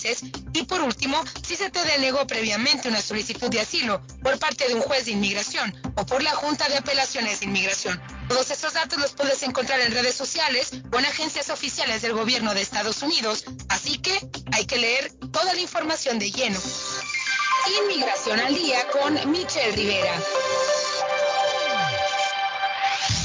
Y 0.55 0.65
por 0.65 0.81
último, 0.81 1.23
si 1.47 1.55
se 1.55 1.71
te 1.71 1.85
denegó 1.85 2.27
previamente 2.27 2.89
una 2.89 3.03
solicitud 3.03 3.51
de 3.51 3.61
asilo 3.61 4.01
por 4.23 4.39
parte 4.39 4.67
de 4.67 4.75
un 4.75 4.81
juez 4.81 5.05
de 5.05 5.11
inmigración 5.11 5.75
o 5.97 6.07
por 6.07 6.23
la 6.23 6.31
Junta 6.31 6.67
de 6.69 6.79
Apelaciones 6.79 7.41
de 7.41 7.47
Inmigración. 7.47 8.01
Todos 8.29 8.51
estos 8.51 8.73
datos 8.73 8.99
los 8.99 9.13
puedes 9.13 9.43
encontrar 9.43 9.81
en 9.81 9.93
redes 9.93 10.15
sociales 10.15 10.71
o 10.93 10.99
en 10.99 11.05
agencias 11.05 11.51
oficiales 11.51 12.01
del 12.01 12.15
gobierno 12.15 12.55
de 12.55 12.63
Estados 12.63 13.03
Unidos. 13.03 13.45
Así 13.69 13.99
que 13.99 14.19
hay 14.53 14.65
que 14.65 14.79
leer 14.79 15.13
toda 15.31 15.53
la 15.53 15.61
información 15.61 16.19
de 16.19 16.31
lleno. 16.31 16.59
Inmigración 17.85 18.41
al 18.41 18.55
día 18.55 18.89
con 18.89 19.31
Michelle 19.31 19.77
Rivera. 19.77 20.21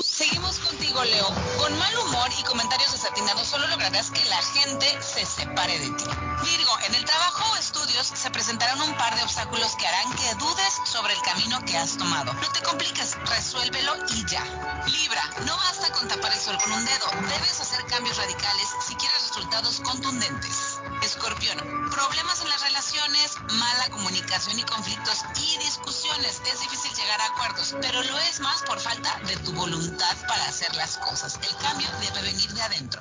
Seguimos 0.05 0.60
contigo, 0.60 1.02
Leo. 1.05 1.28
Con 1.59 1.76
mal 1.78 1.98
humor 1.98 2.31
y 2.39 2.43
comentarios 2.44 2.93
desatinados 2.93 3.48
solo 3.48 3.66
lograrás 3.68 4.10
que 4.10 4.24
la 4.26 4.40
gente 4.43 4.86
se 5.01 5.24
separe 5.26 5.78
de 5.78 5.90
ti. 5.90 6.05
Virgo, 6.44 6.78
en 6.86 6.94
el 6.94 7.05
trabajo 7.05 7.52
o 7.52 7.56
estudios 7.56 8.06
se 8.06 8.31
presentarán 8.31 8.81
un 8.81 8.97
par 8.97 9.14
de 9.16 9.22
obstáculos 9.22 9.74
que 9.76 9.86
harán 9.86 10.12
que 10.14 10.35
dudes 10.39 10.81
sobre 10.85 11.14
el 11.14 11.20
camino 11.22 11.60
que 11.64 11.76
has 11.76 11.97
tomado. 11.97 12.32
No 12.32 12.52
te 12.52 12.62
compliques, 12.62 13.16
resuélvelo 13.26 13.94
y 14.14 14.24
ya. 14.26 14.44
Libra, 14.86 15.22
no 15.47 15.56
basta 15.56 15.90
con 15.93 16.06
tapar 16.09 16.32
el 16.32 16.39
sol 16.44 16.58
con 16.62 16.72
un 16.72 16.84
dedo. 16.84 17.06
Debes 17.22 17.58
hacer 17.60 17.82
cambios 17.86 18.18
radicales 18.18 18.68
si 18.86 18.94
quieres 18.96 19.28
resultados 19.28 19.80
contundentes. 19.80 20.78
Escorpión, 21.02 21.56
problemas 21.90 22.42
en 22.42 22.50
las 22.50 22.60
relaciones, 22.60 23.36
mala 23.52 23.88
comunicación 23.90 24.58
y 24.58 24.62
conflictos 24.64 25.24
y 25.40 25.58
discusiones. 25.58 26.42
Es 26.44 26.60
difícil 26.60 26.92
llegar 26.94 27.20
a 27.22 27.26
acuerdos, 27.26 27.74
pero 27.80 28.02
lo 28.02 28.18
es 28.18 28.40
más 28.40 28.62
por 28.64 28.78
falta 28.78 29.18
de 29.26 29.36
tu 29.38 29.54
voluntad 29.54 30.16
para 30.28 30.44
hacer 30.44 30.74
las 30.76 30.98
cosas. 30.98 31.40
El 31.48 31.56
cambio 31.56 31.88
debe 32.00 32.20
venir 32.22 32.52
de 32.52 32.62
adentro. 32.62 33.00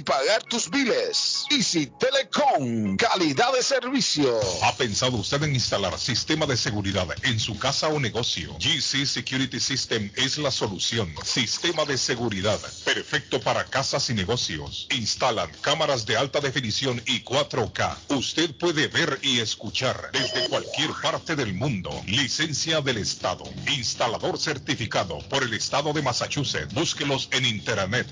pagar 0.00 0.42
tus 0.44 0.70
biles. 0.70 1.44
Easy 1.50 1.90
Telecom, 1.98 2.96
calidad 2.96 3.52
de 3.52 3.62
servicio. 3.62 4.40
¿Ha 4.62 4.74
pensado 4.76 5.16
usted 5.16 5.42
en 5.42 5.54
instalar 5.54 5.98
sistema 5.98 6.46
de 6.46 6.56
seguridad 6.56 7.06
en 7.22 7.38
su 7.38 7.58
casa 7.58 7.88
o 7.88 8.00
negocio? 8.00 8.56
GC 8.58 9.06
Security 9.06 9.60
System 9.60 10.10
es 10.16 10.38
la 10.38 10.50
solución. 10.50 11.14
Sistema 11.24 11.84
de 11.84 11.98
seguridad 11.98 12.58
perfecto 12.84 13.40
para 13.40 13.64
casas 13.64 14.08
y 14.10 14.14
negocios. 14.14 14.86
Instalan 14.90 15.50
cámaras 15.60 16.06
de 16.06 16.16
alta 16.16 16.40
definición 16.40 17.02
y 17.06 17.22
4K. 17.22 17.96
Usted 18.08 18.54
puede 18.56 18.88
ver 18.88 19.18
y 19.22 19.40
escuchar 19.40 20.10
desde 20.12 20.48
cualquier 20.48 20.90
parte 21.02 21.36
del 21.36 21.54
mundo. 21.54 21.90
Licencia 22.06 22.80
del 22.80 22.98
Estado. 22.98 23.44
Instalador 23.76 24.38
certificado 24.38 25.18
por 25.28 25.42
el 25.42 25.54
Estado 25.54 25.92
de 25.92 26.02
Massachusetts. 26.02 26.72
Búsquelos 26.74 27.28
en 27.32 27.44
internet. 27.44 28.06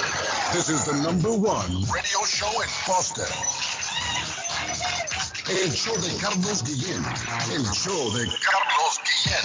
This 0.52 0.68
is 0.70 0.84
the 0.84 0.94
number 1.02 1.30
one 1.30 1.84
radio 1.92 2.24
show 2.26 2.50
in 2.62 2.68
Boston. 2.86 3.26
El 5.46 5.70
show 5.70 5.94
de 6.00 6.08
Carlos 6.18 6.62
Guillén. 6.64 7.04
El 7.52 7.62
show 7.74 8.10
de 8.14 8.26
Carlos 8.40 8.98
Guillén. 9.04 9.44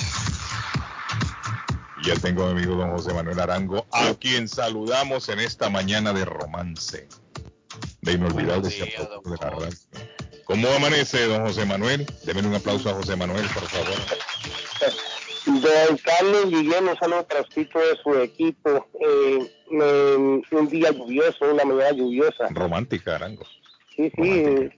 Ya 2.04 2.16
tengo 2.16 2.44
a 2.44 2.54
mi 2.54 2.62
amigo 2.64 2.76
don 2.76 2.92
José 2.92 3.14
Manuel 3.14 3.40
Arango, 3.40 3.86
a 3.92 4.14
quien 4.16 4.48
saludamos 4.48 5.30
en 5.30 5.40
esta 5.40 5.70
mañana 5.70 6.14
de 6.14 6.26
romance. 6.26 7.08
De 8.02 8.14
inolvidable 8.14 8.70
de 8.70 9.38
la 9.42 9.50
radio. 9.50 9.68
¿Cómo 10.46 10.68
amanece 10.70 11.26
don 11.28 11.42
José 11.46 11.66
Manuel? 11.66 12.08
Deme 12.24 12.42
un 12.48 12.56
aplauso 12.56 12.90
a 12.90 12.94
José 12.94 13.16
Manuel, 13.16 13.46
por 13.54 13.64
favor. 13.64 13.96
Don 15.46 15.98
Carlos 15.98 16.46
Guillén, 16.50 16.88
un 16.88 16.98
saludo 16.98 17.28
para 17.28 17.42
usted 17.42 17.62
y 17.62 17.66
todo 17.66 17.84
su 18.04 18.16
equipo. 18.20 18.88
Eh, 19.00 19.52
me- 19.72 20.42
un 20.58 20.68
día 20.70 20.92
lluvioso, 20.92 21.46
una 21.54 21.66
mañana 21.66 21.92
lluviosa. 21.92 22.48
Romántica, 22.52 23.16
Arango. 23.16 23.46
Sí, 23.96 24.12
sí. 24.16 24.70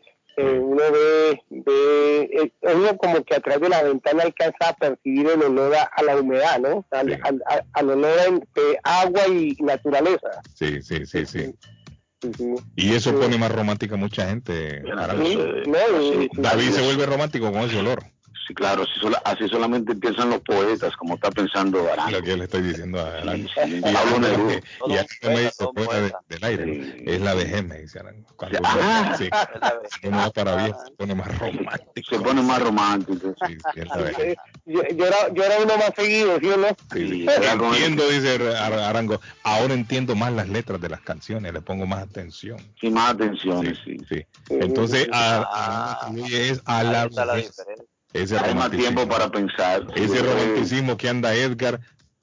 Eh, 0.41 0.59
uno 0.59 0.81
ve, 0.91 1.41
ve 1.49 2.29
eh, 2.33 2.51
uno 2.75 2.97
como 2.97 3.23
que 3.23 3.35
a 3.35 3.39
través 3.39 3.61
de 3.61 3.69
la 3.69 3.83
ventana 3.83 4.23
alcanza 4.23 4.69
a 4.69 4.73
percibir 4.75 5.27
el 5.27 5.41
olor 5.43 5.75
a, 5.75 5.83
a 5.83 6.03
la 6.03 6.17
humedad, 6.17 6.59
¿no? 6.59 6.85
Al, 6.91 7.13
al- 7.23 7.43
al- 7.45 7.65
al 7.73 7.89
olor 7.89 8.39
de 8.55 8.79
agua 8.83 9.27
y 9.27 9.55
naturaleza. 9.61 10.41
Sí, 10.53 10.81
sí, 10.81 11.05
sí, 11.05 11.25
sí. 11.25 11.53
Sí, 12.21 12.31
sí. 12.37 12.53
Y 12.75 12.93
eso 12.93 13.19
pone 13.19 13.35
más 13.37 13.51
romántica 13.51 13.95
a 13.95 13.97
mucha 13.97 14.27
gente. 14.29 14.83
Arango. 14.95 15.25
Sí, 15.25 15.37
no, 15.67 16.01
y- 16.01 16.29
David 16.33 16.69
se 16.69 16.81
vuelve 16.83 17.05
romántico 17.07 17.51
con 17.51 17.61
ese 17.61 17.79
olor. 17.79 18.03
Sí, 18.47 18.53
claro, 18.55 18.83
así, 18.83 18.99
sola- 18.99 19.21
así 19.23 19.47
solamente 19.47 19.95
piensan 19.95 20.29
los 20.31 20.39
poetas, 20.41 20.95
como 20.97 21.13
está 21.15 21.29
pensando 21.31 21.87
Arango. 21.91 22.11
Lo 22.11 22.21
que 22.23 22.35
le 22.35 22.43
estoy 22.45 22.61
diciendo 22.63 22.99
a 22.99 23.07
Arango. 23.19 23.47
Y 23.67 23.81
Pablo 23.81 23.99
Arango 23.99 24.19
Neruda. 24.19 24.45
me- 24.87 24.93
y 24.93 24.97
Arango 24.97 25.07
me 25.23 25.39
dice 25.41 25.65
fuera 25.75 26.01
de- 26.01 26.13
del 26.29 26.43
aire, 26.43 26.65
¿no? 26.65 27.11
es 27.11 27.21
la 27.21 27.33
vejez, 27.35 27.63
me 27.63 27.77
dice 27.79 27.99
Arango. 27.99 28.27
Cuando 28.35 28.57
uno, 28.59 28.69
Ah. 28.71 29.15
sí, 29.17 29.29
uno 30.07 30.17
va 30.17 30.29
para 30.31 30.55
viejo 30.63 30.79
se 30.85 30.91
pone 30.93 31.15
más 31.15 31.37
romántico. 31.39 32.09
Se 32.09 32.19
pone 32.19 32.41
más 32.41 32.61
romántico. 32.63 33.33
Sí, 33.47 33.53
sí, 33.53 33.79
es 33.79 33.85
la 33.87 33.95
vejez. 33.97 34.37
Yo, 34.65 34.81
yo 34.95 35.05
era, 35.05 35.17
yo 35.33 35.43
era 35.43 35.55
uno 35.63 35.77
más 35.77 35.91
seguido, 35.95 36.39
¿sí 36.39 36.47
o 36.49 36.57
no? 36.57 36.67
Sí, 36.93 37.07
sí. 37.07 37.25
Entiendo, 37.29 38.07
dice 38.09 38.35
Ar- 38.57 38.73
Arango, 38.73 39.21
ahora 39.43 39.73
entiendo 39.75 40.15
más 40.15 40.33
las 40.33 40.49
letras 40.49 40.81
de 40.81 40.89
las 40.89 41.01
canciones, 41.01 41.53
le 41.53 41.61
pongo 41.61 41.85
más 41.85 42.01
atención. 42.03 42.57
Sí, 42.79 42.89
más 42.89 43.11
atención, 43.13 43.65
sí. 43.85 43.97
Sí. 44.09 44.25
Entonces, 44.49 45.07
a, 45.11 46.07
a- 46.07 46.11
es 46.31 46.61
a 46.65 46.83
la 46.83 47.07
la 47.11 47.33
vejez. 47.35 47.53
Ese 48.13 48.37
Hay 48.37 48.53
más 48.55 48.71
tiempo 48.71 49.07
para 49.07 49.29
pensar. 49.29 49.85
Ese 49.95 50.21
romanticismo 50.21 50.97
que 50.97 51.09
anda 51.09 51.33
Edgar, 51.33 51.79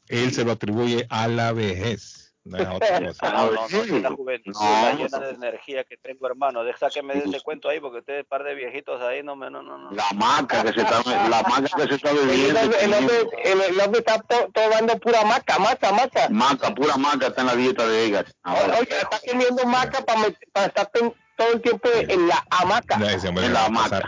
él 0.08 0.32
se 0.32 0.44
lo 0.44 0.52
atribuye 0.52 1.06
a 1.10 1.28
la 1.28 1.52
vejez. 1.52 2.34
No. 2.44 2.58
No, 3.20 3.50
no, 3.50 3.98
la 4.00 4.10
juventud, 4.10 4.52
la 4.54 4.94
llena 4.94 5.18
de 5.18 5.30
energía 5.32 5.84
que 5.84 5.98
tengo, 5.98 6.26
hermano. 6.26 6.64
Deja 6.64 6.88
que 6.88 7.02
me 7.02 7.14
dé 7.14 7.24
ese 7.28 7.40
cuento 7.42 7.68
ahí, 7.68 7.78
porque 7.78 7.98
ustedes, 7.98 8.24
par 8.24 8.42
de 8.42 8.54
viejitos 8.54 9.02
ahí, 9.02 9.22
no 9.22 9.36
me, 9.36 9.50
no, 9.50 9.62
no, 9.62 9.76
no. 9.76 9.90
La 9.90 10.06
maca 10.14 10.62
que 10.64 10.72
se 10.72 10.80
está, 10.80 11.02
la 11.28 11.42
maca 11.42 11.68
que 11.76 11.88
se 11.88 11.94
está 11.96 12.10
hombre, 12.10 12.84
el 12.84 12.94
hombre, 12.94 13.16
el, 13.44 13.60
el 13.60 13.80
hombre 13.80 13.98
está 14.00 14.18
to- 14.20 14.48
tomando 14.54 14.98
pura 14.98 15.24
maca, 15.24 15.58
maca, 15.58 15.92
maca. 15.92 16.28
Maca, 16.30 16.74
pura 16.74 16.96
maca 16.96 17.26
está 17.26 17.42
en 17.42 17.46
la 17.48 17.56
dieta 17.56 17.86
de 17.86 18.06
Edgar. 18.06 18.26
Oye, 18.44 18.88
está 19.02 19.20
comiendo 19.30 19.66
maca 19.66 20.02
para 20.04 20.66
estar 20.66 20.90
todo 21.38 21.52
el 21.54 21.62
tiempo 21.62 21.88
en 21.94 22.28
la 22.28 22.44
hamaca. 22.50 22.98
No, 22.98 23.08
ese 23.08 23.28
hombre 23.28 23.46
se 23.46 23.52
va 23.52 23.64
a 23.66 23.72
casar. 23.72 24.04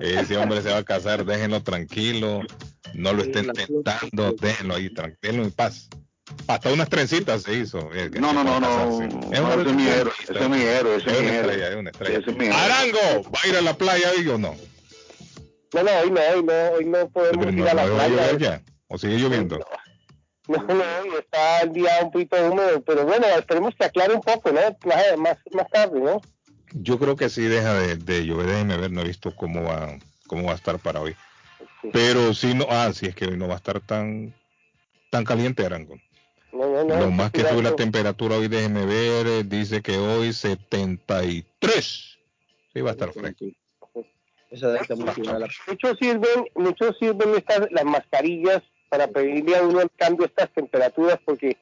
Ese 0.00 0.36
hombre 0.38 0.62
se 0.62 0.70
va 0.70 0.76
a 0.78 0.82
casar, 0.84 1.24
déjenlo 1.24 1.62
tranquilo, 1.62 2.40
no 2.94 3.12
lo 3.12 3.22
estén 3.22 3.52
tentando, 3.52 4.32
déjenlo 4.40 4.76
ahí, 4.76 4.88
tranquilo 4.90 5.42
en 5.42 5.50
paz. 5.50 5.88
Hasta 6.46 6.70
unas 6.72 6.88
trencitas 6.88 7.42
se 7.42 7.54
hizo. 7.54 7.92
Edgar, 7.94 8.20
No, 8.20 8.32
no, 8.32 8.44
no, 8.44 8.60
no. 8.60 9.02
Es 9.02 9.40
un 9.40 9.60
ese 9.60 9.70
es 9.70 9.74
mi 9.74 9.86
héroe, 9.88 10.12
ese 10.22 10.38
es 10.38 10.48
mi 10.48 10.60
héroe, 10.62 10.96
ese 10.96 11.10
Es 11.10 11.20
mi 11.20 11.26
una 11.26 11.34
héroe. 11.34 11.40
estrella, 11.52 11.68
es 11.70 11.76
una 11.76 11.90
estrella. 11.90 12.18
Ese 12.18 12.30
es 12.30 12.36
mi 12.36 12.44
héroe. 12.46 12.58
Arango, 12.58 13.30
¿va 13.30 13.38
a 13.42 13.48
ir 13.48 13.56
a 13.56 13.60
la 13.62 13.74
playa 13.74 14.10
hoy 14.16 14.28
o 14.28 14.38
no? 14.38 14.54
No, 15.74 15.82
no, 15.82 15.90
hoy 16.02 16.10
no, 16.10 16.20
hoy 16.34 16.44
no, 16.44 16.70
hoy 16.76 16.84
no 16.84 17.08
podemos 17.10 17.46
Pero 17.46 17.50
ir 17.50 17.64
no, 17.64 17.68
a 17.70 17.74
la 17.74 17.86
no 17.86 17.94
va 17.94 18.04
a 18.04 18.08
playa. 18.08 18.38
ya, 18.38 18.62
o 18.88 18.98
sigue 18.98 19.18
lloviendo. 19.18 19.58
No, 20.48 20.56
no, 20.62 20.74
hoy 21.02 21.10
está 21.18 21.60
el 21.60 21.72
día 21.72 21.90
un 22.02 22.10
poquito 22.10 22.36
húmedo, 22.50 22.80
pero 22.82 23.04
bueno, 23.04 23.26
esperemos 23.26 23.74
que 23.78 23.84
aclare 23.84 24.14
un 24.14 24.22
poco, 24.22 24.50
¿no? 24.52 24.60
Más, 25.18 25.36
más 25.52 25.68
tarde, 25.70 26.00
¿no? 26.00 26.20
Yo 26.72 26.98
creo 26.98 27.16
que 27.16 27.28
sí 27.28 27.42
deja 27.42 27.74
de, 27.74 27.96
de 27.96 28.26
llover, 28.26 28.46
déjeme 28.46 28.76
ver, 28.76 28.90
no 28.90 29.00
he 29.00 29.04
visto 29.04 29.34
cómo 29.34 29.62
va, 29.62 29.98
cómo 30.26 30.44
va 30.44 30.52
a 30.52 30.56
estar 30.56 30.78
para 30.78 31.00
hoy. 31.00 31.14
Pero 31.92 32.34
sí 32.34 32.54
no, 32.54 32.66
ah, 32.68 32.92
sí 32.92 33.06
es 33.06 33.14
que 33.14 33.26
hoy 33.26 33.36
no 33.36 33.48
va 33.48 33.54
a 33.54 33.58
estar 33.58 33.80
tan, 33.80 34.34
tan 35.10 35.24
caliente 35.24 35.64
Arango. 35.64 35.96
No, 36.52 36.66
no, 36.66 36.84
no. 36.84 37.00
Lo 37.00 37.10
más 37.10 37.30
que 37.30 37.42
sube 37.42 37.62
la 37.62 37.76
temperatura 37.76 38.36
hoy, 38.36 38.48
déjeme 38.48 38.86
ver, 38.86 39.26
eh, 39.26 39.44
dice 39.44 39.82
que 39.82 39.96
hoy 39.96 40.32
73. 40.32 42.18
Sí 42.72 42.80
va 42.80 42.90
a 42.90 42.92
estar 42.92 43.12
fresco. 43.12 43.46
Muchos 45.68 45.98
sirven, 45.98 46.46
muchos 46.54 46.96
sirven 46.98 47.34
estas, 47.36 47.68
las 47.70 47.84
mascarillas 47.84 48.62
para 48.88 49.06
pedirle 49.08 49.56
a 49.56 49.62
uno 49.62 49.82
el 49.82 49.90
cambio 49.96 50.26
de 50.26 50.30
estas 50.30 50.50
temperaturas, 50.54 51.18
porque 51.24 51.56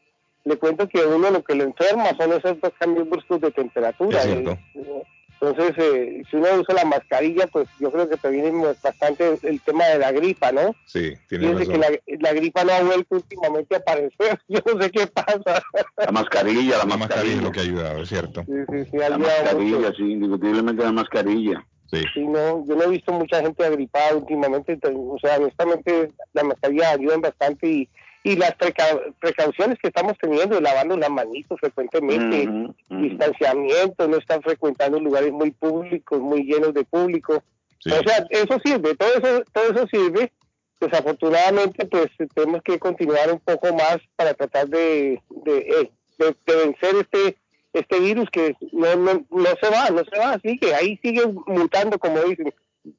le 0.46 0.56
cuento 0.56 0.88
que 0.88 1.00
a 1.00 1.06
uno 1.08 1.30
lo 1.30 1.44
que 1.44 1.54
lo 1.54 1.64
enferma 1.64 2.16
son 2.16 2.32
esos 2.32 2.58
dos 2.60 2.72
cambios 2.78 3.08
bruscos 3.10 3.40
de 3.42 3.50
temperatura. 3.50 4.18
Es 4.20 4.24
cierto. 4.26 4.52
Eh, 4.74 5.02
Entonces, 5.38 5.74
eh, 5.76 6.22
si 6.30 6.36
uno 6.36 6.46
usa 6.60 6.74
la 6.74 6.86
mascarilla, 6.86 7.46
pues 7.48 7.68
yo 7.78 7.92
creo 7.92 8.08
que 8.08 8.16
previene 8.16 8.50
bastante 8.82 9.38
el 9.42 9.60
tema 9.60 9.84
de 9.84 9.98
la 9.98 10.10
gripa, 10.12 10.50
¿no? 10.50 10.74
Sí, 10.86 11.12
tiene 11.28 11.48
Fíjense 11.48 11.66
que 11.72 11.76
razón. 11.78 11.96
la, 12.06 12.16
la 12.20 12.32
gripa 12.32 12.64
no 12.64 12.72
ha 12.72 12.80
vuelto 12.82 13.16
últimamente 13.16 13.74
a 13.74 13.78
aparecer. 13.78 14.40
Yo 14.48 14.60
no 14.64 14.80
sé 14.82 14.90
qué 14.90 15.06
pasa. 15.08 15.62
La 15.98 16.10
mascarilla, 16.12 16.78
la, 16.78 16.84
La 16.84 16.96
mascarilla 16.96 16.96
mascarilla. 16.96 17.36
es 17.36 17.42
lo 17.42 17.52
que 17.52 17.60
ha 17.60 17.62
ayudado, 17.64 18.02
es 18.02 18.08
cierto. 18.08 18.44
Sí, 18.46 18.52
sí, 18.70 18.84
sí, 18.90 18.96
ha 19.02 19.10
La 19.10 19.18
mascarilla, 19.18 19.76
mucho. 19.78 19.92
sí, 19.94 20.02
indiscutiblemente 20.12 20.82
la 20.84 20.92
mascarilla. 20.92 21.66
Sí. 21.90 22.02
Sí, 22.14 22.20
no, 22.26 22.64
yo 22.66 22.74
no 22.74 22.82
he 22.84 22.88
visto 22.88 23.12
mucha 23.12 23.40
gente 23.42 23.62
agripada 23.64 24.16
últimamente, 24.16 24.72
entonces, 24.72 24.98
o 25.06 25.18
sea, 25.20 25.36
honestamente 25.36 26.10
las 26.32 26.44
mascarillas 26.44 26.94
ayudan 26.94 27.20
bastante 27.20 27.68
y, 27.68 27.88
y 28.30 28.36
las 28.36 28.56
preca- 28.58 29.00
precauciones 29.20 29.78
que 29.78 29.88
estamos 29.88 30.14
teniendo, 30.20 30.60
lavando 30.60 30.96
las 30.96 31.10
manitos 31.10 31.58
frecuentemente, 31.60 32.48
distanciamiento, 32.90 34.08
no 34.08 34.16
están 34.16 34.42
frecuentando 34.42 34.98
lugares 35.00 35.32
muy 35.32 35.50
públicos, 35.52 36.20
muy 36.20 36.42
llenos 36.44 36.74
de 36.74 36.84
público. 36.84 37.42
Sí. 37.78 37.90
O 37.90 38.02
sea, 38.02 38.26
eso 38.30 38.58
sirve, 38.64 38.94
todo 38.96 39.08
eso, 39.14 39.44
todo 39.52 39.64
eso 39.72 39.86
sirve. 39.86 40.32
Desafortunadamente, 40.80 41.86
pues 41.86 42.06
tenemos 42.34 42.62
que 42.62 42.78
continuar 42.78 43.32
un 43.32 43.40
poco 43.40 43.72
más 43.74 43.98
para 44.16 44.34
tratar 44.34 44.68
de, 44.68 45.22
de, 45.30 45.58
eh, 45.58 45.90
de- 46.18 46.36
de 46.46 46.56
vencer 46.64 46.94
este 47.00 47.36
este 47.72 48.00
virus 48.00 48.28
que 48.30 48.56
no, 48.72 48.96
no, 48.96 49.26
no 49.30 49.46
se 49.60 49.68
va, 49.70 49.90
no 49.90 50.02
se 50.10 50.18
va, 50.18 50.38
sigue, 50.42 50.74
ahí 50.74 50.98
sigue 51.02 51.22
mutando, 51.46 51.98
como 51.98 52.18
dicen. 52.20 52.52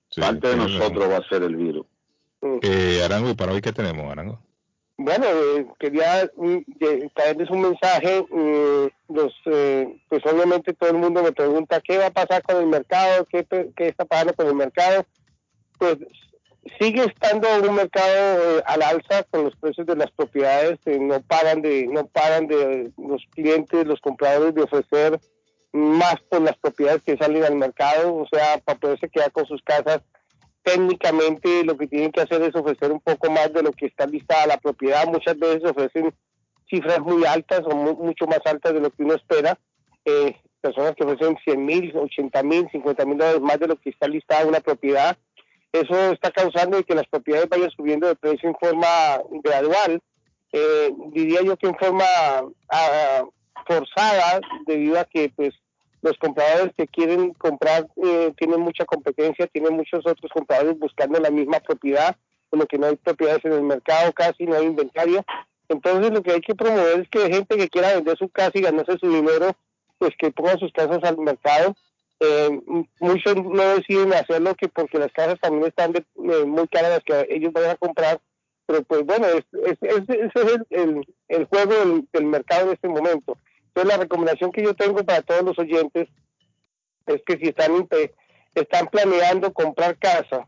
Sí, 0.09 0.21
Parte 0.21 0.49
de 0.49 0.55
nosotros 0.55 1.09
va 1.09 1.17
a 1.17 1.27
ser 1.27 1.41
el 1.41 1.55
virus. 1.55 1.85
razón. 2.41 2.59
Eh, 2.61 3.01
Arango, 3.03 3.29
¿y 3.31 3.33
para 3.33 3.53
hoy 3.53 3.61
qué 3.61 3.73
tenemos, 3.73 4.11
Arango? 4.11 4.39
Bueno, 4.97 5.25
eh, 5.27 5.67
quería 5.79 6.25
de- 6.35 7.11
traerles 7.15 7.49
un 7.51 7.61
mensaje. 7.61 8.25
mm, 8.29 8.87
los, 9.13 9.33
eh, 9.45 9.87
pues 10.09 10.25
obviamente 10.25 10.73
todo 10.73 10.89
el 10.89 10.97
mundo 10.97 11.21
me 11.23 11.31
pregunta 11.31 11.81
qué 11.81 11.97
va 11.97 12.07
a 12.07 12.11
pasar 12.11 12.41
con 12.43 12.57
el 12.57 12.65
mercado, 12.67 13.25
qué, 13.29 13.45
qué 13.75 13.87
está 13.87 14.05
pasando 14.05 14.33
con 14.33 14.47
el 14.47 14.55
mercado. 14.55 15.05
Pues 15.77 15.97
sigue 16.79 17.03
estando 17.05 17.47
un 17.69 17.75
mercado 17.75 18.57
eh, 18.57 18.63
al 18.65 18.81
alza 18.81 19.23
con 19.29 19.45
los 19.45 19.55
precios 19.55 19.85
de 19.85 19.95
las 19.95 20.11
propiedades. 20.11 20.79
eh, 20.85 20.97
no 20.99 21.21
paran 21.21 21.61
de, 21.61 21.87
no 21.87 22.07
paran 22.07 22.47
de 22.47 22.91
los 22.97 23.21
clientes, 23.31 23.85
los 23.85 24.01
compradores 24.01 24.55
de 24.55 24.63
ofrecer 24.63 25.19
más 25.73 26.15
por 26.29 26.41
las 26.41 26.57
propiedades 26.57 27.03
que 27.03 27.17
salen 27.17 27.43
al 27.43 27.55
mercado, 27.55 28.15
o 28.15 28.27
sea, 28.31 28.57
para 28.65 28.79
poderse 28.79 29.09
quedar 29.09 29.31
con 29.31 29.45
sus 29.45 29.61
casas 29.61 30.01
técnicamente 30.67 31.63
lo 31.63 31.77
que 31.77 31.87
tienen 31.87 32.11
que 32.11 32.21
hacer 32.21 32.41
es 32.41 32.53
ofrecer 32.53 32.91
un 32.91 32.99
poco 32.99 33.31
más 33.31 33.53
de 33.53 33.63
lo 33.63 33.71
que 33.71 33.85
está 33.85 34.05
listada 34.05 34.45
la 34.47 34.57
propiedad. 34.57 35.07
Muchas 35.07 35.39
veces 35.39 35.63
ofrecen 35.63 36.13
cifras 36.69 36.99
muy 36.99 37.23
altas 37.25 37.61
o 37.65 37.75
mu- 37.75 37.95
mucho 38.03 38.27
más 38.27 38.41
altas 38.45 38.73
de 38.73 38.81
lo 38.81 38.89
que 38.91 39.03
uno 39.03 39.15
espera. 39.15 39.57
Eh, 40.03 40.35
personas 40.59 40.93
que 40.95 41.05
ofrecen 41.05 41.37
100 41.43 41.65
mil, 41.65 41.95
80 41.95 42.43
mil, 42.43 42.67
50 42.69 43.05
mil 43.05 43.17
dólares 43.17 43.41
más 43.41 43.59
de 43.59 43.67
lo 43.67 43.77
que 43.77 43.89
está 43.91 44.07
listada 44.07 44.45
una 44.45 44.59
propiedad. 44.59 45.17
Eso 45.71 46.11
está 46.11 46.31
causando 46.31 46.83
que 46.83 46.95
las 46.95 47.07
propiedades 47.07 47.47
vayan 47.49 47.71
subiendo 47.71 48.07
de 48.07 48.15
precio 48.15 48.49
en 48.49 48.55
forma 48.55 48.87
gradual. 49.43 50.01
Eh, 50.51 50.91
diría 51.13 51.41
yo 51.43 51.55
que 51.57 51.67
en 51.67 51.77
forma 51.77 52.05
ah, 52.69 53.23
forzada 53.65 54.41
debido 54.65 54.99
a 54.99 55.05
que 55.05 55.29
pues 55.35 55.53
los 56.01 56.17
compradores 56.17 56.73
que 56.77 56.87
quieren 56.87 57.33
comprar 57.33 57.87
eh, 58.03 58.33
tienen 58.37 58.61
mucha 58.61 58.85
competencia, 58.85 59.47
tienen 59.47 59.73
muchos 59.75 60.05
otros 60.05 60.31
compradores 60.31 60.77
buscando 60.79 61.19
la 61.19 61.29
misma 61.31 61.59
propiedad, 61.59 62.15
por 62.49 62.59
lo 62.59 62.65
que 62.65 62.77
no 62.77 62.87
hay 62.87 62.95
propiedades 62.95 63.43
en 63.45 63.53
el 63.53 63.63
mercado 63.63 64.11
casi, 64.13 64.45
no 64.45 64.55
hay 64.55 64.65
inventario. 64.67 65.23
Entonces 65.69 66.11
lo 66.11 66.21
que 66.23 66.31
hay 66.31 66.41
que 66.41 66.55
promover 66.55 67.01
es 67.01 67.09
que 67.09 67.29
gente 67.33 67.57
que 67.57 67.67
quiera 67.67 67.93
vender 67.95 68.17
su 68.17 68.29
casa 68.29 68.51
y 68.53 68.61
ganarse 68.61 68.97
su 68.99 69.09
dinero, 69.09 69.51
pues 69.97 70.11
que 70.17 70.31
ponga 70.31 70.57
sus 70.57 70.71
casas 70.71 71.03
al 71.03 71.17
mercado. 71.17 71.75
Eh, 72.19 72.61
muchos 72.99 73.35
no 73.35 73.75
deciden 73.75 74.13
hacerlo 74.13 74.55
que 74.55 74.69
porque 74.69 74.97
las 74.97 75.11
casas 75.11 75.39
también 75.41 75.65
están 75.67 75.91
de- 75.91 75.99
eh, 76.31 76.45
muy 76.45 76.67
caras 76.67 76.89
las 76.91 77.03
que 77.03 77.35
ellos 77.35 77.51
vayan 77.53 77.71
a 77.71 77.75
comprar, 77.75 78.19
pero 78.65 78.81
pues 78.83 79.05
bueno, 79.05 79.27
es, 79.27 79.43
es- 79.65 79.77
es- 79.81 80.09
ese 80.09 80.53
es 80.55 80.59
el, 80.69 81.45
juego 81.45 81.73
del 82.13 82.25
mercado 82.25 82.67
en 82.67 82.73
este 82.73 82.87
momento. 82.87 83.37
Entonces 83.77 83.95
la 83.95 84.03
recomendación 84.03 84.51
que 84.51 84.63
yo 84.63 84.73
tengo 84.73 85.03
para 85.03 85.21
todos 85.21 85.43
los 85.43 85.59
oyentes 85.59 86.07
es 87.05 87.21
que 87.23 87.37
si 87.37 87.49
están, 87.49 87.75
inte- 87.75 88.11
están 88.55 88.87
planeando 88.87 89.53
comprar 89.53 89.99
casa, 89.99 90.47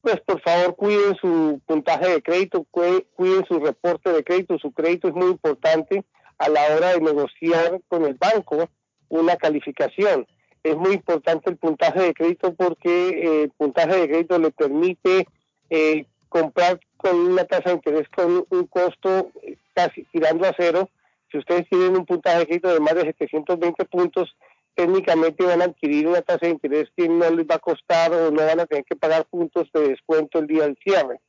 pues 0.00 0.20
por 0.20 0.40
favor 0.40 0.76
cuiden 0.76 1.16
su 1.16 1.60
puntaje 1.66 2.08
de 2.10 2.22
crédito, 2.22 2.64
cuiden 2.70 3.44
su 3.48 3.58
reporte 3.58 4.12
de 4.12 4.22
crédito, 4.22 4.56
su 4.60 4.70
crédito 4.70 5.08
es 5.08 5.14
muy 5.14 5.30
importante 5.32 6.04
a 6.38 6.48
la 6.48 6.60
hora 6.76 6.92
de 6.92 7.00
negociar 7.00 7.80
con 7.88 8.04
el 8.04 8.14
banco 8.14 8.68
una 9.08 9.34
calificación. 9.36 10.24
Es 10.62 10.76
muy 10.76 10.92
importante 10.92 11.50
el 11.50 11.56
puntaje 11.56 12.02
de 12.02 12.14
crédito 12.14 12.54
porque 12.54 13.08
eh, 13.08 13.42
el 13.42 13.50
puntaje 13.50 13.96
de 13.96 14.08
crédito 14.08 14.38
le 14.38 14.52
permite 14.52 15.26
eh, 15.70 16.06
comprar 16.28 16.78
con 16.98 17.16
una 17.16 17.44
tasa 17.46 17.70
de 17.70 17.74
interés 17.76 18.08
con 18.10 18.46
un 18.48 18.66
costo 18.68 19.32
eh, 19.42 19.56
casi 19.74 20.04
tirando 20.12 20.46
a 20.46 20.54
cero. 20.56 20.88
Si 21.34 21.38
ustedes 21.38 21.68
tienen 21.68 21.96
un 21.96 22.06
puntaje 22.06 22.38
de 22.38 22.46
crédito 22.46 22.72
de 22.72 22.78
más 22.78 22.94
de 22.94 23.02
720 23.06 23.84
puntos, 23.86 24.36
técnicamente 24.76 25.44
van 25.44 25.62
a 25.62 25.64
adquirir 25.64 26.06
una 26.06 26.22
tasa 26.22 26.46
de 26.46 26.52
interés 26.52 26.88
que 26.96 27.08
no 27.08 27.28
les 27.28 27.44
va 27.44 27.56
a 27.56 27.58
costar 27.58 28.12
o 28.12 28.30
no 28.30 28.46
van 28.46 28.60
a 28.60 28.66
tener 28.66 28.84
que 28.84 28.94
pagar 28.94 29.26
puntos 29.26 29.68
de 29.74 29.88
descuento 29.88 30.38
el 30.38 30.46
día 30.46 30.62
del 30.62 30.78
cierre. 30.80 31.20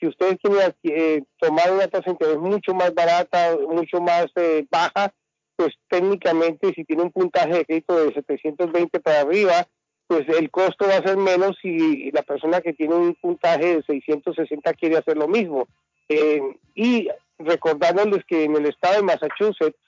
Si 0.00 0.08
ustedes 0.08 0.38
quieren 0.42 0.74
eh, 0.82 1.22
tomar 1.38 1.70
una 1.70 1.86
tasa 1.86 2.06
de 2.06 2.10
interés 2.10 2.38
mucho 2.38 2.74
más 2.74 2.92
barata, 2.92 3.56
mucho 3.68 4.00
más 4.00 4.26
eh, 4.34 4.66
baja, 4.68 5.14
pues 5.54 5.76
técnicamente 5.88 6.72
si 6.74 6.84
tiene 6.84 7.04
un 7.04 7.12
puntaje 7.12 7.58
de 7.58 7.64
crédito 7.64 8.04
de 8.04 8.14
720 8.14 8.98
para 8.98 9.20
arriba, 9.20 9.68
pues 10.08 10.28
el 10.28 10.50
costo 10.50 10.88
va 10.88 10.96
a 10.96 11.06
ser 11.06 11.18
menos 11.18 11.56
si 11.62 12.10
la 12.10 12.22
persona 12.22 12.60
que 12.60 12.72
tiene 12.72 12.96
un 12.96 13.14
puntaje 13.14 13.76
de 13.76 13.82
660 13.84 14.74
quiere 14.74 14.96
hacer 14.96 15.16
lo 15.16 15.28
mismo. 15.28 15.68
Eh, 16.12 16.42
y 16.74 17.08
recordándoles 17.38 18.24
que 18.26 18.44
en 18.44 18.56
el 18.56 18.66
estado 18.66 18.96
de 18.96 19.02
Massachusetts 19.02 19.78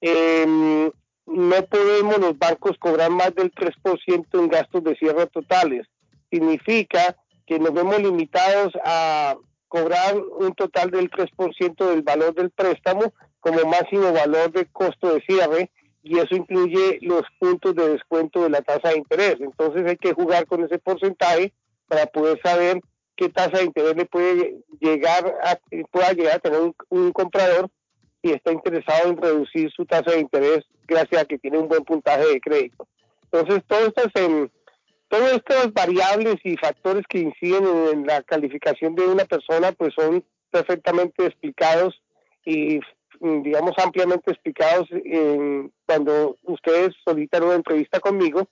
eh, 0.00 0.90
no 1.26 1.66
podemos 1.66 2.18
los 2.18 2.38
bancos 2.38 2.76
cobrar 2.78 3.10
más 3.10 3.34
del 3.34 3.52
3% 3.52 4.26
en 4.32 4.48
gastos 4.48 4.82
de 4.82 4.96
cierre 4.96 5.26
totales. 5.26 5.86
Significa 6.30 7.16
que 7.46 7.58
nos 7.58 7.72
vemos 7.72 8.00
limitados 8.00 8.72
a 8.84 9.36
cobrar 9.68 10.16
un 10.16 10.52
total 10.54 10.90
del 10.90 11.10
3% 11.10 11.88
del 11.88 12.02
valor 12.02 12.34
del 12.34 12.50
préstamo 12.50 13.12
como 13.38 13.64
máximo 13.64 14.12
valor 14.12 14.50
de 14.52 14.66
costo 14.66 15.14
de 15.14 15.20
cierre 15.22 15.70
y 16.02 16.18
eso 16.18 16.34
incluye 16.34 16.98
los 17.02 17.22
puntos 17.38 17.74
de 17.74 17.90
descuento 17.90 18.42
de 18.42 18.50
la 18.50 18.62
tasa 18.62 18.88
de 18.88 18.98
interés. 18.98 19.36
Entonces 19.40 19.86
hay 19.86 19.96
que 19.96 20.12
jugar 20.12 20.46
con 20.46 20.64
ese 20.64 20.78
porcentaje 20.78 21.52
para 21.86 22.06
poder 22.06 22.40
saber 22.42 22.80
qué 23.20 23.28
tasa 23.28 23.58
de 23.58 23.64
interés 23.64 23.94
le 23.96 24.06
puede 24.06 24.56
llegar 24.80 25.38
a, 25.42 25.58
pueda 25.90 26.12
llegar 26.12 26.36
a 26.36 26.38
tener 26.38 26.72
un, 26.88 27.12
comprador 27.12 27.68
si 28.22 28.32
está 28.32 28.50
interesado 28.50 29.10
en 29.10 29.18
reducir 29.18 29.70
su 29.72 29.84
tasa 29.84 30.12
de 30.12 30.20
interés 30.20 30.64
gracias 30.88 31.22
a 31.22 31.24
que 31.26 31.38
tiene 31.38 31.58
un 31.58 31.68
buen 31.68 31.84
puntaje 31.84 32.26
de 32.26 32.40
crédito. 32.40 32.88
Entonces, 33.24 33.62
todas 33.66 33.88
estas, 33.88 34.06
en, 34.14 34.50
todas 35.08 35.34
estas 35.34 35.72
variables 35.74 36.36
y 36.44 36.56
factores 36.56 37.04
que 37.08 37.18
inciden 37.18 37.64
en, 37.92 38.06
la 38.06 38.22
calificación 38.22 38.94
de 38.94 39.06
una 39.06 39.26
persona, 39.26 39.72
pues 39.72 39.92
son 39.94 40.24
perfectamente 40.50 41.26
explicados 41.26 42.00
y 42.46 42.80
digamos 43.20 43.74
ampliamente 43.76 44.30
explicados 44.30 44.88
cuando 45.84 46.38
ustedes 46.44 46.94
solicitan 47.04 47.42
una 47.42 47.56
entrevista 47.56 48.00
conmigo 48.00 48.48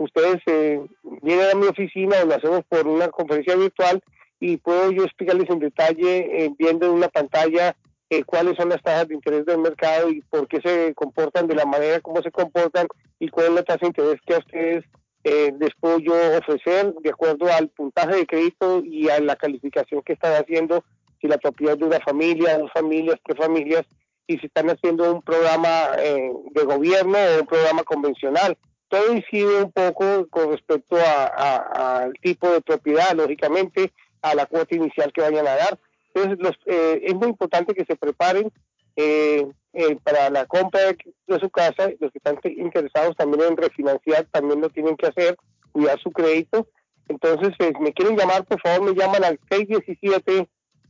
ustedes 0.00 0.40
eh, 0.46 0.80
vienen 1.22 1.50
a 1.52 1.54
mi 1.54 1.66
oficina 1.66 2.16
o 2.22 2.26
lo 2.26 2.34
hacemos 2.34 2.62
por 2.68 2.86
una 2.86 3.08
conferencia 3.08 3.54
virtual 3.54 4.02
y 4.40 4.56
puedo 4.56 4.90
yo 4.90 5.04
explicarles 5.04 5.50
en 5.50 5.58
detalle, 5.58 6.44
eh, 6.44 6.50
viendo 6.58 6.86
en 6.86 6.92
una 6.92 7.08
pantalla, 7.08 7.76
eh, 8.08 8.24
cuáles 8.24 8.56
son 8.56 8.70
las 8.70 8.82
tasas 8.82 9.08
de 9.08 9.14
interés 9.14 9.44
del 9.44 9.58
mercado 9.58 10.10
y 10.10 10.22
por 10.22 10.48
qué 10.48 10.60
se 10.62 10.94
comportan 10.94 11.46
de 11.46 11.54
la 11.54 11.66
manera 11.66 12.00
como 12.00 12.22
se 12.22 12.30
comportan 12.30 12.88
y 13.18 13.28
cuál 13.28 13.48
es 13.48 13.52
la 13.52 13.62
tasa 13.62 13.80
de 13.82 13.86
interés 13.88 14.20
que 14.26 14.34
a 14.34 14.38
ustedes 14.38 14.84
les 15.22 15.74
puedo 15.78 15.98
yo 15.98 16.14
ofrecer 16.38 16.94
de 16.94 17.10
acuerdo 17.10 17.52
al 17.52 17.68
puntaje 17.68 18.16
de 18.16 18.26
crédito 18.26 18.82
y 18.82 19.10
a 19.10 19.20
la 19.20 19.36
calificación 19.36 20.00
que 20.00 20.14
están 20.14 20.32
haciendo, 20.32 20.82
si 21.20 21.28
la 21.28 21.36
propiedad 21.36 21.76
de 21.76 21.84
una 21.84 22.00
familia, 22.00 22.56
dos 22.56 22.72
familias, 22.72 23.20
tres 23.26 23.36
familias, 23.36 23.84
y 24.26 24.38
si 24.38 24.46
están 24.46 24.70
haciendo 24.70 25.16
un 25.16 25.20
programa 25.20 25.90
de 25.98 26.64
gobierno 26.64 27.18
o 27.18 27.40
un 27.40 27.46
programa 27.46 27.82
convencional 27.82 28.56
todo 28.90 29.14
incide 29.14 29.62
un 29.62 29.72
poco 29.72 30.26
con 30.28 30.50
respecto 30.50 30.96
al 30.96 32.12
tipo 32.20 32.50
de 32.50 32.60
propiedad, 32.60 33.14
lógicamente, 33.14 33.92
a 34.20 34.34
la 34.34 34.46
cuota 34.46 34.74
inicial 34.74 35.12
que 35.12 35.20
vayan 35.20 35.46
a 35.46 35.54
dar. 35.54 35.78
Entonces, 36.12 36.56
eh, 36.66 37.00
es 37.04 37.14
muy 37.14 37.28
importante 37.28 37.72
que 37.72 37.84
se 37.84 37.94
preparen 37.94 38.50
eh, 38.96 39.46
eh, 39.74 39.96
para 40.02 40.28
la 40.28 40.44
compra 40.46 40.80
de, 40.80 40.96
su 41.38 41.48
casa. 41.50 41.88
Los 42.00 42.10
que 42.10 42.18
están 42.18 42.40
interesados 42.44 43.14
también 43.16 43.44
en 43.44 43.56
refinanciar 43.56 44.26
también 44.32 44.60
lo 44.60 44.70
tienen 44.70 44.96
que 44.96 45.06
hacer, 45.06 45.36
cuidar 45.70 46.00
su 46.00 46.10
crédito. 46.10 46.66
Entonces, 47.08 47.52
me 47.80 47.92
quieren 47.92 48.16
llamar, 48.16 48.44
por 48.44 48.60
favor, 48.60 48.92
me 48.92 49.00
llaman 49.00 49.22
al 49.22 49.38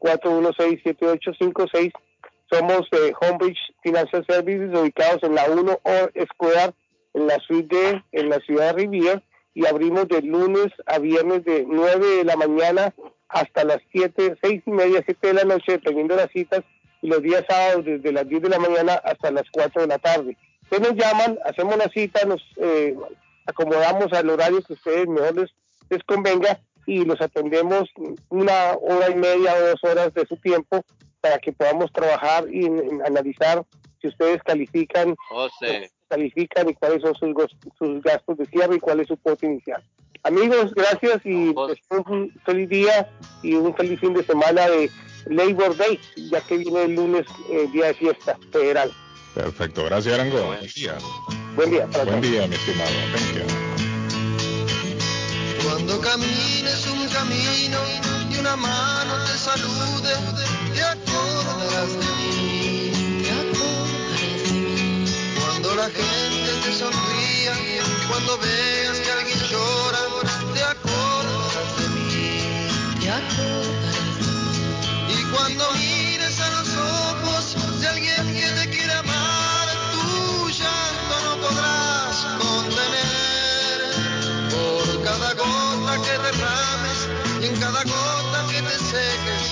617-416-7856 0.00 1.92
somos 2.50 2.88
de 2.90 3.14
Homebridge 3.20 3.58
Financial 3.82 4.24
Services, 4.26 4.70
ubicados 4.78 5.22
en 5.22 5.34
la 5.34 5.44
1 5.50 5.80
Square, 6.32 6.72
en 7.14 7.26
la 7.26 7.38
suite 7.40 7.74
D, 7.74 8.02
en 8.12 8.28
la 8.28 8.38
ciudad 8.40 8.74
de 8.74 8.82
Riviera, 8.82 9.22
y 9.54 9.66
abrimos 9.66 10.06
de 10.08 10.22
lunes 10.22 10.68
a 10.86 10.98
viernes 10.98 11.44
de 11.44 11.64
9 11.66 12.16
de 12.18 12.24
la 12.24 12.36
mañana 12.36 12.94
hasta 13.28 13.64
las 13.64 13.78
7, 13.92 14.36
6 14.42 14.62
y 14.66 14.70
media, 14.70 15.02
7 15.04 15.26
de 15.26 15.34
la 15.34 15.44
noche, 15.44 15.72
dependiendo 15.72 16.14
de 16.14 16.22
las 16.22 16.30
citas, 16.30 16.62
y 17.02 17.08
los 17.08 17.22
días 17.22 17.44
sábados 17.48 17.84
desde 17.84 18.12
las 18.12 18.28
10 18.28 18.42
de 18.42 18.48
la 18.48 18.58
mañana 18.58 18.94
hasta 18.94 19.30
las 19.30 19.44
4 19.50 19.82
de 19.82 19.88
la 19.88 19.98
tarde. 19.98 20.36
Ustedes 20.62 20.92
nos 20.92 20.96
llaman, 20.96 21.38
hacemos 21.44 21.76
la 21.76 21.88
cita, 21.88 22.24
nos 22.26 22.42
eh, 22.56 22.96
acomodamos 23.46 24.12
al 24.12 24.28
horario 24.28 24.62
que 24.62 24.72
ustedes 24.72 25.06
mejor 25.06 25.36
les, 25.36 25.50
les 25.90 26.02
convenga 26.04 26.58
y 26.86 27.04
los 27.04 27.20
atendemos 27.20 27.88
una 28.28 28.74
hora 28.80 29.10
y 29.10 29.14
media 29.14 29.54
o 29.54 29.60
dos 29.60 29.84
horas 29.84 30.14
de 30.14 30.26
su 30.26 30.36
tiempo 30.36 30.84
para 31.26 31.38
que 31.38 31.52
podamos 31.52 31.92
trabajar 31.92 32.46
y 32.52 32.66
analizar 33.04 33.64
si 34.00 34.06
ustedes 34.06 34.40
califican, 34.44 35.16
califican 36.08 36.68
y 36.68 36.74
cuáles 36.74 37.02
son 37.02 37.14
sus, 37.16 37.56
sus 37.76 38.02
gastos 38.02 38.38
de 38.38 38.46
cierre 38.46 38.76
y 38.76 38.78
cuál 38.78 39.00
es 39.00 39.08
su 39.08 39.16
cuota 39.16 39.44
inicial. 39.44 39.82
Amigos, 40.22 40.72
gracias 40.74 41.24
y 41.24 41.52
un 41.90 42.32
feliz 42.44 42.68
día 42.68 43.10
y 43.42 43.54
un 43.54 43.74
feliz 43.74 43.98
fin 43.98 44.14
de 44.14 44.24
semana 44.24 44.68
de 44.68 44.88
Labor 45.26 45.76
Day, 45.76 45.98
ya 46.30 46.40
que 46.42 46.58
viene 46.58 46.82
el 46.84 46.94
lunes, 46.94 47.26
eh, 47.50 47.66
día 47.72 47.86
de 47.86 47.94
fiesta 47.94 48.38
federal. 48.52 48.92
Perfecto, 49.34 49.84
gracias 49.84 50.14
Arango. 50.14 50.46
Buen 50.46 50.60
día. 50.60 50.98
Buen 51.56 51.70
día. 51.70 51.86
Buen 52.04 52.20
día, 52.20 52.46
mi 52.46 52.54
estimado. 52.54 53.65
Cuando 55.66 56.00
camines 56.00 56.86
un 56.86 57.08
camino 57.08 57.78
y 58.30 58.36
una 58.38 58.54
mano 58.54 59.14
te 59.24 59.36
salude, 59.36 60.14
te 60.72 60.82
acordarás 60.84 61.90
de 61.90 62.06
mí. 62.22 62.92
Te. 63.24 63.42
Cuando 65.40 65.74
la 65.74 65.86
gente 65.86 66.52
te 66.62 66.72
sonría, 66.72 67.54
cuando 68.08 68.38
veas 68.38 69.00
que 69.00 69.10
alguien 69.10 69.40
llora, 69.50 69.98
te 70.54 70.62
acordarás 70.62 71.76
de 71.80 71.88
mí. 71.88 73.00
Te 73.00 73.10
acordarás 73.10 74.20
de 74.22 74.30
mí. 75.08 75.18
Y 75.18 75.24
cuando 75.34 75.68
mires 75.72 76.38
a 76.38 76.50
los 76.50 76.68
ojos 76.76 77.80
de 77.80 77.88
alguien 77.88 78.34
que 78.34 78.48
te 78.52 78.70
quiere 78.70 78.92
amar, 78.92 79.68
tu 79.90 80.48
llanto 80.48 81.14
no 81.24 81.36
podrás 81.40 82.24
contener 82.38 83.15
cada 85.18 85.34
gota 85.34 86.02
que 86.02 86.18
derrames 86.18 87.08
y 87.40 87.46
en 87.46 87.56
cada 87.58 87.82
gota 87.84 88.46
que 88.50 88.60
te 88.60 88.78
seques, 88.78 89.44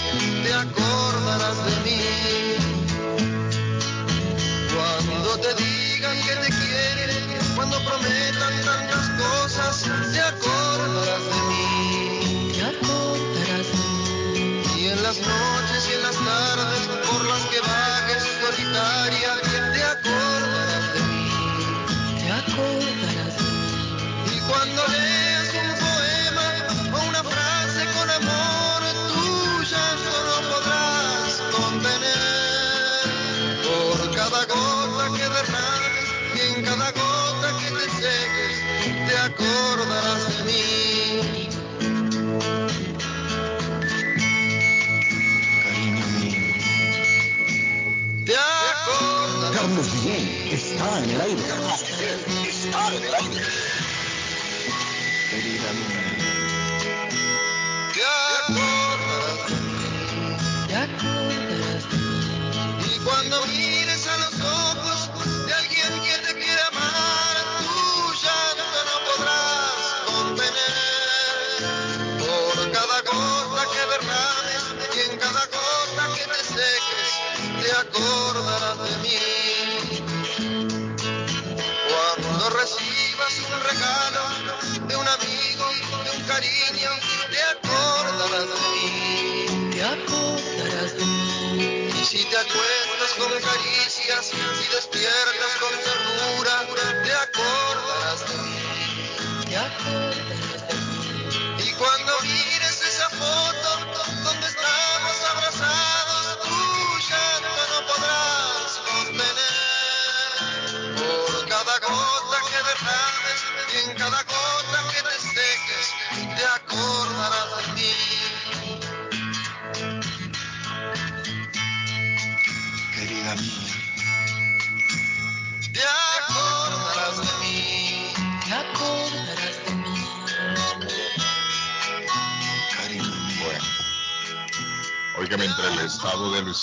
te 0.42 0.52
acordarás 0.52 1.64
de 1.64 1.74
mí. 1.84 2.00
Cuando 4.74 5.38
te 5.38 5.54
digan 5.62 6.16
que 6.22 6.34
te 6.36 6.48
quieren, 6.48 7.16
cuando 7.56 7.78
prometan 7.84 8.54
tantas 8.64 9.08
cosas, 9.22 9.84
te 10.12 10.20
acordarás 10.20 11.24
de 11.32 11.40
mí. 11.48 12.52
Te 12.52 12.62
acordarás 12.62 13.66
de 13.72 13.84
mí. 14.34 14.62
Y 14.76 14.88
en 14.88 15.02
las 15.02 15.16
noches 15.16 15.88
y 15.88 15.94
en 15.94 16.02
las 16.02 16.16
tardes 16.16 16.84
por 17.08 17.24
las 17.24 17.42
que 17.46 17.60
vagues 17.60 18.22
solitaria, 18.40 19.30
te 19.72 19.82
acordarás 19.82 20.94
de 20.94 21.00
mí. 21.00 21.28
Te 22.20 22.30
acordarás 22.32 23.36
de 23.36 23.42
mí. 23.42 24.36
Y 24.36 24.40
cuando 24.40 24.86
le 24.88 25.33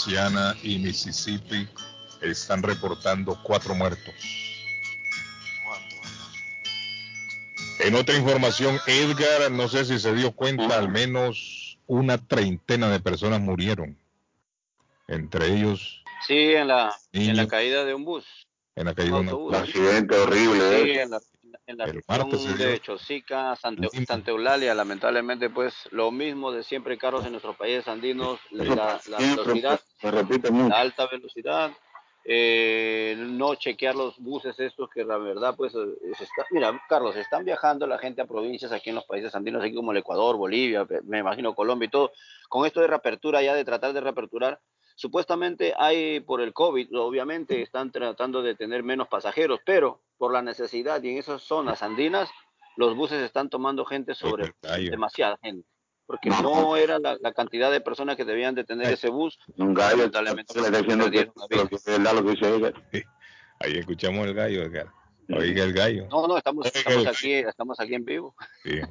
Luisiana 0.06 0.56
y 0.64 0.80
Mississippi 0.80 1.68
están 2.22 2.64
reportando 2.64 3.38
cuatro 3.44 3.76
muertos. 3.76 4.14
En 7.80 7.95
otra 7.95 8.15
información, 8.15 8.80
Edgar, 8.88 9.52
no 9.52 9.68
sé 9.68 9.86
si 9.86 9.99
se 9.99 10.14
dio 10.14 10.32
cuenta, 10.32 10.78
al 10.78 10.90
menos 10.90 11.78
una 11.88 12.18
treintena 12.18 12.90
de 12.90 12.99
personas 12.99 13.41
murieron. 13.41 13.98
Entre 15.07 15.48
ellos, 15.53 16.03
Sí, 16.28 16.53
en 16.53 16.68
la, 16.68 16.95
en 17.14 17.28
la 17.28 17.34
Niños. 17.34 17.48
caída 17.48 17.84
de 17.84 17.94
un 17.95 18.06
bus. 18.06 18.26
en 18.76 18.86
la 18.86 18.94
caída 18.94 19.19
de 19.19 19.30
autobús. 19.30 19.56
accidente 19.56 20.15
horrible. 20.15 20.60
Sí, 20.84 20.90
¿eh? 20.91 21.02
en 21.02 21.10
la, 21.11 21.19
en 21.72 21.77
la 21.77 21.85
El 21.85 22.03
región 22.07 22.57
de 22.57 22.80
Chosica, 22.80 23.56
Santa, 23.56 23.88
Santa 24.06 24.31
Eulalia, 24.31 24.76
lamentablemente, 24.76 25.49
pues 25.49 25.73
lo 25.91 26.11
mismo 26.11 26.52
de 26.52 26.64
siempre, 26.64 26.98
carros 26.98 27.26
en 27.26 27.31
nuestros 27.31 27.56
países 27.56 27.88
andinos, 27.88 28.39
la, 28.52 28.65
la 28.65 28.99
Siempre 28.99 29.45
velocidad, 29.45 29.80
la 30.02 30.80
alta 30.80 31.07
velocidad, 31.07 31.72
eh, 32.23 33.15
no 33.18 33.56
chequear 33.56 33.95
los 33.95 34.19
buses 34.19 34.60
estos 34.60 34.89
que 34.89 35.03
la 35.03 35.18
verdad, 35.18 35.56
pues, 35.56 35.73
eh, 35.73 36.14
se 36.18 36.23
está, 36.23 36.45
mira, 36.52 36.80
Carlos, 36.88 37.15
están 37.15 37.43
viajando 37.43 37.88
la 37.88 37.98
gente 37.98 38.22
a 38.22 38.27
provincias 38.27 38.72
aquí 38.72 38.89
en 38.89 38.95
los 38.95 39.06
países 39.06 39.34
andinos, 39.34 39.64
aquí 39.64 39.73
como 39.73 39.91
el 39.91 39.98
Ecuador, 39.98 40.38
Bolivia, 40.38 40.85
me 41.06 41.19
imagino 41.19 41.56
Colombia 41.56 41.88
y 41.88 41.89
todo, 41.89 42.11
con 42.48 42.68
esto 42.68 42.80
de 42.80 42.88
reapertura 42.88 43.41
ya, 43.41 43.56
de 43.56 43.65
tratar 43.65 43.93
de 43.93 44.02
reaperturar, 44.02 44.60
supuestamente 45.02 45.73
hay 45.76 46.19
por 46.19 46.41
el 46.41 46.53
COVID, 46.53 46.95
obviamente 46.95 47.64
están 47.64 47.91
tratando 47.91 48.44
de 48.44 48.53
tener 48.53 48.84
menos 48.84 49.07
pasajeros, 49.07 49.60
pero 49.65 49.99
por 50.19 50.32
la 50.32 50.44
necesidad 50.44 51.02
y 51.02 51.10
en 51.10 51.18
esas 51.18 51.41
zonas 51.41 51.82
andinas, 51.82 52.30
los 52.78 52.95
buses 52.95 53.23
están 53.23 53.49
tomando 53.49 53.84
gente 53.84 54.14
sobre 54.14 54.53
demasiada 54.91 55.40
gente, 55.41 55.68
porque 56.06 56.30
no 56.30 56.78
era 56.78 56.99
la, 56.99 57.18
la 57.19 57.34
cantidad 57.34 57.72
de 57.72 57.82
personas 57.82 58.15
que 58.15 58.26
debían 58.26 58.53
de 58.53 58.64
tener 58.64 58.94
ese 58.94 59.10
bus. 59.10 59.40
Un 59.57 59.73
gallo 59.73 59.98
lamentablemente 59.98 60.61
le 60.61 60.69
diciendo 60.69 61.10
que, 61.10 61.32
lo 61.49 62.22
lo 62.22 62.30
dice. 62.30 63.06
Ahí 63.60 63.78
escuchamos 63.80 64.28
el 64.28 64.36
gallo, 64.36 64.61
Edgar. 64.61 64.91
Oiga 65.30 65.64
el 65.64 65.73
gallo. 65.73 66.07
No, 66.11 66.28
no, 66.28 66.38
estamos, 66.38 66.68
estamos 66.68 67.07
aquí, 67.07 67.34
estamos 67.34 67.80
aquí 67.80 67.95
en 67.95 68.06
vivo. 68.06 68.36
Sí. 68.64 68.82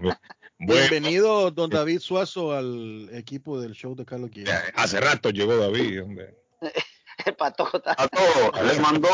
Bienvenido, 0.62 1.50
don 1.50 1.70
David 1.70 2.00
Suazo, 2.00 2.52
al 2.52 3.08
equipo 3.14 3.58
del 3.58 3.72
show 3.72 3.94
de 3.96 4.04
Carlos 4.04 4.30
Guillén. 4.30 4.54
Hace 4.74 5.00
rato 5.00 5.30
llegó 5.30 5.56
David, 5.56 6.02
hombre. 6.02 6.34
A 7.36 7.50
todos, 7.50 8.62
le 8.64 8.80
mandó, 8.80 9.08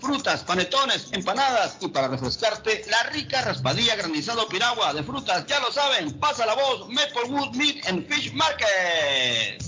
frutas, 0.00 0.42
panetones, 0.44 1.08
empanadas 1.12 1.76
y 1.80 1.88
para 1.88 2.08
refrescarte 2.08 2.84
la 2.90 3.10
rica 3.10 3.42
raspadilla 3.42 3.96
granizado 3.96 4.48
piragua 4.48 4.92
de 4.94 5.02
frutas. 5.02 5.46
Ya 5.46 5.60
lo 5.60 5.70
saben, 5.72 6.18
pasa 6.18 6.46
la 6.46 6.54
voz 6.54 6.88
Maplewood 6.88 7.54
Meat 7.54 7.86
and 7.88 8.06
Fish 8.08 8.32
Market. 8.32 9.67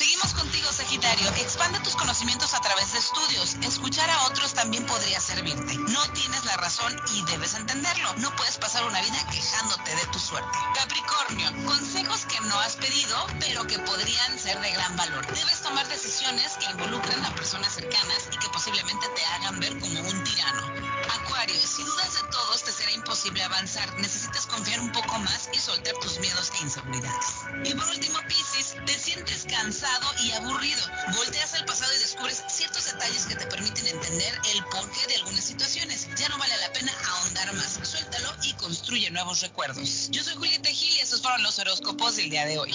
Seguimos 0.01 0.33
contigo, 0.33 0.73
Sagitario. 0.73 1.29
Expande 1.43 1.79
tus 1.81 1.95
conocimientos 1.95 2.55
a 2.55 2.61
través 2.61 2.91
de 2.95 2.99
estudios. 2.99 3.57
Escuchar 3.61 4.09
a 4.09 4.29
otros 4.29 4.55
también 4.55 4.87
podría 4.87 5.21
servirte. 5.21 5.77
No 5.77 6.03
tienes 6.15 6.43
la 6.47 6.57
razón 6.57 6.97
y 7.13 7.23
debes 7.27 7.53
entenderlo. 7.53 8.15
No 8.17 8.35
puedes 8.35 8.57
pasar 8.57 8.83
una 8.85 8.99
vida 9.03 9.23
quejándote 9.31 9.95
de 9.95 10.07
tu 10.07 10.19
suerte. 10.19 10.57
Capricornio, 10.75 11.67
consejos 11.67 12.25
que 12.25 12.41
no 12.49 12.59
has 12.61 12.77
pedido, 12.77 13.27
pero 13.41 13.67
que 13.67 13.79
podrían 13.81 14.39
ser 14.39 14.59
de 14.63 14.71
gran 14.71 14.97
valor. 14.97 15.27
Debes 15.35 15.61
tomar 15.61 15.87
decisiones 15.87 16.57
que 16.57 16.71
involucren 16.71 17.23
a 17.23 17.35
personas 17.35 17.75
cercanas 17.75 18.31
y 18.33 18.39
que 18.39 18.49
posiblemente 18.49 19.07
te 19.07 19.25
hagan 19.27 19.61
ver 19.61 19.79
como 19.81 20.01
un 20.01 20.25
tirano. 20.25 20.90
Acuario, 21.31 21.65
si 21.65 21.85
dudas 21.85 22.15
de 22.15 22.29
todos, 22.29 22.65
te 22.65 22.73
será 22.73 22.91
imposible 22.91 23.41
avanzar. 23.45 23.95
Necesitas 24.01 24.47
confiar 24.47 24.81
un 24.81 24.91
poco 24.91 25.17
más 25.21 25.49
y 25.53 25.59
soltar 25.59 25.95
tus 26.01 26.19
miedos 26.19 26.51
e 26.59 26.65
inseguridades. 26.65 27.27
Y 27.65 27.73
por 27.73 27.87
último, 27.87 28.19
Piscis, 28.27 28.75
te 28.85 28.99
sientes 28.99 29.47
cansado 29.49 30.13
y 30.25 30.33
aburrido. 30.33 30.83
Volteas 31.15 31.55
al 31.55 31.65
pasado 31.67 31.93
y 31.95 31.99
descubres 32.01 32.43
ciertos 32.49 32.85
detalles 32.87 33.27
que 33.27 33.37
te 33.37 33.47
permiten 33.47 33.87
entender 33.87 34.41
el 34.53 34.65
porqué 34.65 35.07
de 35.07 35.17
algunas 35.17 35.45
situaciones. 35.45 36.09
Ya 36.17 36.29
no 36.31 36.39
vale 36.39 36.57
la 36.57 36.73
pena 36.73 36.93
ahondar 37.07 37.55
más. 37.55 37.79
Suéltalo 37.81 38.35
y 38.43 38.53
construye 38.55 39.09
nuevos 39.11 39.41
recuerdos. 39.41 40.09
Yo 40.11 40.25
soy 40.25 40.35
Julieta 40.35 40.69
Gil 40.69 40.97
y 40.97 40.99
estos 40.99 41.23
fueron 41.23 41.45
los 41.45 41.61
horóscopos 41.61 42.17
del 42.17 42.31
día 42.31 42.45
de 42.45 42.59
hoy. 42.59 42.75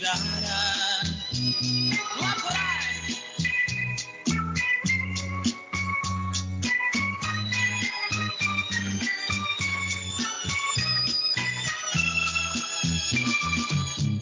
No 0.00 0.10
te 0.10 0.18
olvidara. 0.18 0.58
¡Va 2.20 2.34
por 2.42 2.52
ahí! 2.52 3.18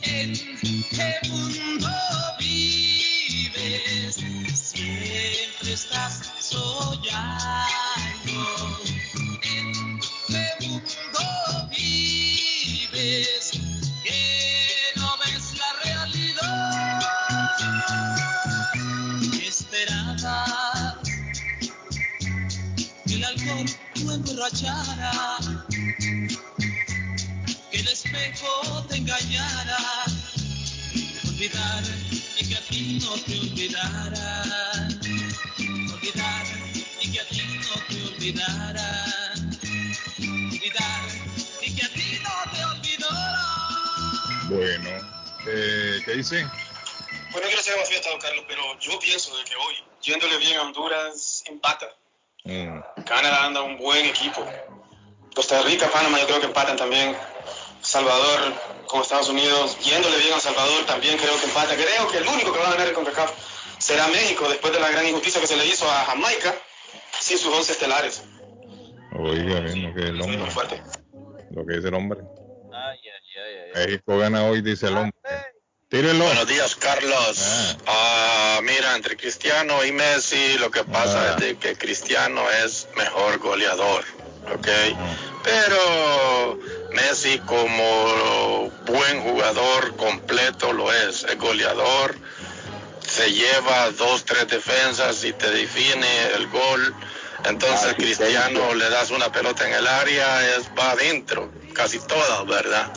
¿En 0.02 0.30
qué 0.90 1.08
mundo 1.28 1.88
vives? 2.38 4.14
Siempre 4.54 5.72
estás 5.72 6.14
soñando. 6.40 7.66
¿En 9.42 10.00
olvidar 31.46 31.82
y 32.38 32.48
que 32.48 32.56
a 32.56 32.60
ti 32.60 32.98
no 33.00 33.14
te 33.22 33.38
olvidara, 33.38 34.42
olvidar 35.92 36.46
y 37.00 37.12
que 37.12 37.20
a 37.20 37.24
ti 37.28 37.42
no 37.60 37.74
te 37.86 38.02
olvidara, 38.02 39.04
olvidar 40.18 41.02
y 41.62 41.76
que 41.76 41.84
a 41.84 41.88
ti 41.88 42.20
no 42.22 42.52
te 42.52 42.64
olvidara. 42.64 43.44
Bueno, 44.48 44.90
eh, 45.46 46.00
¿qué 46.04 46.12
dice? 46.14 46.46
Pues 47.30 47.44
no 47.44 47.48
quiero 47.48 47.62
ser 47.62 47.76
más 47.78 47.88
fiesta, 47.88 48.10
don 48.10 48.20
Carlos, 48.20 48.44
pero 48.48 48.78
yo 48.80 48.98
pienso 48.98 49.36
de 49.36 49.44
que 49.44 49.54
hoy, 49.56 49.74
yéndole 50.02 50.38
bien 50.38 50.56
a 50.56 50.62
Honduras, 50.62 51.44
empata. 51.46 51.94
Mm, 52.44 52.80
Canadá 53.04 53.44
anda 53.46 53.62
un 53.62 53.76
buen 53.76 54.04
equipo. 54.06 54.44
Costa 55.34 55.62
Rica, 55.62 55.90
Panamá, 55.90 56.18
yo 56.20 56.26
creo 56.26 56.40
que 56.40 56.46
empatan 56.46 56.76
también. 56.76 57.16
Salvador 57.96 58.52
con 58.88 59.00
Estados 59.00 59.30
Unidos, 59.30 59.78
yéndole 59.80 60.18
bien 60.18 60.34
a 60.34 60.38
Salvador, 60.40 60.84
también 60.84 61.16
creo 61.16 61.40
que 61.40 61.46
empata. 61.46 61.74
Creo 61.74 62.06
que 62.10 62.18
el 62.18 62.28
único 62.28 62.52
que 62.52 62.58
va 62.58 62.68
a 62.68 62.70
ganar 62.72 62.88
el 62.88 62.92
CONCACAF 62.92 63.32
será 63.78 64.06
México, 64.08 64.46
después 64.50 64.70
de 64.74 64.80
la 64.80 64.90
gran 64.90 65.06
injusticia 65.06 65.40
que 65.40 65.46
se 65.46 65.56
le 65.56 65.64
hizo 65.64 65.90
a 65.90 66.04
Jamaica, 66.04 66.54
sin 67.18 67.38
sus 67.38 67.54
11 67.54 67.72
estelares. 67.72 68.22
Oiga, 69.18 69.60
bien, 69.60 69.82
lo 69.82 69.94
que 69.94 70.02
el 70.02 70.20
hombre. 70.20 70.82
Lo 71.52 71.64
que 71.64 71.76
dice 71.76 71.88
el 71.88 71.94
hombre. 71.94 72.20
México 73.74 74.18
gana 74.18 74.44
hoy, 74.44 74.60
dice 74.60 74.88
el 74.88 74.96
hombre. 74.98 75.14
Tírenlo. 75.88 76.26
Buenos 76.26 76.48
días, 76.48 76.76
Carlos. 76.76 77.76
Ah, 77.86 78.60
mira, 78.62 78.94
entre 78.94 79.16
Cristiano 79.16 79.82
y 79.86 79.92
Messi, 79.92 80.58
lo 80.58 80.70
que 80.70 80.84
pasa 80.84 81.30
es 81.30 81.36
de 81.40 81.56
que 81.56 81.78
Cristiano 81.78 82.42
es 82.62 82.88
mejor 82.94 83.38
goleador, 83.38 84.04
¿ok? 84.52 84.68
Pero 85.44 86.58
Messi 86.96 87.38
como 87.40 88.70
buen 88.86 89.20
jugador 89.20 89.96
completo 89.96 90.72
lo 90.72 90.90
es, 90.90 91.24
es 91.24 91.38
goleador, 91.38 92.16
se 93.06 93.30
lleva 93.32 93.90
dos, 93.90 94.24
tres 94.24 94.48
defensas 94.48 95.22
y 95.24 95.34
te 95.34 95.50
define 95.50 96.28
el 96.36 96.46
gol. 96.48 96.94
Entonces 97.44 97.94
Cristiano 97.94 98.74
le 98.74 98.88
das 98.88 99.10
una 99.10 99.30
pelota 99.30 99.68
en 99.68 99.74
el 99.74 99.86
área, 99.86 100.56
es 100.56 100.70
va 100.70 100.92
adentro, 100.92 101.52
casi 101.74 101.98
todas, 101.98 102.46
¿verdad? 102.46 102.90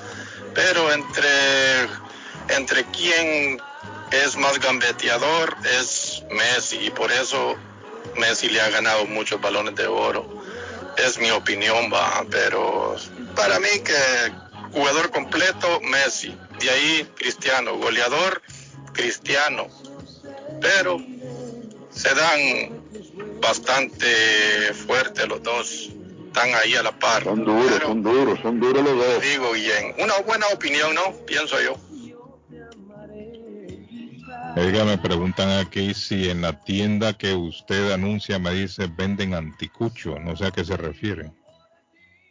Pero 0.56 0.94
entre 0.94 1.90
entre 2.48 2.86
quién 2.86 3.62
es 4.12 4.38
más 4.38 4.60
gambeteador 4.60 5.58
es 5.78 6.24
Messi 6.32 6.78
y 6.86 6.90
por 6.90 7.12
eso 7.12 7.58
Messi 8.16 8.48
le 8.48 8.62
ha 8.62 8.70
ganado 8.70 9.06
muchos 9.08 9.42
balones 9.42 9.76
de 9.76 9.88
oro. 9.88 10.26
Es 11.06 11.18
mi 11.20 11.32
opinión, 11.32 11.92
va, 11.94 12.26
pero 12.30 12.96
para 13.36 13.60
mí 13.60 13.68
que 13.84 14.32
jugador 14.74 15.12
completo 15.12 15.80
Messi, 15.82 16.36
de 16.60 16.70
ahí 16.70 17.10
Cristiano, 17.16 17.78
goleador 17.78 18.42
Cristiano, 18.94 19.68
pero 20.62 20.98
se 21.90 22.14
dan 22.14 22.82
bastante 23.42 24.74
fuerte 24.74 25.26
los 25.28 25.42
dos, 25.42 25.90
están 26.28 26.54
ahí 26.56 26.76
a 26.76 26.84
la 26.84 26.92
par. 26.92 27.24
Son 27.24 27.44
duros, 27.44 27.80
son 27.82 28.04
duros, 28.04 28.40
son 28.42 28.60
duros 28.60 28.84
los 28.84 28.98
dos. 28.98 29.22
Digo 29.22 29.52
bien, 29.54 29.96
una 30.00 30.18
buena 30.20 30.48
opinión, 30.48 30.94
¿no? 30.94 31.14
Pienso 31.26 31.60
yo. 31.62 31.76
Oiga, 34.56 34.84
me 34.84 34.98
preguntan 34.98 35.50
aquí 35.60 35.94
si 35.94 36.30
en 36.30 36.42
la 36.42 36.54
tienda 36.64 37.14
que 37.18 37.34
usted 37.34 37.92
anuncia 37.92 38.40
me 38.40 38.52
dice 38.54 38.88
venden 38.88 39.34
anticucho, 39.34 40.20
no 40.20 40.36
sé 40.36 40.48
a 40.48 40.52
qué 40.52 40.66
se 40.66 40.76
refiere. 40.76 41.32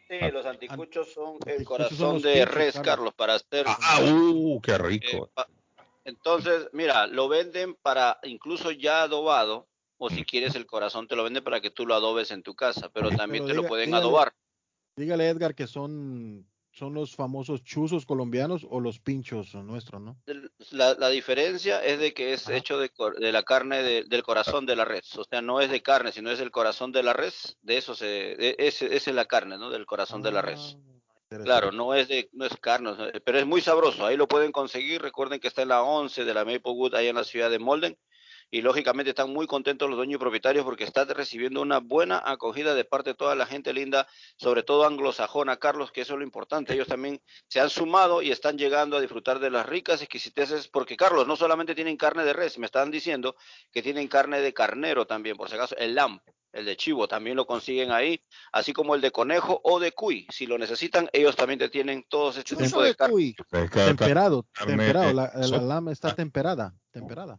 Sí, 0.09 0.17
los 0.33 0.45
anticuchos 0.47 1.13
son 1.13 1.39
el 1.47 1.65
corazón 1.65 2.21
de 2.21 2.45
res, 2.45 2.75
Carlos. 2.75 2.85
Carlos, 2.97 3.15
para 3.15 3.35
hacer. 3.35 3.67
Ah, 3.67 4.01
uh, 4.03 4.61
qué 4.61 4.79
rico. 4.79 5.31
Entonces, 6.05 6.69
mira, 6.73 7.07
lo 7.07 7.29
venden 7.29 7.75
para 7.83 8.19
incluso 8.23 8.71
ya 8.71 9.03
adobado, 9.03 9.69
o 9.99 10.09
Mm. 10.09 10.15
si 10.15 10.25
quieres 10.25 10.55
el 10.55 10.67
corazón 10.67 11.07
te 11.07 11.17
lo 11.17 11.25
venden 11.25 11.45
para 11.45 11.61
que 11.61 11.71
tú 11.71 11.87
lo 11.87 11.95
adobes 11.95 12.31
en 12.31 12.43
tu 12.43 12.55
casa, 12.55 12.89
pero 12.89 13.11
también 13.11 13.45
te 13.45 13.55
lo 13.55 13.65
pueden 13.65 13.91
dígale- 13.91 13.99
adobar. 14.01 14.35
Dígale, 14.97 15.29
Edgar, 15.29 15.55
que 15.55 15.67
son, 15.67 16.47
son 16.79 16.95
los 16.95 17.15
famosos 17.15 17.63
chuzos 17.65 18.07
colombianos 18.07 18.67
o 18.71 18.81
los 18.81 18.99
pinchos 19.01 19.55
nuestros, 19.55 20.01
¿no? 20.01 20.17
La, 20.71 20.95
la 20.95 21.09
diferencia 21.09 21.83
es 21.85 21.99
de 21.99 22.15
que 22.15 22.33
es 22.33 22.49
hecho 22.49 22.79
de, 22.79 22.91
de 23.19 23.33
la 23.33 23.43
carne 23.43 23.83
de- 23.83 24.05
del 24.05 24.23
corazón 24.23 24.65
de 24.67 24.77
la 24.77 24.85
res, 24.85 25.17
o 25.17 25.25
sea, 25.25 25.43
no 25.43 25.61
es 25.61 25.71
de 25.71 25.83
carne, 25.83 26.13
sino 26.13 26.31
es 26.31 26.41
el 26.41 26.51
corazón 26.51 26.93
de 26.93 27.03
la 27.03 27.13
res, 27.13 27.57
de 27.63 27.77
eso 27.79 27.95
se, 27.95 28.07
de- 28.07 28.57
ese, 28.59 28.95
esa 28.95 29.11
es 29.11 29.17
la 29.17 29.27
carne, 29.27 29.59
¿no? 29.59 29.71
Del 29.71 29.87
corazón 29.87 30.23
de 30.23 30.31
la 30.33 30.43
res. 30.43 30.77
Claro, 31.45 31.73
no 31.73 31.95
es 31.95 32.09
de, 32.09 32.31
no 32.33 32.47
es 32.47 32.57
carne, 32.57 32.91
pero 33.25 33.39
es 33.39 33.47
muy 33.47 33.61
sabroso. 33.61 34.07
Ahí 34.07 34.17
lo 34.17 34.27
pueden 34.29 34.51
conseguir. 34.51 35.03
Recuerden 35.03 35.41
que 35.41 35.49
está 35.49 35.61
en 35.63 35.69
la 35.69 35.83
11 35.83 36.25
de 36.25 36.33
la 36.35 36.45
Maplewood, 36.45 36.95
ahí 36.95 37.09
en 37.09 37.17
la 37.17 37.25
ciudad 37.25 37.51
de 37.51 37.59
Molden. 37.59 37.99
Y 38.51 38.63
lógicamente 38.63 39.11
están 39.11 39.31
muy 39.33 39.47
contentos 39.47 39.89
los 39.89 39.97
dueños 39.99 40.17
y 40.17 40.21
propietarios 40.21 40.65
porque 40.65 40.85
está 40.85 41.05
recibiendo 41.05 41.61
una 41.61 41.81
buena 41.81 42.23
acogida 42.25 42.75
de 42.75 42.85
parte 42.85 43.11
de 43.11 43.15
toda 43.15 43.35
la 43.35 43.45
gente 43.45 43.75
linda, 43.75 44.07
sobre 44.37 44.63
todo 44.63 44.87
anglosajona, 44.87 45.59
Carlos, 45.59 45.93
que 45.93 46.01
eso 46.01 46.15
es 46.15 46.19
lo 46.19 46.25
importante. 46.25 46.73
Ellos 46.73 46.89
también 46.89 47.21
se 47.49 47.61
han 47.61 47.69
sumado 47.69 48.23
y 48.23 48.31
están 48.31 48.57
llegando 48.57 48.97
a 48.97 49.01
disfrutar 49.01 49.39
de 49.39 49.51
las 49.51 49.67
ricas 49.67 50.01
exquisiteces, 50.01 50.69
porque 50.69 50.97
Carlos, 50.97 51.27
no 51.27 51.37
solamente 51.37 51.75
tienen 51.75 51.99
carne 51.99 52.25
de 52.25 52.33
res, 52.33 52.59
me 52.59 52.67
están 52.67 52.91
diciendo 52.91 53.37
que 53.71 53.83
tienen 53.83 54.09
carne 54.09 54.41
de 54.41 54.55
carnero 54.55 55.07
también, 55.07 55.37
por 55.37 55.51
si 55.51 55.55
acaso, 55.55 55.77
el 55.77 55.95
lamb, 55.95 56.21
el 56.53 56.65
de 56.65 56.77
chivo, 56.79 57.07
también 57.07 57.37
lo 57.37 57.47
consiguen 57.47 57.93
ahí, 57.93 58.25
así 58.53 58.73
como 58.73 58.95
el 58.95 59.03
de 59.03 59.11
conejo 59.11 59.61
o 59.63 59.79
de 59.79 59.93
cuy. 59.93 60.27
Si 60.31 60.47
lo 60.47 60.57
necesitan, 60.57 61.11
ellos 61.13 61.37
también 61.37 61.59
te 61.59 61.69
tienen 61.69 62.07
todos 62.09 62.39
este 62.39 62.57
tipo 62.57 62.81
de 62.83 62.95
carne. 62.97 63.15
Temperado, 63.89 64.47
carne, 64.53 64.77
temperado. 64.79 65.11
eh, 65.11 65.13
La, 65.13 65.31
la 65.59 65.63
lama 65.63 65.93
está 65.93 66.15
temperada, 66.15 66.75
temperada. 66.91 67.39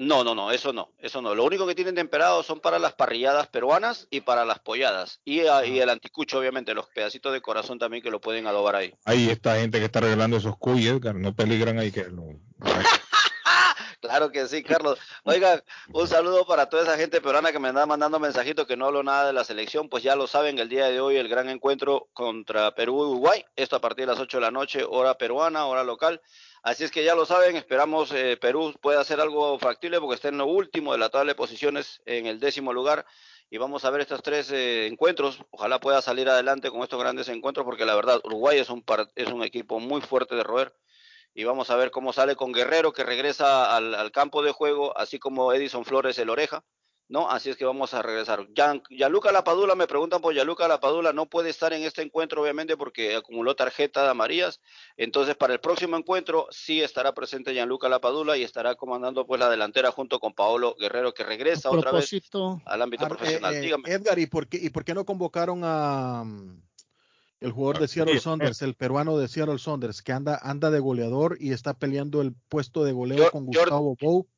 No, 0.00 0.24
no, 0.24 0.34
no, 0.34 0.50
eso 0.50 0.72
no, 0.72 0.94
eso 0.98 1.20
no. 1.20 1.34
Lo 1.34 1.44
único 1.44 1.66
que 1.66 1.74
tienen 1.74 1.94
temperado 1.94 2.42
son 2.42 2.60
para 2.60 2.78
las 2.78 2.94
parrilladas 2.94 3.48
peruanas 3.48 4.08
y 4.10 4.22
para 4.22 4.46
las 4.46 4.58
polladas. 4.58 5.20
Y, 5.26 5.40
ah, 5.40 5.66
y 5.66 5.78
el 5.78 5.90
anticucho, 5.90 6.38
obviamente, 6.38 6.72
los 6.72 6.86
pedacitos 6.86 7.34
de 7.34 7.42
corazón 7.42 7.78
también 7.78 8.02
que 8.02 8.10
lo 8.10 8.18
pueden 8.18 8.46
adobar 8.46 8.76
ahí. 8.76 8.94
Hay 9.04 9.28
esta 9.28 9.56
gente 9.56 9.78
que 9.78 9.84
está 9.84 10.00
regalando 10.00 10.38
esos 10.38 10.56
cuy, 10.56 10.86
Edgar, 10.86 11.16
no 11.16 11.36
peligran 11.36 11.78
ahí 11.78 11.92
que 11.92 12.04
no. 12.04 12.40
Claro 14.00 14.32
que 14.32 14.48
sí, 14.48 14.62
Carlos. 14.62 14.98
Oiga, 15.24 15.62
un 15.92 16.08
saludo 16.08 16.46
para 16.46 16.70
toda 16.70 16.84
esa 16.84 16.96
gente 16.96 17.20
peruana 17.20 17.52
que 17.52 17.58
me 17.58 17.68
anda 17.68 17.84
mandando 17.84 18.18
mensajitos 18.18 18.66
que 18.66 18.74
no 18.74 18.86
hablo 18.86 19.02
nada 19.02 19.26
de 19.26 19.34
la 19.34 19.44
selección. 19.44 19.90
Pues 19.90 20.02
ya 20.02 20.16
lo 20.16 20.26
saben, 20.26 20.58
el 20.58 20.70
día 20.70 20.86
de 20.86 21.00
hoy 21.00 21.16
el 21.16 21.28
gran 21.28 21.50
encuentro 21.50 22.08
contra 22.14 22.74
Perú 22.74 23.02
y 23.02 23.10
Uruguay. 23.10 23.44
Esto 23.56 23.76
a 23.76 23.80
partir 23.82 24.06
de 24.06 24.12
las 24.12 24.20
8 24.20 24.38
de 24.38 24.40
la 24.40 24.50
noche, 24.50 24.84
hora 24.88 25.18
peruana, 25.18 25.66
hora 25.66 25.84
local. 25.84 26.22
Así 26.62 26.84
es 26.84 26.90
que 26.90 27.04
ya 27.04 27.14
lo 27.14 27.24
saben, 27.24 27.56
esperamos 27.56 28.12
eh, 28.12 28.36
Perú 28.36 28.74
pueda 28.82 29.00
hacer 29.00 29.18
algo 29.20 29.58
factible 29.58 29.98
porque 29.98 30.16
está 30.16 30.28
en 30.28 30.36
lo 30.38 30.46
último 30.46 30.92
de 30.92 30.98
la 30.98 31.08
tabla 31.08 31.30
de 31.32 31.34
posiciones, 31.36 32.02
en 32.04 32.26
el 32.26 32.38
décimo 32.38 32.72
lugar. 32.72 33.06
Y 33.48 33.56
vamos 33.58 33.84
a 33.84 33.90
ver 33.90 34.02
estos 34.02 34.22
tres 34.22 34.52
eh, 34.52 34.86
encuentros. 34.86 35.40
Ojalá 35.50 35.80
pueda 35.80 36.02
salir 36.02 36.28
adelante 36.28 36.70
con 36.70 36.82
estos 36.82 37.00
grandes 37.00 37.28
encuentros 37.28 37.64
porque 37.64 37.86
la 37.86 37.96
verdad, 37.96 38.20
Uruguay 38.24 38.58
es 38.58 38.68
un, 38.68 38.82
par- 38.82 39.10
es 39.14 39.28
un 39.28 39.42
equipo 39.42 39.80
muy 39.80 40.02
fuerte 40.02 40.34
de 40.36 40.44
roer 40.44 40.74
y 41.32 41.44
vamos 41.44 41.70
a 41.70 41.76
ver 41.76 41.90
cómo 41.90 42.12
sale 42.12 42.36
con 42.36 42.52
Guerrero 42.52 42.92
que 42.92 43.04
regresa 43.04 43.74
al, 43.74 43.94
al 43.94 44.12
campo 44.12 44.42
de 44.42 44.52
juego, 44.52 44.96
así 44.98 45.18
como 45.18 45.52
Edison 45.52 45.84
Flores 45.84 46.18
el 46.18 46.28
Oreja, 46.28 46.62
¿no? 47.10 47.28
Así 47.28 47.50
es 47.50 47.56
que 47.56 47.64
vamos 47.64 47.92
a 47.92 48.02
regresar. 48.02 48.46
Gian- 48.54 48.82
Gianluca 48.88 49.32
Lapadula, 49.32 49.74
me 49.74 49.88
preguntan 49.88 50.22
por 50.22 50.32
Gianluca 50.32 50.68
Lapadula, 50.68 51.12
no 51.12 51.26
puede 51.26 51.50
estar 51.50 51.72
en 51.72 51.82
este 51.82 52.02
encuentro 52.02 52.40
obviamente 52.40 52.76
porque 52.76 53.16
acumuló 53.16 53.56
tarjeta 53.56 54.04
de 54.04 54.10
amarillas, 54.10 54.60
entonces 54.96 55.34
para 55.34 55.52
el 55.52 55.60
próximo 55.60 55.96
encuentro 55.96 56.46
sí 56.50 56.80
estará 56.80 57.12
presente 57.12 57.52
Gianluca 57.52 57.88
Lapadula 57.88 58.36
y 58.36 58.44
estará 58.44 58.76
comandando 58.76 59.26
pues 59.26 59.40
la 59.40 59.50
delantera 59.50 59.90
junto 59.90 60.20
con 60.20 60.32
Paolo 60.34 60.76
Guerrero 60.78 61.12
que 61.12 61.24
regresa 61.24 61.68
A 61.68 61.72
otra 61.72 61.90
vez 61.90 62.08
al 62.64 62.80
ámbito 62.80 63.04
Ar- 63.04 63.12
eh, 63.12 63.16
profesional. 63.16 63.54
eh, 63.54 63.60
Dígame. 63.60 63.90
Edgar, 63.90 64.18
¿y 64.20 64.26
por, 64.26 64.46
qué, 64.46 64.58
¿y 64.62 64.70
por 64.70 64.84
qué 64.84 64.94
no 64.94 65.04
convocaron 65.04 65.62
a 65.64 66.22
mm, 66.24 66.62
el 67.40 67.50
jugador 67.50 67.80
de 67.80 67.88
Seattle 67.88 68.14
sí, 68.14 68.20
Saunders, 68.20 68.62
el 68.62 68.74
peruano 68.76 69.18
de 69.18 69.26
Seattle 69.26 69.58
Saunders, 69.58 70.00
que 70.02 70.12
anda, 70.12 70.38
anda 70.40 70.70
de 70.70 70.78
goleador 70.78 71.38
y 71.40 71.52
está 71.52 71.74
peleando 71.74 72.22
el 72.22 72.34
puesto 72.48 72.84
de 72.84 72.92
goleo 72.92 73.30
con 73.32 73.46
Gustavo 73.46 73.96
Bou? 74.00 74.28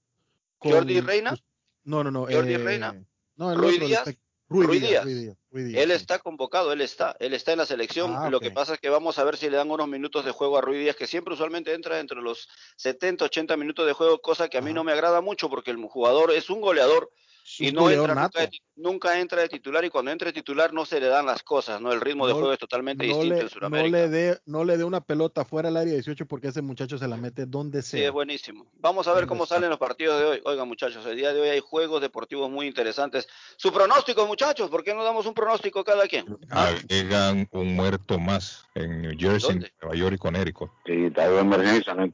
con 0.57 0.73
Jordi 0.73 1.01
Reina? 1.01 1.37
No, 1.85 2.05
no, 2.05 2.11
no. 2.11 2.21
Jordi 2.27 2.55
eh, 2.55 2.59
Reina. 2.59 2.95
No, 3.37 3.53
el 3.53 3.59
Rui 3.59 3.75
otro, 3.75 3.83
el 3.85 3.89
Díaz. 3.89 4.05
pe- 4.05 4.19
Rui, 4.49 4.67
Rui 4.67 4.81
Díaz, 4.81 5.07
Él 5.55 5.91
está 5.93 6.19
convocado, 6.19 6.73
él 6.75 6.83
está, 6.83 7.17
él 7.21 7.33
está 7.33 7.53
en 7.53 7.59
la 7.59 7.65
selección. 7.67 8.15
Ah, 8.15 8.29
Lo 8.29 8.39
que 8.39 8.51
pasa 8.51 8.75
es 8.75 8.81
que 8.81 8.91
vamos 8.91 9.19
a 9.19 9.25
ver 9.25 9.39
si 9.39 9.49
le 9.49 9.57
dan 9.57 9.71
unos 9.71 9.89
minutos 9.89 10.27
de 10.27 10.31
juego 10.31 10.59
a 10.59 10.61
Rui 10.61 10.79
Díaz, 10.79 10.95
que 10.95 11.07
siempre 11.07 11.33
usualmente 11.33 11.73
entra 11.73 11.99
entre 12.01 12.21
los 12.21 12.49
70, 12.77 13.25
80 13.25 13.57
minutos 13.57 13.87
de 13.87 13.95
juego, 13.95 14.21
cosa 14.21 14.49
que 14.49 14.59
a 14.59 14.61
mí 14.61 14.75
no 14.75 14.85
me 14.85 14.93
agrada 14.93 15.23
mucho 15.23 15.49
porque 15.49 15.71
el 15.71 15.79
jugador 15.87 16.33
es 16.33 16.51
un 16.51 16.61
goleador 16.61 17.11
y 17.59 17.73
no 17.73 17.91
entra 17.91 18.15
nunca, 18.15 18.49
nunca 18.77 19.21
entra 19.21 19.43
de 19.43 19.49
titular 19.49 19.85
y 19.85 19.91
cuando 19.91 20.11
entra 20.11 20.27
de 20.27 20.33
titular 20.33 20.73
no 20.73 20.85
se 20.87 21.01
le 21.01 21.07
dan 21.09 21.27
las 21.27 21.43
cosas, 21.43 21.81
¿no? 21.81 21.93
El 21.93 22.01
ritmo 22.01 22.27
de 22.27 22.33
No- 22.33 22.39
juego 22.39 22.53
es 22.53 22.59
totalmente 22.59 23.07
no 23.07 23.13
distinto 23.15 23.35
le, 23.35 23.41
en 23.41 23.45
no 23.47 23.51
Sudamérica. 23.51 23.97
le 23.99 24.09
dé 24.09 24.39
no 24.47 24.65
le 24.65 24.77
dé 24.77 24.85
una 24.85 25.01
pelota 25.01 25.45
fuera 25.45 25.69
del 25.69 25.77
área 25.77 25.93
18 25.95 26.27
porque 26.27 26.49
ese 26.49 26.63
muchacho 26.63 26.99
se 26.99 27.09
la 27.09 27.17
mete 27.17 27.47
donde 27.47 27.83
Sí, 27.83 27.99
sea. 27.99 28.07
es 28.07 28.13
buenísimo. 28.13 28.67
Vamos 28.81 29.07
a 29.09 29.13
ver 29.15 29.27
cómo 29.27 29.47
salen 29.47 29.71
los 29.71 29.79
partidos 29.79 30.19
de 30.21 30.27
hoy. 30.27 30.41
Oigan, 30.45 30.69
muchachos, 30.69 31.05
el 31.07 31.17
día 31.17 31.33
de 31.33 31.41
hoy 31.41 31.49
hay 31.49 31.61
juegos 31.61 32.01
deportivos 32.01 32.51
muy 32.51 32.67
interesantes. 32.67 33.29
Su 33.57 33.73
pronóstico, 33.73 34.27
muchachos, 34.27 34.71
¿por 34.71 34.83
qué 34.85 34.95
no 34.95 35.05
damos 35.05 35.27
un 35.27 35.35
pronóstico 35.35 35.85
cada 35.85 36.07
quien? 36.07 36.25
Agregan 36.51 37.49
un 37.53 37.75
muerto 37.75 38.19
más 38.19 38.65
en 38.75 39.03
New 39.03 39.13
Jersey, 39.19 39.61
Nueva 39.81 39.97
York 39.97 40.15
y 40.15 40.19
Connecticut. 40.19 40.71
Sí, 40.87 41.05
estado 41.07 41.35
de 41.37 41.41
emergencia, 41.41 41.95
no. 41.95 42.09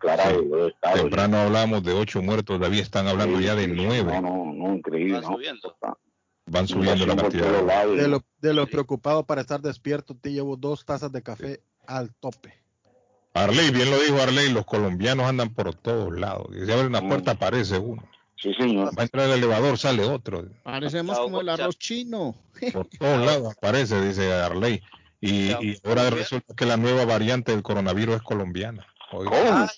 Temprano 0.94 1.38
hablamos 1.38 1.82
de 1.82 1.92
ocho 1.92 2.22
muertos, 2.22 2.58
todavía 2.58 2.82
están 2.82 3.06
hablando 3.08 3.38
Sí, 3.38 3.44
ya 3.44 3.54
de 3.54 3.64
sí, 3.66 3.72
nueve. 3.74 4.12
No, 4.12 4.20
no, 4.20 4.52
no, 4.52 4.74
increíble. 4.74 5.20
Van 6.46 6.66
subiendo 6.66 7.06
la 7.06 7.16
cantidad. 7.16 7.86
De 7.86 8.08
lo, 8.08 8.24
de 8.40 8.54
lo 8.54 8.66
preocupado 8.66 9.26
para 9.26 9.42
estar 9.42 9.60
despierto, 9.60 10.16
te 10.16 10.32
llevo 10.32 10.56
dos 10.56 10.84
tazas 10.84 11.12
de 11.12 11.22
café 11.22 11.62
al 11.86 12.14
tope. 12.14 12.54
Arley, 13.34 13.70
bien 13.70 13.90
lo 13.90 13.98
dijo 13.98 14.20
Arley, 14.20 14.50
los 14.52 14.64
colombianos 14.64 15.26
andan 15.26 15.54
por 15.54 15.74
todos 15.74 16.18
lados. 16.18 16.48
Y 16.56 16.64
se 16.64 16.72
abre 16.72 16.86
una 16.86 17.06
puerta, 17.06 17.32
aparece 17.32 17.78
uno. 17.78 18.02
Sí, 18.36 18.54
señor. 18.54 18.96
Va 18.96 19.02
a 19.02 19.04
entrar 19.04 19.26
el 19.26 19.38
elevador, 19.38 19.78
sale 19.78 20.04
otro. 20.04 20.48
parecemos 20.62 21.18
como 21.18 21.40
el 21.40 21.48
arroz 21.48 21.76
chino. 21.78 22.34
Por 22.72 22.86
todos 22.86 23.26
lados 23.26 23.54
aparece, 23.56 24.00
dice 24.00 24.32
Arley. 24.32 24.80
Y, 25.20 25.50
y 25.50 25.78
ahora 25.84 26.10
resulta 26.10 26.54
que 26.54 26.64
la 26.64 26.76
nueva 26.76 27.04
variante 27.04 27.52
del 27.52 27.62
coronavirus 27.62 28.16
es 28.16 28.22
colombiana. 28.22 28.86
Oiga. 29.12 29.68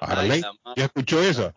Arley, 0.00 0.42
¿ya 0.76 0.84
escuchó 0.84 1.20
eso? 1.20 1.52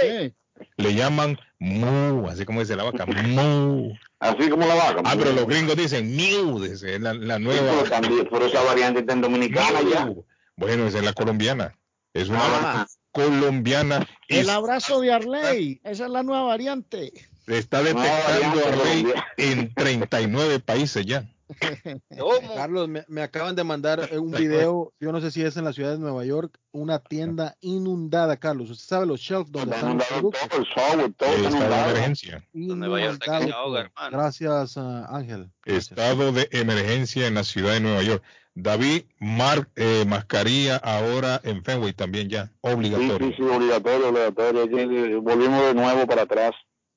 Sí. 0.00 0.32
Le 0.76 0.94
llaman 0.94 1.38
mu, 1.58 2.28
así 2.28 2.44
como 2.44 2.60
dice 2.60 2.76
la 2.76 2.84
vaca, 2.84 3.06
mu. 3.24 3.92
Así 4.18 4.48
como 4.50 4.66
la 4.66 4.74
vaca. 4.74 5.02
Ah, 5.04 5.14
pero 5.18 5.32
los 5.32 5.46
gringos 5.46 5.76
dicen 5.76 6.14
miu, 6.14 6.60
dice, 6.60 6.98
la, 6.98 7.14
la 7.14 7.36
Sí, 7.36 7.42
nueva. 7.42 7.72
pero 7.78 7.90
también, 7.90 8.28
pero 8.30 8.46
esa 8.46 8.62
variante 8.62 9.00
está 9.00 9.12
en 9.14 9.20
Dominicana 9.22 9.80
ya. 9.90 10.08
Bueno, 10.56 10.86
esa 10.86 10.98
es 10.98 11.04
la 11.04 11.12
colombiana. 11.12 11.76
Es 12.12 12.28
una 12.28 12.40
Ah. 12.44 12.48
variante 12.50 12.92
colombiana 13.12 14.06
y 14.28 14.36
El 14.38 14.50
abrazo 14.50 15.00
de 15.00 15.12
Arley, 15.12 15.80
esa 15.84 16.04
es 16.04 16.10
la 16.10 16.22
nueva 16.22 16.42
variante. 16.44 17.12
se 17.46 17.58
está 17.58 17.80
Nueva 17.82 18.02
detectando 18.02 18.60
variante 18.60 18.68
Arley 18.68 19.06
en 19.38 19.74
39 19.74 20.60
países 20.60 21.04
ya. 21.06 21.24
Carlos, 22.54 22.88
me, 22.88 23.04
me 23.08 23.22
acaban 23.22 23.54
de 23.56 23.64
mandar 23.64 24.08
eh, 24.10 24.18
un 24.18 24.30
video, 24.30 24.92
yo 25.00 25.12
no 25.12 25.20
sé 25.20 25.30
si 25.30 25.42
es 25.42 25.56
en 25.56 25.64
la 25.64 25.72
ciudad 25.72 25.92
de 25.92 25.98
Nueva 25.98 26.24
York, 26.24 26.58
una 26.72 26.98
tienda 26.98 27.56
inundada, 27.60 28.36
Carlos. 28.36 28.70
Usted 28.70 28.84
sabe 28.86 29.06
los 29.06 29.20
shelves 29.20 29.50
donde 29.50 29.74
están 29.74 29.98
los 29.98 30.06
productos. 30.06 30.40
Todo 30.48 30.60
el 30.60 30.66
software, 30.66 31.12
todo 31.14 31.28
está 31.34 31.48
Estado 31.48 31.84
de 31.84 31.90
emergencia. 31.90 32.44
Nueva 32.52 33.00
York 33.00 33.12
está 33.20 33.24
que 33.24 33.30
se 33.30 33.36
Inundado 33.50 33.60
ahoga, 33.62 33.78
todo. 33.78 33.90
hermano. 34.00 34.16
Gracias, 34.18 34.76
ah, 34.78 35.06
Ángel. 35.10 35.50
Estado 35.64 36.32
de 36.32 36.48
emergencia 36.52 37.26
en 37.26 37.34
la 37.34 37.44
ciudad 37.44 37.72
de 37.74 37.80
Nueva 37.80 38.02
York. 38.02 38.22
David, 38.54 39.04
mar, 39.20 39.68
eh, 39.76 40.04
mascarilla 40.06 40.76
ahora 40.76 41.40
en 41.44 41.64
Fenway 41.64 41.92
también 41.92 42.28
ya, 42.28 42.46
Sí, 42.46 42.52
obligatorio. 42.62 43.28
sí, 43.28 43.34
sí, 43.36 43.42
obligatorio, 43.42 44.08
obligatorio. 44.08 44.62
Eh, 44.64 45.16
Volvimos 45.16 45.62
de 45.66 45.74
nuevo 45.74 46.06
para 46.06 46.22
atrás. 46.22 46.52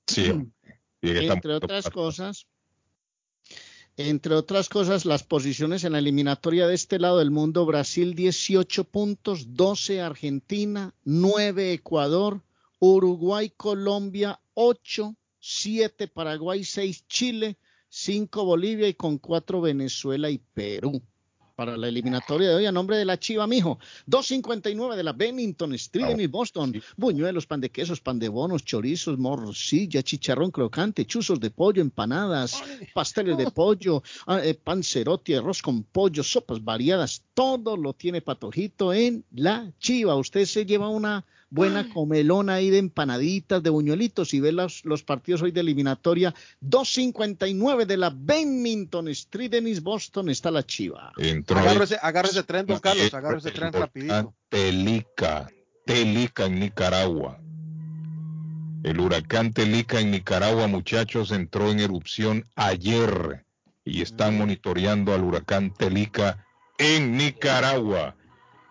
Sí. 0.07 0.33
Y 1.01 1.07
que 1.13 1.19
estamos- 1.19 1.35
Entre 1.35 1.53
otras 1.53 1.89
cosas, 1.91 2.47
entre 3.97 4.33
otras 4.33 4.69
cosas, 4.69 5.05
las 5.05 5.23
posiciones 5.23 5.83
en 5.83 5.91
la 5.91 5.99
eliminatoria 5.99 6.65
de 6.65 6.73
este 6.73 6.97
lado 6.97 7.19
del 7.19 7.29
mundo, 7.29 7.65
Brasil 7.65 8.15
18 8.15 8.85
puntos, 8.85 9.53
12 9.53 10.01
Argentina, 10.01 10.95
9 11.05 11.73
Ecuador, 11.73 12.41
Uruguay, 12.79 13.53
Colombia 13.55 14.39
8, 14.55 15.15
7 15.39 16.07
Paraguay, 16.07 16.63
6 16.63 17.05
Chile, 17.07 17.57
5 17.89 18.43
Bolivia 18.43 18.87
y 18.87 18.95
con 18.95 19.19
4 19.19 19.61
Venezuela 19.61 20.31
y 20.31 20.39
Perú. 20.39 20.99
Para 21.55 21.77
la 21.77 21.87
eliminatoria 21.87 22.49
de 22.49 22.55
hoy, 22.55 22.65
a 22.65 22.71
nombre 22.71 22.97
de 22.97 23.05
la 23.05 23.19
Chiva, 23.19 23.45
mijo. 23.45 23.77
259 24.07 24.95
de 24.95 25.03
la 25.03 25.13
Bennington 25.13 25.73
Street 25.75 26.09
en 26.09 26.19
East 26.19 26.31
Boston. 26.31 26.81
Buñuelos, 26.97 27.45
pan 27.45 27.61
de 27.61 27.69
quesos, 27.69 28.01
pan 28.01 28.17
de 28.17 28.27
bonos, 28.27 28.65
chorizos, 28.65 29.19
morcilla, 29.19 30.01
chicharrón 30.01 30.49
crocante, 30.49 31.05
chuzos 31.05 31.39
de 31.39 31.51
pollo, 31.51 31.83
empanadas, 31.83 32.63
pasteles 32.95 33.37
de 33.37 33.51
pollo, 33.51 34.01
ah, 34.25 34.39
eh, 34.43 34.55
panzerotti, 34.55 35.35
arroz 35.35 35.61
con 35.61 35.83
pollo, 35.83 36.23
sopas 36.23 36.63
variadas. 36.63 37.21
Todo 37.35 37.77
lo 37.77 37.93
tiene 37.93 38.21
Patojito 38.21 38.91
en 38.91 39.23
la 39.31 39.71
Chiva. 39.77 40.15
Usted 40.15 40.45
se 40.45 40.65
lleva 40.65 40.89
una 40.89 41.23
buena 41.53 41.87
comelona 41.87 42.55
ahí 42.55 42.71
de 42.71 42.79
empanaditas, 42.79 43.61
de 43.61 43.69
buñuelitos 43.69 44.33
y 44.33 44.39
ve 44.39 44.51
los, 44.51 44.83
los 44.85 45.03
partidos 45.03 45.43
hoy 45.43 45.51
de 45.51 45.61
eliminatoria. 45.61 46.33
259 46.61 47.85
de 47.85 47.97
la 47.97 48.11
Bennington 48.13 49.07
Street 49.09 49.53
en 49.53 49.67
East 49.67 49.83
Boston 49.83 50.29
está 50.29 50.49
la 50.49 50.63
Chiva. 50.63 51.13
Entró 51.17 51.59
Agárrese, 51.59 51.99
agárrese 52.01 52.43
tren, 52.43 52.65
don 52.65 52.79
Carlos, 52.79 53.13
agárrese 53.13 53.51
tren 53.51 53.71
rapidito. 53.71 54.33
Telica, 54.49 55.47
Telica 55.85 56.45
en 56.45 56.59
Nicaragua. 56.59 57.39
El 58.83 58.99
huracán 58.99 59.53
Telica 59.53 59.99
en 59.99 60.09
Nicaragua, 60.09 60.67
muchachos, 60.67 61.31
entró 61.31 61.69
en 61.69 61.79
erupción 61.79 62.45
ayer 62.55 63.45
y 63.85 64.01
están 64.01 64.37
monitoreando 64.39 65.13
al 65.13 65.23
huracán 65.23 65.71
Telica 65.71 66.45
en 66.79 67.15
Nicaragua. 67.15 68.15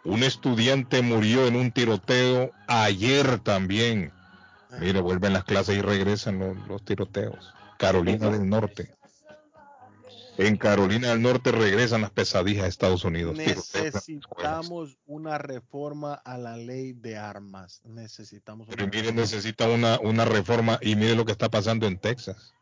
Un 0.05 0.22
estudiante 0.22 1.02
murió 1.02 1.47
en 1.47 1.56
un 1.56 1.70
tiroteo 1.70 2.50
ayer 2.66 3.39
también. 3.39 4.12
Mire, 4.81 5.00
vuelven 5.00 5.32
las 5.32 5.44
clases 5.44 5.76
y 5.76 5.82
regresan 5.82 6.39
los, 6.39 6.56
los 6.66 6.84
tiroteos. 6.84 7.52
Carolina 7.78 8.31
del 8.31 8.48
Norte. 8.48 8.94
En 10.39 10.56
Carolina 10.56 11.08
del 11.10 11.20
Norte 11.20 11.52
regresan 11.52 12.00
las 12.00 12.10
pesadillas 12.10 12.62
de 12.62 12.68
Estados 12.70 13.05
Unidos. 13.05 13.36
Necesitamos 13.36 14.97
una 15.06 15.36
reforma 15.36 16.14
a 16.14 16.39
la 16.39 16.56
ley 16.56 16.94
de 16.94 17.18
armas. 17.18 17.82
Necesitamos 17.84 18.66
una 18.66 18.76
Pero 18.76 18.86
mire, 18.89 18.98
reforma. 19.02 19.20
necesita 19.20 19.68
una, 19.68 20.00
una 20.00 20.24
reforma 20.24 20.78
y 20.81 20.97
mire 20.97 21.14
lo 21.14 21.26
que 21.26 21.32
está 21.32 21.50
pasando 21.50 21.86
en 21.86 21.98
Texas. 21.98 22.55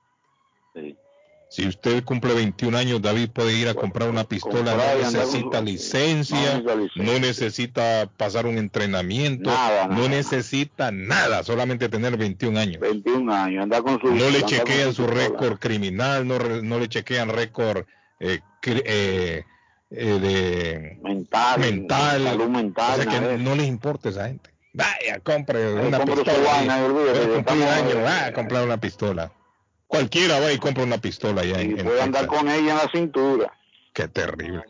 Si 1.51 1.67
usted 1.67 2.05
cumple 2.05 2.33
21 2.33 2.79
años, 2.79 3.03
David 3.03 3.31
puede 3.31 3.53
ir 3.55 3.69
a 3.69 3.75
comprar 3.75 4.09
una 4.09 4.23
pistola, 4.23 4.71
Comprar 4.71 4.97
no 4.99 5.11
necesita 5.11 5.61
licencia, 5.61 6.37
no 6.37 6.45
necesita 6.47 6.75
licencia. 6.77 7.03
no 7.13 7.19
necesita 7.19 8.11
pasar 8.17 8.47
un 8.47 8.57
entrenamiento, 8.57 9.51
Nada, 9.51 9.89
no 9.89 10.09
necesita 10.09 10.93
nada, 10.93 11.43
solamente 11.43 11.89
tener 11.89 12.17
21 12.17 12.57
años. 12.61 12.81
21 12.81 13.35
años, 13.35 13.63
anda 13.65 13.83
con 13.83 14.01
su. 14.01 14.15
No 14.15 14.31
le 14.31 14.43
chequean 14.45 14.95
su 14.95 15.09
récord 15.09 15.59
criminal, 15.59 16.25
no, 16.27 16.39
re- 16.39 16.63
no 16.63 16.79
le 16.79 16.89
chequean 16.89 17.29
récord 17.31 17.85
eh, 18.21 18.39
eh, 18.65 19.45
eh, 19.91 20.19
de 20.21 20.99
Mental, 21.03 21.59
mental. 21.59 22.23
salud 22.23 22.49
mental, 22.49 23.01
O 23.01 23.03
sea 23.03 23.13
que 23.21 23.39
no 23.39 23.57
les 23.57 23.67
importa 23.67 24.09
esa 24.11 24.29
gente. 24.29 24.51
Vaya, 24.73 25.19
compre 25.25 25.73
una 25.75 26.05
pistola. 26.05 26.33
vaina 26.47 26.79
y 26.79 26.83
olvídate, 26.85 27.65
años, 27.69 27.97
va 28.05 28.27
a 28.27 28.33
comprar 28.33 28.65
una 28.65 28.77
pistola. 28.77 29.33
Cualquiera 29.91 30.39
va 30.39 30.53
y 30.53 30.59
compra 30.59 30.85
una 30.85 30.99
pistola 30.99 31.45
ya 31.45 31.61
Y 31.61 31.73
en 31.73 31.85
puede 31.85 32.01
andar 32.01 32.29
con 32.29 32.49
ella 32.49 32.71
en 32.71 32.77
la 32.77 32.89
cintura. 32.93 33.53
Qué 33.93 34.07
terrible. 34.07 34.63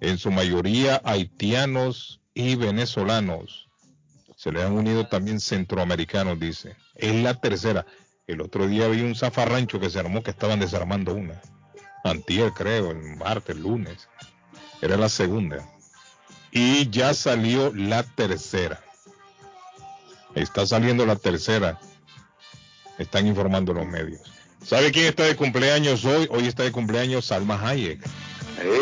En 0.00 0.16
su 0.16 0.30
mayoría 0.30 1.02
haitianos 1.04 2.22
y 2.32 2.54
venezolanos. 2.54 3.68
Se 4.36 4.50
le 4.50 4.62
han 4.62 4.72
unido 4.72 5.06
también 5.08 5.38
centroamericanos, 5.38 6.40
dice. 6.40 6.76
Es 6.94 7.14
la 7.14 7.34
tercera. 7.34 7.84
El 8.26 8.40
otro 8.40 8.66
día 8.66 8.88
vi 8.88 9.02
un 9.02 9.14
zafarrancho 9.14 9.78
que 9.78 9.90
se 9.90 9.98
armó 9.98 10.22
que 10.22 10.30
estaban 10.30 10.60
desarmando 10.60 11.12
una. 11.12 11.42
Antier, 12.04 12.52
creo, 12.52 12.90
el 12.90 13.16
martes, 13.16 13.54
el 13.54 13.62
lunes. 13.64 14.08
Era 14.80 14.96
la 14.96 15.10
segunda. 15.10 15.68
Y 16.52 16.88
ya 16.88 17.12
salió 17.12 17.70
la 17.74 18.02
tercera. 18.02 18.82
Está 20.34 20.66
saliendo 20.66 21.06
la 21.06 21.16
tercera. 21.16 21.78
Están 22.98 23.26
informando 23.26 23.72
los 23.72 23.86
medios. 23.86 24.20
¿Sabe 24.64 24.92
quién 24.92 25.06
está 25.06 25.24
de 25.24 25.36
cumpleaños 25.36 26.04
hoy? 26.04 26.28
Hoy 26.30 26.46
está 26.46 26.64
de 26.64 26.72
cumpleaños 26.72 27.26
Salma 27.26 27.58
Hayek. 27.60 28.00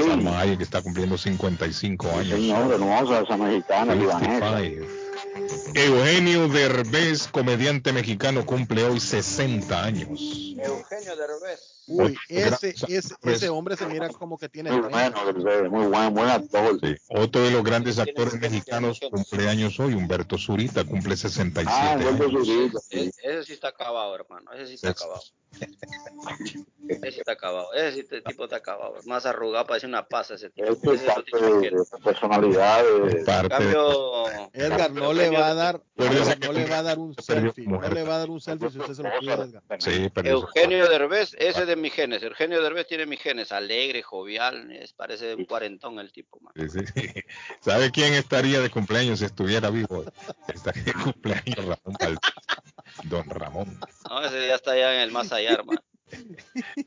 Salma 0.09 0.41
Hayek 0.41 0.60
está 0.60 0.83
cumpliendo 0.83 1.17
55 1.17 2.10
años. 2.10 2.31
Señor, 2.31 2.73
hermosa 2.73 3.20
esa 3.20 3.36
mexicana, 3.36 3.94
libanesa. 3.94 4.59
55. 4.59 5.09
Eugenio 5.75 6.49
Derbez, 6.49 7.28
comediante 7.28 7.93
mexicano, 7.93 8.44
cumple 8.44 8.85
hoy 8.85 9.01
60 9.01 9.85
años. 9.85 10.09
Uy, 11.89 12.12
Otro 12.12 12.18
ese, 12.28 12.73
gran- 12.73 12.92
ese, 12.92 13.15
ese 13.23 13.49
hombre 13.49 13.76
se 13.76 13.86
mira 13.86 14.08
como 14.10 14.36
que 14.39 14.49
tiene 14.49 14.70
Muy 14.70 14.89
30. 14.91 15.23
bueno, 15.23 15.70
muy 15.70 15.86
buen, 15.86 16.15
buen 16.15 16.28
actor. 16.28 16.78
Sí. 16.83 16.94
Otro 17.08 17.42
de 17.42 17.50
los 17.50 17.65
grandes 17.65 17.99
actores 17.99 18.34
mexicanos 18.39 19.00
cumple 19.10 19.49
años 19.49 19.78
hoy, 19.81 19.94
Humberto 19.94 20.36
Zurita, 20.39 20.84
cumple 20.84 21.17
67 21.17 21.67
Ah, 21.70 21.97
Humberto 21.97 22.25
años. 22.25 22.47
Zurita. 22.47 22.78
E- 22.91 23.10
Ese 23.23 23.44
sí 23.44 23.52
está 23.55 23.68
acabado, 23.68 24.15
hermano. 24.15 24.52
Ese 24.52 24.67
sí 24.67 24.75
está 24.75 24.91
Es- 24.91 24.97
acabado. 25.02 25.23
Ese 26.89 27.11
sí 27.12 27.19
está 27.20 27.33
acabado. 27.33 27.73
Ese 27.75 28.03
tipo 28.05 28.45
está 28.45 28.57
acabado. 28.57 28.95
Más 29.05 29.27
arrugado, 29.27 29.67
parece 29.67 29.87
una 29.87 30.07
pasa 30.07 30.35
ese 30.35 30.49
tipo. 30.51 30.69
Este 30.73 30.95
Ese 30.95 31.07
parte 31.07 31.31
de, 31.39 31.70
de 31.70 31.85
su 31.85 31.99
personalidad. 32.03 32.83
de- 32.83 33.25
Parte 33.25 33.43
de- 33.43 33.49
cambio, 33.49 34.27
Edgar, 34.55 34.91
no 34.93 35.12
le 35.12 35.31
va 35.31 35.49
a 35.49 35.55
dar, 35.55 35.83
no 35.97 36.53
le 36.53 36.65
va 36.67 36.78
a 36.78 36.83
dar 36.83 36.99
un 36.99 37.15
selfie, 37.15 37.67
no 37.67 37.81
le 37.83 38.03
va 38.05 38.15
a 38.17 38.19
dar 38.20 38.31
un 38.31 38.41
selfie 38.41 38.70
si 38.70 38.78
usted 38.78 38.95
se 38.95 39.03
lo 39.03 39.11
pide, 39.20 39.33
Edgar. 39.35 39.62
Sí, 39.81 40.09
pero 40.15 40.28
Eugenio 40.31 40.89
Derbez, 40.89 41.35
ese 41.39 41.61
es 41.62 41.67
de 41.67 41.77
mis 41.77 41.93
genes. 41.93 42.23
Eugenio 42.23 42.62
Derbez 42.62 42.87
tiene 42.87 43.05
mis 43.07 43.20
genes. 43.20 43.53
Alegre, 43.53 44.03
jovial. 44.03 44.70
es- 44.73 44.93
parece 44.95 45.35
un 45.35 45.45
cuarentón 45.45 45.99
el 45.99 46.11
tipo, 46.12 46.41
man. 46.41 46.55
Sí, 46.57 46.69
sí. 46.70 46.85
¿Sabe 47.61 47.91
quién 47.91 48.15
estaría 48.15 48.61
de 48.61 48.70
cumpleaños 48.70 49.19
si 49.19 49.27
estuviera 49.27 49.69
vivo? 49.70 50.05
Estaría 50.49 50.85
de 50.85 50.93
cumpleaños 50.95 51.57
Ramón 51.65 51.97
Valdés. 52.01 52.19
Don 53.05 53.28
Ramón. 53.31 53.78
No, 54.09 54.25
ese 54.25 54.47
ya 54.49 54.55
está 54.57 54.73
allá 54.73 54.95
en 54.95 55.01
el 55.03 55.12
más 55.12 55.31
allá, 55.31 55.48
hermano. 55.49 55.81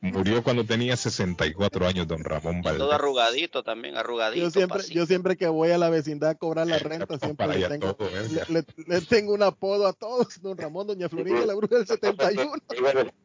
Murió 0.01 0.43
cuando 0.43 0.65
tenía 0.65 0.97
64 0.97 1.87
años, 1.87 2.07
don 2.07 2.23
Ramón 2.23 2.61
Todo 2.61 2.77
Valdés. 2.77 2.93
arrugadito 2.93 3.63
también, 3.63 3.97
arrugadito. 3.97 4.43
Yo 4.45 4.49
siempre, 4.51 4.77
pasito. 4.79 4.93
yo 4.95 5.05
siempre 5.05 5.37
que 5.37 5.47
voy 5.47 5.71
a 5.71 5.77
la 5.77 5.89
vecindad 5.89 6.31
a 6.31 6.35
cobrar 6.35 6.67
la 6.67 6.79
renta, 6.79 7.17
siempre 7.19 7.47
le 7.47 7.67
tengo, 7.67 7.93
todo, 7.95 8.09
le, 8.09 8.17
Edgar. 8.17 8.49
le- 8.49 8.65
le 8.87 9.01
tengo 9.01 9.33
un 9.33 9.43
apodo 9.43 9.87
a 9.87 9.93
todos, 9.93 10.41
don 10.41 10.57
Ramón, 10.57 10.87
doña 10.87 11.09
Florinda, 11.09 11.45
la 11.45 11.53
bruja 11.55 11.75
del 11.77 11.87
71. 11.87 12.53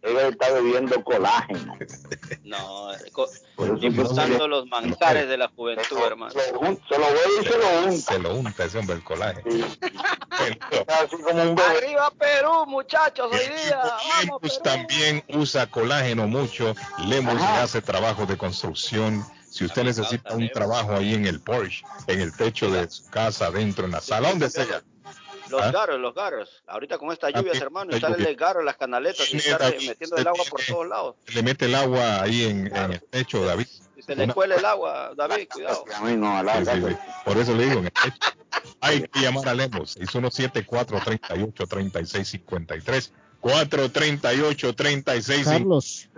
Ella, 0.02 0.28
está 0.28 0.52
bebiendo 0.52 1.02
colágeno. 1.02 1.76
No, 2.44 2.92
eh, 2.94 2.99
disfrutando 3.81 4.47
los 4.49 4.66
manjares 4.66 5.28
de 5.28 5.36
la 5.39 5.49
juventud, 5.49 5.97
hermano. 6.07 6.31
Se 6.33 6.52
lo 6.52 6.60
un- 6.60 6.81
se 6.89 6.99
lo 6.99 7.07
ve 7.07 7.20
y 7.41 7.44
se 7.44 7.58
lo 7.58 7.78
unta. 7.86 8.12
Se 8.12 8.18
lo 8.18 8.34
unta 8.36 8.65
ese 8.65 8.78
hombre 8.78 8.97
el 8.97 9.02
colágeno. 9.05 9.66
Está 10.70 11.00
así 11.02 11.16
como 11.23 11.42
un 11.42 11.55
bebé. 11.55 11.68
¡Arriba 11.78 12.10
Perú, 12.18 12.66
muchachos, 12.66 13.28
hoy 13.33 13.39
día! 13.39 13.81
¡Vamos, 14.26 14.41
Perú! 14.42 14.55
también 14.62 15.25
usa 15.31 15.66
colágeno 15.66 15.85
mucho. 16.26 16.74
Lemus 17.06 17.34
le 17.34 17.47
hace 17.47 17.82
trabajo 17.82 18.26
de 18.26 18.36
construcción. 18.36 19.24
Si 19.50 19.65
usted 19.65 19.84
necesita 19.84 20.34
un 20.34 20.48
trabajo 20.50 20.94
ahí 20.94 21.15
en 21.15 21.26
el 21.26 21.40
Porsche, 21.40 21.84
en 22.06 22.20
el 22.20 22.36
techo 22.36 22.70
de 22.70 22.89
su 22.90 23.08
casa, 23.10 23.47
adentro, 23.47 23.86
en 23.86 23.92
la 23.92 24.00
sala, 24.00 24.31
donde 24.31 24.50
sea. 24.50 24.82
Los 25.48 25.62
¿Ah? 25.62 25.70
garos, 25.70 26.00
los 26.00 26.15
garos. 26.15 26.62
Ahorita 26.66 26.98
con 26.98 27.12
esta 27.12 27.31
lluvia, 27.31 27.52
sí, 27.55 27.60
hermano, 27.60 27.92
el 27.92 28.36
garo, 28.36 28.62
las 28.62 28.76
canaletas 28.76 29.32
y 29.32 29.36
estar 29.36 29.74
metiendo 29.86 30.16
el 30.16 30.26
agua 30.26 30.44
por 30.50 30.60
todos 30.60 30.89
lados. 30.89 31.15
Le 31.32 31.42
mete 31.42 31.66
el 31.66 31.74
agua 31.74 32.23
ahí 32.23 32.44
en, 32.44 32.76
en 32.76 32.92
el 32.92 33.02
techo, 33.02 33.44
David. 33.44 33.66
Si 33.94 34.02
se 34.02 34.16
le 34.16 34.26
cuela 34.28 34.56
el 34.56 34.65
agua, 34.65 35.12
David, 35.16 35.48
cuidado. 35.52 35.84
A 35.94 36.00
mí 36.00 36.16
no, 36.16 36.36
a 36.36 36.42
la 36.42 36.65
Sí, 36.65 36.82
sí. 36.89 36.97
Por 37.24 37.39
eso 37.39 37.55
le 37.55 37.65
digo, 37.66 37.78
en 37.78 37.86
el 37.86 37.92
techo. 37.92 38.18
Hay 38.81 39.02
que 39.02 39.20
llamar 39.20 39.48
a 39.48 39.55
Lemos. 39.55 39.92
617 39.92 40.62
38 40.62 41.66
36 41.66 42.28
53 42.28 43.12
438 43.47 44.75
36 44.75 45.44
Carlos, 45.44 46.08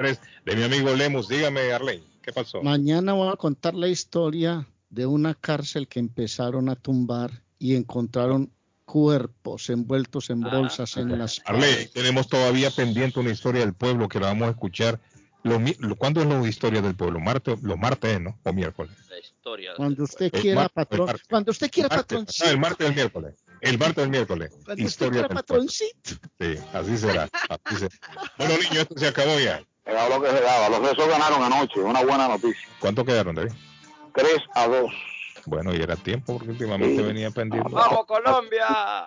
de 0.44 0.56
mi 0.56 0.62
amigo 0.62 0.94
Lemos. 0.94 1.28
Dígame, 1.28 1.72
Arley, 1.72 2.02
¿qué 2.22 2.32
pasó? 2.32 2.62
mañana 2.62 3.12
voy 3.12 3.30
a 3.32 3.36
contar 3.36 3.74
la 3.74 3.88
historia 3.88 4.66
de 4.90 5.04
una 5.06 5.34
cárcel 5.34 5.88
que 5.88 5.98
empezaron 6.00 6.68
a 6.68 6.76
tumbar 6.76 7.42
y 7.58 7.74
encontraron 7.76 8.50
cuerpos 8.86 9.68
envueltos 9.68 10.30
en 10.30 10.40
bolsas 10.40 10.96
en 10.96 11.18
las 11.18 11.42
Arley, 11.44 11.88
tenemos 11.92 12.28
todavía 12.28 12.70
pendiente 12.70 13.20
una 13.20 13.30
historia 13.30 13.60
del 13.60 13.74
pueblo 13.74 14.08
que 14.08 14.18
la 14.20 14.28
vamos 14.28 14.48
a 14.48 14.50
escuchar. 14.52 14.98
Lo, 15.44 15.60
mi- 15.60 15.76
lo- 15.78 15.94
¿Cuándo 15.96 16.20
es 16.22 16.26
la 16.26 16.48
historia 16.48 16.80
del 16.82 16.94
pueblo? 16.96 17.20
Martes, 17.20 17.62
los 17.62 17.78
martes, 17.78 18.20
¿no? 18.20 18.38
O 18.42 18.52
miércoles. 18.52 18.92
La 19.08 19.18
historia. 19.18 19.72
Cuando 19.76 20.02
usted 20.04 20.32
quiera, 20.32 20.68
patrón. 20.68 21.06
martes. 21.06 21.26
Cuando 21.28 21.50
usted 21.52 21.70
quiera, 21.70 21.88
no, 22.10 22.50
el 22.50 22.58
martes 22.58 22.86
o 22.86 22.88
el 22.88 22.94
miércoles. 22.94 23.34
El 23.60 23.78
martes 23.78 24.08
miércoles. 24.08 24.50
Cuando 24.64 24.82
Historia 24.84 25.22
del 25.22 25.30
patroncito. 25.30 26.10
Sí, 26.40 26.54
así 26.72 26.98
será. 26.98 27.28
así 27.64 27.76
será. 27.76 27.94
Bueno, 28.36 28.54
niños, 28.54 28.76
esto 28.78 28.94
se 28.98 29.08
acabó 29.08 29.38
ya. 29.38 29.62
Era 29.84 30.08
lo 30.08 30.20
que 30.22 30.30
se 30.30 30.40
daba. 30.40 30.68
Los 30.68 30.80
Rezos 30.80 31.08
ganaron 31.08 31.42
anoche. 31.42 31.80
Una 31.80 32.02
buena 32.04 32.28
noticia. 32.28 32.68
¿Cuánto 32.80 33.04
quedaron, 33.04 33.34
David? 33.34 33.52
3 34.14 34.32
a 34.54 34.66
2. 34.68 34.90
Bueno, 35.46 35.72
y 35.74 35.80
era 35.80 35.96
tiempo 35.96 36.34
porque 36.34 36.50
últimamente 36.50 37.00
venía 37.00 37.30
pendiente. 37.30 37.70
¡Vamos, 37.72 38.04
Colombia! 38.04 38.66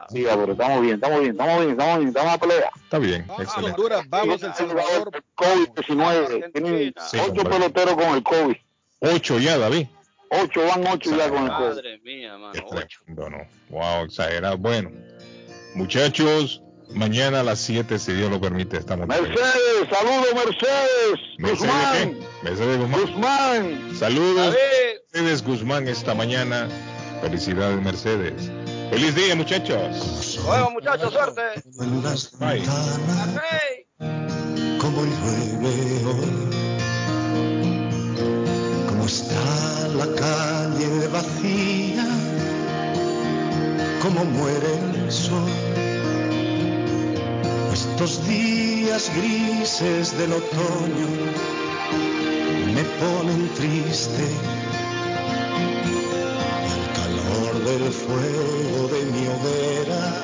Sí, 0.10 0.24
pero 0.28 0.54
estamos 0.54 0.82
bien, 0.82 0.96
estamos 0.96 1.20
bien, 1.20 1.32
estamos 1.34 1.60
bien, 1.60 1.72
estamos 1.72 1.98
bien, 1.98 2.08
estamos 2.08 2.34
a 2.34 2.38
pelea. 2.40 2.72
Está 2.84 2.98
bien, 2.98 3.26
Vamos, 3.28 3.44
excelente. 3.44 3.72
Honduras, 3.76 4.10
vamos, 4.10 4.42
El 4.42 4.54
Salvador. 4.56 5.24
COVID-19. 5.36 6.52
Tienen 6.54 6.94
Sí, 7.10 7.18
ocho 7.20 7.42
hombre. 7.42 7.44
peloteros 7.50 7.94
con 7.94 8.06
el 8.16 8.24
COVID. 8.24 8.56
Ocho 9.02 9.38
ya, 9.40 9.58
David. 9.60 9.88
Ocho 10.34 10.62
van 10.66 10.88
ocho 10.88 11.16
ya 11.16 11.30
con 11.30 11.44
el 11.44 11.50
COVID. 11.50 11.76
Madre 11.76 12.00
mía, 12.04 12.38
mano. 12.38 12.54
Ocho. 12.72 13.00
tremendo, 13.06 13.30
¿no? 13.30 13.48
Wow, 13.70 14.06
exagerado. 14.06 14.58
Bueno, 14.58 14.92
muchachos, 15.76 16.64
mañana 16.90 17.42
a 17.42 17.44
las 17.44 17.60
7, 17.60 18.00
si 18.00 18.14
Dios 18.14 18.32
lo 18.32 18.40
permite, 18.40 18.78
estamos. 18.78 19.08
Mercedes, 19.08 19.88
saludos 19.90 20.34
Mercedes. 20.34 21.20
¿Mercedes 21.38 21.60
Guzmán. 21.60 22.14
qué? 22.14 22.28
Mercedes 22.44 22.78
Guzmán. 22.78 23.02
Guzmán. 23.02 23.96
Saludos. 23.96 24.56
Mercedes 25.14 25.44
Guzmán, 25.44 25.88
esta 25.90 26.16
mañana. 26.16 26.70
Felicidades, 27.22 27.82
Mercedes. 27.82 28.50
Feliz 28.90 29.14
día, 29.16 29.36
muchachos. 29.36 30.40
Vemos, 30.50 30.72
muchachos, 30.74 31.14
suerte. 31.14 31.42
Las 32.04 32.32
Bye. 32.40 32.64
La 39.96 40.08
calle 40.16 41.08
vacía, 41.08 42.08
como 44.02 44.24
muere 44.26 44.74
el 44.96 45.12
sol. 45.12 45.50
Estos 47.74 48.26
días 48.28 49.12
grises 49.16 50.18
del 50.18 50.34
otoño 50.34 51.08
me 52.76 52.84
ponen 53.02 53.50
triste. 53.56 54.26
El 56.76 56.84
calor 56.98 57.54
del 57.66 57.92
fuego 57.92 58.88
de 58.94 59.02
mi 59.12 59.28
hoguera, 59.34 60.24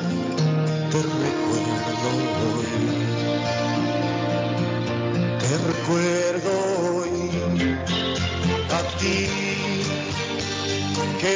te 0.91 0.99
recuerdo 1.25 2.07
hoy. 2.47 2.71
Te 5.39 5.57
recuerdo 5.71 6.76
a 8.77 8.83
ti, 8.99 9.27
que 11.19 11.35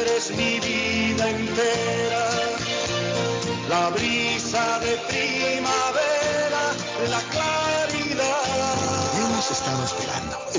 eres 0.00 0.30
mi 0.36 0.60
vida 0.60 1.30
entera, 1.30 2.24
la 3.68 3.88
brisa 3.90 4.78
de 4.80 4.94
primavera, 5.08 6.64
la 7.08 7.20
claridad. 7.32 7.85